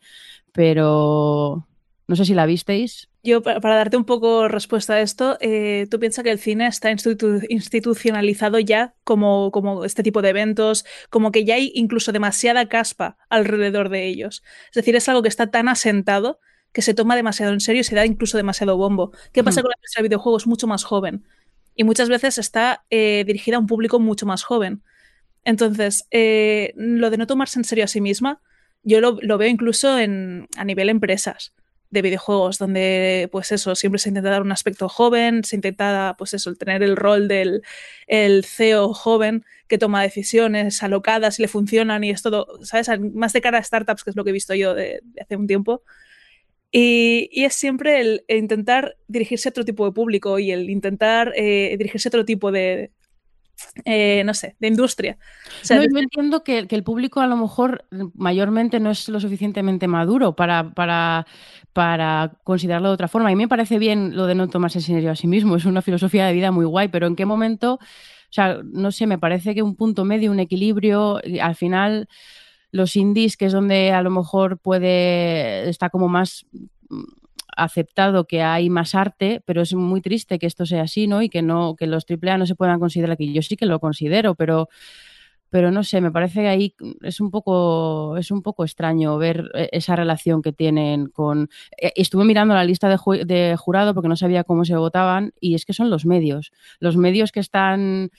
Pero 0.53 1.67
no 2.09 2.17
sé 2.17 2.25
si 2.25 2.35
la 2.35 2.47
visteis. 2.47 3.09
Yo, 3.23 3.43
pa- 3.43 3.61
para 3.61 3.77
darte 3.77 3.97
un 3.97 4.05
poco 4.05 4.49
respuesta 4.49 4.95
a 4.95 5.01
esto, 5.01 5.39
eh, 5.41 5.87
tú 5.91 6.01
piensas 6.01 6.25
que 6.25 6.31
el 6.33 6.39
cine 6.39 6.67
está 6.67 6.91
institu- 6.91 7.45
institucionalizado 7.49 8.59
ya 8.59 8.95
como, 9.05 9.51
como 9.53 9.85
este 9.85 10.03
tipo 10.03 10.23
de 10.23 10.31
eventos, 10.31 10.85
como 11.11 11.31
que 11.31 11.45
ya 11.45 11.55
hay 11.55 11.71
incluso 11.75 12.11
demasiada 12.13 12.69
caspa 12.69 13.17
alrededor 13.29 13.89
de 13.89 14.07
ellos. 14.09 14.43
Es 14.71 14.75
decir, 14.75 14.97
es 14.97 15.09
algo 15.09 15.23
que 15.23 15.29
está 15.29 15.51
tan 15.51 15.69
asentado 15.69 16.41
que 16.73 16.83
se 16.83 16.95
toma 16.95 17.17
demasiado 17.17 17.53
en 17.53 17.61
serio 17.61 17.81
y 17.81 17.85
se 17.85 17.95
da 17.95 18.05
incluso 18.07 18.37
demasiado 18.37 18.77
bombo. 18.77 19.13
¿Qué 19.33 19.45
pasa 19.45 19.61
con 19.63 19.69
la 19.71 19.77
industria 19.77 20.03
del 20.03 20.09
videojuego? 20.09 20.37
Es 20.39 20.47
mucho 20.47 20.67
más 20.67 20.85
joven. 20.85 21.25
y 21.75 21.85
muchas 21.85 22.09
veces 22.11 22.37
está 22.39 22.85
eh, 22.91 23.25
dirigida 23.27 23.57
a 23.57 23.59
un 23.61 23.67
público 23.67 23.99
mucho 24.01 24.27
más 24.27 24.43
joven. 24.43 24.83
Entonces, 25.45 26.07
eh, 26.11 26.73
lo 26.77 27.11
de 27.11 27.17
no 27.17 27.27
tomarse 27.27 27.59
en 27.59 27.65
serio 27.65 27.85
a 27.85 27.89
sí 27.89 28.01
misma, 28.01 28.41
yo 28.83 29.01
lo, 29.01 29.17
veo 29.39 29.49
incluso 29.49 29.99
en, 29.99 30.49
a 30.57 30.65
nivel 30.65 30.89
empresas 30.89 31.53
de 31.93 32.03
videojuegos, 32.03 32.59
donde 32.59 33.29
pues 33.31 33.53
eso, 33.53 33.75
siempre 33.75 33.99
se 33.99 34.09
intenta 34.09 34.31
dar 34.31 34.43
un 34.43 34.51
aspecto 34.51 34.89
joven, 34.89 35.45
se 35.45 35.57
intenta 35.57 36.17
pues 36.19 36.33
eso, 36.35 36.55
tener 36.55 36.83
el 36.83 36.97
rol 36.97 37.29
del 37.29 37.63
el 38.07 38.45
CEO 38.45 38.95
joven 38.95 39.45
que 39.69 39.79
toma 39.79 40.03
decisiones 40.03 40.83
alocadas 40.83 41.39
y 41.39 41.43
le 41.43 41.49
funcionan 41.49 42.03
y 42.03 42.11
es 42.11 42.23
todo, 42.23 42.47
¿sabes? 42.65 42.89
Más 43.15 43.35
de 43.35 43.43
cara 43.43 43.59
a 43.59 43.63
startups, 43.63 44.05
que 44.05 44.11
es 44.11 44.17
lo 44.17 44.25
que 44.25 44.31
he 44.31 44.33
visto 44.33 44.55
yo 44.55 44.75
de, 44.75 45.03
hace 45.21 45.37
un 45.37 45.47
tiempo. 45.47 45.83
Y, 46.71 47.45
es 47.45 47.55
siempre 47.55 48.01
el, 48.01 48.25
intentar 48.29 48.97
dirigirse 49.07 49.49
a 49.49 49.51
otro 49.51 49.65
tipo 49.65 49.85
de 49.85 49.93
público 49.93 50.39
y 50.39 50.51
el 50.53 50.71
intentar 50.71 51.33
eh, 51.37 51.77
dirigirse 51.77 52.09
a 52.09 52.11
otro 52.11 52.25
tipo 52.25 52.51
de, 52.51 52.91
eh, 53.85 54.23
no 54.25 54.35
sé, 54.35 54.57
de 54.59 54.69
industria. 54.69 55.17
yo 55.69 55.83
entiendo 55.83 56.43
que, 56.45 56.67
el 56.69 56.83
público 56.83 57.21
a 57.21 57.27
lo 57.27 57.37
mejor 57.37 57.85
mayormente 58.15 58.81
no 58.81 58.91
es 58.91 59.09
lo 59.09 59.21
suficientemente 59.21 59.89
maduro 59.89 60.35
para, 60.35 60.73
para, 60.75 61.27
para 61.73 62.33
considerarlo 62.45 62.89
de 62.89 62.95
otra 62.95 63.09
forma. 63.09 63.29
A 63.29 63.33
mí 63.33 63.37
me 63.37 63.49
parece 63.49 63.79
bien 63.79 64.17
lo 64.17 64.27
de 64.27 64.35
no 64.35 64.49
tomarse 64.49 64.79
en 64.79 64.83
serio 64.83 65.11
a 65.11 65.17
sí 65.17 65.27
mismo, 65.27 65.57
es 65.57 65.65
una 65.65 65.83
filosofía 65.83 66.27
de 66.27 66.33
vida 66.33 66.51
muy 66.51 66.65
guay, 66.65 66.89
pero 66.89 67.07
¿en 67.07 67.17
qué 67.17 67.27
momento? 67.27 67.75
O 67.75 68.35
sea, 68.35 68.61
no 68.65 68.93
sé, 68.93 69.07
me 69.07 69.19
parece 69.19 69.55
que 69.55 69.63
un 69.63 69.77
punto 69.77 70.05
medio, 70.05 70.31
un 70.31 70.41
equilibrio, 70.41 71.21
al 71.41 71.55
final 71.55 72.09
los 72.71 72.97
indies, 72.97 73.37
que 73.37 73.47
es 73.47 73.53
donde 73.53 73.93
a 73.93 74.03
lo 74.03 74.11
mejor 74.11 74.59
puede, 74.59 75.69
está 75.69 75.91
como 75.91 76.09
más 76.09 76.47
aceptado 77.57 78.27
que 78.27 78.43
hay 78.43 78.71
más 78.71 78.95
arte, 78.95 79.43
pero 79.45 79.63
es 79.63 79.75
muy 79.75 80.01
triste 80.01 80.39
que 80.39 80.47
esto 80.47 80.67
sea 80.67 80.83
así, 80.83 81.07
¿no? 81.07 81.23
Y 81.23 81.29
que 81.29 81.43
no, 81.43 81.77
que 81.77 81.87
los 81.87 82.05
AAA 82.09 82.39
no 82.39 82.47
se 82.47 82.55
puedan 82.55 82.81
considerar 82.81 83.13
aquí. 83.13 83.33
Yo 83.33 83.43
sí 83.43 83.57
que 83.57 83.67
lo 83.67 83.81
considero, 83.81 84.35
pero, 84.35 84.69
pero 85.51 85.71
no 85.71 85.85
sé, 85.85 86.01
me 86.01 86.11
parece 86.11 86.41
que 86.41 86.49
ahí 86.49 86.75
es 87.03 87.21
un 87.21 87.31
poco, 87.31 88.17
es 88.17 88.31
un 88.31 88.43
poco 88.43 88.65
extraño 88.65 89.19
ver 89.19 89.51
eh, 89.55 89.69
esa 89.73 89.97
relación 89.97 90.43
que 90.43 90.53
tienen 90.53 91.09
con. 91.09 91.51
Eh, 91.77 91.93
estuve 91.97 92.25
mirando 92.25 92.55
la 92.55 92.65
lista 92.65 92.89
de, 92.89 93.25
de 93.25 93.57
jurado 93.57 93.95
porque 93.95 94.09
no 94.09 94.17
sabía 94.17 94.45
cómo 94.45 94.65
se 94.65 94.77
votaban, 94.77 95.33
y 95.41 95.55
es 95.55 95.65
que 95.67 95.75
son 95.75 95.91
los 95.91 96.07
medios. 96.07 96.53
Los 96.81 96.97
medios 96.97 97.33
que 97.33 97.41
están 97.41 98.11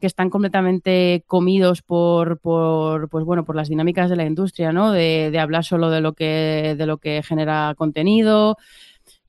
que 0.00 0.06
están 0.06 0.30
completamente 0.30 1.24
comidos 1.26 1.82
por, 1.82 2.38
por, 2.38 3.08
pues 3.08 3.24
bueno, 3.24 3.44
por 3.44 3.56
las 3.56 3.68
dinámicas 3.68 4.10
de 4.10 4.16
la 4.16 4.24
industria, 4.24 4.72
¿no? 4.72 4.92
De, 4.92 5.38
hablar 5.38 5.64
solo 5.64 5.90
de 5.90 6.00
lo 6.00 6.14
que, 6.14 6.74
de 6.76 6.86
lo 6.86 6.98
que 6.98 7.22
genera 7.22 7.74
contenido 7.76 8.56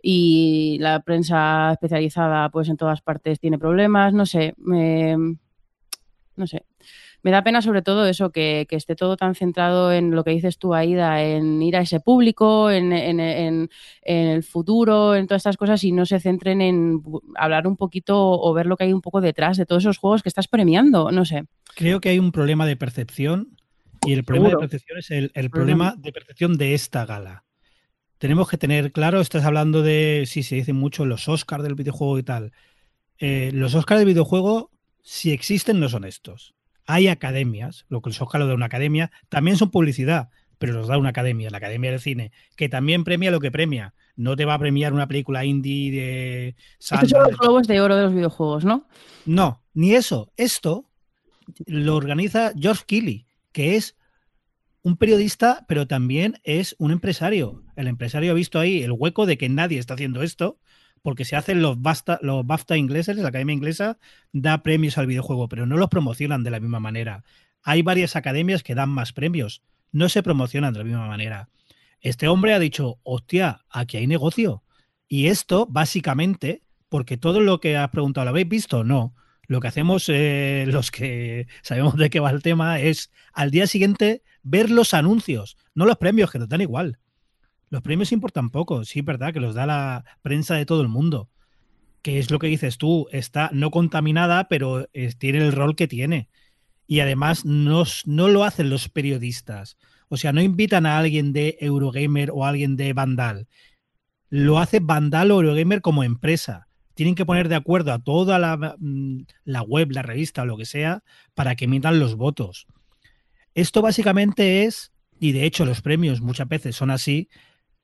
y 0.01 0.77
la 0.79 1.01
prensa 1.01 1.71
especializada, 1.73 2.49
pues 2.49 2.69
en 2.69 2.77
todas 2.77 3.01
partes 3.01 3.39
tiene 3.39 3.59
problemas, 3.59 4.13
no 4.13 4.25
sé, 4.25 4.55
no 4.57 6.47
sé 6.47 6.65
me 7.23 7.31
da 7.31 7.43
pena 7.43 7.61
sobre 7.61 7.81
todo 7.81 8.05
eso, 8.05 8.31
que, 8.31 8.67
esté 8.69 8.95
todo 8.95 9.17
tan 9.17 9.35
centrado 9.35 9.91
en 9.91 10.11
lo 10.11 10.23
que 10.23 10.31
dices 10.31 10.57
tú, 10.57 10.73
Aida, 10.73 11.23
en 11.23 11.61
ir 11.61 11.75
a 11.77 11.81
ese 11.81 11.99
público, 11.99 12.71
en, 12.71 12.91
el 14.03 14.43
futuro, 14.43 15.15
en 15.15 15.27
todas 15.27 15.41
estas 15.41 15.57
cosas 15.57 15.83
y 15.83 15.91
no 15.91 16.05
se 16.05 16.19
centren 16.19 16.61
en 16.61 17.01
hablar 17.35 17.67
un 17.67 17.77
poquito 17.77 18.17
o 18.17 18.53
ver 18.53 18.65
lo 18.65 18.77
que 18.77 18.85
hay 18.85 18.93
un 18.93 19.01
poco 19.01 19.21
detrás 19.21 19.57
de 19.57 19.65
todos 19.65 19.83
esos 19.83 19.97
juegos 19.97 20.23
que 20.23 20.29
estás 20.29 20.47
premiando, 20.47 21.11
no 21.11 21.25
sé. 21.25 21.45
Creo 21.75 22.01
que 22.01 22.09
hay 22.09 22.19
un 22.19 22.31
problema 22.31 22.65
de 22.65 22.75
percepción 22.75 23.55
y 24.05 24.13
el 24.13 24.23
problema 24.23 24.49
de 24.49 24.57
percepción 24.57 24.97
es 24.97 25.11
el, 25.11 25.49
problema 25.51 25.95
de 25.97 26.11
percepción 26.11 26.57
de 26.57 26.73
esta 26.73 27.05
gala. 27.05 27.43
Tenemos 28.17 28.49
que 28.49 28.57
tener 28.57 28.91
claro, 28.91 29.21
estás 29.21 29.45
hablando 29.45 29.81
de, 29.81 30.25
sí, 30.27 30.43
se 30.43 30.55
dice 30.55 30.73
mucho 30.73 31.05
los 31.05 31.27
Oscars 31.27 31.63
del 31.63 31.75
videojuego 31.75 32.19
y 32.19 32.23
tal. 32.23 32.51
Eh, 33.19 33.51
los 33.53 33.75
Oscars 33.75 33.99
del 33.99 34.07
videojuego, 34.07 34.71
si 35.01 35.31
existen, 35.31 35.79
no 35.79 35.89
son 35.89 36.05
estos. 36.05 36.55
Hay 36.85 37.07
academias, 37.07 37.85
lo 37.89 38.01
que 38.01 38.09
el 38.09 38.15
Oscar 38.19 38.41
lo 38.41 38.47
de 38.47 38.53
una 38.53 38.65
academia, 38.65 39.11
también 39.29 39.57
son 39.57 39.71
publicidad, 39.71 40.29
pero 40.57 40.73
los 40.73 40.87
da 40.87 40.97
una 40.97 41.09
academia, 41.09 41.49
la 41.49 41.57
Academia 41.57 41.91
del 41.91 41.99
Cine, 41.99 42.31
que 42.55 42.69
también 42.69 43.03
premia 43.03 43.31
lo 43.31 43.39
que 43.39 43.51
premia. 43.51 43.95
No 44.15 44.35
te 44.35 44.45
va 44.45 44.53
a 44.53 44.59
premiar 44.59 44.93
una 44.93 45.07
película 45.07 45.43
indie 45.43 45.91
de... 45.91 46.55
Estos 46.79 47.09
son 47.09 47.23
los 47.23 47.37
globos 47.37 47.67
de 47.67 47.81
oro 47.81 47.95
de 47.95 48.03
los 48.03 48.13
videojuegos, 48.13 48.63
¿no? 48.63 48.87
No, 49.25 49.63
ni 49.73 49.95
eso. 49.95 50.31
Esto 50.37 50.87
lo 51.65 51.95
organiza 51.95 52.53
George 52.55 52.83
Keighley, 52.85 53.25
que 53.51 53.75
es 53.75 53.97
un 54.83 54.97
periodista, 54.97 55.65
pero 55.67 55.87
también 55.87 56.39
es 56.43 56.75
un 56.77 56.91
empresario. 56.91 57.63
El 57.75 57.87
empresario 57.87 58.31
ha 58.31 58.35
visto 58.35 58.59
ahí 58.59 58.83
el 58.83 58.91
hueco 58.91 59.25
de 59.25 59.37
que 59.37 59.49
nadie 59.49 59.79
está 59.79 59.95
haciendo 59.95 60.21
esto 60.21 60.59
porque 61.01 61.25
se 61.25 61.35
hacen 61.35 61.61
los 61.61 61.81
BAFTA, 61.81 62.19
los 62.21 62.45
BAFTA 62.45 62.77
ingleses, 62.77 63.17
la 63.17 63.29
Academia 63.29 63.53
Inglesa 63.53 63.97
da 64.31 64.63
premios 64.63 64.97
al 64.97 65.07
videojuego, 65.07 65.47
pero 65.47 65.65
no 65.65 65.77
los 65.77 65.89
promocionan 65.89 66.43
de 66.43 66.51
la 66.51 66.59
misma 66.59 66.79
manera. 66.79 67.23
Hay 67.63 67.81
varias 67.81 68.15
academias 68.15 68.63
que 68.63 68.75
dan 68.75 68.89
más 68.89 69.13
premios, 69.13 69.63
no 69.91 70.09
se 70.09 70.23
promocionan 70.23 70.73
de 70.73 70.79
la 70.79 70.85
misma 70.85 71.07
manera. 71.07 71.49
Este 71.99 72.27
hombre 72.27 72.53
ha 72.53 72.59
dicho, 72.59 72.99
hostia, 73.03 73.65
aquí 73.69 73.97
hay 73.97 74.07
negocio. 74.07 74.63
Y 75.07 75.27
esto, 75.27 75.67
básicamente, 75.69 76.63
porque 76.89 77.17
todo 77.17 77.41
lo 77.41 77.59
que 77.59 77.77
has 77.77 77.89
preguntado, 77.89 78.25
¿lo 78.25 78.29
habéis 78.31 78.49
visto? 78.49 78.83
No. 78.83 79.13
Lo 79.47 79.59
que 79.59 79.67
hacemos 79.67 80.05
eh, 80.07 80.65
los 80.69 80.91
que 80.91 81.47
sabemos 81.61 81.95
de 81.97 82.09
qué 82.09 82.19
va 82.19 82.31
el 82.31 82.41
tema 82.41 82.79
es 82.79 83.11
al 83.33 83.51
día 83.51 83.67
siguiente 83.67 84.23
ver 84.43 84.71
los 84.71 84.93
anuncios, 84.93 85.57
no 85.75 85.85
los 85.85 85.97
premios, 85.97 86.31
que 86.31 86.39
nos 86.39 86.49
dan 86.49 86.61
igual. 86.61 86.99
Los 87.71 87.81
premios 87.81 88.11
importan 88.11 88.49
poco, 88.49 88.83
sí, 88.83 89.01
verdad, 89.01 89.31
que 89.31 89.39
los 89.39 89.55
da 89.55 89.65
la 89.65 90.03
prensa 90.21 90.55
de 90.55 90.65
todo 90.65 90.81
el 90.81 90.89
mundo. 90.89 91.29
Que 92.01 92.19
es 92.19 92.29
lo 92.29 92.37
que 92.37 92.47
dices 92.47 92.77
tú, 92.77 93.07
está 93.13 93.49
no 93.53 93.71
contaminada, 93.71 94.49
pero 94.49 94.87
tiene 95.17 95.39
el 95.39 95.53
rol 95.53 95.77
que 95.77 95.87
tiene. 95.87 96.27
Y 96.85 96.99
además 96.99 97.45
no, 97.45 97.85
no 98.05 98.27
lo 98.27 98.43
hacen 98.43 98.69
los 98.69 98.89
periodistas. 98.89 99.77
O 100.09 100.17
sea, 100.17 100.33
no 100.33 100.41
invitan 100.41 100.85
a 100.85 100.97
alguien 100.97 101.31
de 101.31 101.57
Eurogamer 101.61 102.31
o 102.33 102.43
a 102.45 102.49
alguien 102.49 102.75
de 102.75 102.91
Vandal. 102.91 103.47
Lo 104.29 104.59
hace 104.59 104.81
Vandal 104.81 105.31
o 105.31 105.35
Eurogamer 105.35 105.79
como 105.79 106.03
empresa. 106.03 106.67
Tienen 106.93 107.15
que 107.15 107.25
poner 107.25 107.47
de 107.47 107.55
acuerdo 107.55 107.93
a 107.93 107.99
toda 107.99 108.37
la, 108.37 108.75
mm, 108.79 109.21
la 109.45 109.61
web, 109.61 109.91
la 109.91 110.01
revista 110.01 110.41
o 110.41 110.45
lo 110.45 110.57
que 110.57 110.65
sea 110.65 111.05
para 111.35 111.55
que 111.55 111.65
emitan 111.65 112.01
los 112.01 112.15
votos. 112.15 112.67
Esto 113.55 113.81
básicamente 113.81 114.65
es, 114.65 114.91
y 115.21 115.31
de 115.31 115.45
hecho 115.45 115.63
los 115.63 115.81
premios 115.81 116.19
muchas 116.19 116.49
veces 116.49 116.75
son 116.75 116.91
así, 116.91 117.29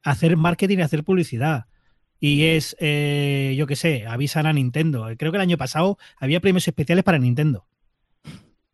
hacer 0.09 0.37
marketing 0.37 0.77
y 0.77 0.81
hacer 0.81 1.03
publicidad. 1.03 1.65
Y 2.19 2.43
es, 2.45 2.75
eh, 2.79 3.53
yo 3.57 3.67
qué 3.67 3.75
sé, 3.75 4.07
avisan 4.07 4.45
a 4.45 4.53
Nintendo. 4.53 5.07
Creo 5.17 5.31
que 5.31 5.37
el 5.37 5.41
año 5.41 5.57
pasado 5.57 5.97
había 6.17 6.39
premios 6.39 6.67
especiales 6.67 7.03
para 7.03 7.19
Nintendo. 7.19 7.67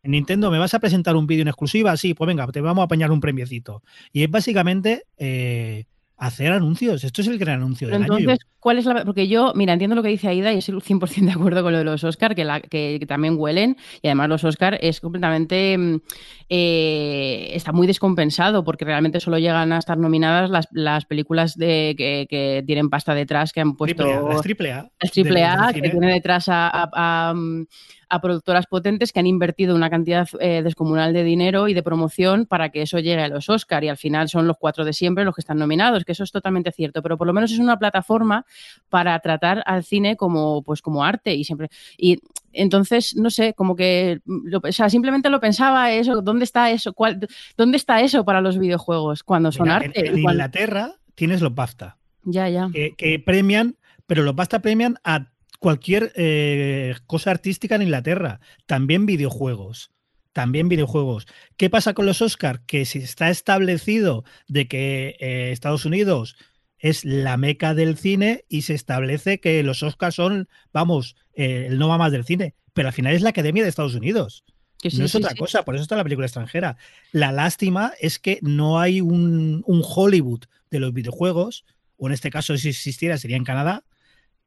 En 0.02 0.12
Nintendo, 0.12 0.50
¿me 0.50 0.58
vas 0.58 0.74
a 0.74 0.78
presentar 0.78 1.16
un 1.16 1.26
vídeo 1.26 1.42
en 1.42 1.48
exclusiva? 1.48 1.96
Sí, 1.96 2.14
pues 2.14 2.28
venga, 2.28 2.46
te 2.48 2.60
vamos 2.60 2.82
a 2.82 2.84
apañar 2.84 3.10
un 3.10 3.20
premiecito. 3.20 3.82
Y 4.12 4.22
es 4.22 4.30
básicamente 4.30 5.04
eh, 5.16 5.86
hacer 6.16 6.52
anuncios. 6.52 7.04
Esto 7.04 7.22
es 7.22 7.28
el 7.28 7.38
gran 7.38 7.56
anuncio 7.56 7.88
del 7.88 8.02
entonces, 8.02 8.28
año. 8.28 8.36
¿cuál 8.60 8.78
es 8.78 8.84
la...? 8.84 9.04
Porque 9.04 9.28
yo, 9.28 9.52
mira, 9.54 9.72
entiendo 9.72 9.96
lo 9.96 10.02
que 10.02 10.08
dice 10.08 10.28
Aida 10.28 10.52
y 10.52 10.58
estoy 10.58 10.74
100% 10.80 11.24
de 11.24 11.32
acuerdo 11.32 11.62
con 11.62 11.72
lo 11.72 11.78
de 11.78 11.84
los 11.84 12.04
Oscar, 12.04 12.34
que, 12.34 12.44
la, 12.44 12.60
que, 12.60 13.04
también 13.06 13.36
huelen. 13.38 13.76
Y 14.02 14.08
además 14.08 14.28
los 14.28 14.44
Oscar 14.44 14.78
es 14.80 15.00
completamente... 15.00 15.76
Mm, 15.76 16.00
eh, 16.48 17.50
está 17.52 17.72
muy 17.72 17.86
descompensado 17.86 18.64
porque 18.64 18.84
realmente 18.84 19.18
solo 19.18 19.38
llegan 19.38 19.72
a 19.72 19.78
estar 19.78 19.98
nominadas 19.98 20.50
las, 20.50 20.68
las 20.72 21.04
películas 21.04 21.56
de, 21.56 21.94
que, 21.96 22.62
tienen 22.66 22.90
pasta 22.90 23.14
detrás 23.14 23.52
que 23.52 23.60
han 23.60 23.76
puesto... 23.76 24.28
las 24.28 24.42
triple 24.42 24.72
A. 24.72 24.90
Las 25.00 25.10
triple 25.10 25.44
A, 25.44 25.72
que 25.72 25.82
tiene 25.82 26.12
detrás 26.12 26.46
a 26.48 27.32
mm, 27.34 27.64
a 28.03 28.03
productoras 28.20 28.66
potentes 28.66 29.12
que 29.12 29.20
han 29.20 29.26
invertido 29.26 29.74
una 29.74 29.90
cantidad 29.90 30.28
eh, 30.40 30.62
descomunal 30.62 31.12
de 31.12 31.24
dinero 31.24 31.68
y 31.68 31.74
de 31.74 31.82
promoción 31.82 32.46
para 32.46 32.70
que 32.70 32.82
eso 32.82 32.98
llegue 32.98 33.22
a 33.22 33.28
los 33.28 33.48
Oscar 33.48 33.84
y 33.84 33.88
al 33.88 33.96
final 33.96 34.28
son 34.28 34.46
los 34.46 34.56
cuatro 34.58 34.84
de 34.84 34.92
siempre 34.92 35.24
los 35.24 35.34
que 35.34 35.40
están 35.40 35.58
nominados, 35.58 36.04
que 36.04 36.12
eso 36.12 36.24
es 36.24 36.32
totalmente 36.32 36.72
cierto, 36.72 37.02
pero 37.02 37.16
por 37.16 37.26
lo 37.26 37.32
menos 37.32 37.52
es 37.52 37.58
una 37.58 37.78
plataforma 37.78 38.46
para 38.88 39.18
tratar 39.20 39.62
al 39.66 39.84
cine 39.84 40.16
como 40.16 40.62
pues 40.62 40.82
como 40.82 41.04
arte 41.04 41.34
y 41.34 41.44
siempre 41.44 41.68
y 41.96 42.20
entonces 42.52 43.16
no 43.16 43.30
sé, 43.30 43.54
como 43.54 43.76
que 43.76 44.20
o 44.26 44.72
sea, 44.72 44.88
simplemente 44.88 45.30
lo 45.30 45.40
pensaba 45.40 45.92
eso, 45.92 46.22
¿dónde 46.22 46.44
está 46.44 46.70
eso? 46.70 46.92
¿Cuál, 46.92 47.26
¿Dónde 47.56 47.76
está 47.76 48.00
eso 48.00 48.24
para 48.24 48.40
los 48.40 48.58
videojuegos 48.58 49.22
cuando 49.22 49.52
son 49.52 49.70
arte? 49.70 50.08
En, 50.08 50.18
Inglaterra 50.18 50.94
tienes 51.14 51.40
los 51.40 51.54
BAFTA. 51.54 51.96
Ya, 52.24 52.48
ya. 52.48 52.70
Que, 52.72 52.94
que 52.96 53.18
premian, 53.18 53.76
pero 54.06 54.22
los 54.22 54.34
BAFTA 54.34 54.60
premian 54.60 54.98
a 55.04 55.33
cualquier 55.58 56.12
eh, 56.16 56.94
cosa 57.06 57.30
artística 57.30 57.74
en 57.74 57.82
Inglaterra, 57.82 58.40
también 58.66 59.06
videojuegos. 59.06 59.90
También 60.32 60.68
videojuegos. 60.68 61.26
¿Qué 61.56 61.70
pasa 61.70 61.94
con 61.94 62.06
los 62.06 62.20
Oscars? 62.20 62.60
Que 62.66 62.84
si 62.86 62.98
está 62.98 63.30
establecido 63.30 64.24
de 64.48 64.66
que 64.66 65.16
eh, 65.20 65.52
Estados 65.52 65.84
Unidos 65.84 66.36
es 66.78 67.04
la 67.04 67.36
meca 67.36 67.72
del 67.72 67.96
cine 67.96 68.44
y 68.48 68.62
se 68.62 68.74
establece 68.74 69.38
que 69.38 69.62
los 69.62 69.82
Oscars 69.82 70.16
son, 70.16 70.48
vamos, 70.72 71.16
eh, 71.34 71.68
el 71.68 71.78
no 71.78 71.88
va 71.88 71.98
más 71.98 72.10
del 72.12 72.24
cine, 72.24 72.54
pero 72.72 72.88
al 72.88 72.94
final 72.94 73.14
es 73.14 73.22
la 73.22 73.30
Academia 73.30 73.62
de 73.62 73.68
Estados 73.68 73.94
Unidos. 73.94 74.44
no 74.82 75.04
es 75.04 75.14
otra 75.14 75.34
cosa, 75.34 75.64
por 75.64 75.76
eso 75.76 75.82
está 75.82 75.96
la 75.96 76.02
película 76.02 76.26
extranjera. 76.26 76.76
La 77.12 77.30
lástima 77.30 77.92
es 78.00 78.18
que 78.18 78.38
no 78.42 78.80
hay 78.80 79.00
un, 79.00 79.62
un 79.66 79.82
Hollywood 79.82 80.44
de 80.70 80.80
los 80.80 80.92
videojuegos, 80.92 81.64
o 81.96 82.08
en 82.08 82.12
este 82.12 82.30
caso 82.30 82.56
si 82.58 82.70
existiera 82.70 83.16
sería 83.18 83.36
en 83.36 83.44
Canadá, 83.44 83.84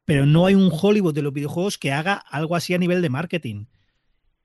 pero 0.08 0.26
no 0.26 0.46
hay 0.46 0.56
un 0.56 0.72
Hollywood 0.72 1.14
de 1.14 1.22
los 1.22 1.34
videojuegos 1.34 1.78
que 1.78 1.92
haga 1.92 2.14
algo 2.14 2.56
así 2.56 2.74
a 2.74 2.78
nivel 2.78 3.02
de 3.02 3.10
marketing. 3.10 3.66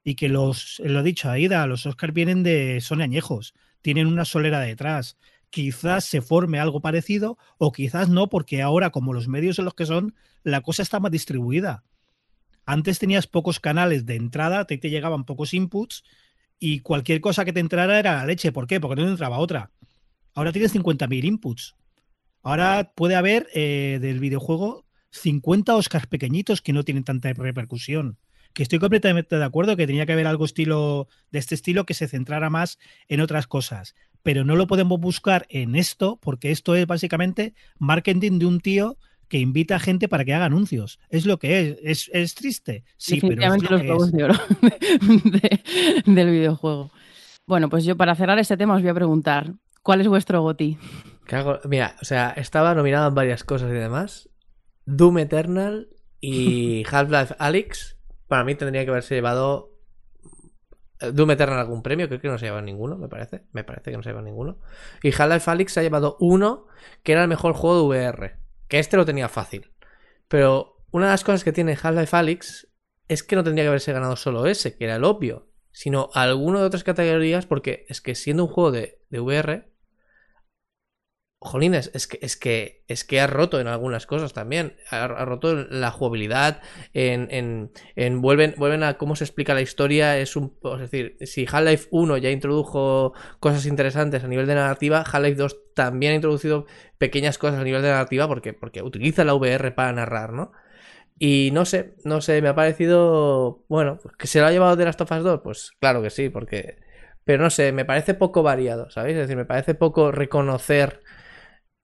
Y 0.03 0.17
que 0.17 0.29
los, 0.29 0.83
lo 0.85 0.99
he 0.99 1.03
dicho, 1.05 1.31
Aida, 1.31 1.65
los 1.69 1.87
Oscars 1.87 2.13
vienen 2.13 2.43
de, 2.43 2.81
son 2.81 3.01
añejos, 3.01 3.55
tienen 3.81 4.09
una 4.09 4.25
solera 4.25 4.59
detrás. 4.59 5.17
Quizás 5.51 6.05
se 6.05 6.21
forme 6.21 6.59
algo 6.59 6.81
parecido 6.81 7.39
o 7.59 7.71
quizás 7.71 8.09
no, 8.09 8.29
porque 8.29 8.61
ahora, 8.61 8.91
como 8.91 9.13
los 9.13 9.29
medios 9.29 9.55
son 9.55 9.65
los 9.65 9.75
que 9.75 9.87
son, 9.87 10.17
la 10.43 10.63
cosa 10.63 10.83
está 10.83 10.99
más 10.99 11.13
distribuida. 11.13 11.85
Antes 12.67 12.99
tenías 12.99 13.29
pocos 13.29 13.61
canales 13.61 14.05
de 14.05 14.17
entrada, 14.17 14.67
te, 14.67 14.79
te 14.79 14.91
llegaban 14.91 15.25
pocos 15.25 15.55
inputs 15.55 16.03
y 16.59 16.81
cualquier 16.81 17.21
cosa 17.21 17.45
que 17.45 17.53
te 17.53 17.61
entrara 17.61 18.01
era 18.01 18.17
la 18.17 18.27
leche. 18.27 18.51
¿Por 18.51 18.67
qué? 18.67 18.81
Porque 18.81 18.97
no 18.97 19.07
te 19.07 19.13
entraba 19.13 19.39
otra. 19.39 19.71
Ahora 20.35 20.51
tienes 20.51 20.75
50.000 20.75 21.25
inputs. 21.25 21.77
Ahora 22.43 22.95
puede 22.97 23.15
haber 23.15 23.47
eh, 23.55 24.01
del 24.03 24.19
videojuego 24.19 24.87
50 25.13 25.75
Oscars 25.77 26.07
pequeñitos 26.07 26.61
que 26.63 26.73
no 26.73 26.83
tienen 26.85 27.05
tanta 27.05 27.33
repercusión. 27.33 28.19
Que 28.53 28.63
estoy 28.63 28.79
completamente 28.79 29.39
de 29.39 29.45
acuerdo 29.45 29.77
que 29.77 29.87
tenía 29.87 30.05
que 30.05 30.13
haber 30.13 30.27
algo 30.27 30.45
estilo 30.45 31.09
de 31.31 31.39
este 31.39 31.55
estilo 31.55 31.87
que 31.87 31.95
se 31.95 32.07
centrara 32.09 32.51
más 32.51 32.79
en 33.09 33.21
otras 33.21 33.47
cosas. 33.47 33.95
Pero 34.23 34.45
no 34.45 34.57
lo 34.57 34.67
podemos 34.67 35.01
buscar 35.01 35.47
en 35.49 35.75
esto, 35.75 36.19
porque 36.21 36.51
esto 36.51 36.75
es 36.75 36.87
básicamente 36.87 37.55
marketing 37.79 38.39
de 38.39 38.47
un 38.47 38.61
tío 38.61 38.99
que 39.29 39.39
invita 39.39 39.77
a 39.77 39.81
gente 39.81 40.07
para 40.09 40.25
que 40.27 40.35
haga 40.35 40.45
anuncios. 40.45 40.99
Es 41.09 41.25
lo 41.25 41.39
que 41.39 41.61
es. 41.61 41.77
Es, 41.83 42.11
es 42.13 42.35
triste. 42.35 42.85
Sí, 42.99 43.21
pero 43.23 43.43
es 43.55 43.63
lo 43.63 43.79
los 43.79 44.07
es. 44.09 44.13
de 44.13 44.25
oro 44.25 44.35
de- 45.25 45.61
del 46.05 46.31
videojuego. 46.31 46.91
Bueno, 47.47 47.69
pues 47.71 47.85
yo 47.85 47.97
para 47.97 48.15
cerrar 48.15 48.39
este 48.39 48.57
tema 48.59 48.75
os 48.77 48.83
voy 48.83 48.91
a 48.91 48.95
preguntar, 48.95 49.55
¿cuál 49.83 50.01
es 50.03 50.09
vuestro 50.09 50.43
goti? 50.43 50.77
Mira, 51.65 51.97
o 52.03 52.05
sea, 52.05 52.31
estaba 52.37 52.75
nominado 52.75 53.09
en 53.09 53.15
varias 53.15 53.43
cosas 53.45 53.71
y 53.71 53.75
demás. 53.75 54.29
Doom 54.87 55.19
Eternal 55.19 55.89
y 56.21 56.85
Half-Life 56.91 57.35
Alyx. 57.39 57.97
Para 58.29 58.45
mí 58.45 58.55
tendría 58.55 58.85
que 58.85 58.91
haberse 58.91 59.15
llevado. 59.15 59.77
eh, 61.01 61.11
Doom 61.13 61.33
Eternal 61.33 61.59
algún 61.59 61.83
premio, 61.83 62.09
creo 62.09 62.21
que 62.21 62.29
no 62.29 62.39
se 62.39 62.47
ha 62.47 62.49
llevado 62.49 62.65
ninguno, 62.65 62.97
me 62.97 63.09
parece. 63.09 63.43
Me 63.53 63.65
parece 63.65 63.91
que 63.91 63.97
no 63.97 64.03
se 64.03 64.09
ha 64.09 64.13
llevado 64.13 64.27
ninguno. 64.27 64.59
Y 65.03 65.09
Half-Life 65.09 65.51
Alyx 65.51 65.73
se 65.73 65.81
ha 65.81 65.83
llevado 65.83 66.17
uno, 66.21 66.67
que 67.03 67.13
era 67.13 67.23
el 67.23 67.29
mejor 67.29 67.53
juego 67.55 67.93
de 67.93 68.09
VR. 68.09 68.37
Que 68.69 68.79
este 68.79 68.97
lo 68.97 69.05
tenía 69.05 69.29
fácil. 69.29 69.73
Pero 70.29 70.79
una 70.91 71.07
de 71.07 71.13
las 71.13 71.25
cosas 71.25 71.45
que 71.45 71.53
tiene 71.53 71.77
Half-Life 71.81 72.17
Alyx 72.17 72.69
es 73.09 73.23
que 73.23 73.37
no 73.37 73.45
tendría 73.45 73.65
que 73.65 73.69
haberse 73.69 73.93
ganado 73.93 74.17
solo 74.17 74.47
ese, 74.47 74.77
que 74.77 74.85
era 74.85 74.97
el 74.97 75.05
obvio, 75.05 75.49
sino 75.71 76.09
alguno 76.15 76.61
de 76.61 76.67
otras 76.67 76.85
categorías, 76.85 77.47
porque 77.47 77.85
es 77.89 78.01
que 78.01 78.15
siendo 78.15 78.45
un 78.45 78.51
juego 78.51 78.71
de, 78.73 79.01
de 79.11 79.21
VR, 79.21 79.72
Jolines, 81.45 81.91
es 81.95 82.07
que, 82.07 82.19
es 82.23 82.37
que 82.37 82.83
es 82.89 83.05
que 83.05 83.21
ha 83.21 83.27
roto 83.27 83.61
en 83.61 83.67
algunas 83.67 84.07
cosas 84.07 84.33
también. 84.33 84.77
Ha, 84.91 85.05
ha 85.05 85.25
roto 85.25 85.55
la 85.55 85.91
jugabilidad, 85.91 86.61
en, 86.93 87.29
en, 87.31 87.73
en 87.97 88.21
vuelven, 88.21 88.55
vuelven 88.57 88.83
a 88.83 88.99
cómo 88.99 89.17
se 89.17 89.25
explica 89.25 89.55
la 89.55 89.61
historia. 89.61 90.19
Es 90.19 90.37
un. 90.37 90.57
Es 90.75 90.81
decir, 90.81 91.17
si 91.23 91.47
Half-Life 91.51 91.89
1 91.91 92.17
ya 92.19 92.31
introdujo 92.31 93.13
cosas 93.41 93.67
interesantes 93.67 94.25
a 94.25 94.29
nivel 94.29 94.47
de 94.47 94.55
narrativa, 94.55 95.01
Half-Life 95.01 95.37
2 95.37 95.75
también 95.75 96.13
ha 96.13 96.17
introducido 96.17 96.67
pequeñas 96.99 97.39
cosas 97.39 97.61
a 97.61 97.65
nivel 97.65 97.83
de 97.83 97.89
narrativa 97.89 98.29
porque, 98.29 98.53
porque 98.53 98.83
utiliza 98.83 99.25
la 99.25 99.35
VR 99.35 99.73
para 99.73 99.93
narrar, 99.93 100.33
¿no? 100.33 100.53
Y 101.19 101.51
no 101.53 101.65
sé, 101.65 101.95
no 102.05 102.21
sé, 102.21 102.43
me 102.43 102.49
ha 102.49 102.55
parecido. 102.55 103.65
Bueno, 103.69 103.99
pues 104.03 104.17
que 104.17 104.27
se 104.27 104.41
lo 104.41 104.47
ha 104.47 104.51
llevado 104.51 104.77
de 104.77 104.85
Last 104.85 105.01
of 105.01 105.11
Us 105.11 105.23
2, 105.23 105.41
pues 105.43 105.73
claro 105.81 106.03
que 106.03 106.11
sí, 106.11 106.29
porque. 106.29 106.79
Pero 107.25 107.45
no 107.45 107.51
sé, 107.51 107.71
me 107.71 107.85
parece 107.85 108.15
poco 108.15 108.43
variado, 108.43 108.91
¿sabéis? 108.91 109.15
Es 109.15 109.23
decir, 109.23 109.37
me 109.37 109.45
parece 109.45 109.75
poco 109.75 110.11
reconocer 110.11 111.01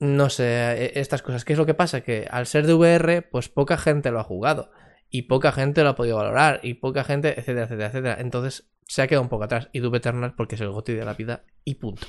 no 0.00 0.30
sé, 0.30 0.44
e- 0.44 1.00
estas 1.00 1.22
cosas. 1.22 1.44
¿Qué 1.44 1.52
es 1.52 1.58
lo 1.58 1.66
que 1.66 1.74
pasa? 1.74 2.02
Que 2.02 2.26
al 2.30 2.46
ser 2.46 2.66
de 2.66 2.74
VR, 2.74 3.22
pues 3.22 3.48
poca 3.48 3.76
gente 3.76 4.10
lo 4.10 4.20
ha 4.20 4.24
jugado. 4.24 4.70
Y 5.10 5.22
poca 5.22 5.52
gente 5.52 5.82
lo 5.82 5.90
ha 5.90 5.94
podido 5.94 6.16
valorar. 6.16 6.60
Y 6.62 6.74
poca 6.74 7.04
gente, 7.04 7.30
etcétera, 7.30 7.64
etcétera, 7.64 7.88
etcétera. 7.88 8.16
Entonces 8.20 8.68
se 8.86 9.02
ha 9.02 9.06
quedado 9.06 9.22
un 9.22 9.28
poco 9.28 9.44
atrás. 9.44 9.68
Y 9.72 9.80
Doom 9.80 9.94
Eternal 9.96 10.34
porque 10.36 10.54
es 10.54 10.60
el 10.60 10.70
goti 10.70 10.92
de 10.92 11.04
la 11.04 11.14
vida. 11.14 11.44
Y 11.64 11.74
punto. 11.74 12.06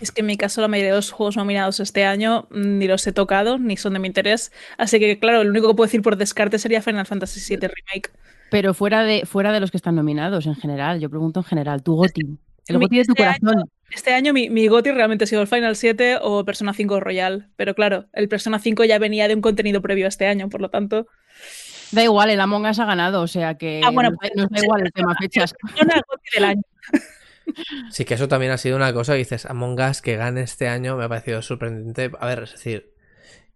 Es 0.00 0.12
que 0.12 0.20
en 0.20 0.26
mi 0.26 0.36
caso 0.36 0.60
la 0.60 0.68
mayoría 0.68 0.92
de 0.92 0.98
los 0.98 1.10
juegos 1.10 1.36
nominados 1.36 1.80
este 1.80 2.04
año 2.04 2.46
mm, 2.50 2.78
ni 2.78 2.86
los 2.86 3.06
he 3.06 3.12
tocado, 3.12 3.58
ni 3.58 3.76
son 3.76 3.92
de 3.94 3.98
mi 3.98 4.08
interés. 4.08 4.52
Así 4.78 4.98
que, 4.98 5.18
claro, 5.18 5.42
lo 5.44 5.50
único 5.50 5.68
que 5.68 5.74
puedo 5.74 5.86
decir 5.86 6.02
por 6.02 6.16
descarte 6.16 6.58
sería 6.58 6.82
Final 6.82 7.06
Fantasy 7.06 7.40
VII 7.40 7.68
Remake. 7.68 8.10
Pero 8.50 8.74
fuera 8.74 9.04
de, 9.04 9.26
fuera 9.26 9.52
de 9.52 9.60
los 9.60 9.70
que 9.70 9.76
están 9.76 9.94
nominados 9.94 10.46
en 10.46 10.56
general, 10.56 11.00
yo 11.00 11.08
pregunto 11.08 11.40
en 11.40 11.44
general, 11.44 11.82
tu 11.82 11.94
goti, 11.94 12.38
el 12.68 12.78
mi- 12.78 12.84
goti 12.84 12.98
de 12.98 13.04
tu 13.04 13.12
este 13.12 13.24
año-. 13.24 13.64
Este 13.92 14.12
año 14.14 14.32
mi, 14.32 14.50
mi 14.50 14.68
GOTY 14.68 14.92
realmente 14.92 15.24
ha 15.24 15.26
sido 15.26 15.42
el 15.42 15.48
Final 15.48 15.74
7 15.74 16.18
o 16.22 16.44
Persona 16.44 16.72
5 16.72 17.00
Royal. 17.00 17.48
Pero 17.56 17.74
claro, 17.74 18.06
el 18.12 18.28
Persona 18.28 18.58
5 18.60 18.84
ya 18.84 18.98
venía 18.98 19.26
de 19.26 19.34
un 19.34 19.40
contenido 19.40 19.82
previo 19.82 20.04
a 20.06 20.08
este 20.08 20.26
año, 20.26 20.48
por 20.48 20.60
lo 20.60 20.70
tanto. 20.70 21.08
Da 21.90 22.04
igual, 22.04 22.30
el 22.30 22.40
Among 22.40 22.66
Us 22.66 22.78
ha 22.78 22.84
ganado, 22.84 23.20
o 23.22 23.26
sea 23.26 23.58
que 23.58 23.80
Ah, 23.84 23.90
bueno, 23.90 24.10
nos, 24.10 24.18
da- 24.20 24.28
pues, 24.28 24.32
nos 24.36 24.48
da 24.50 24.62
igual 24.62 24.82
el 24.82 24.92
tema 24.92 25.14
fechas. 25.20 25.54
Persona 25.62 26.00
GOTY 26.08 26.22
del 26.34 26.44
año. 26.44 26.62
Sí 27.90 28.04
que 28.04 28.14
eso 28.14 28.28
también 28.28 28.52
ha 28.52 28.58
sido 28.58 28.76
una 28.76 28.92
cosa. 28.92 29.14
que 29.14 29.18
dices, 29.18 29.44
Among 29.46 29.80
Us 29.80 30.02
que 30.02 30.14
gane 30.16 30.42
este 30.42 30.68
año 30.68 30.96
me 30.96 31.04
ha 31.04 31.08
parecido 31.08 31.42
sorprendente. 31.42 32.10
A 32.20 32.26
ver, 32.26 32.44
es 32.44 32.52
decir, 32.52 32.92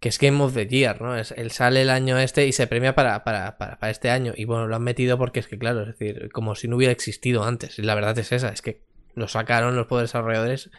que 0.01 0.09
es 0.09 0.19
Game 0.19 0.43
of 0.43 0.53
the 0.53 0.67
Year, 0.67 1.01
¿no? 1.01 1.15
Es, 1.15 1.31
él 1.31 1.49
sale 1.51 1.81
el 1.81 1.89
año 1.89 2.17
este 2.19 2.45
y 2.45 2.51
se 2.51 2.67
premia 2.67 2.93
para, 2.93 3.23
para, 3.23 3.57
para, 3.57 3.79
para 3.79 3.91
este 3.91 4.09
año. 4.09 4.33
Y 4.35 4.43
bueno, 4.43 4.67
lo 4.67 4.75
han 4.75 4.83
metido 4.83 5.17
porque 5.17 5.39
es 5.39 5.47
que, 5.47 5.57
claro, 5.57 5.83
es 5.83 5.87
decir, 5.97 6.29
como 6.33 6.55
si 6.55 6.67
no 6.67 6.75
hubiera 6.75 6.91
existido 6.91 7.45
antes. 7.45 7.79
Y 7.79 7.83
la 7.83 7.95
verdad 7.95 8.17
es 8.19 8.33
esa, 8.33 8.49
es 8.49 8.61
que 8.61 8.81
lo 9.15 9.27
sacaron 9.27 9.75
los 9.75 9.87
poderes 9.87 10.09
desarrolladores 10.09 10.69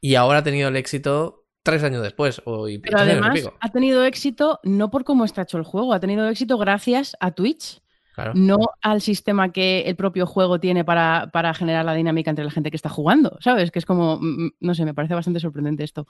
y 0.00 0.16
ahora 0.16 0.40
ha 0.40 0.42
tenido 0.42 0.68
el 0.68 0.76
éxito 0.76 1.44
tres 1.62 1.82
años 1.84 2.02
después. 2.02 2.42
O, 2.44 2.68
y 2.68 2.78
Pero 2.78 2.98
además 2.98 3.48
ha 3.60 3.68
tenido 3.70 4.04
éxito 4.04 4.60
no 4.62 4.90
por 4.90 5.04
cómo 5.04 5.24
está 5.24 5.42
hecho 5.42 5.58
el 5.58 5.64
juego, 5.64 5.92
ha 5.92 6.00
tenido 6.00 6.28
éxito 6.28 6.58
gracias 6.58 7.16
a 7.20 7.32
Twitch, 7.32 7.81
Claro. 8.14 8.32
no 8.34 8.58
al 8.82 9.00
sistema 9.00 9.52
que 9.52 9.82
el 9.82 9.96
propio 9.96 10.26
juego 10.26 10.60
tiene 10.60 10.84
para, 10.84 11.30
para 11.32 11.54
generar 11.54 11.84
la 11.84 11.94
dinámica 11.94 12.28
entre 12.30 12.44
la 12.44 12.50
gente 12.50 12.70
que 12.70 12.76
está 12.76 12.88
jugando, 12.90 13.38
¿sabes? 13.40 13.70
Que 13.70 13.78
es 13.78 13.86
como, 13.86 14.18
mm, 14.20 14.50
no 14.60 14.74
sé, 14.74 14.84
me 14.84 14.92
parece 14.92 15.14
bastante 15.14 15.40
sorprendente 15.40 15.82
esto. 15.82 16.06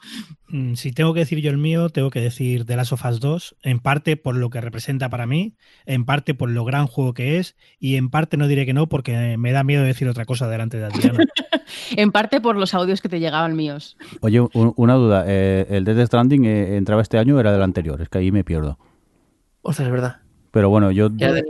Mm, 0.48 0.74
Si 0.74 0.92
tengo 0.92 1.14
que 1.14 1.20
decir 1.20 1.38
yo 1.40 1.50
el 1.50 1.58
mío, 1.58 1.90
tengo 1.90 2.10
que 2.10 2.20
decir 2.20 2.64
The 2.64 2.76
Last 2.76 2.92
of 2.92 3.04
Us 3.04 3.20
2, 3.20 3.56
en 3.62 3.78
parte 3.78 4.16
por 4.16 4.36
lo 4.36 4.50
que 4.50 4.60
representa 4.60 5.08
para 5.10 5.26
mí, 5.26 5.54
en 5.86 6.04
parte 6.04 6.34
por 6.34 6.50
lo 6.50 6.64
gran 6.64 6.86
juego 6.88 7.14
que 7.14 7.38
es, 7.38 7.56
y 7.78 7.96
en 7.96 8.10
parte 8.10 8.36
no 8.36 8.48
diré 8.48 8.66
que 8.66 8.72
no, 8.74 8.88
porque 8.88 9.36
me 9.38 9.52
da 9.52 9.62
miedo 9.62 9.84
decir 9.84 10.08
otra 10.08 10.24
cosa 10.24 10.48
delante 10.48 10.78
de 10.78 10.86
Adriana. 10.86 11.18
En 11.96 12.10
parte 12.12 12.40
por 12.40 12.56
los 12.56 12.74
audios 12.74 13.00
que 13.00 13.08
te 13.08 13.18
llegaban 13.20 13.56
míos. 13.56 13.96
Oye, 14.20 14.40
un- 14.40 14.74
una 14.76 14.94
duda. 14.94 15.24
eh, 15.26 15.66
¿El 15.70 15.84
Death 15.84 16.06
Stranding 16.06 16.44
eh, 16.44 16.76
entraba 16.76 17.00
este 17.00 17.16
año 17.18 17.36
o 17.36 17.40
era 17.40 17.52
del 17.52 17.62
anterior? 17.62 18.00
Es 18.02 18.08
que 18.10 18.18
ahí 18.18 18.30
me 18.30 18.44
pierdo. 18.44 18.78
Ostras, 19.62 19.86
es 19.86 19.92
verdad. 19.92 20.16
Pero 20.52 20.70
bueno, 20.70 20.92
yo... 20.92 21.08
Era, 21.18 21.32
de- 21.32 21.42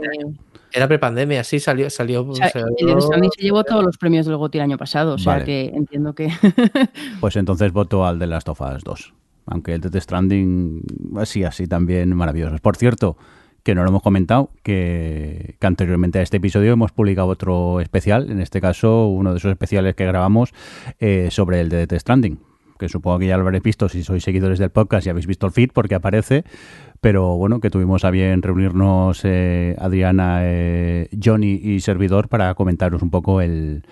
era 0.71 0.87
prepandemia, 0.87 1.43
sí, 1.43 1.59
salió. 1.59 1.87
salió, 1.91 2.27
o 2.27 2.33
sea, 2.33 2.49
salió- 2.49 2.67
el 2.79 2.87
Death 2.87 3.01
Stranding 3.01 3.29
se 3.37 3.43
llevó 3.43 3.63
todos 3.63 3.83
los 3.83 3.97
premios 3.99 4.25
del 4.25 4.37
GOTY 4.37 4.57
el 4.57 4.63
año 4.63 4.77
pasado, 4.79 5.13
o 5.13 5.17
sea 5.19 5.33
Vale. 5.33 5.45
que 5.45 5.65
entiendo 5.75 6.15
que... 6.15 6.29
Pues 7.19 7.35
entonces 7.35 7.71
voto 7.71 8.05
al 8.07 8.17
de 8.17 8.25
Last 8.25 8.49
of 8.49 8.59
Us 8.61 8.83
2. 8.83 9.13
Aunque 9.45 9.73
el 9.75 9.81
Death 9.81 10.01
Stranding, 10.01 10.81
así, 11.17 11.43
así 11.43 11.67
también 11.67 12.15
maravilloso. 12.15 12.55
Por 12.59 12.75
cierto, 12.77 13.17
que 13.61 13.75
no 13.75 13.83
lo 13.83 13.89
hemos 13.89 14.01
comentado, 14.01 14.49
que, 14.63 15.55
que 15.59 15.67
anteriormente 15.67 16.17
a 16.19 16.21
este 16.21 16.37
episodio 16.37 16.73
hemos 16.73 16.91
publicado 16.91 17.27
otro 17.27 17.79
especial, 17.81 18.31
en 18.31 18.39
este 18.39 18.59
caso 18.59 19.07
uno 19.07 19.31
de 19.31 19.37
esos 19.37 19.51
especiales 19.51 19.95
que 19.95 20.05
grabamos 20.05 20.53
eh, 20.99 21.27
sobre 21.29 21.59
el 21.61 21.69
de 21.69 21.85
Death 21.85 21.99
Stranding. 22.01 22.39
Que 22.79 22.89
supongo 22.89 23.19
que 23.19 23.27
ya 23.27 23.37
lo 23.37 23.43
habréis 23.43 23.63
visto 23.63 23.87
si 23.87 24.01
sois 24.03 24.23
seguidores 24.23 24.57
del 24.59 24.71
podcast 24.71 25.05
y 25.05 25.09
habéis 25.11 25.27
visto 25.27 25.45
el 25.45 25.53
feed 25.53 25.69
porque 25.71 25.93
aparece. 25.95 26.43
Pero 27.03 27.35
bueno, 27.35 27.59
que 27.59 27.69
tuvimos 27.69 28.05
a 28.05 28.11
bien 28.11 28.41
reunirnos 28.41 29.25
eh, 29.25 29.75
Adriana, 29.77 30.39
eh, 30.43 31.09
Johnny 31.21 31.59
y 31.61 31.81
servidor 31.81 32.29
para 32.29 32.55
comentaros 32.55 33.01
un 33.01 33.09
poco 33.09 33.41
el, 33.41 33.83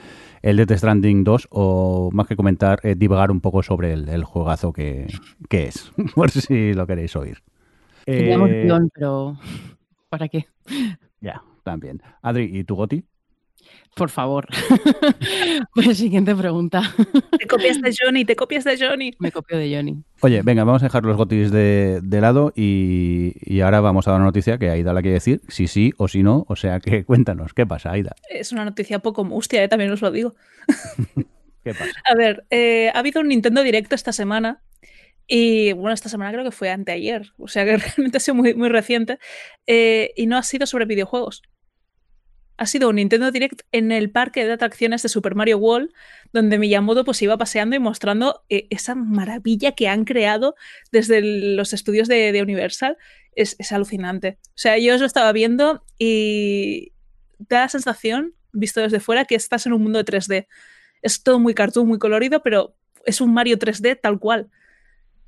el 0.41 0.55
Death 0.55 0.77
Stranding 0.77 1.25
2 1.25 1.49
o 1.51 2.09
más 2.13 2.25
que 2.25 2.37
comentar, 2.37 2.79
eh, 2.83 2.95
divagar 2.95 3.29
un 3.29 3.41
poco 3.41 3.63
sobre 3.63 3.91
el, 3.91 4.07
el 4.07 4.23
juegazo 4.23 4.71
que, 4.71 5.07
que 5.49 5.67
es, 5.67 5.91
por 6.15 6.31
si 6.31 6.73
lo 6.73 6.87
queréis 6.87 7.13
oír. 7.17 7.39
Eh, 8.05 8.31
emoción, 8.31 8.89
pero 8.93 9.35
¿para 10.07 10.29
qué? 10.29 10.47
ya, 11.19 11.43
también. 11.63 12.01
Adri, 12.21 12.45
¿y 12.45 12.63
tu 12.63 12.75
Goti? 12.75 13.03
Por 13.95 14.09
favor. 14.09 14.47
pues 15.73 15.97
siguiente 15.97 16.33
pregunta. 16.35 16.81
Te 17.39 17.45
copias 17.45 17.81
de 17.81 17.93
Johnny, 17.99 18.23
te 18.23 18.35
copias 18.35 18.63
de 18.63 18.77
Johnny. 18.77 19.11
Me 19.19 19.31
copio 19.31 19.57
de 19.57 19.75
Johnny. 19.75 20.01
Oye, 20.21 20.41
venga, 20.43 20.63
vamos 20.63 20.81
a 20.81 20.85
dejar 20.85 21.03
los 21.03 21.17
gotis 21.17 21.51
de, 21.51 21.99
de 22.01 22.21
lado 22.21 22.53
y, 22.55 23.33
y 23.41 23.61
ahora 23.61 23.81
vamos 23.81 24.07
a 24.07 24.11
dar 24.11 24.19
una 24.21 24.27
noticia 24.27 24.57
que 24.57 24.69
Aida 24.69 24.93
la 24.93 25.01
quiere 25.01 25.15
decir, 25.15 25.41
si 25.49 25.67
sí 25.67 25.91
o 25.97 26.07
si 26.07 26.23
no, 26.23 26.45
o 26.47 26.55
sea 26.55 26.79
que 26.79 27.03
cuéntanos, 27.05 27.53
¿qué 27.53 27.65
pasa, 27.65 27.91
Aida? 27.91 28.15
Es 28.29 28.51
una 28.53 28.63
noticia 28.63 28.99
poco 28.99 29.23
mustia, 29.25 29.61
¿eh? 29.63 29.67
también 29.67 29.91
os 29.91 30.01
lo 30.01 30.11
digo. 30.11 30.35
¿Qué 31.63 31.73
pasa? 31.73 31.91
A 32.05 32.15
ver, 32.15 32.45
eh, 32.49 32.89
ha 32.93 32.99
habido 32.99 33.21
un 33.21 33.27
Nintendo 33.27 33.61
Directo 33.61 33.95
esta 33.95 34.13
semana. 34.13 34.63
Y 35.27 35.71
bueno, 35.73 35.93
esta 35.93 36.09
semana 36.09 36.31
creo 36.31 36.43
que 36.43 36.51
fue 36.51 36.69
anteayer. 36.69 37.31
O 37.37 37.47
sea 37.47 37.63
que 37.65 37.77
realmente 37.77 38.17
ha 38.17 38.19
sido 38.19 38.35
muy, 38.35 38.53
muy 38.53 38.69
reciente. 38.69 39.19
eh, 39.67 40.11
y 40.15 40.27
no 40.27 40.37
ha 40.37 40.43
sido 40.43 40.65
sobre 40.65 40.85
videojuegos. 40.85 41.43
Ha 42.61 42.67
sido 42.67 42.89
un 42.89 42.97
Nintendo 42.97 43.31
Direct 43.31 43.63
en 43.71 43.91
el 43.91 44.11
parque 44.11 44.45
de 44.45 44.51
atracciones 44.51 45.01
de 45.01 45.09
Super 45.09 45.33
Mario 45.33 45.57
World, 45.57 45.91
donde 46.31 46.59
Miyamoto 46.59 47.03
pues 47.03 47.19
iba 47.23 47.35
paseando 47.35 47.75
y 47.75 47.79
mostrando 47.79 48.43
eh, 48.49 48.67
esa 48.69 48.93
maravilla 48.93 49.71
que 49.71 49.87
han 49.87 50.05
creado 50.05 50.53
desde 50.91 51.55
los 51.55 51.73
estudios 51.73 52.07
de, 52.07 52.39
Universal. 52.39 52.99
Es, 53.35 53.55
alucinante. 53.71 54.37
O 54.49 54.51
sea, 54.53 54.77
yo 54.77 54.93
os 54.93 54.99
lo 54.99 55.07
estaba 55.07 55.31
viendo 55.31 55.83
y 55.97 56.91
da 57.39 57.61
la 57.61 57.69
sensación, 57.69 58.35
visto 58.51 58.79
desde 58.79 58.99
fuera, 58.99 59.25
que 59.25 59.33
estás 59.33 59.65
en 59.65 59.73
un 59.73 59.81
mundo 59.81 60.03
de 60.03 60.05
3D. 60.05 60.47
Es 61.01 61.23
todo 61.23 61.39
muy 61.39 61.55
cartoon, 61.55 61.87
muy 61.87 61.97
colorido, 61.97 62.43
pero 62.43 62.75
es 63.07 63.21
un 63.21 63.33
Mario 63.33 63.57
3D 63.57 63.99
tal 63.99 64.19
cual. 64.19 64.51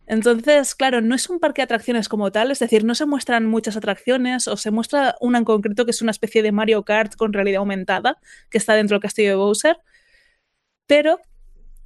Entonces, 0.05 0.75
claro, 0.75 1.01
no 1.01 1.15
es 1.15 1.29
un 1.29 1.39
parque 1.39 1.61
de 1.61 1.63
atracciones 1.63 2.09
como 2.09 2.31
tal, 2.31 2.51
es 2.51 2.59
decir, 2.59 2.83
no 2.83 2.93
se 2.93 3.05
muestran 3.05 3.45
muchas 3.45 3.77
atracciones 3.77 4.47
o 4.47 4.57
se 4.57 4.71
muestra 4.71 5.15
una 5.21 5.37
en 5.37 5.45
concreto 5.45 5.85
que 5.85 5.91
es 5.91 6.01
una 6.01 6.11
especie 6.11 6.43
de 6.43 6.51
Mario 6.51 6.83
Kart 6.83 7.15
con 7.15 7.31
realidad 7.31 7.59
aumentada 7.59 8.17
que 8.49 8.57
está 8.57 8.73
dentro 8.75 8.95
del 8.95 9.01
castillo 9.01 9.29
de 9.29 9.35
Bowser, 9.35 9.77
pero 10.87 11.19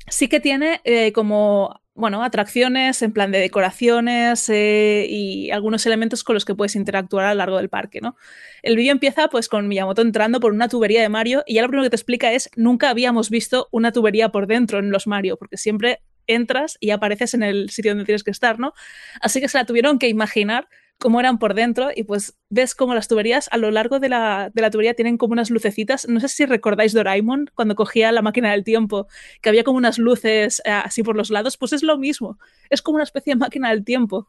sí 0.07 0.27
que 0.27 0.39
tiene 0.39 0.81
eh, 0.84 1.11
como, 1.11 1.81
bueno, 1.94 2.23
atracciones 2.23 3.03
en 3.03 3.11
plan 3.14 3.31
de 3.31 3.39
decoraciones 3.39 4.49
eh, 4.49 5.06
y 5.07 5.52
algunos 5.52 5.85
elementos 5.85 6.23
con 6.23 6.34
los 6.34 6.45
que 6.45 6.56
puedes 6.56 6.76
interactuar 6.76 7.26
a 7.26 7.34
lo 7.34 7.38
largo 7.38 7.57
del 7.57 7.69
parque, 7.69 8.02
¿no? 8.02 8.15
El 8.64 8.77
vídeo 8.77 8.94
empieza 8.94 9.27
pues 9.27 9.48
con 9.48 9.68
Miyamoto 9.68 10.02
entrando 10.02 10.39
por 10.39 10.53
una 10.53 10.69
tubería 10.69 11.02
de 11.02 11.10
Mario 11.10 11.44
y 11.45 11.56
ya 11.56 11.61
lo 11.61 11.68
primero 11.68 11.84
que 11.84 11.91
te 11.91 11.98
explica 11.98 12.31
es 12.31 12.49
nunca 12.56 12.89
habíamos 12.89 13.30
visto 13.30 13.68
una 13.72 13.91
tubería 13.91 14.30
por 14.30 14.48
dentro 14.48 14.80
en 14.80 14.89
los 14.89 15.06
Mario, 15.06 15.38
porque 15.38 15.57
siempre 15.57 15.99
entras 16.28 16.78
y 16.80 16.91
apareces 16.91 17.34
en 17.34 17.44
el 17.44 17.70
sitio 17.70 17.91
donde 17.91 18.06
tienes 18.06 18.24
que 18.24 18.32
estar, 18.32 18.60
¿no? 18.60 18.74
Así 19.22 19.41
que 19.41 19.48
se 19.48 19.58
la 19.58 19.66
tuvieron 19.66 19.99
que 19.99 20.08
imaginar 20.08 20.68
cómo 20.99 21.20
eran 21.20 21.38
por 21.38 21.54
dentro 21.54 21.90
y 21.95 22.04
pues 22.04 22.38
ves 22.49 22.74
como 22.74 22.95
las 22.95 23.08
tuberías 23.08 23.49
a 23.52 23.58
lo 23.58 23.70
largo 23.72 23.99
de 23.99 24.10
la, 24.10 24.52
de 24.54 24.62
la, 24.62 24.72
tubería 24.72 24.94
tienen 24.94 25.18
como 25.18 25.34
unas 25.34 25.49
lucecitas. 25.49 26.08
No 26.08 26.20
sé 26.20 26.28
si 26.28 26.45
recordáis 26.45 26.94
Doraemon 26.94 27.52
cuando 27.54 27.76
cogía 27.76 28.12
la 28.12 28.22
máquina 28.22 28.52
del 28.52 28.64
tiempo, 28.64 29.08
que 29.41 29.49
había 29.49 29.64
como 29.64 29.78
unas 29.78 29.98
luces 29.98 30.62
eh, 30.66 30.72
así 30.72 31.04
por 31.04 31.16
los 31.16 31.30
lados, 31.30 31.58
pues 31.58 31.74
es 31.74 31.84
lo 31.84 31.98
mismo, 31.98 32.40
es 32.70 32.82
como 32.82 32.95
una 32.95 33.04
especie 33.04 33.34
de 33.34 33.40
máquina 33.40 33.70
del 33.70 33.84
tiempo. 33.84 34.28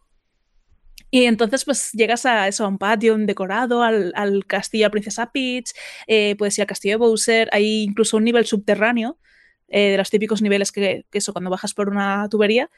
Y 1.11 1.25
entonces 1.25 1.65
pues 1.65 1.91
llegas 1.93 2.27
a 2.27 2.49
eso, 2.49 2.67
a 2.67 2.69
un 2.69 2.77
patio, 2.77 3.15
un 3.15 3.25
decorado, 3.25 3.83
al, 3.83 4.13
al 4.15 4.45
castillo 4.45 4.91
Princesa 4.91 5.33
Peach, 5.33 5.71
eh, 6.07 6.37
puedes 6.37 6.59
al 6.59 6.67
castillo 6.67 6.95
de 6.95 6.99
Bowser, 6.99 7.49
hay 7.53 7.85
incluso 7.85 8.19
un 8.19 8.25
nivel 8.25 8.45
subterráneo 8.45 9.19
eh, 9.69 9.91
de 9.91 9.97
los 9.97 10.11
típicos 10.11 10.43
niveles 10.43 10.73
que, 10.73 11.05
eso, 11.13 11.33
cuando 11.33 11.51
bajas 11.51 11.75
por 11.75 11.89
una 11.89 12.29
tubería, 12.31 12.71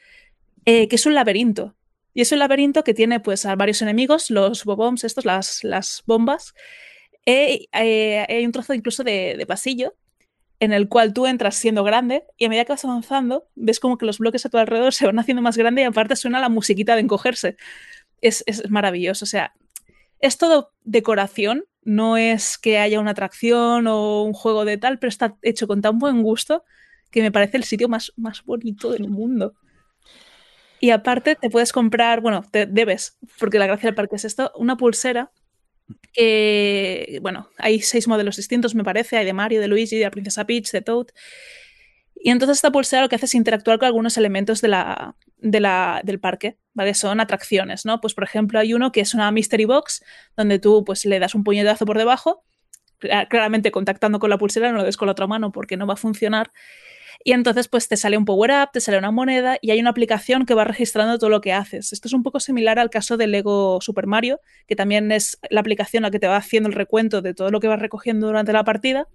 eh, 0.65 0.89
que 0.89 0.97
es 0.97 1.07
un 1.07 1.15
laberinto. 1.15 1.75
Y 2.13 2.23
es 2.23 2.33
un 2.33 2.41
laberinto 2.41 2.83
que 2.83 2.95
tiene 2.95 3.21
pues 3.21 3.47
a 3.47 3.55
varios 3.55 3.83
enemigos, 3.83 4.31
los 4.31 4.65
bobombs, 4.65 5.05
estos, 5.05 5.25
las, 5.25 5.63
las 5.63 6.03
bombas. 6.07 6.55
Eh, 7.27 7.69
hay 7.73 8.45
un 8.45 8.53
trozo 8.53 8.75
incluso 8.75 9.05
de, 9.05 9.45
pasillo 9.47 9.95
en 10.59 10.73
el 10.73 10.89
cual 10.89 11.13
tú 11.13 11.27
entras 11.27 11.55
siendo 11.55 11.85
grande 11.85 12.25
y 12.37 12.45
a 12.45 12.49
medida 12.49 12.65
que 12.65 12.73
vas 12.73 12.85
avanzando 12.85 13.47
ves 13.55 13.81
como 13.81 13.97
que 13.97 14.07
los 14.07 14.19
bloques 14.19 14.45
a 14.45 14.49
tu 14.49 14.59
alrededor 14.59 14.93
se 14.95 15.07
van 15.07 15.19
haciendo 15.19 15.43
más 15.43 15.57
grandes 15.57 15.85
y 15.85 15.87
aparte 15.87 16.17
suena 16.17 16.41
la 16.41 16.49
musiquita 16.49 16.95
de 16.95 17.03
encogerse. 17.03 17.57
Es, 18.21 18.43
es 18.47 18.69
maravilloso, 18.71 19.25
o 19.25 19.29
sea, 19.29 19.55
es 20.19 20.37
todo 20.37 20.73
decoración, 20.85 21.65
no 21.83 22.17
es 22.17 22.59
que 22.59 22.79
haya 22.79 23.01
una 23.01 23.13
atracción 23.13 23.87
o 23.87 24.23
un 24.23 24.33
juego 24.33 24.65
de 24.65 24.77
tal, 24.77 24.99
pero 24.99 25.09
está 25.09 25.37
hecho 25.43 25.67
con 25.67 25.81
tan 25.81 25.99
buen 25.99 26.23
gusto 26.23 26.65
que 27.11 27.23
me 27.23 27.33
parece 27.33 27.57
el 27.57 27.65
sitio 27.65 27.89
más, 27.89 28.13
más 28.17 28.45
bonito 28.45 28.93
del 28.93 29.09
mundo. 29.09 29.55
Y 30.81 30.91
aparte 30.91 31.37
te 31.37 31.51
puedes 31.51 31.73
comprar, 31.73 32.21
bueno, 32.21 32.43
te 32.51 32.67
debes, 32.67 33.19
porque 33.39 33.59
la 33.59 33.67
gracia 33.67 33.89
del 33.89 33.95
parque 33.95 34.17
es 34.17 34.25
esto, 34.25 34.51
una 34.57 34.77
pulsera 34.77 35.31
que, 36.13 37.19
bueno, 37.23 37.49
hay 37.59 37.81
seis 37.81 38.09
modelos 38.09 38.37
distintos, 38.37 38.75
me 38.75 38.85
parece, 38.85 39.17
hay 39.17 39.27
de 39.27 39.33
Mario, 39.33 39.61
de 39.61 39.69
Luigi, 39.69 39.97
de 39.97 40.05
la 40.05 40.11
Princesa 40.11 40.47
Peach, 40.47 40.71
de 40.71 40.81
Toad. 40.81 41.09
Y 42.23 42.31
entonces 42.31 42.59
esta 42.59 42.71
pulsera 42.71 43.03
lo 43.03 43.09
que 43.09 43.17
hace 43.17 43.27
es 43.27 43.35
interactuar 43.35 43.79
con 43.79 43.87
algunos 43.87 44.19
elementos 44.19 44.61
de 44.61 44.69
la, 44.69 45.17
de 45.39 45.61
la, 45.61 46.03
del 46.05 46.21
parque, 46.21 46.59
¿vale? 46.75 46.93
Son 46.95 47.19
atracciones, 47.19 47.87
¿no? 47.87 48.01
Pues 48.01 48.15
por 48.15 48.25
ejemplo 48.25 48.59
hay 48.59 48.75
uno 48.75 48.93
que 48.93 49.01
es 49.01 49.15
una 49.15 49.31
mystery 49.31 49.65
box, 49.65 50.05
donde 50.37 50.59
tú 50.59 50.85
pues 50.85 51.05
le 51.07 51.19
das 51.19 51.35
un 51.35 51.45
puñetazo 51.45 51.87
por 51.87 51.97
debajo, 51.97 52.45
claramente 52.99 53.71
contactando 53.71 54.19
con 54.19 54.29
la 54.29 54.37
pulsera, 54.37 54.71
no 54.71 54.79
lo 54.79 54.85
des 54.85 54.99
con 54.99 55.07
la 55.07 55.13
otra 55.13 55.27
mano 55.27 55.51
porque 55.51 55.79
no 55.79 55.87
va 55.87 55.95
a 55.95 55.97
funcionar, 55.97 56.53
y 57.23 57.33
entonces 57.33 57.69
pues 57.69 57.89
te 57.89 57.97
sale 57.97 58.17
un 58.17 58.25
power-up, 58.25 58.71
te 58.73 58.81
sale 58.81 58.99
una 58.99 59.11
moneda 59.11 59.59
y 59.61 59.71
hay 59.71 59.81
una 59.81 59.91
aplicación 59.91 60.47
que 60.47 60.55
va 60.55 60.65
registrando 60.65 61.19
todo 61.19 61.29
lo 61.29 61.41
que 61.41 61.53
haces. 61.53 61.93
Esto 61.93 62.09
es 62.09 62.15
un 62.15 62.23
poco 62.23 62.41
similar 62.41 62.79
al 62.79 62.89
caso 62.89 63.17
del 63.17 63.33
Lego 63.33 63.79
Super 63.83 64.07
Mario, 64.07 64.41
que 64.67 64.75
también 64.75 65.13
es 65.13 65.39
la 65.51 65.61
aplicación 65.61 66.03
la 66.03 66.11
que 66.11 66.19
te 66.19 66.27
va 66.27 66.37
haciendo 66.37 66.69
el 66.69 66.75
recuento 66.75 67.21
de 67.21 67.35
todo 67.35 67.51
lo 67.51 67.61
que 67.61 67.69
vas 67.69 67.81
recogiendo 67.81 68.27
durante 68.27 68.53
la 68.53 68.65
partida. 68.65 69.07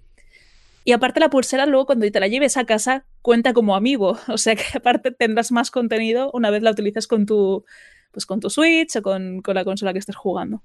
Y 0.85 0.91
aparte 0.91 1.19
la 1.19 1.29
pulsera 1.29 1.65
luego 1.65 1.87
cuando 1.87 2.09
te 2.09 2.19
la 2.19 2.27
lleves 2.27 2.55
a 2.57 2.65
casa 2.65 3.05
cuenta 3.23 3.53
como 3.53 3.75
amigo, 3.75 4.17
o 4.29 4.37
sea 4.37 4.55
que 4.55 4.77
aparte 4.77 5.11
tendrás 5.11 5.51
más 5.51 5.71
contenido 5.71 6.31
una 6.33 6.51
vez 6.51 6.63
la 6.63 6.71
utilices 6.71 7.07
con 7.07 7.25
tu, 7.25 7.65
pues 8.11 8.25
con 8.25 8.39
tu 8.39 8.49
Switch 8.49 8.95
o 8.95 9.01
con, 9.01 9.41
con 9.41 9.55
la 9.55 9.65
consola 9.65 9.91
que 9.91 9.99
estés 9.99 10.15
jugando. 10.15 10.63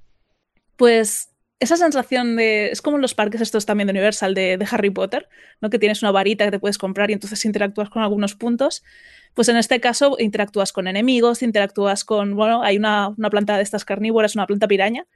Pues 0.76 1.30
esa 1.58 1.76
sensación 1.76 2.36
de. 2.36 2.70
Es 2.70 2.82
como 2.82 2.96
en 2.96 3.02
los 3.02 3.14
parques 3.14 3.40
estos 3.40 3.66
también 3.66 3.86
de 3.86 3.92
Universal 3.92 4.34
de, 4.34 4.56
de, 4.56 4.66
Harry 4.70 4.90
Potter, 4.90 5.28
¿no? 5.60 5.68
Que 5.68 5.78
tienes 5.78 6.02
una 6.02 6.10
varita 6.10 6.44
que 6.44 6.50
te 6.50 6.58
puedes 6.58 6.78
comprar 6.78 7.10
y 7.10 7.14
entonces 7.14 7.44
interactúas 7.44 7.90
con 7.90 8.02
algunos 8.02 8.34
puntos. 8.34 8.82
Pues 9.34 9.48
en 9.48 9.56
este 9.56 9.80
caso 9.80 10.16
interactúas 10.18 10.72
con 10.72 10.88
enemigos, 10.88 11.42
interactúas 11.42 12.04
con. 12.04 12.34
Bueno, 12.34 12.62
hay 12.62 12.78
una, 12.78 13.08
una 13.08 13.30
planta 13.30 13.56
de 13.56 13.62
estas 13.62 13.84
carnívoras, 13.84 14.34
una 14.34 14.46
planta 14.46 14.68
piraña, 14.68 15.06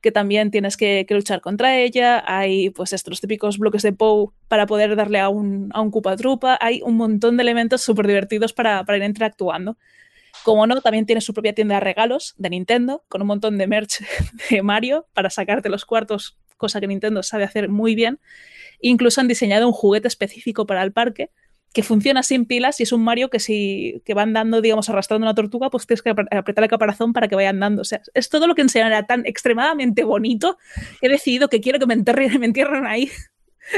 que 0.00 0.12
también 0.12 0.50
tienes 0.50 0.76
que, 0.76 1.06
luchar 1.10 1.40
contra 1.40 1.76
ella. 1.78 2.22
Hay, 2.26 2.70
pues, 2.70 2.92
estos 2.92 3.20
típicos 3.20 3.58
bloques 3.58 3.82
de 3.82 3.92
Poe 3.92 4.28
para 4.48 4.66
poder 4.66 4.96
darle 4.96 5.18
a 5.18 5.28
un, 5.28 5.70
a 5.72 5.80
un 5.80 5.90
Trupa. 5.90 6.58
Hay 6.60 6.80
un 6.82 6.96
montón 6.96 7.36
de 7.36 7.42
elementos 7.42 7.82
súper 7.82 8.06
divertidos 8.06 8.52
para, 8.52 8.84
para 8.84 8.98
ir 8.98 9.04
interactuando. 9.04 9.76
Como 10.44 10.66
no, 10.66 10.80
también 10.80 11.06
tiene 11.06 11.20
su 11.20 11.34
propia 11.34 11.52
tienda 11.52 11.76
de 11.76 11.80
regalos 11.80 12.34
de 12.38 12.50
Nintendo, 12.50 13.04
con 13.08 13.22
un 13.22 13.28
montón 13.28 13.58
de 13.58 13.66
merch 13.66 14.00
de 14.50 14.62
Mario 14.62 15.06
para 15.14 15.30
sacarte 15.30 15.68
los 15.68 15.84
cuartos, 15.84 16.38
cosa 16.56 16.80
que 16.80 16.86
Nintendo 16.86 17.22
sabe 17.22 17.44
hacer 17.44 17.68
muy 17.68 17.94
bien. 17.94 18.20
Incluso 18.80 19.20
han 19.20 19.28
diseñado 19.28 19.66
un 19.66 19.72
juguete 19.72 20.06
específico 20.06 20.66
para 20.66 20.82
el 20.82 20.92
parque 20.92 21.30
que 21.78 21.84
funciona 21.84 22.24
sin 22.24 22.44
pilas 22.44 22.80
y 22.80 22.82
es 22.82 22.90
un 22.90 23.04
Mario 23.04 23.30
que 23.30 23.38
si 23.38 24.02
que 24.04 24.12
va 24.12 24.22
andando, 24.22 24.60
digamos, 24.60 24.88
arrastrando 24.88 25.24
una 25.24 25.34
tortuga, 25.36 25.70
pues 25.70 25.86
tienes 25.86 26.02
que 26.02 26.10
apretar 26.10 26.64
el 26.64 26.68
caparazón 26.68 27.12
para 27.12 27.28
que 27.28 27.36
vaya 27.36 27.50
andando. 27.50 27.82
O 27.82 27.84
sea, 27.84 28.02
es 28.14 28.28
todo 28.28 28.48
lo 28.48 28.56
que 28.56 28.62
enseñan 28.62 29.06
tan 29.06 29.24
extremadamente 29.26 30.02
bonito 30.02 30.58
he 31.00 31.08
decidido 31.08 31.48
que 31.48 31.60
quiero 31.60 31.78
que 31.78 31.86
me 31.86 31.94
entierren, 31.94 32.36
me 32.40 32.46
entierren 32.46 32.84
ahí 32.84 33.12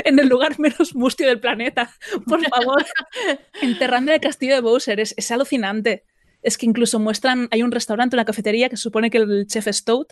en 0.06 0.18
el 0.18 0.30
lugar 0.30 0.58
menos 0.58 0.94
mustio 0.94 1.26
del 1.26 1.40
planeta. 1.40 1.90
Por 2.26 2.42
favor, 2.48 2.86
enterrando 3.60 4.14
el 4.14 4.20
castillo 4.22 4.54
de 4.54 4.62
Bowser. 4.62 4.98
Es, 4.98 5.12
es 5.18 5.30
alucinante 5.30 6.04
es 6.40 6.56
que 6.56 6.64
incluso 6.64 6.98
muestran, 6.98 7.48
hay 7.50 7.62
un 7.62 7.70
restaurante, 7.70 8.16
una 8.16 8.24
cafetería 8.24 8.70
que 8.70 8.78
supone 8.78 9.10
que 9.10 9.18
el 9.18 9.46
chef 9.46 9.66
es 9.66 9.84
Toad, 9.84 10.06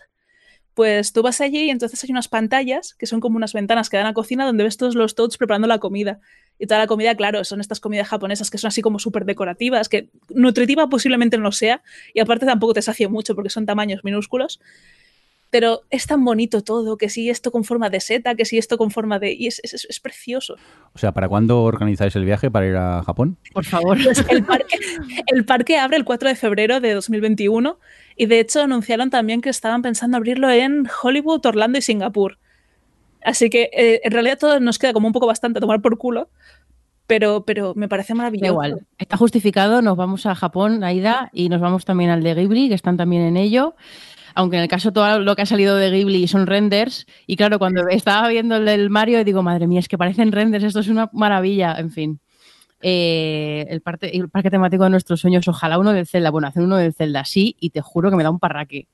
pues 0.75 1.15
tú 1.15 1.23
vas 1.23 1.41
allí 1.41 1.65
y 1.65 1.71
entonces 1.71 2.05
hay 2.05 2.11
unas 2.11 2.29
pantallas 2.29 2.95
que 2.99 3.07
son 3.07 3.21
como 3.21 3.39
unas 3.39 3.55
ventanas 3.55 3.89
que 3.89 3.97
dan 3.97 4.07
a 4.07 4.13
cocina 4.13 4.45
donde 4.45 4.65
ves 4.65 4.77
todos 4.77 4.95
los 4.95 5.15
Toads 5.15 5.39
preparando 5.39 5.67
la 5.67 5.79
comida. 5.79 6.21
Y 6.59 6.67
toda 6.67 6.81
la 6.81 6.87
comida, 6.87 7.15
claro, 7.15 7.45
son 7.45 7.61
estas 7.61 7.81
comidas 7.81 8.09
japonesas 8.09 8.51
que 8.51 8.59
son 8.59 8.69
así 8.69 8.83
como 8.83 8.99
súper 8.99 9.25
decorativas, 9.25 9.89
que 9.89 10.09
nutritiva 10.31 10.89
posiblemente 10.89 11.39
no 11.39 11.53
sea, 11.53 11.83
y 12.15 12.21
aparte 12.21 12.47
tampoco 12.47 12.75
te 12.75 12.83
sacia 12.83 13.09
mucho 13.09 13.35
porque 13.35 13.51
son 13.51 13.67
tamaños 13.67 14.03
minúsculos, 14.03 14.61
pero 15.51 15.83
es 15.91 16.07
tan 16.07 16.25
bonito 16.25 16.63
todo, 16.63 16.99
que 16.99 17.09
si 17.09 17.31
esto 17.31 17.51
con 17.51 17.65
forma 17.65 17.89
de 17.89 18.01
seta, 18.01 18.35
que 18.35 18.45
si 18.45 18.59
esto 18.59 18.77
con 18.77 18.91
forma 18.91 19.19
de... 19.19 19.33
y 19.33 19.47
es, 19.47 19.61
es, 19.63 20.01
precioso. 20.01 20.57
O 20.93 20.99
sea, 20.99 21.13
¿para 21.13 21.29
cuándo 21.29 21.63
organizáis 21.63 22.15
el 22.17 22.25
viaje 22.25 22.51
para 22.51 22.67
ir 22.67 22.77
a 22.77 23.03
Japón? 23.03 23.37
Por 23.53 23.65
favor. 23.65 23.99
Pues 24.09 24.25
el, 24.29 24.45
parque, 24.45 24.79
el 25.27 25.45
parque 25.45 25.79
abre 25.79 25.97
el 25.97 26.05
4 26.05 26.29
de 26.29 26.35
febrero 26.35 26.81
de 26.81 26.95
2021 26.95 27.79
y 28.17 28.27
de 28.27 28.41
hecho 28.41 28.63
anunciaron 28.63 29.11
también 29.11 29.41
que 29.41 29.51
estaban 29.51 29.83
pensando 29.83 30.17
abrirlo 30.17 30.51
en 30.51 30.89
Hollywood, 31.03 31.45
Orlando 31.45 31.79
y 31.79 31.83
Singapur. 31.83 32.39
Así 33.25 33.51
que 33.51 33.71
eh, 33.73 34.01
en 34.05 34.13
realidad 34.13 34.39
todo 34.39 34.61
nos 34.61 34.79
queda 34.79 34.93
como 34.93 35.07
un 35.07 35.13
poco 35.13 35.27
bastante 35.27 35.59
a 35.59 35.61
tomar 35.61 35.81
por 35.81 35.99
culo, 35.99 36.31
pero, 37.07 37.45
pero 37.45 37.73
me 37.75 37.89
parece 37.89 38.15
maravilloso. 38.15 38.53
igual, 38.53 38.87
está 38.99 39.17
justificado, 39.17 39.83
nos 39.83 39.97
vamos 39.97 40.27
a 40.27 40.35
Japón, 40.35 40.85
Aida, 40.85 41.31
y 41.33 41.49
nos 41.49 41.61
vamos 41.61 41.85
también 41.85 42.11
al 42.11 42.23
de 42.23 42.35
Ghibli, 42.35 42.69
que 42.69 42.75
están 42.75 42.97
también 42.97 43.23
en 43.23 43.37
ello 43.37 43.75
aunque 44.39 44.57
en 44.57 44.63
el 44.63 44.69
caso 44.69 44.93
todo 44.93 45.19
lo 45.19 45.35
que 45.35 45.43
ha 45.43 45.47
salido 45.47 45.75
de 45.75 45.91
Ghibli 45.91 46.29
son 46.29 46.47
renders, 46.47 47.07
y 47.27 47.35
claro, 47.35 47.59
cuando 47.59 47.89
estaba 47.89 48.29
viendo 48.29 48.55
el 48.55 48.67
del 48.67 48.89
Mario, 48.89 49.25
digo, 49.25 49.43
madre 49.43 49.67
mía, 49.67 49.81
es 49.81 49.89
que 49.89 49.99
parecen 49.99 50.31
renders, 50.31 50.63
esto 50.63 50.79
es 50.79 50.87
una 50.87 51.11
maravilla, 51.13 51.75
en 51.77 51.91
fin. 51.91 52.21
Eh, 52.81 53.67
el, 53.69 53.83
el, 54.13 54.29
parque 54.29 54.51
temático 54.51 54.85
de 54.85 54.91
nuestros 54.91 55.21
sueños, 55.21 55.49
ojalá 55.49 55.79
uno 55.79 55.93
del 55.93 56.07
Zelda, 56.07 56.31
bueno, 56.31 56.47
hacer 56.47 56.63
uno 56.63 56.77
del 56.77 56.95
Zelda 56.95 57.25
sí, 57.25 57.57
y 57.59 57.71
te 57.71 57.81
juro 57.81 58.11
que 58.11 58.17
me 58.17 58.23
da 58.23 58.31
un 58.31 58.39
parraque. 58.39 58.87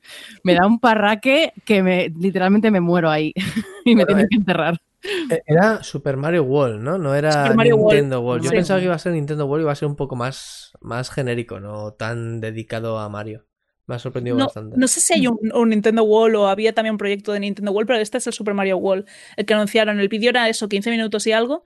Me 0.42 0.54
da 0.54 0.66
un 0.66 0.80
parraque 0.80 1.52
que 1.64 1.82
me 1.82 2.08
literalmente 2.08 2.70
me 2.70 2.80
muero 2.80 3.10
ahí 3.10 3.34
y 3.84 3.94
me 3.94 4.06
tienen 4.06 4.28
que 4.28 4.36
enterrar. 4.36 4.80
Eh, 5.30 5.42
era 5.46 5.82
Super 5.82 6.16
Mario 6.16 6.44
World, 6.44 6.80
¿no? 6.80 6.96
No 6.96 7.14
era 7.14 7.54
Nintendo 7.54 8.20
World. 8.20 8.44
Yo 8.44 8.50
pensaba 8.50 8.80
que 8.80 8.86
iba 8.86 8.94
a 8.94 8.98
ser 8.98 9.12
Nintendo 9.12 9.46
World 9.46 9.62
y 9.62 9.64
iba 9.64 9.72
a 9.72 9.76
ser 9.76 9.88
un 9.88 9.96
poco 9.96 10.16
más, 10.16 10.72
más 10.80 11.10
genérico, 11.10 11.60
no 11.60 11.92
tan 11.92 12.40
dedicado 12.40 12.98
a 12.98 13.08
Mario. 13.08 13.44
Me 13.86 13.96
ha 13.96 13.98
sorprendido 13.98 14.38
no, 14.38 14.46
bastante. 14.46 14.78
no 14.78 14.88
sé 14.88 15.00
si 15.00 15.12
hay 15.12 15.26
un, 15.26 15.38
un 15.52 15.68
Nintendo 15.68 16.04
Wall 16.04 16.34
o 16.36 16.48
había 16.48 16.72
también 16.72 16.94
un 16.94 16.98
proyecto 16.98 17.32
de 17.32 17.40
Nintendo 17.40 17.70
Wall, 17.70 17.84
pero 17.84 17.98
este 17.98 18.16
es 18.16 18.26
el 18.26 18.32
Super 18.32 18.54
Mario 18.54 18.78
Wall, 18.78 19.04
el 19.36 19.44
que 19.44 19.52
anunciaron. 19.52 20.00
El 20.00 20.08
vídeo 20.08 20.30
era 20.30 20.48
eso, 20.48 20.70
15 20.70 20.90
minutos 20.90 21.26
y 21.26 21.32
algo. 21.32 21.64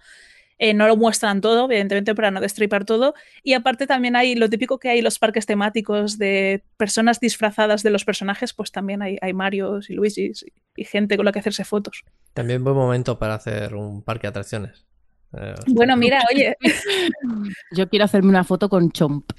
Eh, 0.59 0.75
no 0.75 0.89
lo 0.89 0.97
muestran 0.97 1.41
todo, 1.41 1.67
evidentemente, 1.67 2.15
para 2.15 2.31
no 2.31 2.41
destripar 2.41 2.85
todo. 2.85 3.15
Y 3.43 3.55
aparte 3.55 3.87
también 3.87 4.17
hay 4.17 4.35
lo 4.35 4.51
típico 4.51 4.79
que 4.79 4.89
hay 4.89 5.03
los 5.03 5.19
parques 5.19 5.47
temáticos 5.47 6.19
de 6.19 6.63
personas 6.77 7.21
disfrazadas 7.21 7.83
de 7.83 7.91
los 7.91 8.05
personajes, 8.05 8.53
pues 8.53 8.73
también 8.73 9.03
hay, 9.03 9.19
hay 9.21 9.33
Marios 9.33 9.89
y 9.91 9.95
Luigis 9.95 10.43
y, 10.43 10.53
y 10.81 10.85
gente 10.85 11.17
con 11.17 11.25
la 11.25 11.33
que 11.33 11.39
hacerse 11.39 11.65
fotos. 11.65 12.05
También 12.35 12.65
buen 12.65 12.77
momento 12.77 13.19
para 13.19 13.35
hacer 13.35 13.75
un 13.75 14.03
parque 14.03 14.23
de 14.23 14.29
atracciones. 14.29 14.89
Eh, 15.37 15.55
Bueno, 15.69 15.97
mira, 15.97 16.23
oye, 16.33 16.57
Yo 17.73 17.89
quiero 17.89 18.05
hacerme 18.05 18.31
una 18.31 18.45
foto 18.45 18.69
con 18.69 18.91
Chomp. 18.91 19.31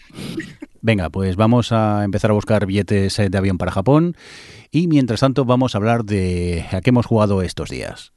Venga, 0.82 1.10
pues 1.10 1.36
vamos 1.36 1.72
a 1.72 2.04
empezar 2.04 2.32
a 2.32 2.34
buscar 2.34 2.66
billetes 2.66 3.20
eh, 3.20 3.30
de 3.30 3.38
avión 3.38 3.58
para 3.58 3.72
Japón 3.72 4.16
y 4.72 4.88
mientras 4.88 5.20
tanto 5.20 5.46
vamos 5.46 5.76
a 5.76 5.78
hablar 5.78 6.06
de 6.06 6.66
a 6.72 6.82
qué 6.82 6.91
hemos 6.91 7.06
jugado 7.06 7.41
estos 7.41 7.70
días. 7.70 8.14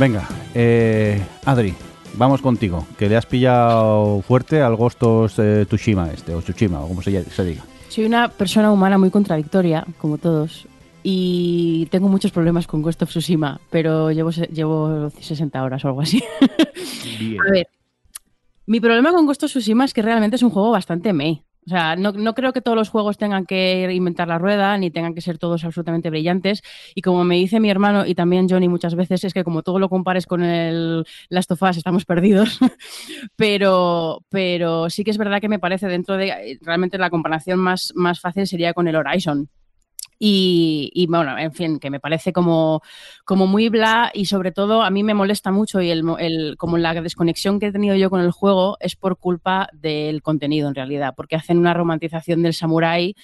Venga, 0.00 0.26
eh, 0.54 1.22
Adri, 1.44 1.74
vamos 2.14 2.40
contigo, 2.40 2.86
que 2.96 3.06
le 3.06 3.18
has 3.18 3.26
pillado 3.26 4.22
fuerte 4.22 4.62
al 4.62 4.74
Gostos 4.74 5.38
eh, 5.38 5.66
Tsushima 5.68 6.10
este, 6.10 6.34
o 6.34 6.40
Tsushima, 6.40 6.80
o 6.80 6.88
como 6.88 7.02
se, 7.02 7.22
se 7.24 7.44
diga. 7.44 7.62
Soy 7.90 8.06
una 8.06 8.30
persona 8.30 8.72
humana 8.72 8.96
muy 8.96 9.10
contradictoria, 9.10 9.84
como 9.98 10.16
todos, 10.16 10.66
y 11.02 11.86
tengo 11.90 12.08
muchos 12.08 12.32
problemas 12.32 12.66
con 12.66 12.80
Ghost 12.80 13.02
of 13.02 13.10
Tsushima, 13.10 13.60
pero 13.68 14.10
llevo, 14.10 14.30
llevo 14.30 15.10
60 15.10 15.62
horas 15.62 15.84
o 15.84 15.88
algo 15.88 16.00
así. 16.00 16.24
A 17.46 17.52
ver, 17.52 17.68
mi 18.64 18.80
problema 18.80 19.12
con 19.12 19.26
Ghost 19.26 19.42
of 19.42 19.50
Tsushima 19.50 19.84
es 19.84 19.92
que 19.92 20.00
realmente 20.00 20.36
es 20.36 20.42
un 20.42 20.48
juego 20.48 20.70
bastante 20.70 21.12
meh. 21.12 21.42
O 21.66 21.70
sea, 21.70 21.94
no, 21.94 22.12
no 22.12 22.34
creo 22.34 22.52
que 22.52 22.62
todos 22.62 22.76
los 22.76 22.88
juegos 22.88 23.18
tengan 23.18 23.44
que 23.44 23.88
inventar 23.92 24.28
la 24.28 24.38
rueda, 24.38 24.76
ni 24.78 24.90
tengan 24.90 25.14
que 25.14 25.20
ser 25.20 25.38
todos 25.38 25.64
absolutamente 25.64 26.10
brillantes. 26.10 26.62
Y 26.94 27.02
como 27.02 27.24
me 27.24 27.36
dice 27.36 27.60
mi 27.60 27.70
hermano 27.70 28.06
y 28.06 28.14
también 28.14 28.48
Johnny 28.48 28.68
muchas 28.68 28.94
veces, 28.94 29.24
es 29.24 29.34
que 29.34 29.44
como 29.44 29.62
todo 29.62 29.78
lo 29.78 29.88
compares 29.88 30.26
con 30.26 30.42
el 30.42 31.04
Last 31.28 31.52
of 31.52 31.62
Us, 31.62 31.76
estamos 31.76 32.04
perdidos. 32.04 32.58
pero, 33.36 34.24
pero 34.30 34.88
sí 34.90 35.04
que 35.04 35.10
es 35.10 35.18
verdad 35.18 35.40
que 35.40 35.48
me 35.48 35.58
parece 35.58 35.86
dentro 35.86 36.16
de... 36.16 36.58
Realmente 36.62 36.98
la 36.98 37.10
comparación 37.10 37.58
más, 37.58 37.92
más 37.94 38.20
fácil 38.20 38.46
sería 38.46 38.72
con 38.72 38.88
el 38.88 38.96
Horizon. 38.96 39.48
Y, 40.22 41.06
bueno, 41.08 41.38
en 41.38 41.50
fin, 41.54 41.78
que 41.80 41.88
me 41.88 41.98
parece 41.98 42.30
como, 42.34 42.82
como 43.24 43.46
muy 43.46 43.70
bla 43.70 44.10
y 44.12 44.26
sobre 44.26 44.52
todo 44.52 44.82
a 44.82 44.90
mí 44.90 45.02
me 45.02 45.14
molesta 45.14 45.50
mucho 45.50 45.80
y 45.80 45.90
el, 45.90 46.02
mo- 46.04 46.18
el- 46.18 46.56
como 46.58 46.76
la 46.76 46.92
desconexión 47.00 47.58
que 47.58 47.66
he 47.68 47.72
tenido 47.72 47.96
yo 47.96 48.10
con 48.10 48.20
el 48.20 48.30
juego 48.30 48.76
es 48.80 48.96
por 48.96 49.16
culpa 49.18 49.70
del 49.72 50.20
contenido 50.22 50.68
en 50.68 50.74
realidad, 50.74 51.14
porque 51.16 51.36
hacen 51.36 51.56
una 51.58 51.72
romantización 51.72 52.42
del 52.42 52.52
samurái 52.52 53.14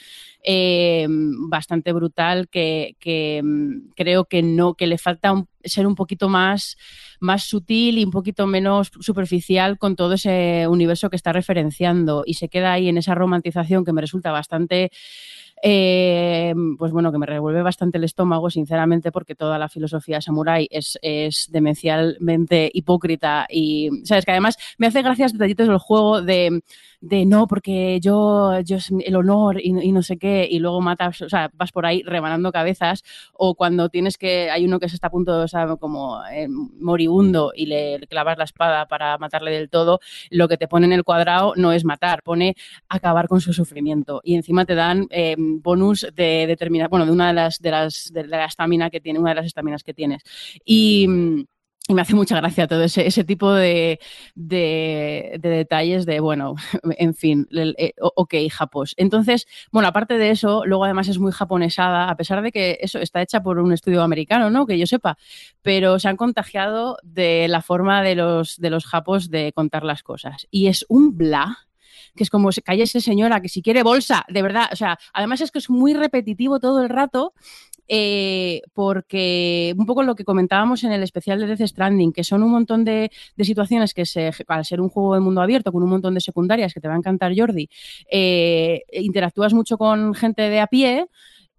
eh, 0.43 1.06
bastante 1.10 1.93
brutal 1.93 2.48
que, 2.48 2.94
mm, 3.43 3.90
creo 3.94 4.24
que 4.27 4.43
no, 4.43 4.74
que 4.74 4.86
le 4.86 4.97
falta 4.98 5.35
ser 5.64 5.86
un 5.86 5.97
poquito 5.97 6.28
más, 6.28 6.77
más 7.20 7.43
sutil 7.44 7.98
y 7.98 8.05
un 8.05 8.10
poquito 8.12 8.47
menos 8.47 8.90
superficial 9.01 9.78
con 9.78 9.97
todo 9.97 10.14
ese 10.14 10.66
universo 10.68 11.10
que 11.10 11.16
está 11.16 11.32
referenciando 11.32 12.23
y 12.24 12.35
se 12.35 12.48
queda 12.48 12.73
ahí 12.73 12.89
en 12.89 12.98
esa 12.98 13.14
romantización 13.16 13.85
que 13.85 13.93
me 13.93 14.01
resulta 14.01 14.31
bastante 14.31 14.90
eh, 15.62 16.55
pues 16.78 16.93
bueno, 16.93 17.12
que 17.12 17.19
me 17.19 17.27
revuelve 17.27 17.62
bastante 17.62 17.99
el 17.99 18.05
estómago, 18.05 18.51
sinceramente, 18.51 19.12
porque 19.12 19.35
toda 19.35 19.59
la 19.59 19.69
filosofía 19.69 20.20
samurái 20.20 20.69
es, 20.70 20.99
es 21.03 21.49
demencialmente 21.51 22.70
hipócrita 22.73 23.47
y, 23.51 23.91
¿sabes? 24.05 24.24
Que 24.24 24.33
además 24.33 24.57
me 24.78 24.87
hace 24.87 25.03
gracias 25.03 25.33
detallitos 25.33 25.69
del 25.69 25.78
juego 25.78 26.23
de, 26.23 26.62
de 27.01 27.24
no, 27.24 27.47
porque 27.47 28.01
yo, 28.01 28.61
yo 28.61 28.77
es 28.77 28.91
el 28.91 29.16
honor 29.16 29.61
y, 29.62 29.93
no 29.93 30.03
sé 30.03 30.19
qué, 30.19 30.47
y 30.51 30.59
luego 30.59 30.81
matas, 30.81 31.23
o 31.23 31.28
sea, 31.28 31.51
vas 31.55 31.73
por 31.73 31.87
ahí 31.87 32.03
rebanando 32.03 32.53
cabezas, 32.53 33.03
o 33.33 33.55
cuando 33.55 33.89
tienes 33.89 34.19
que, 34.19 34.51
hay 34.51 34.65
uno 34.65 34.78
que 34.78 34.89
se 34.89 34.97
está 34.97 35.09
a 35.09 35.11
punto, 35.11 35.41
o 35.41 35.49
sea, 35.49 35.77
como 35.77 36.23
eh, 36.27 36.49
moribundo 36.49 37.53
y 37.55 37.66
le 37.66 38.01
clavas 38.09 38.39
la 38.39 38.45
espada 38.45 38.87
para 38.87 39.19
matarle 39.19 39.53
del 39.53 39.70
todo, 39.70 40.01
lo 40.31 40.49
que 40.49 40.57
te 40.57 40.69
pone 40.69 40.87
en 40.87 40.93
el 40.93 41.05
cuadrado 41.05 41.55
no 41.57 41.73
es 41.73 41.85
matar, 41.85 42.23
pone 42.23 42.57
acabar 42.89 43.28
con 43.28 43.41
su 43.41 43.53
sufrimiento. 43.53 44.20
Y 44.24 44.35
encima 44.35 44.65
te 44.65 44.74
dan 44.74 45.07
eh, 45.11 45.37
bonus 45.60 46.06
de 46.14 46.47
determinar, 46.47 46.89
bueno, 46.89 47.06
de 47.06 47.12
una 47.12 47.28
de 47.28 47.35
las 47.35 47.59
de 47.59 47.70
las 47.70 48.10
de 48.12 48.27
la 48.27 48.44
estamina 48.47 48.90
que 48.90 49.01
tiene, 49.01 49.18
una 49.18 49.31
de 49.31 49.36
las 49.36 49.47
estaminas 49.47 49.82
que 49.82 49.94
tienes. 49.94 50.23
Y, 50.64 51.06
mm, 51.09 51.44
y 51.89 51.94
me 51.94 52.02
hace 52.02 52.14
mucha 52.14 52.36
gracia 52.36 52.66
todo 52.66 52.82
ese, 52.82 53.06
ese 53.06 53.23
tipo 53.23 53.52
de, 53.52 54.01
de, 54.35 55.39
de 55.40 55.48
detalles 55.48 56.05
de, 56.05 56.18
bueno, 56.20 56.56
en 56.98 57.14
fin, 57.14 57.47
eh, 57.52 57.93
ok, 58.01 58.35
japos. 58.51 58.94
Entonces, 58.97 59.47
bueno, 59.70 59.89
aparte 59.89 60.18
de 60.18 60.31
eso, 60.31 60.64
luego 60.66 60.85
además 60.85 61.09
es 61.09 61.18
muy 61.18 61.31
japonesada, 61.31 62.10
a 62.10 62.16
pesar 62.16 62.43
de 62.43 62.51
que 62.51 62.78
eso 62.81 62.98
está 62.98 63.23
hecha 63.23 63.43
por 63.43 63.60
un 63.60 63.73
estudio 63.73 64.02
americano, 64.02 64.51
¿no? 64.51 64.66
Que 64.66 64.78
yo 64.78 64.86
sepa, 64.86 65.16
pero 65.62 65.98
se 66.01 66.09
han 66.09 66.16
contagiado 66.16 66.98
de 67.05 67.47
la 67.48 67.62
forma 67.62 68.02
de 68.02 68.16
los, 68.16 68.56
de 68.56 68.70
los 68.70 68.85
japos 68.85 69.31
de 69.31 69.52
contar 69.52 69.85
las 69.85 70.02
cosas. 70.02 70.48
Y 70.51 70.66
es 70.66 70.85
un 70.89 71.16
bla 71.16 71.66
que 72.16 72.24
es 72.24 72.30
como, 72.30 72.51
cállese 72.64 73.01
señora, 73.01 73.40
que 73.40 73.48
si 73.48 73.62
quiere 73.62 73.82
bolsa, 73.82 74.24
de 74.28 74.43
verdad, 74.43 74.68
o 74.72 74.76
sea, 74.76 74.98
además 75.12 75.40
es 75.40 75.51
que 75.51 75.59
es 75.59 75.70
muy 75.70 75.94
repetitivo 75.94 76.59
todo 76.59 76.82
el 76.82 76.88
rato, 76.88 77.34
eh, 77.88 78.62
porque 78.74 79.74
un 79.78 79.86
poco 79.86 80.02
lo 80.02 80.16
que 80.16 80.24
comentábamos 80.24 80.82
en 80.82 80.93
el 80.93 81.02
especial 81.02 81.38
de 81.38 81.47
Death 81.47 81.68
Stranding, 81.68 82.12
que 82.12 82.24
son 82.24 82.43
un 82.43 82.51
montón 82.51 82.84
de, 82.84 83.10
de 83.36 83.44
situaciones 83.44 83.94
que 83.94 84.06
se, 84.06 84.32
al 84.48 84.64
ser 84.64 84.80
un 84.80 84.88
juego 84.88 85.14
de 85.14 85.20
mundo 85.20 85.40
abierto, 85.40 85.70
con 85.70 85.82
un 85.82 85.90
montón 85.90 86.14
de 86.14 86.20
secundarias 86.20 86.74
que 86.74 86.80
te 86.80 86.88
va 86.88 86.94
a 86.94 86.98
encantar 86.98 87.32
Jordi, 87.36 87.68
eh, 88.10 88.82
interactúas 88.93 89.55
mucho 89.55 89.78
con 89.78 90.14
gente 90.14 90.43
de 90.43 90.60
a 90.60 90.66
pie 90.66 91.06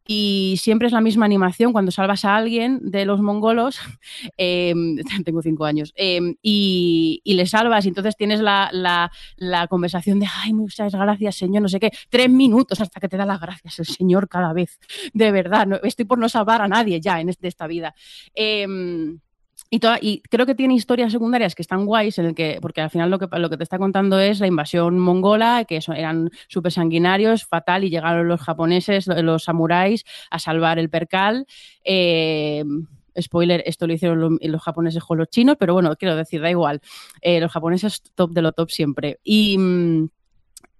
y 0.07 0.55
siempre 0.57 0.87
es 0.87 0.93
la 0.93 1.01
misma 1.01 1.25
animación 1.25 1.73
cuando 1.73 1.91
salvas 1.91 2.25
a 2.25 2.35
alguien 2.35 2.79
de 2.81 3.05
los 3.05 3.21
mongolos, 3.21 3.79
eh, 4.37 4.73
tengo 5.25 5.41
cinco 5.41 5.65
años, 5.65 5.93
eh, 5.95 6.19
y, 6.41 7.21
y 7.23 7.33
le 7.33 7.45
salvas 7.45 7.85
y 7.85 7.89
entonces 7.89 8.15
tienes 8.15 8.39
la, 8.39 8.69
la, 8.71 9.67
conversación 9.67 10.19
de, 10.19 10.27
ay, 10.43 10.53
muchas 10.53 10.93
gracias, 10.93 11.35
señor, 11.35 11.61
no 11.61 11.69
sé 11.69 11.79
qué, 11.79 11.91
tres 12.09 12.29
minutos 12.29 12.79
hasta 12.79 12.99
que 12.99 13.09
te 13.09 13.17
da 13.17 13.25
las 13.25 13.39
gracias 13.39 13.79
el 13.79 13.85
señor 13.85 14.29
cada 14.29 14.53
vez, 14.53 14.79
de 15.13 15.31
verdad, 15.31 15.67
estoy 15.83 16.05
por 16.05 16.17
no 16.17 16.29
salvar 16.29 16.61
a 16.61 16.67
nadie 16.67 17.01
ya 17.01 17.19
en 17.19 17.29
esta 17.29 17.67
vida. 17.67 17.93
Em, 18.33 19.19
y, 19.69 19.79
toda- 19.79 19.97
y 20.01 20.21
creo 20.29 20.45
que 20.45 20.55
tiene 20.55 20.73
historias 20.75 21.11
secundarias 21.11 21.55
que 21.55 21.61
están 21.61 21.85
guays, 21.85 22.17
en 22.19 22.25
el 22.27 22.35
que, 22.35 22.59
porque 22.61 22.81
al 22.81 22.89
final 22.89 23.09
lo 23.09 23.19
que, 23.19 23.27
lo 23.37 23.49
que 23.49 23.57
te 23.57 23.63
está 23.63 23.77
contando 23.77 24.19
es 24.19 24.39
la 24.39 24.47
invasión 24.47 24.97
mongola, 24.99 25.65
que 25.65 25.79
eran 25.95 26.29
súper 26.47 26.71
sanguinarios, 26.71 27.45
fatal, 27.45 27.83
y 27.83 27.89
llegaron 27.89 28.27
los 28.27 28.41
japoneses, 28.41 29.07
lo- 29.07 29.21
los 29.21 29.43
samuráis, 29.43 30.05
a 30.31 30.39
salvar 30.39 30.79
el 30.79 30.89
percal. 30.89 31.45
Eh, 31.83 32.63
spoiler, 33.19 33.63
esto 33.65 33.87
lo 33.87 33.93
hicieron 33.93 34.19
lo- 34.19 34.37
los 34.41 34.61
japoneses 34.61 35.03
con 35.03 35.17
los 35.17 35.29
chinos, 35.29 35.55
pero 35.59 35.73
bueno, 35.73 35.95
quiero 35.95 36.15
decir, 36.15 36.41
da 36.41 36.49
igual. 36.49 36.81
Eh, 37.21 37.39
los 37.39 37.51
japoneses 37.51 38.01
top 38.15 38.31
de 38.31 38.41
lo 38.41 38.51
top 38.51 38.69
siempre. 38.69 39.19
Y. 39.23 39.57
mm, 39.57 40.09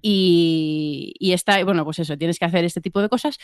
y, 0.02 1.14
está, 1.34 1.64
bueno, 1.64 1.84
pues 1.84 2.00
eso, 2.00 2.18
tienes 2.18 2.40
que 2.40 2.46
hacer 2.46 2.64
este 2.66 2.82
tipo 2.82 3.02
de 3.02 3.10
cosas. 3.10 3.38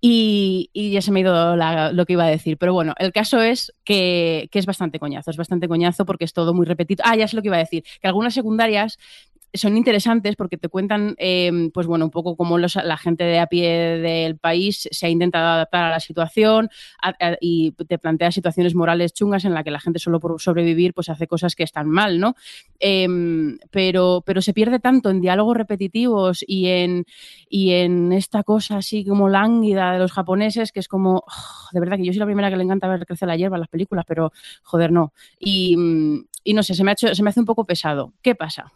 Y, 0.00 0.70
y 0.72 0.90
ya 0.90 1.02
se 1.02 1.10
me 1.10 1.20
ha 1.20 1.22
ido 1.22 1.56
lo 1.92 2.06
que 2.06 2.12
iba 2.12 2.24
a 2.24 2.28
decir. 2.28 2.58
Pero 2.58 2.72
bueno, 2.72 2.94
el 2.98 3.12
caso 3.12 3.40
es 3.40 3.72
que, 3.84 4.48
que 4.50 4.58
es 4.58 4.66
bastante 4.66 4.98
coñazo, 4.98 5.30
es 5.30 5.36
bastante 5.36 5.68
coñazo 5.68 6.04
porque 6.06 6.24
es 6.24 6.32
todo 6.32 6.54
muy 6.54 6.66
repetido. 6.66 7.02
Ah, 7.06 7.16
ya 7.16 7.28
sé 7.28 7.36
lo 7.36 7.42
que 7.42 7.48
iba 7.48 7.56
a 7.56 7.60
decir, 7.60 7.84
que 8.00 8.08
algunas 8.08 8.34
secundarias 8.34 8.98
son 9.54 9.76
interesantes 9.76 10.36
porque 10.36 10.56
te 10.56 10.68
cuentan, 10.68 11.14
eh, 11.18 11.70
pues 11.72 11.86
bueno, 11.86 12.04
un 12.04 12.10
poco 12.10 12.36
cómo 12.36 12.58
los- 12.58 12.76
la 12.76 12.96
gente 12.96 13.24
de 13.24 13.38
a 13.38 13.46
pie 13.46 13.68
del 13.98 14.36
país 14.38 14.88
se 14.90 15.06
ha 15.06 15.08
intentado 15.08 15.46
adaptar 15.48 15.84
a 15.84 15.90
la 15.90 16.00
situación 16.00 16.68
y 17.40 17.72
te 17.72 17.98
plantea 17.98 18.32
situaciones 18.32 18.74
morales 18.74 19.12
chungas 19.12 19.44
en 19.44 19.54
la 19.54 19.64
que 19.64 19.70
la 19.70 19.80
gente 19.80 19.98
solo 19.98 20.20
por 20.20 20.40
sobrevivir 20.40 20.92
pues 20.94 21.08
hace 21.08 21.26
cosas 21.26 21.54
que 21.54 21.62
están 21.62 21.88
mal, 21.88 22.20
¿no? 22.20 22.34
Em, 22.78 23.58
pero, 23.70 24.22
pero 24.26 24.42
se 24.42 24.52
pierde 24.52 24.78
tanto 24.78 25.10
en 25.10 25.20
diálogos 25.20 25.56
repetitivos 25.56 26.44
y 26.46 26.66
en, 26.68 27.04
y 27.48 27.72
en 27.72 28.12
esta 28.12 28.42
cosa 28.42 28.78
así 28.78 29.04
como 29.04 29.28
lánguida 29.28 29.92
de 29.92 29.98
los 29.98 30.12
japoneses 30.12 30.72
que 30.72 30.80
es 30.80 30.88
como, 30.88 31.24
oh, 31.26 31.68
de 31.72 31.80
verdad 31.80 31.96
que 31.96 32.04
yo 32.04 32.12
soy 32.12 32.20
la 32.20 32.26
primera 32.26 32.50
que 32.50 32.56
le 32.56 32.64
encanta 32.64 32.88
ver 32.88 33.06
crecer 33.06 33.28
la 33.28 33.36
hierba 33.36 33.56
en 33.56 33.60
las 33.60 33.70
películas, 33.70 34.04
pero 34.06 34.32
joder, 34.62 34.92
no. 34.92 35.12
Y, 35.38 35.76
mm, 35.76 36.24
y 36.44 36.54
no 36.54 36.62
sé, 36.62 36.74
se 36.74 36.84
me, 36.84 36.90
ha 36.90 36.94
hecho, 36.94 37.14
se 37.14 37.22
me 37.22 37.30
hace 37.30 37.40
un 37.40 37.46
poco 37.46 37.64
pesado. 37.64 38.12
¿Qué 38.22 38.34
pasa? 38.34 38.72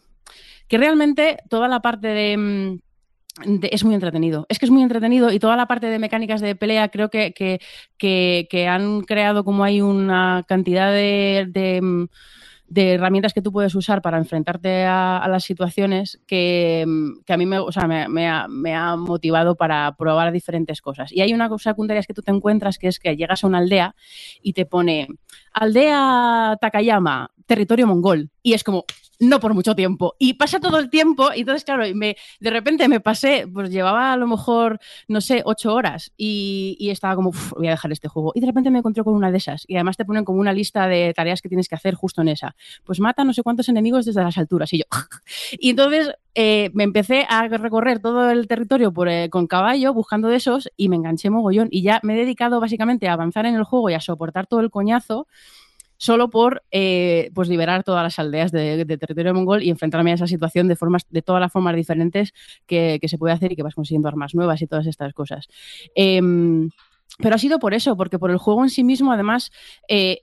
Que 0.70 0.78
realmente 0.78 1.38
toda 1.48 1.66
la 1.66 1.80
parte 1.80 2.06
de... 2.06 2.36
mm, 2.36 3.60
de- 3.60 3.70
es 3.72 3.84
muy 3.84 3.94
entretenido. 3.94 4.46
Es 4.48 4.60
que 4.60 4.66
es 4.66 4.70
muy 4.70 4.82
entretenido 4.82 5.32
y 5.32 5.40
toda 5.40 5.56
la 5.56 5.66
parte 5.66 5.88
de 5.88 5.98
mecánicas 5.98 6.40
de 6.40 6.54
pelea 6.54 6.88
creo 6.90 7.10
que, 7.10 7.32
que, 7.32 7.60
que, 8.48 8.68
han 8.68 9.02
creado 9.02 9.44
como 9.44 9.64
hay 9.64 9.80
una 9.80 10.44
cantidad 10.46 10.92
de, 10.92 11.80
mm, 11.82 12.04
de 12.68 12.94
herramientas 12.94 13.34
que 13.34 13.42
tú 13.42 13.50
puedes 13.50 13.74
usar 13.74 14.00
para 14.00 14.16
enfrentarte 14.18 14.84
a, 14.84 15.26
las 15.28 15.42
situaciones 15.42 16.20
que, 16.28 16.84
mm, 16.86 17.22
que 17.26 17.32
a 17.32 17.36
mí 17.36 17.46
me, 17.46 17.58
o 17.58 17.72
sea, 17.72 17.88
me 17.88 18.28
ha, 18.28 18.46
me 18.46 18.74
ha 18.76 18.94
motivado 18.94 19.56
para 19.56 19.92
probar 19.96 20.30
diferentes 20.30 20.80
cosas. 20.80 21.10
Y 21.10 21.20
hay 21.20 21.34
una 21.34 21.48
cosa 21.48 21.70
secundaria 21.70 22.04
que 22.04 22.14
tú 22.14 22.22
te 22.22 22.30
encuentras 22.30 22.78
que 22.78 22.86
es 22.86 23.00
que 23.00 23.16
llegas 23.16 23.42
a 23.42 23.48
una 23.48 23.58
aldea 23.58 23.96
y 24.40 24.52
te 24.52 24.66
pone 24.66 25.08
aldea 25.52 26.56
Takayama, 26.60 27.32
territorio 27.50 27.88
mongol. 27.88 28.30
Y 28.44 28.52
es 28.52 28.62
como, 28.62 28.84
no 29.18 29.40
por 29.40 29.54
mucho 29.54 29.74
tiempo. 29.74 30.14
Y 30.20 30.34
pasa 30.34 30.60
todo 30.60 30.78
el 30.78 30.88
tiempo, 30.88 31.30
y 31.34 31.40
entonces, 31.40 31.64
claro, 31.64 31.84
me, 31.96 32.16
de 32.38 32.50
repente 32.50 32.86
me 32.86 33.00
pasé, 33.00 33.44
pues 33.52 33.70
llevaba 33.70 34.12
a 34.12 34.16
lo 34.16 34.28
mejor, 34.28 34.78
no 35.08 35.20
sé, 35.20 35.42
ocho 35.44 35.74
horas 35.74 36.12
y, 36.16 36.76
y 36.78 36.90
estaba 36.90 37.16
como, 37.16 37.30
"Uf, 37.30 37.52
voy 37.54 37.66
a 37.66 37.72
dejar 37.72 37.90
este 37.90 38.06
juego. 38.06 38.30
Y 38.36 38.40
de 38.40 38.46
repente 38.46 38.70
me 38.70 38.78
encontré 38.78 39.02
con 39.02 39.14
una 39.14 39.32
de 39.32 39.38
esas. 39.38 39.64
Y 39.66 39.74
además 39.74 39.96
te 39.96 40.04
ponen 40.04 40.24
como 40.24 40.38
una 40.40 40.52
lista 40.52 40.86
de 40.86 41.12
tareas 41.12 41.42
que 41.42 41.48
tienes 41.48 41.68
que 41.68 41.74
hacer 41.74 41.94
justo 41.94 42.22
en 42.22 42.28
esa. 42.28 42.54
Pues 42.84 43.00
mata 43.00 43.24
no 43.24 43.32
sé 43.34 43.42
cuántos 43.42 43.68
enemigos 43.68 44.06
desde 44.06 44.22
las 44.22 44.38
alturas. 44.38 44.72
Y 44.72 44.78
yo, 44.78 44.84
y 45.58 45.70
entonces 45.70 46.12
eh, 46.36 46.70
me 46.72 46.84
empecé 46.84 47.26
a 47.28 47.48
recorrer 47.48 47.98
todo 47.98 48.30
el 48.30 48.46
territorio 48.46 48.92
por, 48.92 49.08
eh, 49.08 49.28
con 49.28 49.48
caballo 49.48 49.92
buscando 49.92 50.28
de 50.28 50.36
esos 50.36 50.70
y 50.76 50.88
me 50.88 50.94
enganché 50.96 51.30
mogollón. 51.30 51.66
Y 51.72 51.82
ya 51.82 51.98
me 52.04 52.14
he 52.14 52.16
dedicado 52.16 52.60
básicamente 52.60 53.08
a 53.08 53.14
avanzar 53.14 53.44
en 53.46 53.56
el 53.56 53.64
juego 53.64 53.90
y 53.90 53.94
a 53.94 54.00
soportar 54.00 54.46
todo 54.46 54.60
el 54.60 54.70
coñazo 54.70 55.26
solo 56.00 56.30
por 56.30 56.62
eh, 56.70 57.30
pues 57.34 57.50
liberar 57.50 57.84
todas 57.84 58.02
las 58.02 58.18
aldeas 58.18 58.50
de, 58.52 58.86
territorio 58.86 59.34
mongol 59.34 59.62
y 59.62 59.68
enfrentarme 59.68 60.12
a 60.12 60.14
esa 60.14 60.26
situación 60.26 60.66
de 60.66 60.74
formas 60.74 61.04
de 61.10 61.20
todas 61.20 61.42
las 61.42 61.52
formas 61.52 61.76
diferentes 61.76 62.32
que, 62.66 62.98
que 63.02 63.06
se 63.06 63.18
puede 63.18 63.34
hacer 63.34 63.52
y 63.52 63.56
que 63.56 63.62
vas 63.62 63.74
consiguiendo 63.74 64.08
armas 64.08 64.34
nuevas 64.34 64.62
y 64.62 64.66
todas 64.66 64.86
estas 64.86 65.12
cosas. 65.12 65.46
Em, 65.94 66.70
pero 67.18 67.34
ha 67.34 67.38
sido 67.38 67.58
por 67.58 67.74
eso, 67.74 67.98
porque 67.98 68.18
por 68.18 68.30
el 68.30 68.38
juego 68.38 68.62
en 68.62 68.70
sí 68.70 68.82
mismo, 68.82 69.12
además, 69.12 69.52
eh, 69.88 70.22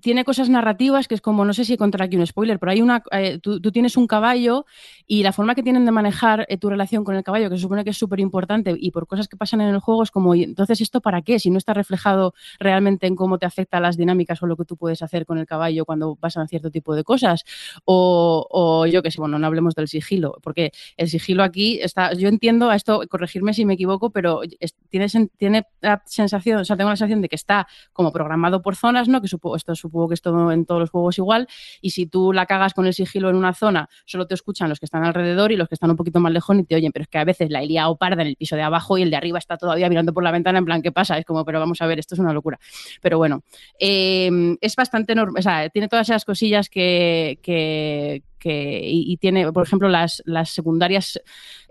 tiene 0.00 0.24
cosas 0.24 0.48
narrativas 0.48 1.08
que 1.08 1.14
es 1.14 1.20
como, 1.20 1.44
no 1.44 1.52
sé 1.52 1.64
si 1.64 1.76
contar 1.76 2.02
aquí 2.02 2.16
un 2.16 2.26
spoiler, 2.26 2.58
pero 2.58 2.72
hay 2.72 2.82
una, 2.82 3.02
eh, 3.12 3.38
tú, 3.38 3.60
tú, 3.60 3.72
tienes 3.72 3.96
un 3.96 4.06
caballo 4.06 4.66
y 5.06 5.22
la 5.22 5.32
forma 5.32 5.54
que 5.54 5.62
tienen 5.62 5.84
de 5.84 5.92
manejar 5.92 6.46
eh, 6.48 6.58
tu 6.58 6.68
relación 6.68 7.04
con 7.04 7.16
el 7.16 7.22
caballo, 7.22 7.50
que 7.50 7.56
se 7.56 7.62
supone 7.62 7.84
que 7.84 7.90
es 7.90 7.98
súper 7.98 8.20
importante 8.20 8.74
y 8.78 8.90
por 8.90 9.06
cosas 9.06 9.28
que 9.28 9.36
pasan 9.36 9.60
en 9.60 9.68
el 9.68 9.80
juego 9.80 10.02
es 10.02 10.10
como, 10.10 10.34
entonces 10.34 10.80
esto 10.80 11.00
para 11.00 11.22
qué? 11.22 11.38
Si 11.38 11.50
no 11.50 11.58
está 11.58 11.74
reflejado 11.74 12.34
realmente 12.58 13.06
en 13.06 13.16
cómo 13.16 13.38
te 13.38 13.46
afecta 13.46 13.80
las 13.80 13.96
dinámicas 13.96 14.42
o 14.42 14.46
lo 14.46 14.56
que 14.56 14.64
tú 14.64 14.76
puedes 14.76 15.02
hacer 15.02 15.26
con 15.26 15.38
el 15.38 15.46
caballo 15.46 15.84
cuando 15.84 16.16
pasan 16.16 16.48
cierto 16.48 16.70
tipo 16.70 16.94
de 16.94 17.04
cosas. 17.04 17.44
O, 17.84 18.86
yo 18.86 19.02
que 19.02 19.10
sé, 19.10 19.20
bueno, 19.20 19.38
no 19.38 19.46
hablemos 19.46 19.74
del 19.74 19.88
sigilo, 19.88 20.38
porque 20.42 20.72
el 20.96 21.08
sigilo 21.08 21.42
aquí 21.42 21.80
está, 21.80 22.12
yo 22.14 22.28
entiendo 22.28 22.70
a 22.70 22.76
esto, 22.76 23.02
corregirme 23.08 23.54
si 23.54 23.64
me 23.64 23.74
equivoco, 23.74 24.10
pero 24.10 24.40
es, 24.60 24.74
tiene, 24.88 25.66
la 25.80 26.02
sensación, 26.06 26.60
o 26.60 26.64
sea, 26.64 26.76
tengo 26.76 26.90
la 26.90 26.96
sensación 26.96 27.22
de 27.22 27.28
que 27.28 27.36
está 27.36 27.66
como 27.92 28.12
programado 28.12 28.62
por 28.62 28.76
zonas, 28.76 29.08
¿no? 29.08 29.20
Que 29.20 29.28
supongo, 29.28 29.56
esto 29.56 29.74
supongo 29.88 30.08
que 30.08 30.14
es 30.14 30.22
todo 30.22 30.52
en 30.52 30.64
todos 30.64 30.80
los 30.80 30.90
juegos 30.90 31.18
igual, 31.18 31.48
y 31.80 31.90
si 31.90 32.06
tú 32.06 32.32
la 32.32 32.46
cagas 32.46 32.74
con 32.74 32.86
el 32.86 32.94
sigilo 32.94 33.30
en 33.30 33.36
una 33.36 33.54
zona, 33.54 33.88
solo 34.06 34.26
te 34.26 34.34
escuchan 34.34 34.68
los 34.68 34.78
que 34.78 34.86
están 34.86 35.04
alrededor 35.04 35.52
y 35.52 35.56
los 35.56 35.68
que 35.68 35.74
están 35.74 35.90
un 35.90 35.96
poquito 35.96 36.20
más 36.20 36.32
lejos 36.32 36.56
y 36.58 36.64
te 36.64 36.74
oyen, 36.74 36.92
pero 36.92 37.02
es 37.02 37.08
que 37.08 37.18
a 37.18 37.24
veces 37.24 37.50
la 37.50 37.62
he 37.62 37.66
liado 37.66 37.96
parda 37.96 38.22
en 38.22 38.28
el 38.28 38.36
piso 38.36 38.56
de 38.56 38.62
abajo 38.62 38.98
y 38.98 39.02
el 39.02 39.10
de 39.10 39.16
arriba 39.16 39.38
está 39.38 39.56
todavía 39.56 39.88
mirando 39.88 40.12
por 40.12 40.22
la 40.22 40.30
ventana 40.30 40.58
en 40.58 40.64
plan, 40.64 40.82
¿qué 40.82 40.92
pasa? 40.92 41.18
Es 41.18 41.24
como, 41.24 41.44
pero 41.44 41.58
vamos 41.60 41.80
a 41.80 41.86
ver, 41.86 41.98
esto 41.98 42.14
es 42.14 42.20
una 42.20 42.32
locura. 42.32 42.58
Pero 43.00 43.18
bueno, 43.18 43.42
eh, 43.78 44.56
es 44.60 44.76
bastante 44.76 45.14
normal, 45.14 45.40
o 45.40 45.42
sea, 45.42 45.68
tiene 45.70 45.88
todas 45.88 46.08
esas 46.08 46.24
cosillas 46.24 46.68
que, 46.68 47.38
que, 47.42 48.22
y, 48.40 49.16
tiene, 49.18 49.52
por 49.52 49.66
ejemplo, 49.66 49.88
las, 49.88 50.22
las 50.24 50.50
secundarias 50.50 51.20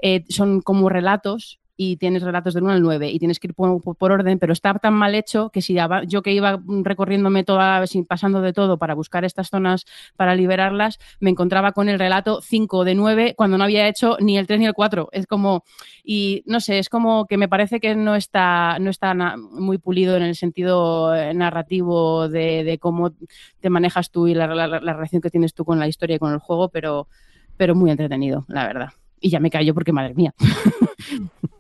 eh, 0.02 0.24
son 0.30 0.62
como 0.62 0.90
relatos 0.90 1.60
y 1.78 1.98
tienes 1.98 2.24
relatos 2.24 2.56
del 2.56 2.64
1 2.64 2.74
al 2.74 2.82
9 2.82 3.12
y 3.12 3.20
tienes 3.20 3.40
que 3.40 3.48
ir 3.48 3.54
por, 3.54 4.12
orden, 4.12 4.40
pero 4.40 4.52
está 4.52 4.74
tan 4.74 4.96
mal 4.96 5.14
hecho 5.14 5.52
que 5.52 5.62
si 5.62 5.78
yo 6.08 6.22
que 6.24 6.34
iba 6.34 6.60
recorriéndome 6.66 7.44
toda, 7.44 7.84
pasando 8.08 8.42
de 8.42 8.52
todo 8.52 8.78
para 8.78 8.96
buscar 8.96 9.24
estas 9.24 9.50
zonas 9.50 9.86
para 10.16 10.36
liberarlas, 10.36 10.98
me 11.20 11.30
encontraba 11.30 11.74
con 11.74 11.88
el 11.88 12.00
relato 12.00 12.42
5 12.42 12.84
de 12.84 12.96
9 12.96 13.36
cuando 13.38 13.60
no 13.60 13.64
había 13.64 13.88
hecho 13.88 14.18
ni 14.20 14.40
el 14.40 14.48
3 14.48 14.60
ni 14.60 14.66
el 14.66 14.74
4. 14.74 15.10
Es 15.12 15.28
como, 15.28 15.64
y 16.04 16.44
no 16.48 16.60
sé, 16.60 16.80
es 16.80 16.90
como 16.90 17.28
que 17.28 17.38
me 17.38 17.48
parece 17.48 17.80
que 17.80 17.96
no 17.96 18.16
está, 18.16 18.80
no 18.80 18.90
está 18.90 19.14
muy 19.38 19.78
pulido 19.78 20.18
en 20.18 20.24
el 20.24 20.36
sentido 20.36 21.16
eh, 21.16 21.34
narrativo 21.36 22.28
de, 22.28 22.78
cómo 22.82 23.14
te 23.60 23.70
manejas 23.70 24.10
tú 24.10 24.28
y 24.28 24.34
la, 24.34 24.48
relación 24.48 25.22
que 25.22 25.30
tienes 25.30 25.54
tú 25.54 25.64
con 25.64 25.78
la 25.78 25.88
historia 25.88 26.16
y 26.16 26.20
con 26.20 26.34
el 26.34 26.40
juego, 26.40 26.70
pero, 26.70 27.08
pero 27.56 27.76
muy 27.76 27.92
entretenido, 27.92 28.46
la 28.48 28.66
verdad. 28.66 28.90
Y 29.20 29.30
ya 29.30 29.40
me 29.40 29.50
callo 29.52 29.74
porque, 29.74 29.92
madre 29.92 30.16
mía. 30.16 30.34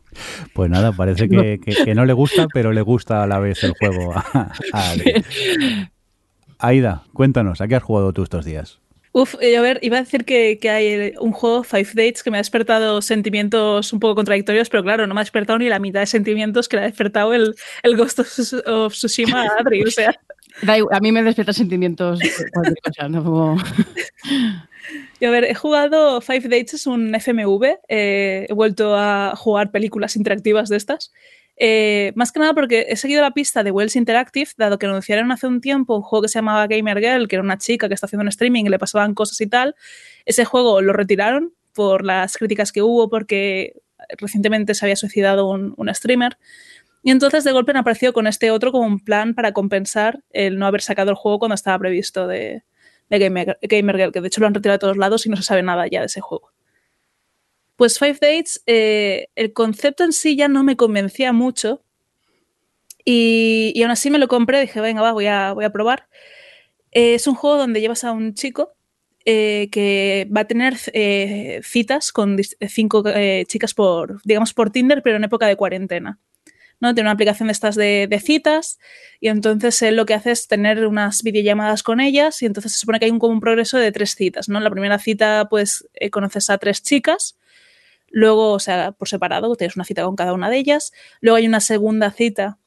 Pues 0.53 0.69
nada, 0.69 0.91
parece 0.91 1.29
que, 1.29 1.59
que, 1.63 1.75
que, 1.83 1.95
no 1.95 2.05
le 2.05 2.13
gusta, 2.13 2.47
pero 2.53 2.71
le 2.71 2.81
gusta 2.81 3.23
a 3.23 3.27
la 3.27 3.39
vez 3.39 3.63
el 3.63 3.73
juego. 3.79 4.13
A, 4.15 4.51
a 4.73 4.95
Aida, 6.59 7.03
cuéntanos, 7.13 7.61
¿a 7.61 7.67
qué 7.67 7.75
has 7.75 7.83
jugado 7.83 8.13
tú 8.13 8.23
estos 8.23 8.45
días? 8.45 8.79
Uf, 9.17 9.33
a 9.35 9.61
ver, 9.61 9.79
iba 9.81 9.97
a 9.97 10.01
decir 10.01 10.25
que, 10.25 10.59
que, 10.59 10.69
hay 10.69 11.13
un 11.19 11.31
juego, 11.31 11.63
Five 11.63 11.89
Dates, 11.95 12.21
que 12.21 12.29
me 12.29 12.37
ha 12.37 12.39
despertado 12.39 13.01
sentimientos 13.01 13.91
un 13.91 13.99
poco 13.99 14.13
contradictorios, 14.13 14.69
pero 14.69 14.83
claro, 14.83 15.07
no 15.07 15.15
me 15.15 15.21
ha 15.21 15.23
despertado 15.23 15.57
ni 15.57 15.69
la 15.69 15.79
mitad 15.79 16.01
de 16.01 16.05
sentimientos 16.05 16.69
que 16.69 16.75
le 16.75 16.83
ha 16.83 16.85
despertado 16.85 17.33
el, 17.33 17.55
el 17.81 17.97
Ghost 17.97 18.19
of 18.19 18.93
Tsushima 18.93 19.41
a 19.41 19.47
Adri, 19.59 19.83
o 19.83 19.89
sea... 19.89 20.13
A 20.91 20.99
mí 20.99 21.11
me 21.11 21.21
despierta 21.21 21.53
sentimientos 21.53 22.19
cualquier 22.51 22.77
cosa, 22.83 23.07
no 23.09 23.57
y 25.19 25.25
a 25.25 25.31
ver, 25.31 25.43
he 25.45 25.55
jugado 25.55 26.21
Five 26.21 26.43
Dates, 26.43 26.75
es 26.75 26.87
un 26.87 27.13
FMV, 27.15 27.79
eh, 27.87 28.45
he 28.49 28.53
vuelto 28.53 28.95
a 28.95 29.33
jugar 29.35 29.71
películas 29.71 30.15
interactivas 30.15 30.69
de 30.69 30.77
estas. 30.77 31.11
Eh, 31.59 32.11
más 32.15 32.31
que 32.31 32.39
nada 32.39 32.53
porque 32.53 32.85
he 32.89 32.95
seguido 32.95 33.23
la 33.23 33.31
pista 33.31 33.63
de 33.63 33.71
Wells 33.71 33.95
Interactive, 33.95 34.51
dado 34.57 34.77
que 34.77 34.85
anunciaron 34.85 35.31
hace 35.31 35.47
un 35.47 35.59
tiempo 35.59 35.95
un 35.95 36.03
juego 36.03 36.21
que 36.21 36.29
se 36.29 36.37
llamaba 36.37 36.67
Gamer 36.67 36.99
Girl, 36.99 37.27
que 37.27 37.35
era 37.35 37.43
una 37.43 37.57
chica 37.57 37.87
que 37.87 37.95
está 37.95 38.05
haciendo 38.05 38.21
un 38.21 38.27
streaming 38.27 38.65
y 38.65 38.69
le 38.69 38.77
pasaban 38.77 39.15
cosas 39.15 39.41
y 39.41 39.47
tal. 39.47 39.75
Ese 40.25 40.45
juego 40.45 40.81
lo 40.81 40.93
retiraron 40.93 41.53
por 41.73 42.03
las 42.03 42.37
críticas 42.37 42.71
que 42.71 42.83
hubo, 42.83 43.09
porque 43.09 43.73
recientemente 44.19 44.75
se 44.75 44.85
había 44.85 44.95
suicidado 44.95 45.49
un, 45.49 45.73
un 45.77 45.93
streamer. 45.93 46.37
Y 47.03 47.11
entonces 47.11 47.43
de 47.43 47.51
golpe 47.51 47.71
han 47.71 47.77
aparecido 47.77 48.13
con 48.13 48.27
este 48.27 48.51
otro 48.51 48.71
como 48.71 48.85
un 48.85 48.99
plan 48.99 49.33
para 49.33 49.51
compensar 49.53 50.23
el 50.31 50.59
no 50.59 50.67
haber 50.67 50.81
sacado 50.81 51.09
el 51.09 51.15
juego 51.15 51.39
cuando 51.39 51.55
estaba 51.55 51.79
previsto 51.79 52.27
de, 52.27 52.63
de 53.09 53.19
Gamer, 53.19 53.57
Gamer 53.61 53.97
Girl, 53.97 54.11
que 54.11 54.21
de 54.21 54.27
hecho 54.27 54.41
lo 54.41 54.47
han 54.47 54.53
retirado 54.53 54.75
de 54.75 54.79
todos 54.79 54.97
lados 54.97 55.25
y 55.25 55.29
no 55.29 55.37
se 55.37 55.43
sabe 55.43 55.63
nada 55.63 55.87
ya 55.87 56.01
de 56.01 56.07
ese 56.07 56.21
juego. 56.21 56.51
Pues 57.75 57.99
Five 57.99 58.17
Dates, 58.19 58.63
eh, 58.65 59.27
el 59.35 59.53
concepto 59.53 60.03
en 60.03 60.11
sí 60.11 60.35
ya 60.35 60.47
no 60.47 60.63
me 60.63 60.75
convencía 60.75 61.31
mucho 61.31 61.83
y, 63.05 63.79
aún 63.81 63.91
así 63.91 64.09
me 64.09 64.17
lo 64.17 64.27
compré, 64.27 64.59
dije, 64.61 64.81
venga, 64.81 65.01
va, 65.01 65.13
voy 65.13 65.27
a, 65.27 65.53
voy 65.53 65.63
a 65.63 65.69
probar. 65.69 66.07
Eh, 66.91 67.13
es 67.13 67.27
un 67.27 67.35
juego 67.35 67.57
donde 67.57 67.79
llevas 67.79 68.03
a 68.03 68.11
un 68.11 68.33
chico 68.33 68.73
eh, 69.25 69.69
que 69.71 70.27
va 70.35 70.41
a 70.41 70.47
tener 70.47 70.77
citas 71.63 72.11
con 72.11 72.37
cinco 72.67 73.03
chicas 73.45 73.73
por, 73.73 74.21
digamos, 74.23 74.53
por 74.53 74.71
Tinder, 74.71 75.01
pero 75.03 75.17
en 75.17 75.23
época 75.23 75.47
de 75.47 75.55
cuarentena. 75.55 76.19
¿No? 76.79 76.93
Tiene 76.93 77.07
una 77.07 77.13
aplicación 77.13 77.47
de 77.47 77.51
estas 77.53 77.75
de, 77.75 78.21
citas 78.23 78.79
y 79.19 79.29
entonces 79.29 79.81
él 79.81 79.95
lo 79.95 80.05
que 80.05 80.13
hace 80.13 80.31
es 80.31 80.47
tener 80.47 80.85
unas 80.85 81.23
videollamadas 81.23 81.83
con 81.83 81.99
ellas 81.99 82.41
y 82.41 82.45
entonces 82.45 82.73
se 82.73 82.79
supone 82.79 82.99
que 82.99 83.05
hay 83.05 83.11
un, 83.11 83.39
progreso 83.39 83.77
de 83.77 83.91
tres 83.91 84.15
citas, 84.15 84.49
¿no? 84.49 84.59
La 84.59 84.69
primera 84.69 84.99
cita 84.99 85.47
pues 85.49 85.87
eh, 85.93 86.09
conoces 86.09 86.49
a 86.49 86.57
tres 86.57 86.83
chicas, 86.83 87.37
luego, 88.09 88.51
o 88.53 88.59
sea, 88.59 88.91
por 88.91 89.07
separado, 89.07 89.55
tienes 89.55 89.75
una 89.75 89.85
cita 89.85 90.03
con 90.03 90.15
cada 90.15 90.33
una 90.33 90.49
de 90.49 90.57
ellas, 90.57 90.93
luego 91.21 91.37
hay 91.37 91.47
una 91.47 91.59
segunda 91.59 92.11
cita 92.11 92.57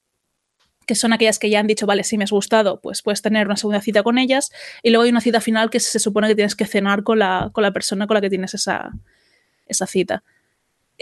que 0.87 0.97
son 0.97 1.13
aquellas 1.13 1.39
que 1.39 1.49
ya 1.51 1.61
han 1.61 1.69
dicho, 1.69 1.87
vale, 1.87 2.03
si 2.03 2.19
me 2.19 2.25
has 2.25 2.33
gustado, 2.33 2.81
pues 2.81 3.03
puedes 3.03 3.23
tener 3.23 3.47
una 3.47 3.57
segunda 3.57 3.81
cita 3.81 4.03
con 4.03 4.19
ellas, 4.19 4.51
y 4.83 4.91
luego 4.91 5.05
hay 5.05 5.11
una 5.11 5.21
cita 5.21 5.41
final 5.41 5.71
que 5.71 5.79
se 5.79 6.01
supone 6.01 6.27
que 6.27 6.35
tienes 6.35 6.57
que 6.57 6.67
cenar 6.67 7.05
con 7.05 7.21
la, 7.21 7.51
con 7.53 7.63
la 7.63 7.73
persona 7.73 8.09
con 8.09 8.17
la 8.17 8.21
que 8.21 8.29
tienes 8.29 8.55
esa, 8.55 8.91
esa 9.67 9.87
cita. 9.87 10.25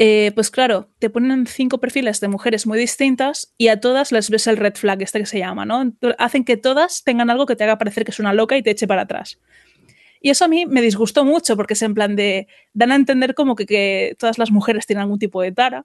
Eh, 0.01 0.31
pues 0.37 0.53
claro, 0.53 0.89
te 1.01 1.11
ponen 1.11 1.49
cinco 1.49 1.79
perfiles 1.79 2.21
de 2.21 2.29
mujeres 2.29 2.69
muy 2.69 2.79
distintas 2.79 3.53
y 3.59 3.67
a 3.67 3.81
todas 3.81 4.13
les 4.13 4.31
ves 4.31 4.47
el 4.47 4.57
red 4.57 4.77
flag, 4.77 5.03
este 5.03 5.19
que 5.19 5.27
se 5.27 5.41
llama, 5.41 5.67
¿no? 5.67 5.93
Hacen 6.19 6.45
que 6.45 6.57
todas 6.57 7.03
tengan 7.03 7.31
algo 7.31 7.47
que 7.47 7.57
te 7.57 7.65
haga 7.65 7.79
parecer 7.79 8.05
que 8.05 8.13
es 8.13 8.21
una 8.21 8.33
loca 8.33 8.57
y 8.57 8.63
te 8.63 8.71
eche 8.71 8.87
para 8.87 9.03
atrás. 9.03 9.41
Y 10.21 10.31
eso 10.31 10.45
a 10.45 10.49
mí 10.49 10.67
me 10.67 10.83
disgustó 10.83 11.25
mucho 11.25 11.57
porque 11.57 11.75
es 11.75 11.83
en 11.83 11.95
plan 11.95 12.15
de, 12.15 12.47
dan 12.75 12.93
a 12.93 12.95
entender 12.95 13.35
como 13.35 13.57
que, 13.57 13.67
que 13.67 14.15
todas 14.21 14.39
las 14.39 14.53
mujeres 14.53 14.87
tienen 14.87 15.03
algún 15.03 15.19
tipo 15.19 15.43
de 15.43 15.51
tara 15.51 15.85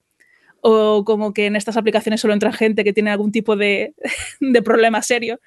o 0.61 1.03
como 1.05 1.33
que 1.33 1.47
en 1.47 1.55
estas 1.55 1.75
aplicaciones 1.75 2.21
solo 2.21 2.35
entra 2.35 2.53
gente 2.53 2.83
que 2.83 2.93
tiene 2.93 3.09
algún 3.09 3.31
tipo 3.31 3.55
de, 3.55 3.95
de 4.39 4.61
problema 4.61 5.01
serio. 5.01 5.39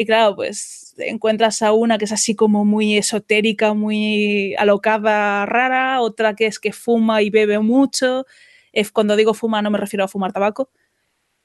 Y 0.00 0.06
claro, 0.06 0.34
pues 0.34 0.94
encuentras 0.96 1.60
a 1.60 1.74
una 1.74 1.98
que 1.98 2.06
es 2.06 2.12
así 2.12 2.34
como 2.34 2.64
muy 2.64 2.96
esotérica, 2.96 3.74
muy 3.74 4.54
alocada, 4.54 5.44
rara, 5.44 6.00
otra 6.00 6.34
que 6.34 6.46
es 6.46 6.58
que 6.58 6.72
fuma 6.72 7.20
y 7.20 7.28
bebe 7.28 7.58
mucho. 7.58 8.24
Cuando 8.94 9.14
digo 9.14 9.34
fuma 9.34 9.60
no 9.60 9.70
me 9.70 9.76
refiero 9.76 10.02
a 10.02 10.08
fumar 10.08 10.32
tabaco. 10.32 10.70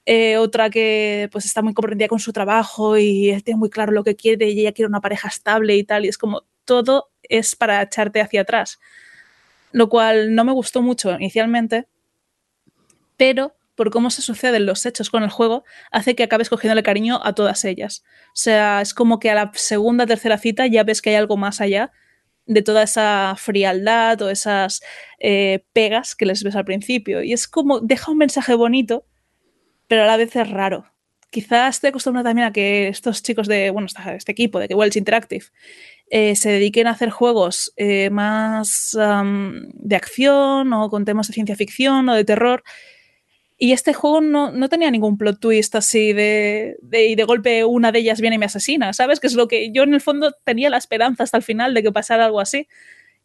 Eh, 0.06 0.38
otra 0.38 0.69
que 0.69 1.27
pues 1.34 1.44
está 1.44 1.61
muy 1.61 1.73
comprendida 1.73 2.07
con 2.07 2.19
su 2.19 2.32
trabajo 2.32 2.98
y 2.98 3.41
tiene 3.44 3.57
muy 3.57 3.69
claro 3.69 3.91
lo 3.91 4.06
que 4.06 4.15
quiere 4.15 4.49
y 4.49 4.61
ella 4.61 4.72
quiere 4.72 4.88
una 4.88 5.02
pareja 5.02 5.27
estable 5.27 5.76
y 5.76 5.84
tal. 5.84 6.06
Y 6.06 6.07
es 6.07 6.18
como 6.18 6.44
todo 6.64 7.10
es 7.23 7.57
para 7.57 7.82
echarte 7.82 8.22
hacia 8.22 8.44
atrás. 8.44 8.80
Lo 9.73 9.90
cual 9.90 10.34
no 10.34 10.45
me 10.45 10.53
gustó 10.53 10.82
mucho 10.82 11.11
inicialmente, 11.11 11.88
pero 13.18 13.53
por 13.76 13.91
cómo 13.91 14.10
se 14.10 14.22
suceden 14.22 14.65
los 14.65 14.85
hechos 14.85 15.10
con 15.10 15.23
el 15.23 15.30
juego, 15.30 15.64
hace 15.91 16.15
que 16.15 16.23
acabes 16.23 16.49
cogiéndole 16.49 16.84
cariño 16.84 17.19
a 17.23 17.34
todas 17.34 17.65
ellas. 17.65 18.03
O 18.27 18.38
sea, 18.38 18.81
es 18.81 18.93
como 18.93 19.19
que 19.19 19.30
a 19.30 19.35
la 19.35 19.52
segunda, 19.53 20.06
tercera 20.06 20.38
cita 20.38 20.65
ya 20.68 20.84
ves 20.84 21.02
que 21.02 21.11
hay 21.11 21.15
algo 21.18 21.38
más 21.38 21.61
allá 21.61 21.91
de 22.45 22.61
toda 22.61 22.84
esa 22.84 23.35
frialdad 23.38 24.22
o 24.22 24.30
esas 24.30 24.81
eh, 25.19 25.65
pegas 25.73 26.15
que 26.15 26.26
les 26.26 26.43
ves 26.43 26.56
al 26.56 26.65
principio. 26.65 27.23
Y 27.23 27.34
es 27.34 27.47
como, 27.47 27.80
deja 27.80 28.11
un 28.11 28.18
mensaje 28.18 28.53
bonito, 28.56 29.06
pero 29.88 30.03
a 30.03 30.06
la 30.06 30.18
vez 30.18 30.35
es 30.35 30.49
raro. 30.49 30.85
quizás 31.31 31.76
estoy 31.76 31.89
acostumbrada 31.89 32.30
también 32.30 32.47
a 32.47 32.53
que 32.53 32.88
estos 32.88 33.22
chicos 33.22 33.47
de, 33.47 33.69
bueno, 33.72 33.88
este 33.88 34.31
equipo 34.31 34.60
de 34.60 34.73
Wells 34.73 34.95
Interactive 34.95 35.45
eh, 36.10 36.35
se 36.35 36.49
dediquen 36.49 36.88
a 36.88 36.91
hacer 36.91 37.10
juegos 37.10 37.73
eh, 37.76 38.10
más 38.10 38.95
de 38.95 39.95
acción 39.95 40.72
o 40.72 40.89
con 40.89 41.03
temas 41.03 41.27
de 41.27 41.34
ciencia 41.34 41.56
ficción 41.56 42.07
o 42.10 42.15
de 42.15 42.23
terror. 42.23 42.64
Y 43.57 43.72
este 43.72 43.94
juego 43.94 44.19
no, 44.22 44.52
no 44.52 44.68
tenía 44.68 44.91
ningún 44.91 45.18
plot 45.18 45.40
twist 45.40 45.76
así 45.76 46.11
de, 46.11 46.77
de, 46.82 47.06
y 47.06 47.15
de 47.15 47.23
golpe 47.23 47.64
una 47.64 47.91
de 47.91 47.99
ellas 47.99 48.19
viene 48.19 48.36
y 48.36 48.40
me 48.40 48.48
asesina, 48.48 48.91
¿sabes? 48.91 49.19
Que 49.19 49.27
es 49.27 49.34
lo 49.34 49.48
que 49.48 49.72
yo 49.72 49.84
en 49.84 49.94
el 49.94 50.02
fondo 50.02 50.34
tenía 50.44 50.69
la 50.69 50.77
esperanza 50.77 51.23
hasta 51.23 51.38
el 51.38 51.44
final 51.44 51.73
de 51.73 51.82
que 51.82 51.91
pasara 51.91 52.26
algo 52.26 52.41
así. 52.41 52.68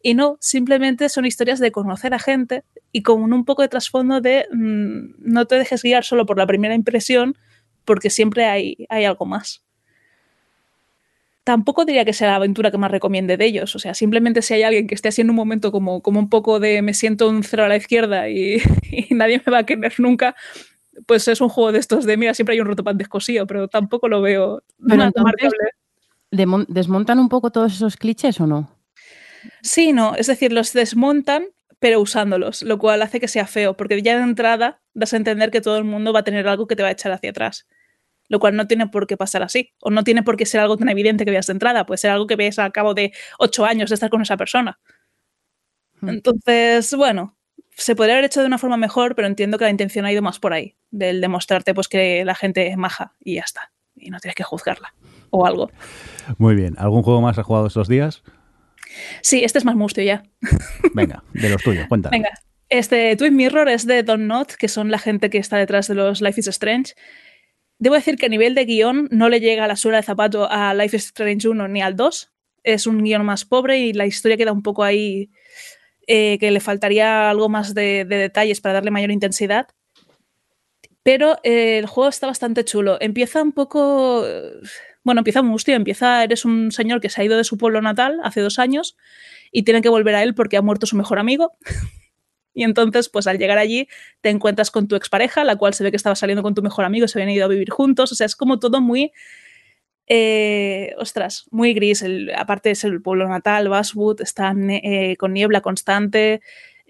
Y 0.02 0.14
no, 0.14 0.38
simplemente 0.40 1.08
son 1.08 1.26
historias 1.26 1.58
de 1.58 1.72
conocer 1.72 2.14
a 2.14 2.18
gente 2.18 2.64
y 2.92 3.02
con 3.02 3.32
un 3.32 3.44
poco 3.44 3.62
de 3.62 3.68
trasfondo 3.68 4.20
de 4.20 4.46
mm, 4.52 5.14
no 5.18 5.46
te 5.46 5.56
dejes 5.56 5.82
guiar 5.82 6.04
solo 6.04 6.26
por 6.26 6.38
la 6.38 6.46
primera 6.46 6.74
impresión, 6.74 7.36
porque 7.84 8.08
siempre 8.08 8.46
hay, 8.46 8.86
hay 8.88 9.04
algo 9.04 9.26
más 9.26 9.64
tampoco 11.50 11.84
diría 11.84 12.04
que 12.04 12.12
sea 12.12 12.28
la 12.28 12.36
aventura 12.36 12.70
que 12.70 12.78
más 12.78 12.92
recomiende 12.92 13.36
de 13.36 13.44
ellos. 13.44 13.74
O 13.74 13.80
sea, 13.80 13.92
simplemente 13.92 14.40
si 14.40 14.54
hay 14.54 14.62
alguien 14.62 14.86
que 14.86 14.94
esté 14.94 15.08
haciendo 15.08 15.32
un 15.32 15.36
momento 15.36 15.72
como, 15.72 16.00
como 16.00 16.20
un 16.20 16.28
poco 16.28 16.60
de 16.60 16.80
me 16.80 16.94
siento 16.94 17.28
un 17.28 17.42
cero 17.42 17.64
a 17.64 17.68
la 17.68 17.74
izquierda 17.74 18.28
y, 18.28 18.58
nadie 19.10 19.42
me 19.44 19.50
va 19.50 19.58
a 19.58 19.66
querer 19.66 19.92
nunca, 19.98 20.36
pues 21.06 21.26
es 21.26 21.40
un 21.40 21.48
juego 21.48 21.72
de 21.72 21.80
estos 21.80 22.04
de 22.04 22.16
mira, 22.16 22.34
siempre 22.34 22.52
hay 22.54 22.60
un 22.60 22.68
rotopan 22.68 22.96
descosío, 22.96 23.48
pero 23.48 23.66
tampoco 23.66 24.06
lo 24.06 24.22
veo 24.22 24.62
pero 24.86 25.10
¿Desmontan 26.68 27.18
un 27.18 27.28
poco 27.28 27.50
todos 27.50 27.74
esos 27.74 27.96
clichés 27.96 28.38
o 28.38 28.46
no? 28.46 28.70
Sí, 29.60 29.92
no, 29.92 30.14
es 30.14 30.28
decir, 30.28 30.52
los 30.52 30.72
desmontan, 30.72 31.46
pero 31.80 32.00
usándolos, 32.00 32.62
lo 32.62 32.78
cual 32.78 33.02
hace 33.02 33.18
que 33.18 33.26
sea 33.26 33.48
feo, 33.48 33.76
porque 33.76 34.00
ya 34.02 34.16
de 34.16 34.22
entrada 34.22 34.80
das 34.94 35.14
a 35.14 35.16
entender 35.16 35.50
que 35.50 35.60
todo 35.60 35.78
el 35.78 35.84
mundo 35.84 36.12
va 36.12 36.20
a 36.20 36.24
tener 36.24 36.46
algo 36.46 36.68
que 36.68 36.76
te 36.76 36.84
va 36.84 36.90
a 36.90 36.92
echar 36.92 37.10
hacia 37.10 37.30
atrás 37.30 37.66
lo 38.30 38.38
cual 38.38 38.56
no 38.56 38.66
tiene 38.68 38.86
por 38.86 39.08
qué 39.08 39.16
pasar 39.16 39.42
así, 39.42 39.74
o 39.80 39.90
no 39.90 40.04
tiene 40.04 40.22
por 40.22 40.36
qué 40.36 40.46
ser 40.46 40.60
algo 40.60 40.76
tan 40.76 40.88
evidente 40.88 41.24
que 41.24 41.32
veas 41.32 41.48
de 41.48 41.52
entrada, 41.52 41.84
puede 41.84 41.98
ser 41.98 42.12
algo 42.12 42.28
que 42.28 42.36
veas 42.36 42.58
al 42.60 42.70
cabo 42.70 42.94
de 42.94 43.12
ocho 43.38 43.66
años 43.66 43.90
de 43.90 43.94
estar 43.94 44.08
con 44.08 44.22
esa 44.22 44.36
persona. 44.36 44.78
Hmm. 46.00 46.10
Entonces, 46.10 46.94
bueno, 46.94 47.36
se 47.70 47.96
podría 47.96 48.14
haber 48.14 48.26
hecho 48.26 48.40
de 48.40 48.46
una 48.46 48.56
forma 48.56 48.76
mejor, 48.76 49.16
pero 49.16 49.26
entiendo 49.26 49.58
que 49.58 49.64
la 49.64 49.70
intención 49.70 50.06
ha 50.06 50.12
ido 50.12 50.22
más 50.22 50.38
por 50.38 50.52
ahí, 50.52 50.76
del 50.92 51.20
demostrarte 51.20 51.74
pues 51.74 51.88
que 51.88 52.24
la 52.24 52.36
gente 52.36 52.68
es 52.68 52.76
maja 52.76 53.16
y 53.18 53.34
ya 53.34 53.42
está, 53.42 53.72
y 53.96 54.10
no 54.10 54.20
tienes 54.20 54.36
que 54.36 54.44
juzgarla 54.44 54.94
o 55.30 55.44
algo. 55.44 55.72
Muy 56.38 56.54
bien, 56.54 56.76
¿algún 56.78 57.02
juego 57.02 57.20
más 57.20 57.36
has 57.36 57.44
jugado 57.44 57.66
estos 57.66 57.88
días? 57.88 58.22
Sí, 59.22 59.42
este 59.42 59.58
es 59.58 59.64
más 59.64 59.74
mustio 59.74 60.04
ya. 60.04 60.22
Venga, 60.94 61.24
de 61.32 61.48
los 61.48 61.60
tuyos, 61.62 61.88
cuéntanos. 61.88 62.12
Venga, 62.12 62.30
este 62.68 63.16
Twin 63.16 63.34
Mirror 63.34 63.68
es 63.68 63.84
de 63.86 64.04
Don 64.04 64.28
Not, 64.28 64.52
que 64.52 64.68
son 64.68 64.92
la 64.92 64.98
gente 64.98 65.30
que 65.30 65.38
está 65.38 65.56
detrás 65.56 65.88
de 65.88 65.96
los 65.96 66.20
Life 66.20 66.38
is 66.38 66.46
Strange. 66.46 66.94
Debo 67.80 67.94
decir 67.94 68.16
que 68.16 68.26
a 68.26 68.28
nivel 68.28 68.54
de 68.54 68.66
guion 68.66 69.08
no 69.10 69.30
le 69.30 69.40
llega 69.40 69.66
la 69.66 69.74
suela 69.74 69.96
de 69.96 70.02
zapato 70.02 70.46
a 70.50 70.74
Life 70.74 70.94
is 70.98 71.06
Strange 71.06 71.48
1 71.48 71.66
ni 71.68 71.80
al 71.80 71.96
2. 71.96 72.30
Es 72.62 72.86
un 72.86 73.02
guion 73.02 73.24
más 73.24 73.46
pobre 73.46 73.78
y 73.78 73.94
la 73.94 74.04
historia 74.04 74.36
queda 74.36 74.52
un 74.52 74.62
poco 74.62 74.84
ahí 74.84 75.30
eh, 76.06 76.36
que 76.38 76.50
le 76.50 76.60
faltaría 76.60 77.30
algo 77.30 77.48
más 77.48 77.72
de, 77.72 78.04
detalles 78.04 78.60
para 78.60 78.74
darle 78.74 78.90
mayor 78.90 79.10
intensidad. 79.10 79.68
Pero 81.02 81.38
eh, 81.42 81.78
el 81.78 81.86
juego 81.86 82.10
está 82.10 82.26
bastante 82.26 82.66
chulo. 82.66 82.98
Empieza 83.00 83.42
un 83.42 83.52
poco. 83.52 84.26
Bueno, 85.02 85.20
empieza 85.20 85.40
muy 85.40 85.54
hostia. 85.54 85.74
Empieza. 85.74 86.22
Eres 86.22 86.44
un 86.44 86.72
señor 86.72 87.00
que 87.00 87.08
se 87.08 87.22
ha 87.22 87.24
ido 87.24 87.38
de 87.38 87.44
su 87.44 87.56
pueblo 87.56 87.80
natal 87.80 88.20
hace 88.22 88.42
dos 88.42 88.58
años 88.58 88.98
y 89.52 89.62
tiene 89.62 89.80
que 89.80 89.88
volver 89.88 90.16
a 90.16 90.22
él 90.22 90.34
porque 90.34 90.58
ha 90.58 90.62
muerto 90.62 90.84
su 90.84 90.96
mejor 90.96 91.18
amigo. 91.18 91.56
Y 92.54 92.64
entonces, 92.64 93.08
pues 93.08 93.26
al 93.26 93.38
llegar 93.38 93.58
allí, 93.58 93.88
te 94.20 94.30
encuentras 94.30 94.70
con 94.70 94.88
tu 94.88 94.96
expareja, 94.96 95.44
la 95.44 95.56
cual 95.56 95.74
se 95.74 95.84
ve 95.84 95.90
que 95.90 95.96
estaba 95.96 96.16
saliendo 96.16 96.42
con 96.42 96.54
tu 96.54 96.62
mejor 96.62 96.84
amigo, 96.84 97.06
se 97.08 97.18
habían 97.18 97.30
ido 97.30 97.44
a 97.44 97.48
vivir 97.48 97.70
juntos. 97.70 98.12
O 98.12 98.14
sea, 98.14 98.26
es 98.26 98.36
como 98.36 98.58
todo 98.58 98.80
muy. 98.80 99.12
Eh, 100.06 100.92
ostras, 100.98 101.46
muy 101.50 101.72
gris. 101.72 102.04
aparte 102.36 102.72
es 102.72 102.82
el 102.84 103.00
pueblo 103.00 103.28
natal, 103.28 103.68
Basswood, 103.68 104.20
está 104.22 104.52
eh, 104.56 105.16
con 105.16 105.32
niebla 105.32 105.60
constante. 105.60 106.40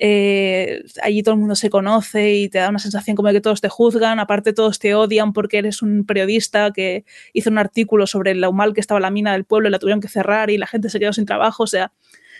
Eh, 0.02 0.82
allí 1.02 1.22
todo 1.22 1.34
el 1.34 1.40
mundo 1.40 1.54
se 1.54 1.68
conoce 1.68 2.32
y 2.32 2.48
te 2.48 2.58
da 2.58 2.70
una 2.70 2.78
sensación 2.78 3.16
como 3.16 3.28
de 3.28 3.34
que 3.34 3.42
todos 3.42 3.60
te 3.60 3.68
juzgan, 3.68 4.18
aparte 4.18 4.54
todos 4.54 4.78
te 4.78 4.94
odian 4.94 5.34
porque 5.34 5.58
eres 5.58 5.82
un 5.82 6.06
periodista 6.06 6.70
que 6.72 7.04
hizo 7.34 7.50
un 7.50 7.58
artículo 7.58 8.06
sobre 8.06 8.34
lo 8.34 8.50
mal 8.54 8.72
que 8.72 8.80
estaba 8.80 8.98
la 8.98 9.10
mina 9.10 9.34
del 9.34 9.44
pueblo 9.44 9.68
y 9.68 9.72
la 9.72 9.78
tuvieron 9.78 10.00
que 10.00 10.08
cerrar 10.08 10.48
y 10.48 10.56
la 10.56 10.66
gente 10.66 10.88
se 10.88 10.98
quedó 10.98 11.12
sin 11.12 11.26
trabajo, 11.26 11.64
o 11.64 11.66
sea, 11.66 11.92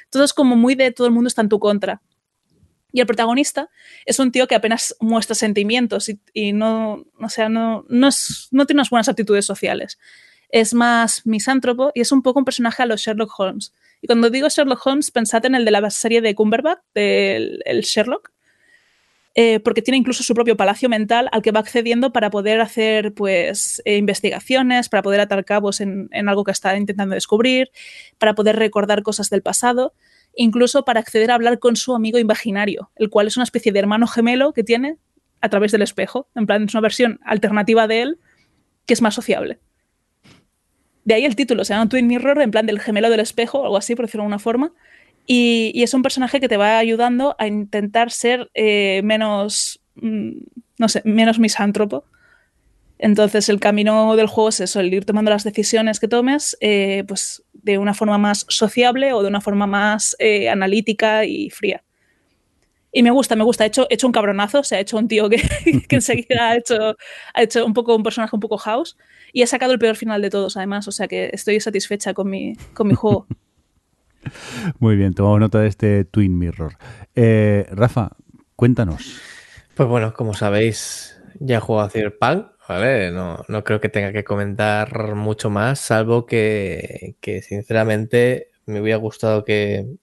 todo 0.09 0.25
es 0.25 0.33
como 0.33 0.57
muy 0.57 0.75
de 0.75 0.91
todo 0.91 1.07
el 1.07 1.13
mundo 1.13 1.29
está 1.29 1.43
en 1.43 1.51
tu 1.51 1.61
contra. 1.61 2.01
Y 2.93 3.01
el 3.01 3.07
protagonista 3.07 3.71
es 4.05 4.19
un 4.19 4.33
tío 4.33 4.47
que 4.47 4.55
apenas 4.55 4.97
muestra 5.01 5.35
sentimientos 5.35 6.11
y, 6.33 6.53
no, 6.53 7.05
o 7.21 7.29
sea, 7.29 7.49
no, 7.49 7.85
no, 7.89 8.09
no 8.51 8.67
tiene 8.67 8.79
unas 8.79 8.91
buenas 8.91 9.09
actitudes 9.09 9.45
sociales. 9.45 9.99
Es 10.49 10.75
más 10.75 11.27
misántropo 11.27 11.93
y 11.95 12.01
es 12.01 12.11
un 12.11 12.23
poco 12.23 12.41
un 12.41 12.45
personaje 12.45 12.83
a 12.83 12.87
los 12.87 13.01
Sherlock 13.01 13.33
Holmes. 13.39 13.73
Y 14.03 14.07
cuando 14.07 14.31
digo 14.31 14.49
Sherlock 14.49 14.85
Holmes, 14.85 15.11
pensad 15.11 15.45
en 15.47 15.55
el 15.55 15.65
de 15.65 15.71
la 15.71 15.91
serie 15.91 16.21
de 16.21 16.35
Cumberbatch, 16.35 16.81
del 16.95 17.63
el 17.65 17.83
Sherlock, 17.83 18.33
eh, 19.37 19.61
porque 19.61 19.81
tiene 19.81 19.97
incluso 19.97 20.25
su 20.25 20.35
propio 20.35 20.57
palacio 20.57 20.89
mental 20.89 21.29
al 21.31 21.41
que 21.41 21.53
va 21.53 21.61
accediendo 21.61 22.13
para 22.13 22.31
poder 22.31 22.61
hacer 22.61 23.15
pues, 23.15 23.81
eh, 23.85 23.97
investigaciones, 23.97 24.89
para 24.89 25.03
poder 25.03 25.21
atar 25.21 25.45
cabos 25.45 25.81
en, 25.81 26.09
algo 26.29 26.43
que 26.43 26.51
está 26.51 26.77
intentando 26.77 27.15
descubrir, 27.15 27.71
para 28.19 28.35
poder 28.35 28.57
recordar 28.57 29.03
cosas 29.03 29.31
del 29.31 29.43
pasado 29.43 29.95
incluso 30.35 30.85
para 30.85 31.01
acceder 31.01 31.31
a 31.31 31.35
hablar 31.35 31.59
con 31.59 31.77
su 31.77 31.95
amigo 31.95 32.19
imaginario, 32.19 32.91
el 32.97 33.11
cual 33.11 33.27
es 33.27 33.37
una 33.37 33.45
especie 33.45 33.73
de 33.73 33.79
hermano 33.79 34.07
gemelo 34.07 34.53
que 34.53 34.65
tiene 34.65 34.97
a 35.41 35.49
través 35.49 35.73
del 35.73 35.83
espejo. 35.83 36.29
En 36.35 36.47
plan, 36.47 36.65
es 36.65 36.75
una 36.75 36.81
versión 36.81 37.21
alternativa 37.25 37.87
de 37.87 38.03
él 38.03 38.19
que 38.87 38.95
es 38.95 39.03
más 39.03 39.15
sociable. 39.15 39.59
De 41.05 41.15
ahí 41.15 41.25
el 41.25 41.37
título, 41.37 41.65
se 41.65 41.75
llama 41.75 41.89
Twin 41.89 42.07
Mirror, 42.07 42.41
en 42.43 42.51
plan 42.51 42.67
del 42.67 42.81
gemelo 42.81 43.11
del 43.11 43.21
espejo, 43.21 43.65
algo 43.65 43.77
así, 43.77 43.95
por 43.95 44.07
decirlo 44.07 44.23
de 44.23 44.27
alguna 44.27 44.39
forma. 44.39 44.73
Y, 45.27 45.83
es 45.83 45.95
un 45.95 46.03
personaje 46.03 46.41
que 46.41 46.49
te 46.49 46.57
va 46.57 46.79
ayudando 46.79 47.37
a 47.39 47.47
intentar 47.47 48.11
ser 48.11 48.51
eh, 48.55 49.01
menos, 49.05 49.81
mm, 49.95 50.33
no 50.79 50.89
sé, 50.89 51.03
menos 51.05 51.39
misántropo. 51.39 52.05
Entonces 53.03 53.49
el 53.49 53.61
camino 53.61 54.15
del 54.15 54.27
juego 54.27 54.51
es 54.51 54.61
eso, 54.61 54.79
el 54.79 54.93
ir 54.93 55.07
tomando 55.07 55.31
las 55.31 55.43
decisiones 55.43 56.01
que 56.01 56.07
tomes, 56.07 56.55
eh, 56.61 57.03
pues 57.09 57.43
de 57.55 57.79
una 57.79 57.95
forma 57.95 58.19
más 58.19 58.45
sociable 58.51 59.15
o 59.15 59.23
de 59.23 59.29
una 59.29 59.41
forma 59.41 59.67
más 59.67 60.15
eh, 60.19 60.51
analítica 60.51 61.25
y 61.25 61.49
fría. 61.49 61.83
Y 62.93 63.03
me 63.03 63.11
gusta, 63.11 63.37
me 63.37 63.45
gusta. 63.45 63.65
He 63.65 63.69
hecho, 63.69 63.87
hecho 63.89 64.07
un 64.07 64.13
cabronazo, 64.13 64.63
se 64.65 64.77
ha 64.77 64.81
hecho 64.81 64.99
un 64.99 65.09
tío 65.09 65.31
que, 65.31 65.39
que 65.89 65.97
enseguida 65.97 66.51
ha 66.51 66.57
hecho, 66.57 66.97
ha 67.33 67.43
hecho 67.43 67.65
un 67.65 67.73
poco 67.73 67.97
un 67.97 68.03
personaje 68.03 68.37
un 68.37 68.41
poco 68.41 68.59
house 68.59 68.99
y 69.33 69.43
ha 69.43 69.47
sacado 69.47 69.73
el 69.73 69.79
peor 69.79 69.97
final 69.97 70.21
de 70.21 70.29
todos, 70.29 70.59
además. 70.59 70.87
O 70.87 70.93
sea 70.93 71.09
que 71.09 71.31
estoy 71.33 71.59
satisfecha 71.61 72.13
con 72.13 72.29
mi, 72.29 72.55
con 72.75 72.87
mi 72.87 72.95
juego. 72.95 73.27
Muy 74.79 74.97
bien, 74.97 75.15
tomamos 75.15 75.41
nota 75.41 75.61
de 75.61 75.69
este 75.69 76.05
Twin 76.05 76.39
Mirror. 76.39 76.77
Eh, 77.15 77.67
Rafa, 77.71 78.11
cuéntanos. 78.57 79.19
Pues 79.75 79.89
bueno, 79.89 80.13
como 80.13 80.35
sabéis, 80.35 81.19
ya 81.39 81.57
he 81.57 81.61
jugado 81.61 81.87
a 81.87 81.91
Cyberpunk 81.91 82.60
¿vale? 82.71 83.11
No, 83.11 83.45
no 83.49 83.65
creo 83.65 83.81
que 83.81 83.89
tenga 83.89 84.13
que 84.13 84.23
comentar 84.23 85.17
mucho 85.17 85.51
más, 85.51 85.81
salvo 85.81 86.25
que, 86.25 87.17
sinceramente 87.43 88.53
me 88.65 88.81
hubiera 88.81 88.97
gustado 88.97 89.45
que, 89.45 89.97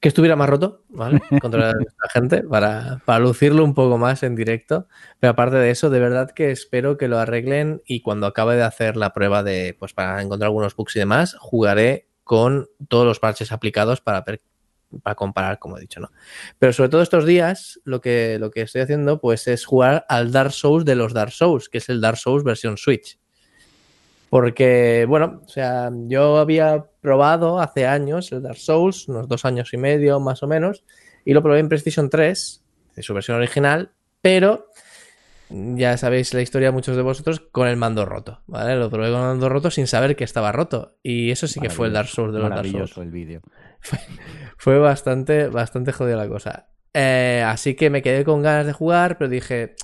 que 0.00 0.08
estuviera 0.08 0.34
más 0.34 0.50
roto, 0.50 0.82
¿vale? 0.88 1.20
Contra 1.40 1.68
la 1.68 2.08
gente, 2.12 2.42
para, 2.42 3.00
para, 3.04 3.20
lucirlo 3.20 3.62
un 3.62 3.74
poco 3.74 3.96
más 3.96 4.24
en 4.24 4.34
directo. 4.34 4.88
Pero 5.20 5.30
aparte 5.30 5.54
de 5.54 5.70
eso, 5.70 5.88
de 5.88 6.00
verdad 6.00 6.32
que 6.32 6.50
espero 6.50 6.96
que 6.96 7.06
lo 7.06 7.20
arreglen 7.20 7.80
y 7.86 8.00
cuando 8.00 8.26
acabe 8.26 8.56
de 8.56 8.64
hacer 8.64 8.96
la 8.96 9.12
prueba 9.12 9.44
de, 9.44 9.76
pues 9.78 9.92
para 9.92 10.20
encontrar 10.20 10.48
algunos 10.48 10.74
bugs 10.74 10.96
y 10.96 10.98
demás, 10.98 11.36
jugaré 11.38 12.08
con 12.24 12.68
todos 12.88 13.06
los 13.06 13.20
parches 13.20 13.52
aplicados 13.52 14.00
para 14.00 14.22
ver 14.22 14.40
para 15.02 15.14
comparar, 15.14 15.58
como 15.58 15.78
he 15.78 15.80
dicho, 15.80 16.00
¿no? 16.00 16.10
Pero 16.58 16.72
sobre 16.72 16.90
todo 16.90 17.02
estos 17.02 17.26
días, 17.26 17.80
lo 17.84 18.00
que, 18.00 18.38
lo 18.38 18.50
que 18.50 18.62
estoy 18.62 18.82
haciendo, 18.82 19.20
pues 19.20 19.46
es 19.48 19.64
jugar 19.64 20.04
al 20.08 20.32
Dark 20.32 20.52
Souls 20.52 20.84
de 20.84 20.94
los 20.94 21.12
Dark 21.12 21.32
Souls, 21.32 21.68
que 21.68 21.78
es 21.78 21.88
el 21.88 22.00
Dark 22.00 22.18
Souls 22.18 22.44
versión 22.44 22.76
Switch. 22.76 23.18
Porque, 24.30 25.06
bueno, 25.08 25.42
o 25.44 25.48
sea, 25.48 25.90
yo 25.92 26.38
había 26.38 26.86
probado 27.00 27.60
hace 27.60 27.86
años 27.86 28.32
el 28.32 28.42
Dark 28.42 28.58
Souls, 28.58 29.08
unos 29.08 29.28
dos 29.28 29.44
años 29.44 29.72
y 29.72 29.76
medio 29.76 30.18
más 30.20 30.42
o 30.42 30.48
menos, 30.48 30.84
y 31.24 31.32
lo 31.32 31.42
probé 31.42 31.60
en 31.60 31.68
PlayStation 31.68 32.10
3, 32.10 32.64
de 32.96 33.02
su 33.02 33.14
versión 33.14 33.36
original, 33.36 33.92
pero 34.20 34.68
ya 35.50 35.96
sabéis 35.96 36.32
la 36.34 36.40
historia 36.40 36.72
muchos 36.72 36.96
de 36.96 37.02
vosotros 37.02 37.40
con 37.40 37.68
el 37.68 37.76
mando 37.76 38.04
roto, 38.04 38.42
¿vale? 38.46 38.76
Lo 38.76 38.90
probé 38.90 39.10
con 39.10 39.20
el 39.20 39.26
mando 39.26 39.48
roto 39.48 39.70
sin 39.70 39.86
saber 39.86 40.16
que 40.16 40.24
estaba 40.24 40.52
roto. 40.52 40.98
Y 41.02 41.30
eso 41.30 41.46
sí 41.46 41.60
que 41.60 41.70
fue 41.70 41.88
el 41.88 41.92
Dark 41.92 42.08
Souls 42.08 42.32
de 42.32 42.40
los 42.40 42.50
Dark 42.50 42.66
Souls. 42.66 42.96
el 42.98 43.10
vídeo. 43.10 43.40
Fue, 44.56 44.78
bastante, 44.78 45.48
bastante 45.48 45.92
jodida 45.92 46.16
la 46.16 46.28
cosa. 46.28 46.68
Eh, 46.94 47.44
así 47.46 47.74
que 47.74 47.90
me 47.90 48.00
quedé 48.00 48.24
con 48.24 48.40
ganas 48.40 48.64
de 48.66 48.72
jugar, 48.72 49.18
pero 49.18 49.28
dije, 49.28 49.74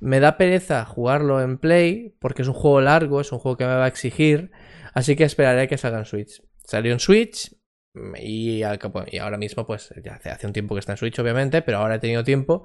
me 0.00 0.20
da 0.20 0.38
pereza 0.38 0.84
jugarlo 0.86 1.42
en 1.42 1.58
Play 1.58 2.16
porque 2.18 2.42
es 2.42 2.48
un 2.48 2.54
juego 2.54 2.80
largo, 2.80 3.20
es 3.20 3.30
un 3.30 3.38
juego 3.38 3.58
que 3.58 3.66
me 3.66 3.74
va 3.74 3.84
a 3.84 3.88
exigir, 3.88 4.52
así 4.94 5.16
que 5.16 5.24
esperaré 5.24 5.62
a 5.62 5.66
que 5.66 5.76
salga 5.76 5.98
en 5.98 6.06
Switch. 6.06 6.42
Salió 6.64 6.92
en 6.92 7.00
Switch 7.00 7.54
y, 7.94 8.62
y 8.62 9.18
ahora 9.18 9.38
mismo 9.38 9.66
pues 9.66 9.92
ya 10.02 10.20
hace 10.24 10.46
un 10.46 10.52
tiempo 10.52 10.74
que 10.74 10.80
está 10.80 10.92
en 10.92 10.98
Switch 10.98 11.18
obviamente, 11.18 11.62
pero 11.62 11.78
ahora 11.78 11.96
he 11.96 11.98
tenido 11.98 12.24
tiempo 12.24 12.64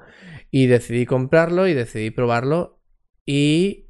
y 0.52 0.68
decidí 0.68 1.06
comprarlo 1.06 1.68
y 1.68 1.74
decidí 1.74 2.12
probarlo 2.12 2.82
y 3.26 3.88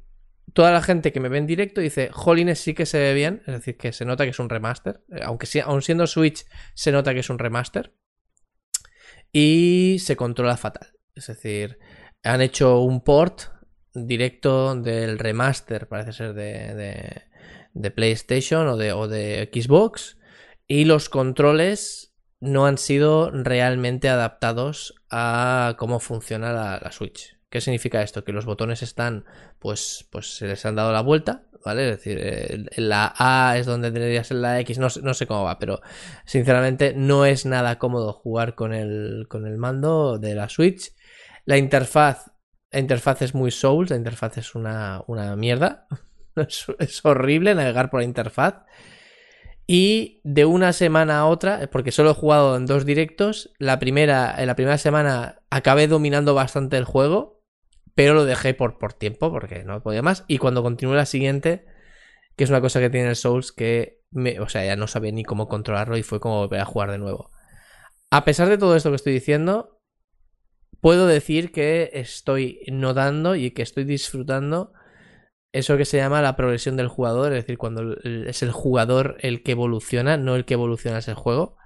toda 0.52 0.72
la 0.72 0.82
gente 0.82 1.12
que 1.12 1.20
me 1.20 1.28
ve 1.28 1.38
en 1.38 1.46
directo 1.46 1.80
dice, 1.80 2.10
Jolines 2.12 2.58
sí 2.58 2.74
que 2.74 2.86
se 2.86 2.98
ve 2.98 3.14
bien, 3.14 3.42
es 3.46 3.54
decir, 3.54 3.76
que 3.76 3.92
se 3.92 4.04
nota 4.04 4.24
que 4.24 4.30
es 4.30 4.38
un 4.38 4.48
remaster, 4.48 5.04
eh, 5.12 5.20
aunque 5.22 5.46
sea, 5.46 5.64
aun 5.66 5.82
siendo 5.82 6.06
Switch, 6.06 6.44
se 6.74 6.92
nota 6.92 7.14
que 7.14 7.20
es 7.20 7.30
un 7.30 7.38
remaster. 7.38 7.94
Y 9.30 9.98
se 10.00 10.16
controla 10.16 10.56
fatal. 10.56 10.94
Es 11.14 11.26
decir, 11.26 11.78
han 12.24 12.40
hecho 12.40 12.80
un 12.80 13.04
port 13.04 13.42
directo 13.94 14.74
del 14.74 15.18
remaster, 15.18 15.86
parece 15.86 16.12
ser 16.12 16.34
de, 16.34 16.74
de, 16.74 17.22
de 17.74 17.90
PlayStation 17.90 18.66
o 18.68 18.76
de, 18.76 18.92
o 18.92 19.06
de 19.06 19.50
Xbox. 19.52 20.17
Y 20.68 20.84
los 20.84 21.08
controles 21.08 22.14
no 22.40 22.66
han 22.66 22.78
sido 22.78 23.30
realmente 23.30 24.08
adaptados 24.08 24.94
a 25.10 25.74
cómo 25.78 25.98
funciona 25.98 26.52
la, 26.52 26.92
Switch. 26.92 27.36
¿Qué 27.50 27.60
significa 27.60 28.02
esto? 28.02 28.24
Que 28.24 28.32
los 28.32 28.44
botones 28.44 28.82
están, 28.82 29.24
pues, 29.58 30.06
pues 30.12 30.36
se 30.36 30.46
les 30.46 30.64
han 30.66 30.76
dado 30.76 30.92
la 30.92 31.00
vuelta, 31.00 31.44
¿vale? 31.64 31.88
Es 31.90 31.96
decir, 31.96 32.68
la 32.76 33.14
A 33.18 33.56
es 33.58 33.64
donde 33.66 33.90
debería 33.90 34.22
ser 34.22 34.36
la 34.36 34.60
X, 34.60 34.78
no, 34.78 34.90
sé- 34.90 35.00
no 35.02 35.14
sé 35.14 35.26
cómo 35.26 35.44
va, 35.44 35.58
pero 35.58 35.80
sinceramente 36.26 36.92
no 36.94 37.24
es 37.24 37.46
nada 37.46 37.78
cómodo 37.78 38.12
jugar 38.12 38.54
con 38.54 38.74
el, 38.74 39.26
con 39.28 39.46
el 39.46 39.56
mando 39.56 40.18
de 40.18 40.34
la 40.34 40.50
Switch. 40.50 40.92
La 41.46 41.56
interfaz, 41.56 42.26
la 42.70 42.80
interfaz 42.80 43.22
es 43.22 43.34
muy 43.34 43.50
Souls, 43.50 43.88
la 43.90 43.96
interfaz 43.96 44.36
es 44.38 44.54
una, 44.54 45.02
una 45.06 45.34
mierda. 45.36 45.86
Es 46.78 47.04
horrible 47.04 47.54
navegar 47.56 47.90
por 47.90 47.98
la 48.00 48.04
interfaz. 48.04 48.62
Y 49.70 50.22
de 50.24 50.46
una 50.46 50.72
semana 50.72 51.18
a 51.18 51.26
otra, 51.26 51.68
porque 51.70 51.92
solo 51.92 52.12
he 52.12 52.14
jugado 52.14 52.56
en 52.56 52.64
dos 52.64 52.86
directos, 52.86 53.52
la 53.58 53.78
primera, 53.78 54.34
en 54.38 54.46
la 54.46 54.56
primera 54.56 54.78
semana 54.78 55.42
acabé 55.50 55.88
dominando 55.88 56.34
bastante 56.34 56.78
el 56.78 56.84
juego, 56.84 57.42
pero 57.94 58.14
lo 58.14 58.24
dejé 58.24 58.54
por, 58.54 58.78
por 58.78 58.94
tiempo, 58.94 59.30
porque 59.30 59.64
no 59.64 59.82
podía 59.82 60.00
más. 60.00 60.24
Y 60.26 60.38
cuando 60.38 60.62
continué 60.62 60.96
la 60.96 61.04
siguiente, 61.04 61.66
que 62.34 62.44
es 62.44 62.50
una 62.50 62.62
cosa 62.62 62.80
que 62.80 62.88
tiene 62.88 63.10
el 63.10 63.16
Souls, 63.16 63.52
que 63.52 63.98
o 64.40 64.48
sea, 64.48 64.64
ya 64.64 64.74
no 64.74 64.86
sabía 64.86 65.12
ni 65.12 65.22
cómo 65.22 65.48
controlarlo 65.48 65.98
y 65.98 66.02
fue 66.02 66.18
como 66.18 66.38
volver 66.38 66.60
a 66.60 66.64
jugar 66.64 66.90
de 66.90 66.98
nuevo. 66.98 67.30
A 68.10 68.24
pesar 68.24 68.48
de 68.48 68.56
todo 68.56 68.74
esto 68.74 68.88
que 68.88 68.96
estoy 68.96 69.12
diciendo, 69.12 69.82
puedo 70.80 71.06
decir 71.06 71.52
que 71.52 71.90
estoy 71.92 72.62
notando 72.72 73.36
y 73.36 73.50
que 73.50 73.60
estoy 73.60 73.84
disfrutando 73.84 74.72
eso 75.52 75.76
que 75.76 75.84
se 75.84 75.96
llama 75.96 76.22
la 76.22 76.36
progresión 76.36 76.76
del 76.76 76.88
jugador, 76.88 77.32
es 77.32 77.44
decir, 77.44 77.58
cuando 77.58 77.96
es 78.02 78.42
el 78.42 78.52
jugador 78.52 79.16
el 79.20 79.42
que 79.42 79.52
evoluciona, 79.52 80.16
no 80.16 80.36
el 80.36 80.44
que 80.44 80.54
evoluciona 80.54 80.98
es 80.98 81.08
el 81.08 81.14
juego. 81.14 81.56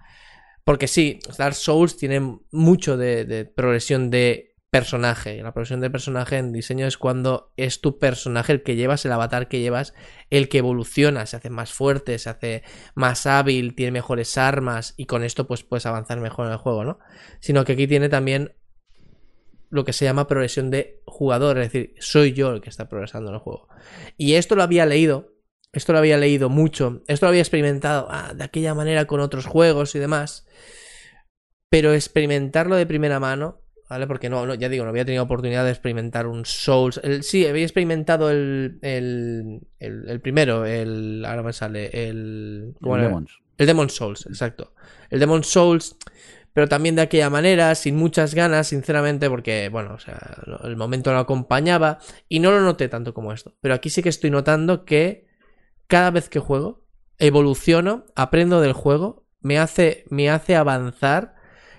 Porque 0.64 0.86
sí, 0.86 1.18
Dark 1.38 1.54
Souls 1.54 1.96
tiene 1.96 2.38
mucho 2.52 2.96
de, 2.96 3.24
de 3.24 3.44
progresión 3.44 4.10
de 4.10 4.52
personaje. 4.72 5.42
La 5.42 5.52
progresión 5.52 5.80
de 5.80 5.90
personaje 5.90 6.38
en 6.38 6.50
diseño 6.50 6.86
es 6.86 6.96
cuando 6.96 7.52
es 7.58 7.82
tu 7.82 7.98
personaje 7.98 8.52
el 8.52 8.62
que 8.62 8.74
llevas, 8.74 9.04
el 9.04 9.12
avatar 9.12 9.48
que 9.48 9.60
llevas, 9.60 9.92
el 10.30 10.48
que 10.48 10.58
evoluciona, 10.58 11.26
se 11.26 11.36
hace 11.36 11.50
más 11.50 11.74
fuerte, 11.74 12.18
se 12.18 12.30
hace 12.30 12.62
más 12.94 13.26
hábil, 13.26 13.74
tiene 13.74 13.92
mejores 13.92 14.38
armas 14.38 14.94
y 14.96 15.04
con 15.04 15.24
esto 15.24 15.46
pues 15.46 15.62
puedes 15.62 15.84
avanzar 15.84 16.20
mejor 16.20 16.46
en 16.46 16.52
el 16.52 16.58
juego, 16.58 16.84
¿no? 16.84 16.98
Sino 17.40 17.66
que 17.66 17.72
aquí 17.72 17.86
tiene 17.86 18.08
también 18.08 18.54
lo 19.72 19.84
que 19.84 19.92
se 19.92 20.04
llama 20.04 20.28
progresión 20.28 20.70
de 20.70 21.02
jugador, 21.06 21.58
es 21.58 21.72
decir, 21.72 21.94
soy 21.98 22.32
yo 22.32 22.50
el 22.52 22.60
que 22.60 22.70
está 22.70 22.88
progresando 22.88 23.30
en 23.30 23.34
el 23.34 23.40
juego. 23.40 23.68
Y 24.16 24.34
esto 24.34 24.54
lo 24.54 24.62
había 24.62 24.86
leído, 24.86 25.32
esto 25.72 25.92
lo 25.92 25.98
había 25.98 26.18
leído 26.18 26.48
mucho, 26.48 27.02
esto 27.08 27.26
lo 27.26 27.30
había 27.30 27.40
experimentado 27.42 28.06
ah, 28.10 28.32
de 28.34 28.44
aquella 28.44 28.74
manera 28.74 29.06
con 29.06 29.20
otros 29.20 29.46
juegos 29.46 29.94
y 29.94 29.98
demás, 29.98 30.46
pero 31.70 31.94
experimentarlo 31.94 32.76
de 32.76 32.86
primera 32.86 33.18
mano, 33.18 33.62
¿vale? 33.88 34.06
Porque 34.06 34.28
no, 34.28 34.44
no 34.46 34.54
ya 34.54 34.68
digo, 34.68 34.84
no 34.84 34.90
había 34.90 35.06
tenido 35.06 35.24
oportunidad 35.24 35.64
de 35.64 35.70
experimentar 35.70 36.26
un 36.26 36.44
Souls. 36.44 37.00
El- 37.02 37.22
sí, 37.22 37.46
había 37.46 37.64
experimentado 37.64 38.30
el, 38.30 38.78
el, 38.82 39.60
el, 39.78 40.08
el 40.08 40.20
primero, 40.20 40.66
el. 40.66 41.24
Ahora 41.24 41.42
me 41.42 41.52
sale, 41.54 42.08
el. 42.08 42.74
¿cómo 42.80 42.96
era? 42.96 43.06
Demons. 43.08 43.38
El 43.58 43.66
Demon 43.66 43.90
Souls, 43.90 44.26
exacto. 44.26 44.74
El 45.08 45.20
Demon 45.20 45.44
Souls, 45.44 45.96
pero 46.52 46.68
también 46.68 46.96
de 46.96 47.02
aquella 47.02 47.30
manera, 47.30 47.74
sin 47.74 47.96
muchas 47.96 48.34
ganas, 48.34 48.68
sinceramente, 48.68 49.28
porque, 49.30 49.68
bueno, 49.70 49.94
o 49.94 49.98
sea, 49.98 50.18
no- 50.46 50.58
el 50.64 50.76
momento 50.76 51.12
lo 51.12 51.18
acompañaba 51.18 51.98
y 52.28 52.40
no 52.40 52.50
lo 52.50 52.60
noté 52.60 52.88
tanto 52.88 53.14
como 53.14 53.32
esto. 53.32 53.54
Pero 53.60 53.74
aquí 53.74 53.90
sí 53.90 54.02
que 54.02 54.08
estoy 54.10 54.30
notando 54.30 54.84
que 54.84 55.26
cada 55.86 56.10
vez 56.10 56.28
que 56.28 56.38
juego, 56.40 56.82
evoluciono, 57.18 58.06
aprendo 58.16 58.60
del 58.60 58.72
juego, 58.72 59.26
me 59.40 59.58
hace, 59.58 60.04
me 60.10 60.30
hace 60.30 60.56
avanzar, 60.56 61.34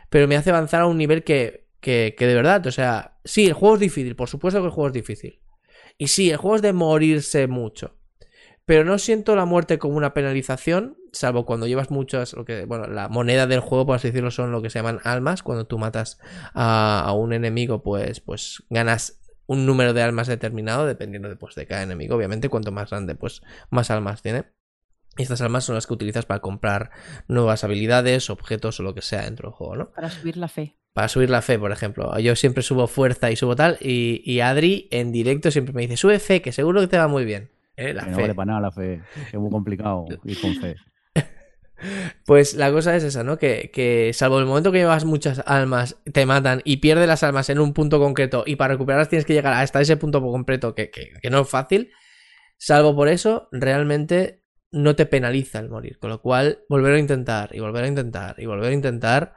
pero 0.10 0.28
me 0.28 0.36
hace 0.36 0.50
avanzar 0.52 0.82
a 0.82 0.88
un 0.88 0.98
nivel 0.98 1.24
que, 1.24 1.68
que, 1.80 2.16
que 2.18 2.28
de 2.28 2.36
verdad, 2.36 2.66
o 2.68 2.72
sea, 2.72 3.18
sí, 3.26 3.46
el 3.48 3.54
juego 3.54 3.76
es 3.76 3.82
difícil, 3.82 4.16
por 4.16 4.30
supuesto 4.30 4.60
que 4.60 4.66
el 4.68 4.72
juego 4.72 4.88
es 4.88 4.94
difícil. 4.94 5.42
Y 5.98 6.08
sí, 6.08 6.32
el 6.32 6.38
juego 6.38 6.56
es 6.58 6.62
de 6.62 6.74
morirse 6.74 7.48
mucho. 7.48 7.96
Pero 8.66 8.86
no 8.86 8.98
siento 9.00 9.36
la 9.36 9.46
muerte 9.46 9.78
como 9.80 9.98
una 9.98 10.14
penalización, 10.14 10.98
salvo 11.14 11.46
cuando 11.46 11.68
llevas 11.68 11.90
muchas, 11.92 12.34
lo 12.34 12.44
que, 12.44 12.66
bueno, 12.66 12.88
la 12.88 13.08
moneda 13.08 13.48
del 13.48 13.62
juego, 13.62 13.86
por 13.86 13.96
así 13.96 14.10
decirlo, 14.10 14.32
son 14.32 14.52
lo 14.52 14.62
que 14.62 14.70
se 14.70 14.80
llaman 14.80 15.00
almas. 15.04 15.44
Cuando 15.44 15.66
tú 15.66 15.78
matas 15.78 16.20
a, 16.54 17.00
a 17.06 17.14
un 17.14 17.32
enemigo, 17.34 17.82
pues, 17.84 18.20
pues 18.20 18.64
ganas 18.70 19.22
un 19.46 19.66
número 19.66 19.94
de 19.94 20.02
almas 20.02 20.28
determinado, 20.28 20.86
dependiendo 20.86 21.30
de, 21.30 21.36
pues, 21.36 21.56
de 21.56 21.66
cada 21.68 21.84
enemigo. 21.84 22.16
Obviamente, 22.16 22.50
cuanto 22.50 22.72
más 22.72 22.90
grande, 22.90 23.16
pues 23.16 23.42
más 23.70 23.92
almas 23.92 24.22
tiene. 24.22 24.46
Y 25.18 25.22
estas 25.22 25.42
almas 25.42 25.64
son 25.64 25.76
las 25.76 25.86
que 25.86 25.94
utilizas 25.94 26.26
para 26.26 26.40
comprar 26.40 26.90
nuevas 27.28 27.64
habilidades, 27.64 28.30
objetos 28.32 28.80
o 28.80 28.84
lo 28.84 28.96
que 28.96 29.02
sea 29.04 29.22
dentro 29.24 29.50
del 29.50 29.56
juego, 29.56 29.76
¿no? 29.76 29.92
Para 29.92 30.10
subir 30.10 30.38
la 30.38 30.48
fe. 30.48 30.76
Para 30.94 31.08
subir 31.08 31.30
la 31.30 31.42
fe, 31.44 31.60
por 31.60 31.72
ejemplo. 31.72 32.18
Yo 32.20 32.36
siempre 32.36 32.64
subo 32.64 32.88
fuerza 32.88 33.30
y 33.30 33.36
subo 33.36 33.56
tal. 33.56 33.78
Y, 33.80 34.22
y 34.26 34.40
Adri 34.40 34.88
en 34.92 35.12
directo 35.12 35.52
siempre 35.52 35.74
me 35.74 35.82
dice, 35.84 35.98
sube 35.98 36.18
fe, 36.20 36.42
que 36.42 36.52
seguro 36.52 36.82
que 36.82 36.88
te 36.88 36.98
va 36.98 37.08
muy 37.08 37.26
bien. 37.26 37.52
¿Eh? 37.76 37.94
La 37.94 38.04
Que 38.04 38.10
no 38.12 38.16
fe. 38.16 38.22
vale 38.24 38.36
para 38.36 38.46
nada 38.46 38.62
la 38.62 38.72
fe. 38.72 39.02
Es 39.28 39.34
muy 39.36 39.52
complicado 39.52 40.06
ir 40.24 40.40
con 40.42 40.56
fe. 40.56 40.76
Pues 42.26 42.54
la 42.56 42.72
cosa 42.72 42.96
es 42.96 43.04
esa, 43.04 43.24
¿no? 43.24 43.38
Que, 43.38 43.72
que 43.74 44.12
salvo 44.14 44.40
el 44.40 44.46
momento 44.46 44.72
que 44.72 44.80
llevas 44.80 45.06
muchas 45.06 45.40
almas, 45.46 45.98
te 46.12 46.26
matan 46.26 46.62
y 46.66 46.78
pierdes 46.78 47.08
las 47.08 47.24
almas 47.24 47.50
en 47.50 47.60
un 47.60 47.74
punto 47.74 48.00
concreto 48.00 48.44
y 48.46 48.56
para 48.56 48.74
recuperarlas 48.74 49.10
tienes 49.10 49.26
que 49.26 49.34
llegar 49.34 49.54
hasta 49.54 49.82
ese 49.82 49.98
punto 49.98 50.22
concreto 50.22 50.76
que, 50.76 50.90
que- 50.92 51.12
que 51.22 51.30
no 51.30 51.42
es 51.42 51.50
fácil, 51.50 51.92
salvo 52.58 52.96
por 52.96 53.10
eso, 53.10 53.50
realmente 53.52 54.44
no 54.72 54.96
te 54.96 55.06
penaliza 55.08 55.60
el 55.60 55.70
morir. 55.70 56.00
Con 56.00 56.10
lo 56.12 56.22
cual, 56.22 56.64
volver 56.70 56.96
a 56.96 57.00
intentar 57.00 57.50
y 57.56 57.60
volver 57.62 57.86
a 57.86 57.88
intentar 57.88 58.36
y 58.40 58.46
volver 58.48 58.72
a 58.72 58.76
intentar 58.76 59.34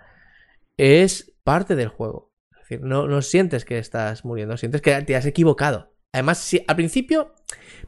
es 0.76 1.34
parte 1.44 1.76
del 1.76 1.88
juego. 1.88 2.32
Es 2.52 2.60
decir, 2.60 2.80
no, 2.82 3.08
no 3.08 3.22
sientes 3.22 3.64
que 3.64 3.78
estás 3.78 4.24
muriendo, 4.24 4.56
sientes 4.56 4.82
que 4.82 5.00
te 5.02 5.16
has 5.16 5.26
equivocado. 5.26 5.95
Además, 6.16 6.38
si 6.38 6.64
al 6.66 6.76
principio 6.76 7.34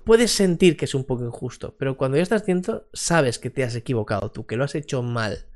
puedes 0.05 0.33
sentir 0.33 0.77
que 0.77 0.85
es 0.85 0.95
un 0.95 1.05
poco 1.05 1.25
injusto, 1.25 1.75
pero 1.79 1.97
cuando 1.97 2.19
ya 2.19 2.23
estás 2.23 2.45
dentro, 2.45 2.87
sabes 2.93 3.39
que 3.39 3.49
te 3.49 3.65
has 3.65 3.75
equivocado 3.75 4.31
tú, 4.31 4.45
que 4.45 4.57
lo 4.57 4.65
has 4.65 4.75
hecho 4.75 5.03
mal. 5.03 5.47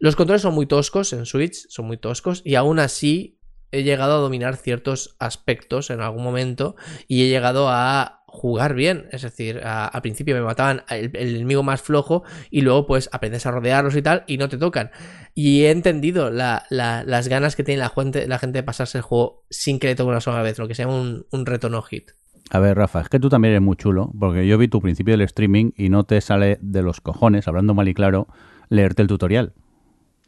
Los 0.00 0.16
controles 0.16 0.42
son 0.42 0.54
muy 0.54 0.66
toscos 0.66 1.12
en 1.12 1.24
Switch, 1.24 1.68
son 1.68 1.86
muy 1.86 1.98
toscos, 1.98 2.42
y 2.44 2.56
aún 2.56 2.80
así 2.80 3.38
he 3.70 3.84
llegado 3.84 4.14
a 4.14 4.20
dominar 4.20 4.56
ciertos 4.56 5.14
aspectos 5.20 5.90
en 5.90 6.00
algún 6.00 6.24
momento 6.24 6.74
y 7.06 7.22
he 7.22 7.28
llegado 7.28 7.68
a 7.68 8.19
jugar 8.32 8.74
bien. 8.74 9.06
Es 9.12 9.22
decir, 9.22 9.60
a- 9.64 9.86
al 9.86 10.02
principio 10.02 10.34
me 10.34 10.42
mataban 10.42 10.82
el, 10.88 11.10
el 11.14 11.36
enemigo 11.36 11.62
más 11.62 11.82
flojo 11.82 12.22
y 12.50 12.60
luego 12.62 12.86
pues 12.86 13.08
aprendes 13.12 13.44
a 13.46 13.50
rodearlos 13.50 13.96
y 13.96 14.02
tal 14.02 14.24
y 14.26 14.38
no 14.38 14.48
te 14.48 14.56
tocan. 14.56 14.90
Y 15.34 15.62
he 15.64 15.70
entendido 15.70 16.30
la- 16.30 16.64
la- 16.70 17.04
las 17.04 17.28
ganas 17.28 17.56
que 17.56 17.64
tiene 17.64 17.80
la 17.80 17.88
gente, 17.90 18.26
la 18.28 18.38
gente 18.38 18.58
de 18.58 18.62
pasarse 18.62 18.98
el 18.98 19.02
juego 19.02 19.44
sin 19.50 19.78
que 19.78 19.88
le 19.88 19.94
toque 19.94 20.10
una 20.10 20.20
sola 20.20 20.42
vez, 20.42 20.58
lo 20.58 20.68
que 20.68 20.74
se 20.74 20.84
llama 20.84 20.94
un, 21.00 21.26
un 21.30 21.46
reto 21.46 21.68
no 21.68 21.82
hit. 21.82 22.10
A 22.52 22.58
ver, 22.58 22.76
Rafa, 22.76 23.02
es 23.02 23.08
que 23.08 23.20
tú 23.20 23.28
también 23.28 23.52
eres 23.52 23.62
muy 23.62 23.76
chulo, 23.76 24.10
porque 24.18 24.46
yo 24.46 24.58
vi 24.58 24.66
tu 24.66 24.80
principio 24.80 25.12
del 25.12 25.20
streaming 25.22 25.70
y 25.76 25.88
no 25.88 26.02
te 26.04 26.20
sale 26.20 26.58
de 26.60 26.82
los 26.82 27.00
cojones, 27.00 27.46
hablando 27.46 27.74
mal 27.74 27.86
y 27.88 27.94
claro, 27.94 28.26
leerte 28.68 29.02
el 29.02 29.08
tutorial. 29.08 29.52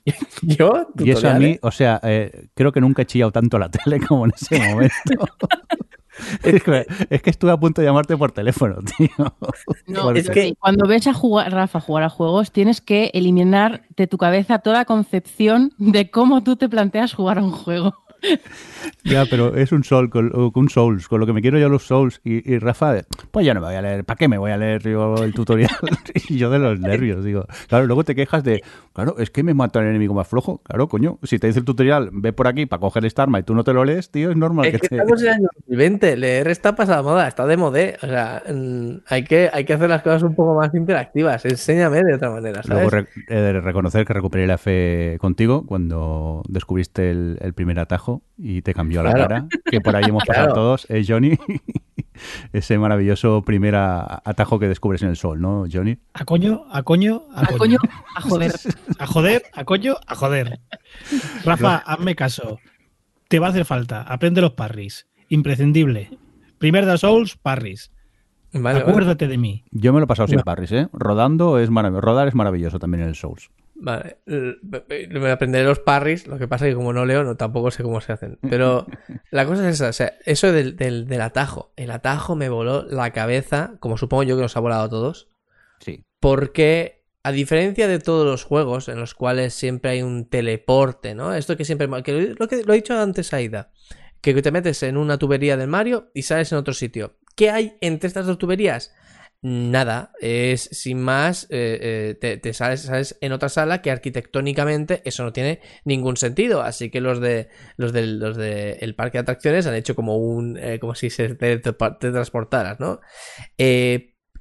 ¿Yo? 0.42 0.88
Y 0.98 1.10
eso 1.10 1.28
a 1.30 1.34
mí, 1.38 1.58
o 1.62 1.70
sea, 1.70 2.00
eh, 2.02 2.48
creo 2.54 2.70
que 2.72 2.80
nunca 2.80 3.02
he 3.02 3.06
chillado 3.06 3.32
tanto 3.32 3.58
la 3.58 3.70
tele 3.70 3.98
como 4.00 4.26
en 4.26 4.32
ese 4.36 4.58
momento. 4.58 4.92
es, 6.42 6.62
que, 6.62 6.86
es 7.10 7.22
que 7.22 7.30
estuve 7.30 7.50
a 7.50 7.56
punto 7.56 7.80
de 7.80 7.86
llamarte 7.86 8.16
por 8.16 8.32
teléfono, 8.32 8.76
tío. 8.96 9.08
No, 9.86 10.02
Porque- 10.02 10.20
es 10.20 10.30
que- 10.30 10.54
cuando 10.58 10.86
ves 10.86 11.06
a 11.06 11.14
jugar, 11.14 11.52
Rafa 11.52 11.80
jugar 11.80 12.04
a 12.04 12.08
juegos, 12.08 12.52
tienes 12.52 12.80
que 12.80 13.10
eliminar 13.14 13.82
de 13.96 14.06
tu 14.06 14.18
cabeza 14.18 14.58
toda 14.58 14.84
concepción 14.84 15.72
de 15.78 16.10
cómo 16.10 16.42
tú 16.42 16.56
te 16.56 16.68
planteas 16.68 17.14
jugar 17.14 17.38
a 17.38 17.42
un 17.42 17.52
juego. 17.52 17.94
Ya, 19.04 19.24
pero 19.28 19.54
es 19.56 19.72
un 19.72 19.84
sol, 19.84 20.10
con, 20.10 20.30
un 20.54 20.68
Souls, 20.68 21.08
con 21.08 21.20
lo 21.20 21.26
que 21.26 21.32
me 21.32 21.42
quiero 21.42 21.58
yo 21.58 21.68
los 21.68 21.84
Souls. 21.86 22.20
Y, 22.24 22.50
y 22.50 22.58
Rafa, 22.58 23.02
pues 23.30 23.44
ya 23.46 23.54
no 23.54 23.60
me 23.60 23.66
voy 23.66 23.76
a 23.76 23.82
leer, 23.82 24.04
¿para 24.04 24.16
qué 24.16 24.28
me 24.28 24.38
voy 24.38 24.50
a 24.50 24.56
leer 24.56 24.82
yo 24.82 25.16
el 25.22 25.34
tutorial? 25.34 25.70
y 26.28 26.36
yo 26.38 26.50
de 26.50 26.58
los 26.58 26.78
nervios, 26.80 27.24
digo. 27.24 27.46
Claro, 27.68 27.86
luego 27.86 28.04
te 28.04 28.14
quejas 28.14 28.44
de, 28.44 28.62
claro, 28.92 29.16
es 29.18 29.30
que 29.30 29.42
me 29.42 29.54
mata 29.54 29.80
el 29.80 29.86
enemigo 29.88 30.14
más 30.14 30.28
flojo. 30.28 30.58
Claro, 30.64 30.88
coño, 30.88 31.18
si 31.22 31.38
te 31.38 31.46
dice 31.46 31.58
el 31.60 31.64
tutorial, 31.64 32.10
ve 32.12 32.32
por 32.32 32.46
aquí 32.46 32.66
para 32.66 32.80
coger 32.80 33.04
esta 33.04 33.22
arma 33.24 33.38
y 33.40 33.42
tú 33.42 33.54
no 33.54 33.64
te 33.64 33.72
lo 33.72 33.84
lees, 33.84 34.10
tío, 34.10 34.30
es 34.30 34.36
normal 34.36 34.66
Es 34.66 34.72
que 34.72 34.78
que 34.80 34.88
te... 34.88 34.96
estamos 34.96 35.20
en 35.22 35.28
el 35.28 35.34
año 35.34 35.48
2020, 35.66 36.16
leer 36.16 36.48
está 36.48 36.74
pasada 36.74 37.02
moda, 37.02 37.28
está 37.28 37.46
de 37.46 37.56
modé. 37.56 37.96
O 38.02 38.06
sea, 38.06 38.42
mm, 38.52 38.90
hay 39.08 39.24
que, 39.24 39.50
hay 39.52 39.64
que 39.64 39.72
hacer 39.74 39.88
las 39.88 40.02
cosas 40.02 40.22
un 40.22 40.34
poco 40.34 40.54
más 40.54 40.72
interactivas. 40.74 41.44
Enséñame 41.44 42.02
de 42.02 42.14
otra 42.14 42.30
manera, 42.30 42.62
¿sabes? 42.62 42.90
Luego 42.90 42.90
re- 42.90 43.60
reconocer 43.60 44.04
que 44.06 44.12
recuperé 44.12 44.46
la 44.46 44.58
fe 44.58 45.16
contigo 45.20 45.66
cuando 45.66 46.42
descubriste 46.48 47.10
el, 47.10 47.38
el 47.40 47.52
primer 47.54 47.78
atajo 47.78 48.11
y 48.36 48.62
te 48.62 48.74
cambió 48.74 49.02
la 49.02 49.12
Claro. 49.12 49.28
cara, 49.28 49.46
que 49.70 49.80
por 49.80 49.94
ahí 49.96 50.04
hemos 50.08 50.24
pasado 50.26 50.46
Claro. 50.48 50.60
todos, 50.60 50.86
¿eh, 50.90 51.04
Johnny? 51.06 51.38
ese 52.52 52.78
maravilloso 52.78 53.42
primer 53.42 53.74
atajo 53.76 54.58
que 54.58 54.68
descubres 54.68 55.02
en 55.02 55.08
el 55.08 55.16
sol, 55.16 55.40
¿no, 55.40 55.64
Johnny? 55.72 55.98
A 56.14 56.24
coño, 56.24 56.64
a 56.70 56.82
coño, 56.82 57.22
a, 57.34 57.46
coño. 57.46 57.78
a 58.16 58.20
joder. 58.28 58.52
A 58.98 59.06
joder, 59.06 59.42
a 59.54 59.64
coño, 59.64 59.94
a 60.06 60.14
joder. 60.14 60.60
Rafa, 61.44 61.76
hazme 61.78 62.14
caso. 62.14 62.58
Te 63.28 63.38
va 63.38 63.46
a 63.46 63.50
hacer 63.50 63.64
falta. 63.64 64.02
Aprende 64.02 64.40
los 64.42 64.52
parries. 64.52 65.06
Imprescindible. 65.28 66.10
Primer 66.58 66.84
de 66.86 66.98
Souls, 66.98 67.36
parries. 67.36 67.90
Acuérdate 68.54 69.28
de 69.28 69.38
mí. 69.38 69.64
Yo 69.70 69.92
me 69.94 69.98
lo 70.00 70.04
he 70.04 70.06
pasado 70.06 70.28
sin 70.28 70.40
parries, 70.40 70.70
¿eh? 70.72 70.88
Rodando 70.92 71.58
es 71.58 71.70
maravilloso. 71.70 72.02
Rodar 72.02 72.28
es 72.28 72.34
maravilloso 72.34 72.78
también 72.78 73.02
en 73.04 73.08
el 73.08 73.14
Souls. 73.14 73.50
Vale, 73.84 74.18
me 74.26 75.30
aprenderé 75.32 75.64
los 75.64 75.80
parries, 75.80 76.28
lo 76.28 76.38
que 76.38 76.46
pasa 76.46 76.68
es 76.68 76.70
que 76.70 76.76
como 76.76 76.92
no 76.92 77.04
leo, 77.04 77.24
no 77.24 77.36
tampoco 77.36 77.72
sé 77.72 77.82
cómo 77.82 78.00
se 78.00 78.12
hacen. 78.12 78.38
Pero 78.48 78.86
la 79.32 79.44
cosa 79.44 79.68
es 79.68 79.74
esa, 79.74 79.88
o 79.88 79.92
sea, 79.92 80.14
eso 80.24 80.52
del, 80.52 80.76
del, 80.76 81.20
atajo. 81.20 81.72
El 81.74 81.90
atajo 81.90 82.36
me 82.36 82.48
voló 82.48 82.84
la 82.84 83.10
cabeza, 83.10 83.74
como 83.80 83.98
supongo 83.98 84.22
yo 84.22 84.36
que 84.36 84.42
nos 84.42 84.56
ha 84.56 84.60
volado 84.60 84.84
a 84.84 84.88
todos. 84.88 85.32
Sí. 85.80 86.04
Porque, 86.20 87.04
a 87.24 87.32
diferencia 87.32 87.88
de 87.88 87.98
todos 87.98 88.24
los 88.24 88.44
juegos 88.44 88.88
en 88.88 89.00
los 89.00 89.14
cuales 89.14 89.52
siempre 89.52 89.90
hay 89.90 90.02
un 90.02 90.28
teleporte, 90.28 91.16
¿no? 91.16 91.34
Esto 91.34 91.56
que 91.56 91.64
siempre. 91.64 91.88
Que 92.04 92.36
lo, 92.38 92.46
que, 92.46 92.62
lo 92.62 92.74
he 92.74 92.76
dicho 92.76 92.96
antes, 92.96 93.32
Aida. 93.32 93.72
Que 94.20 94.40
te 94.40 94.52
metes 94.52 94.84
en 94.84 94.96
una 94.96 95.18
tubería 95.18 95.56
del 95.56 95.66
Mario 95.66 96.12
y 96.14 96.22
sales 96.22 96.52
en 96.52 96.58
otro 96.58 96.72
sitio. 96.72 97.16
¿Qué 97.34 97.50
hay 97.50 97.76
entre 97.80 98.06
estas 98.06 98.26
dos 98.26 98.38
tuberías? 98.38 98.94
Nada, 99.42 100.12
es 100.20 100.68
sin 100.70 101.00
más, 101.00 101.48
eh, 101.50 102.14
eh, 102.22 102.38
te, 102.38 102.54
sales, 102.54 103.18
en 103.20 103.32
otra 103.32 103.48
sala 103.48 103.82
que 103.82 103.90
arquitectónicamente 103.90 105.02
eso 105.04 105.24
no 105.24 105.32
tiene 105.32 105.60
ningún 105.84 106.16
sentido. 106.16 106.62
Así 106.62 106.90
que 106.90 107.00
los 107.00 107.20
de 107.20 107.48
los 107.76 107.92
del 107.92 108.20
los 108.20 108.36
de 108.36 108.74
el 108.80 108.94
parque 108.94 109.18
de 109.18 109.22
atracciones 109.22 109.66
han 109.66 109.74
hecho 109.74 109.96
como 109.96 110.16
un 110.16 110.56
eh, 110.56 110.78
como 110.78 110.94
si 110.94 111.10
se 111.10 111.34
te, 111.34 111.58
transportaras, 111.58 112.80
¿no? 112.80 113.00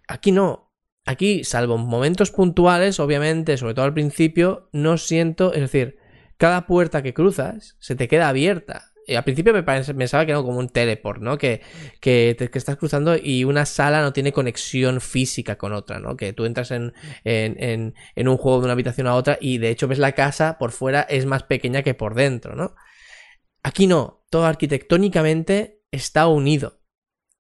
aquí 0.08 0.32
no. 0.32 0.70
Aquí, 1.04 1.44
salvo 1.44 1.80
momentos 1.80 2.30
puntuales, 2.30 3.00
obviamente, 3.00 3.58
sobre 3.58 3.74
todo 3.74 3.86
al 3.86 3.94
principio, 3.94 4.70
no 4.72 5.00
siento, 5.00 5.52
es 5.52 5.62
decir, 5.62 5.98
cada 6.38 6.68
puerta 6.68 7.02
que 7.02 7.16
cruzas 7.16 7.76
se 7.80 7.96
te 7.96 8.08
queda 8.08 8.30
abierta. 8.30 8.91
Eh, 9.08 9.18
al 9.18 9.24
principio 9.24 9.54
me 9.54 9.64
pensaba 9.64 10.26
que 10.26 10.32
era 10.32 10.42
como 10.42 10.60
un 10.60 10.70
teleport, 10.70 11.22
¿no? 11.22 11.38
Que, 11.38 11.62
que, 12.00 12.36
estás 12.54 12.78
cruzando 12.78 13.16
y 13.16 13.44
una 13.44 13.66
sala 13.66 14.02
no 14.02 14.14
tiene 14.14 14.32
conexión 14.32 15.02
física 15.02 15.58
con 15.58 15.74
otra, 15.74 16.00
¿no? 16.00 16.16
Que 16.16 16.34
tú 16.34 16.46
entras 16.46 16.72
en, 16.72 16.94
en, 17.24 17.96
en, 18.16 18.28
un 18.28 18.38
juego 18.38 18.60
de 18.60 18.66
una 18.66 18.74
habitación 18.74 19.08
a 19.08 19.16
otra 19.16 19.38
y 19.42 19.58
de 19.58 19.70
hecho 19.70 19.88
ves 19.88 20.00
la 20.00 20.14
casa 20.14 20.58
por 20.60 20.72
fuera 20.72 21.02
es 21.02 21.26
más 21.26 21.44
pequeña 21.44 21.82
que 21.82 21.94
por 21.94 22.14
dentro, 22.14 22.56
¿no? 22.56 22.76
Aquí 23.64 23.88
no, 23.88 24.24
todo 24.30 24.46
arquitectónicamente 24.46 25.82
está 25.92 26.28
unido. 26.28 26.82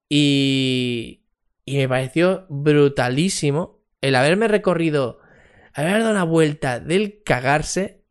Y, 0.09 1.25
y 1.65 1.77
me 1.77 1.87
pareció 1.87 2.45
brutalísimo 2.49 3.81
el 4.01 4.15
haberme 4.15 4.47
recorrido, 4.47 5.19
haber 5.73 5.99
dado 5.99 6.11
una 6.11 6.23
vuelta 6.23 6.79
del 6.79 7.21
cagarse 7.23 8.03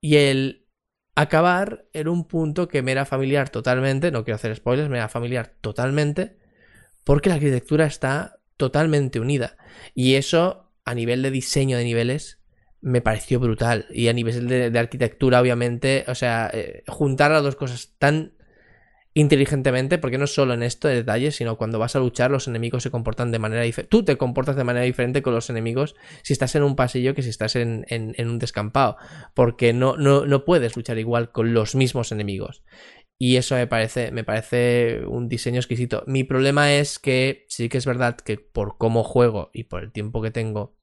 y 0.00 0.16
el 0.16 0.65
acabar 1.16 1.86
en 1.94 2.08
un 2.08 2.24
punto 2.28 2.68
que 2.68 2.82
me 2.82 2.92
era 2.92 3.04
familiar 3.04 3.48
totalmente, 3.48 4.12
no 4.12 4.22
quiero 4.22 4.36
hacer 4.36 4.54
spoilers, 4.54 4.88
me 4.88 4.98
era 4.98 5.08
familiar 5.08 5.54
totalmente, 5.60 6.36
porque 7.02 7.30
la 7.30 7.36
arquitectura 7.36 7.86
está 7.86 8.38
totalmente 8.56 9.18
unida. 9.18 9.56
Y 9.94 10.14
eso, 10.14 10.70
a 10.84 10.94
nivel 10.94 11.22
de 11.22 11.30
diseño 11.30 11.78
de 11.78 11.84
niveles, 11.84 12.38
me 12.82 13.00
pareció 13.00 13.40
brutal. 13.40 13.86
Y 13.90 14.08
a 14.08 14.12
nivel 14.12 14.46
de, 14.46 14.78
arquitectura, 14.78 15.40
obviamente, 15.40 16.04
o 16.06 16.14
sea, 16.14 16.50
eh, 16.52 16.84
juntar 16.86 17.30
las 17.30 17.42
dos 17.42 17.56
cosas 17.56 17.94
tan 17.98 18.35
inteligentemente, 19.16 19.96
porque 19.96 20.18
no 20.18 20.26
solo 20.26 20.52
en 20.52 20.62
esto 20.62 20.88
de 20.88 20.96
detalles, 20.96 21.36
sino 21.36 21.56
cuando 21.56 21.78
vas 21.78 21.96
a 21.96 22.00
luchar 22.00 22.30
los 22.30 22.48
enemigos 22.48 22.82
se 22.82 22.90
comportan 22.90 23.32
de 23.32 23.38
manera 23.38 23.62
diferente. 23.62 23.88
Tú 23.88 24.04
te 24.04 24.18
comportas 24.18 24.56
de 24.56 24.64
manera 24.64 24.84
diferente 24.84 25.22
con 25.22 25.32
los 25.34 25.48
enemigos 25.48 25.96
si 26.22 26.34
estás 26.34 26.54
en 26.54 26.62
un 26.62 26.76
pasillo 26.76 27.14
que 27.14 27.22
si 27.22 27.30
estás 27.30 27.56
en, 27.56 27.86
un 28.18 28.38
descampado, 28.38 28.98
porque 29.32 29.72
no, 29.72 29.96
no, 29.96 30.26
no 30.26 30.44
puedes 30.44 30.76
luchar 30.76 30.98
igual 30.98 31.32
con 31.32 31.54
los 31.54 31.74
mismos 31.74 32.12
enemigos. 32.12 32.62
Y 33.18 33.36
eso 33.36 33.54
me 33.54 33.66
parece, 33.66 34.12
me 34.12 34.22
parece 34.22 35.00
un 35.06 35.28
diseño 35.28 35.60
exquisito. 35.60 36.04
Mi 36.06 36.22
problema 36.22 36.74
es 36.74 36.98
que 36.98 37.46
sí 37.48 37.70
que 37.70 37.78
es 37.78 37.86
verdad 37.86 38.16
que 38.16 38.36
por 38.36 38.76
cómo 38.76 39.02
juego 39.02 39.48
y 39.54 39.64
por 39.64 39.82
el 39.82 39.92
tiempo 39.92 40.20
que 40.20 40.30
tengo, 40.30 40.76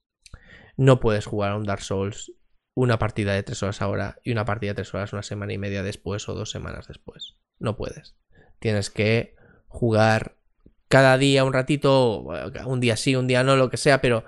no 0.76 0.98
puedes 0.98 1.26
jugar 1.26 1.52
a 1.52 1.56
un 1.56 1.62
Dark 1.62 1.82
Souls 1.82 2.32
una 2.74 2.98
partida 2.98 3.32
de 3.32 3.44
tres 3.44 3.62
horas 3.62 3.80
ahora 3.80 4.16
y 4.24 4.32
una 4.32 4.44
partida 4.44 4.72
de 4.72 4.74
tres 4.74 4.92
horas 4.92 5.12
una 5.12 5.22
semana 5.22 5.52
y 5.52 5.58
media 5.58 5.84
después 5.84 6.28
o 6.28 6.34
dos 6.34 6.50
semanas 6.50 6.88
después. 6.88 7.36
No 7.60 7.76
puedes. 7.76 8.16
Tienes 8.58 8.90
que 8.90 9.34
jugar 9.68 10.36
cada 10.88 11.18
día 11.18 11.44
un 11.44 11.52
ratito, 11.52 12.24
un 12.66 12.80
día 12.80 12.96
sí, 12.96 13.16
un 13.16 13.26
día 13.26 13.42
no, 13.42 13.56
lo 13.56 13.70
que 13.70 13.76
sea, 13.76 14.00
pero, 14.00 14.24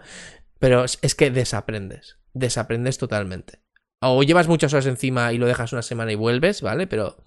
pero 0.58 0.84
es 0.84 1.14
que 1.14 1.30
desaprendes, 1.30 2.18
desaprendes 2.32 2.98
totalmente. 2.98 3.60
O 4.00 4.22
llevas 4.22 4.48
muchas 4.48 4.72
horas 4.74 4.86
encima 4.86 5.32
y 5.32 5.38
lo 5.38 5.46
dejas 5.46 5.72
una 5.72 5.82
semana 5.82 6.12
y 6.12 6.16
vuelves, 6.16 6.62
¿vale? 6.62 6.86
Pero 6.86 7.24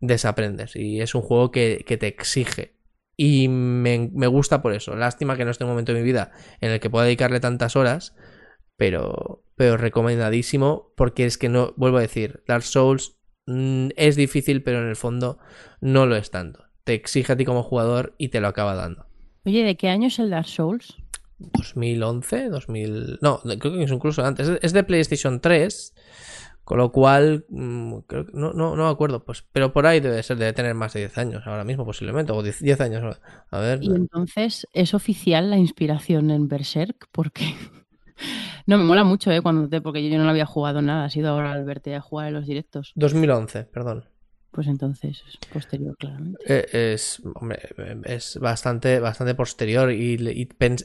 desaprendes 0.00 0.76
y 0.76 1.00
es 1.00 1.14
un 1.14 1.22
juego 1.22 1.50
que, 1.50 1.84
te 1.86 2.06
exige. 2.06 2.74
Y 3.16 3.48
me, 3.48 4.10
me, 4.12 4.26
gusta 4.28 4.62
por 4.62 4.72
eso. 4.72 4.94
Lástima 4.94 5.36
que 5.36 5.44
no 5.44 5.50
esté 5.50 5.64
un 5.64 5.70
momento 5.70 5.92
de 5.92 5.98
mi 5.98 6.04
vida 6.04 6.30
en 6.60 6.70
el 6.70 6.80
que 6.80 6.88
pueda 6.88 7.04
dedicarle 7.04 7.40
tantas 7.40 7.74
horas, 7.76 8.14
pero, 8.76 9.42
pero 9.56 9.76
recomendadísimo 9.76 10.92
porque 10.96 11.26
es 11.26 11.36
que 11.36 11.48
no, 11.48 11.74
vuelvo 11.76 11.98
a 11.98 12.02
decir, 12.02 12.44
Dark 12.46 12.62
Souls 12.62 13.17
es 13.96 14.16
difícil, 14.16 14.62
pero 14.62 14.82
en 14.82 14.88
el 14.88 14.96
fondo 14.96 15.38
no 15.80 16.06
lo 16.06 16.16
es 16.16 16.30
tanto. 16.30 16.64
Te 16.84 16.94
exige 16.94 17.32
a 17.32 17.36
ti 17.36 17.44
como 17.44 17.62
jugador 17.62 18.14
y 18.18 18.28
te 18.28 18.40
lo 18.40 18.48
acaba 18.48 18.74
dando. 18.74 19.06
Oye, 19.44 19.64
¿de 19.64 19.76
qué 19.76 19.88
año 19.88 20.08
es 20.08 20.18
el 20.18 20.30
Dark 20.30 20.48
Souls? 20.48 20.96
2011, 21.38 22.48
2000... 22.48 23.18
No, 23.22 23.40
creo 23.40 23.72
que 23.72 23.82
es 23.82 23.90
incluso 23.90 24.24
antes. 24.24 24.50
Es 24.60 24.72
de 24.72 24.84
PlayStation 24.84 25.40
3, 25.40 25.94
con 26.64 26.78
lo 26.78 26.92
cual... 26.92 27.46
Mm, 27.48 27.94
no, 28.32 28.52
no, 28.52 28.76
no 28.76 28.84
me 28.84 28.90
acuerdo, 28.90 29.24
pues, 29.24 29.44
pero 29.52 29.72
por 29.72 29.86
ahí 29.86 30.00
debe 30.00 30.22
ser, 30.22 30.36
debe 30.36 30.52
tener 30.52 30.74
más 30.74 30.92
de 30.92 31.00
10 31.00 31.18
años 31.18 31.42
ahora 31.46 31.64
mismo 31.64 31.84
posiblemente, 31.84 32.32
o 32.32 32.42
10, 32.42 32.80
años. 32.80 33.20
A 33.50 33.58
ver. 33.60 33.82
Y 33.82 33.88
entonces, 33.88 34.66
¿es 34.72 34.94
oficial 34.94 35.50
la 35.50 35.56
inspiración 35.56 36.30
en 36.30 36.48
Berserk? 36.48 37.08
Porque 37.12 37.54
no, 38.68 38.76
me 38.76 38.84
mola 38.84 39.02
mucho, 39.02 39.30
¿eh? 39.30 39.40
Cuando 39.40 39.66
te, 39.66 39.80
porque 39.80 40.06
yo 40.10 40.18
no 40.18 40.24
lo 40.24 40.30
había 40.30 40.44
jugado 40.44 40.82
nada, 40.82 41.06
ha 41.06 41.10
sido 41.10 41.30
ahora 41.30 41.52
al 41.52 41.64
verte 41.64 41.94
a 41.94 42.02
jugar 42.02 42.28
en 42.28 42.34
los 42.34 42.46
directos. 42.46 42.92
2011, 42.96 43.64
perdón. 43.64 44.04
Pues 44.50 44.66
entonces 44.66 45.22
es 45.26 45.36
posterior, 45.50 45.96
claramente. 45.96 46.38
Eh, 46.46 46.92
es, 46.92 47.22
hombre, 47.34 47.60
es 48.04 48.38
bastante, 48.38 49.00
bastante 49.00 49.34
posterior 49.34 49.90
y, 49.90 50.18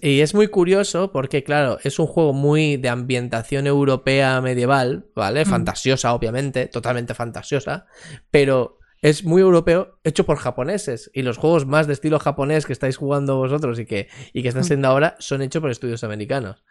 y, 0.01 0.21
es 0.21 0.33
muy 0.33 0.47
curioso 0.47 1.11
porque, 1.11 1.43
claro, 1.43 1.77
es 1.83 1.99
un 1.99 2.07
juego 2.07 2.31
muy 2.31 2.77
de 2.77 2.87
ambientación 2.87 3.67
europea 3.67 4.39
medieval, 4.39 5.07
¿vale? 5.13 5.43
Mm. 5.43 5.49
Fantasiosa, 5.49 6.13
obviamente, 6.13 6.67
totalmente 6.67 7.13
fantasiosa, 7.13 7.85
pero 8.31 8.79
es 9.03 9.25
muy 9.25 9.41
europeo, 9.41 9.99
hecho 10.05 10.25
por 10.25 10.37
japoneses. 10.37 11.11
Y 11.13 11.23
los 11.23 11.37
juegos 11.37 11.65
más 11.65 11.87
de 11.87 11.93
estilo 11.93 12.19
japonés 12.19 12.65
que 12.65 12.71
estáis 12.71 12.95
jugando 12.95 13.35
vosotros 13.35 13.77
y 13.77 13.85
que, 13.85 14.07
y 14.31 14.41
que 14.41 14.47
están 14.47 14.63
mm. 14.63 14.67
siendo 14.67 14.87
ahora 14.87 15.17
son 15.19 15.41
hechos 15.41 15.61
por 15.61 15.71
estudios 15.71 16.05
americanos. 16.05 16.63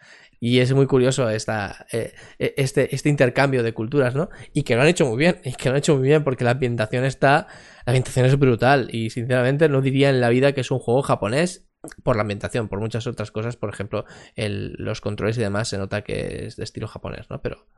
Y 0.44 0.58
es 0.58 0.74
muy 0.74 0.88
curioso 0.88 1.30
esta, 1.30 1.86
eh, 1.92 2.14
eh, 2.40 2.54
este, 2.56 2.92
este 2.92 3.08
intercambio 3.08 3.62
de 3.62 3.72
culturas, 3.72 4.16
¿no? 4.16 4.28
Y 4.52 4.64
que 4.64 4.74
lo 4.74 4.82
han 4.82 4.88
hecho 4.88 5.06
muy 5.06 5.16
bien, 5.16 5.40
y 5.44 5.52
que 5.52 5.68
lo 5.68 5.76
han 5.76 5.78
hecho 5.78 5.96
muy 5.96 6.02
bien 6.08 6.24
porque 6.24 6.42
la 6.42 6.50
ambientación 6.50 7.04
está, 7.04 7.46
la 7.86 7.92
ambientación 7.92 8.26
es 8.26 8.36
brutal 8.36 8.88
y 8.90 9.10
sinceramente 9.10 9.68
no 9.68 9.80
diría 9.80 10.10
en 10.10 10.20
la 10.20 10.30
vida 10.30 10.50
que 10.50 10.62
es 10.62 10.72
un 10.72 10.80
juego 10.80 11.02
japonés 11.02 11.70
por 12.02 12.16
la 12.16 12.22
ambientación, 12.22 12.66
por 12.66 12.80
muchas 12.80 13.06
otras 13.06 13.30
cosas, 13.30 13.54
por 13.54 13.72
ejemplo, 13.72 14.04
los 14.34 15.00
controles 15.00 15.38
y 15.38 15.42
demás 15.42 15.68
se 15.68 15.78
nota 15.78 16.02
que 16.02 16.46
es 16.46 16.56
de 16.56 16.64
estilo 16.64 16.88
japonés, 16.88 17.30
¿no? 17.30 17.40
Pero, 17.40 17.68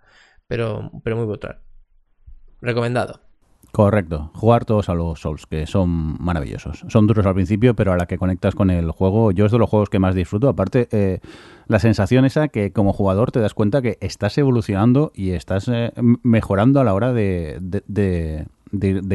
pero, 0.46 0.90
pero 1.04 1.16
muy 1.16 1.26
brutal. 1.26 1.60
Recomendado. 2.62 3.20
Correcto, 3.74 4.30
jugar 4.34 4.64
todos 4.64 4.88
a 4.88 4.94
los 4.94 5.18
Souls, 5.18 5.46
que 5.46 5.66
son 5.66 6.16
maravillosos. 6.22 6.84
Son 6.86 7.08
duros 7.08 7.26
al 7.26 7.34
principio, 7.34 7.74
pero 7.74 7.92
a 7.92 7.96
la 7.96 8.06
que 8.06 8.18
conectas 8.18 8.54
con 8.54 8.70
el 8.70 8.92
juego, 8.92 9.32
yo 9.32 9.46
es 9.46 9.50
de 9.50 9.58
los 9.58 9.68
juegos 9.68 9.90
que 9.90 9.98
más 9.98 10.14
disfruto. 10.14 10.48
Aparte, 10.48 10.86
eh, 10.92 11.18
la 11.66 11.80
sensación 11.80 12.24
esa 12.24 12.46
que 12.46 12.70
como 12.70 12.92
jugador 12.92 13.32
te 13.32 13.40
das 13.40 13.52
cuenta 13.52 13.82
que 13.82 13.98
estás 14.00 14.38
evolucionando 14.38 15.10
y 15.12 15.30
estás 15.30 15.66
eh, 15.66 15.92
mejorando 16.22 16.78
a 16.78 16.84
la 16.84 16.94
hora 16.94 17.12
de, 17.12 17.58
de, 17.60 18.46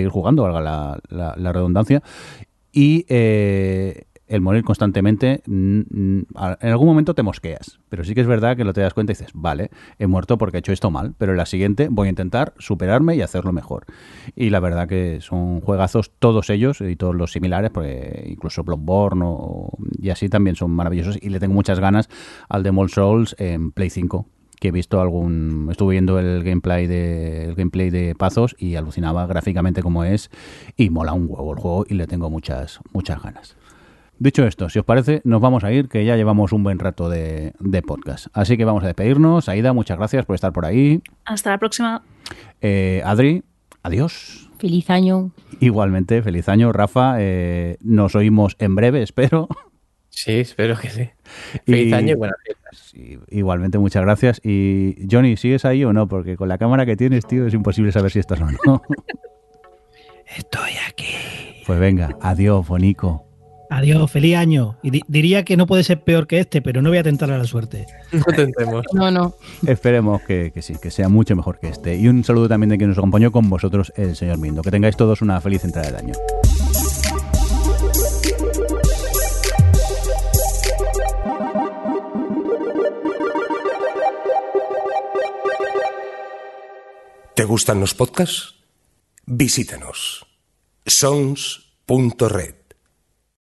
ir 0.02 0.10
jugando, 0.10 0.44
valga 0.44 0.60
la, 0.60 1.36
la, 1.38 1.54
redundancia. 1.54 2.04
Y 2.74 3.06
eh, 3.08 4.08
el 4.30 4.42
morir 4.42 4.64
constantemente, 4.64 5.42
en 5.48 6.26
algún 6.62 6.88
momento 6.88 7.16
te 7.16 7.24
mosqueas, 7.24 7.80
pero 7.90 8.04
sí 8.04 8.14
que 8.14 8.22
es 8.22 8.28
verdad 8.28 8.56
que 8.56 8.64
lo 8.64 8.74
te 8.74 8.82
das 8.82 8.94
cuenta 8.94 9.12
y 9.12 9.16
dices, 9.16 9.32
vale, 9.34 9.72
he 9.98 10.08
muerto 10.08 10.38
porque 10.38 10.58
he 10.58 10.60
hecho 10.60 10.72
esto 10.72 10.92
mal, 10.92 11.16
pero 11.18 11.32
en 11.32 11.38
la 11.38 11.48
siguiente 11.48 11.88
voy 11.90 12.08
a 12.08 12.10
intentar 12.10 12.54
superarme 12.60 13.16
y 13.16 13.22
hacerlo 13.22 13.52
mejor. 13.52 13.86
Y 14.36 14.52
la 14.52 14.60
verdad 14.60 14.88
que 14.88 15.20
son 15.22 15.62
juegazos 15.62 16.12
todos 16.20 16.50
ellos 16.50 16.80
y 16.82 16.96
todos 16.96 17.16
los 17.16 17.32
similares, 17.32 17.72
porque 17.72 18.28
incluso 18.28 18.64
Bloodborne 18.64 19.26
y 20.00 20.12
así 20.12 20.30
también 20.30 20.56
son 20.56 20.72
maravillosos 20.72 21.18
y 21.22 21.30
le 21.30 21.40
tengo 21.40 21.56
muchas 21.56 21.80
ganas 21.80 22.08
al 22.48 22.64
Demol 22.64 22.90
Souls 22.90 23.36
en 23.40 23.72
Play 23.72 23.90
5 23.90 24.26
que 24.60 24.68
he 24.68 24.72
visto 24.72 25.00
algún 25.00 25.70
estuve 25.72 25.94
viendo 25.94 26.20
el 26.20 26.44
gameplay 26.44 26.86
de 26.86 27.46
el 27.46 27.56
gameplay 27.56 27.90
de 27.90 28.14
Pazos 28.14 28.56
y 28.60 28.76
alucinaba 28.76 29.26
gráficamente 29.26 29.82
como 29.82 30.04
es 30.04 30.30
y 30.76 30.90
mola 30.90 31.14
un 31.14 31.28
huevo 31.30 31.54
el 31.54 31.60
juego 31.60 31.86
y 31.88 31.94
le 31.94 32.08
tengo 32.08 32.30
muchas 32.30 32.82
muchas 32.92 33.24
ganas. 33.24 33.56
Dicho 34.22 34.46
esto, 34.46 34.68
si 34.70 34.80
os 34.80 34.86
parece, 34.86 35.22
nos 35.24 35.40
vamos 35.40 35.64
a 35.64 35.72
ir, 35.72 35.88
que 35.88 36.04
ya 36.04 36.18
llevamos 36.18 36.52
un 36.52 36.62
buen 36.62 36.78
rato 36.78 37.10
de, 37.10 37.54
de 37.60 37.82
podcast. 37.82 38.28
Así 38.34 38.58
que 38.58 38.66
vamos 38.66 38.84
a 38.84 38.88
despedirnos. 38.88 39.48
Aida, 39.48 39.72
muchas 39.72 39.98
gracias 39.98 40.26
por 40.26 40.36
estar 40.36 40.52
por 40.52 40.66
ahí. 40.66 41.02
Hasta 41.24 41.52
la 41.52 41.58
próxima. 41.58 42.04
Eh, 42.60 43.02
Adri, 43.06 43.44
adiós. 43.82 44.50
Feliz 44.60 44.90
año. 44.90 45.32
Igualmente, 45.62 46.22
feliz 46.22 46.50
año, 46.50 46.74
Rafa. 46.74 47.16
eh, 47.20 47.78
nos 47.82 48.14
oímos 48.16 48.58
en 48.60 48.76
breve, 48.76 49.02
espero. 49.04 49.48
Sí, 50.10 50.34
espero 50.34 50.78
que 50.78 50.90
sí. 50.90 51.10
Feliz 51.66 51.88
Y- 51.88 51.94
año 51.94 52.12
y 52.12 52.16
buenas 52.16 52.38
fiestas. 52.44 52.94
Igualmente, 53.30 53.78
muchas 53.78 54.02
gracias. 54.04 54.42
Y 54.44 55.08
Johnny, 55.10 55.38
¿sigues 55.38 55.64
ahí 55.64 55.86
o 55.86 55.94
no? 55.94 56.10
Porque 56.10 56.36
con 56.36 56.50
la 56.50 56.58
cámara 56.58 56.86
que 56.86 56.98
tienes, 56.98 57.26
tío, 57.26 57.48
es 57.48 57.54
imposible 57.54 57.94
saber 57.94 58.12
si 58.12 58.20
estás 58.20 58.42
o 58.42 58.48
no. 58.66 58.82
Estoy 60.36 60.72
aquí. 60.90 61.06
Pues 61.66 61.80
venga, 61.80 62.18
adiós, 62.22 62.68
Bonico. 62.68 63.26
Adiós, 63.72 64.10
feliz 64.12 64.36
año. 64.36 64.78
Y 64.82 64.90
di- 64.90 65.02
diría 65.08 65.46
que 65.46 65.56
no 65.56 65.68
puede 65.68 65.84
ser 65.84 66.04
peor 66.04 66.26
que 66.28 66.40
este, 66.40 66.62
pero 66.62 66.82
no 66.82 66.90
voy 66.90 66.98
a 66.98 67.04
tentar 67.04 67.30
a 67.32 67.38
la 67.38 67.44
suerte. 67.46 67.86
No 68.12 68.24
tentemos. 68.36 68.84
No, 68.94 69.12
no. 69.12 69.36
Esperemos 69.66 70.22
que, 70.24 70.52
que 70.52 70.62
sí, 70.62 70.74
que 70.82 70.90
sea 70.90 71.08
mucho 71.10 71.36
mejor 71.36 71.60
que 71.60 71.68
este. 71.70 71.96
Y 71.96 72.08
un 72.08 72.24
saludo 72.24 72.50
también 72.50 72.70
de 72.72 72.78
quien 72.78 72.90
nos 72.90 72.98
acompañó 72.98 73.32
con 73.32 73.48
vosotros, 73.50 73.94
el 73.96 74.16
señor 74.16 74.40
Mindo. 74.40 74.62
Que 74.64 74.72
tengáis 74.72 74.98
todos 74.98 75.22
una 75.22 75.40
feliz 75.40 75.64
entrada 75.64 75.92
de 75.92 75.98
año. 75.98 76.14
¿Te 87.36 87.44
gustan 87.46 87.80
los 87.80 87.94
podcasts? 87.94 88.56
Visítanos. 89.26 90.26
sons.red. 90.86 92.56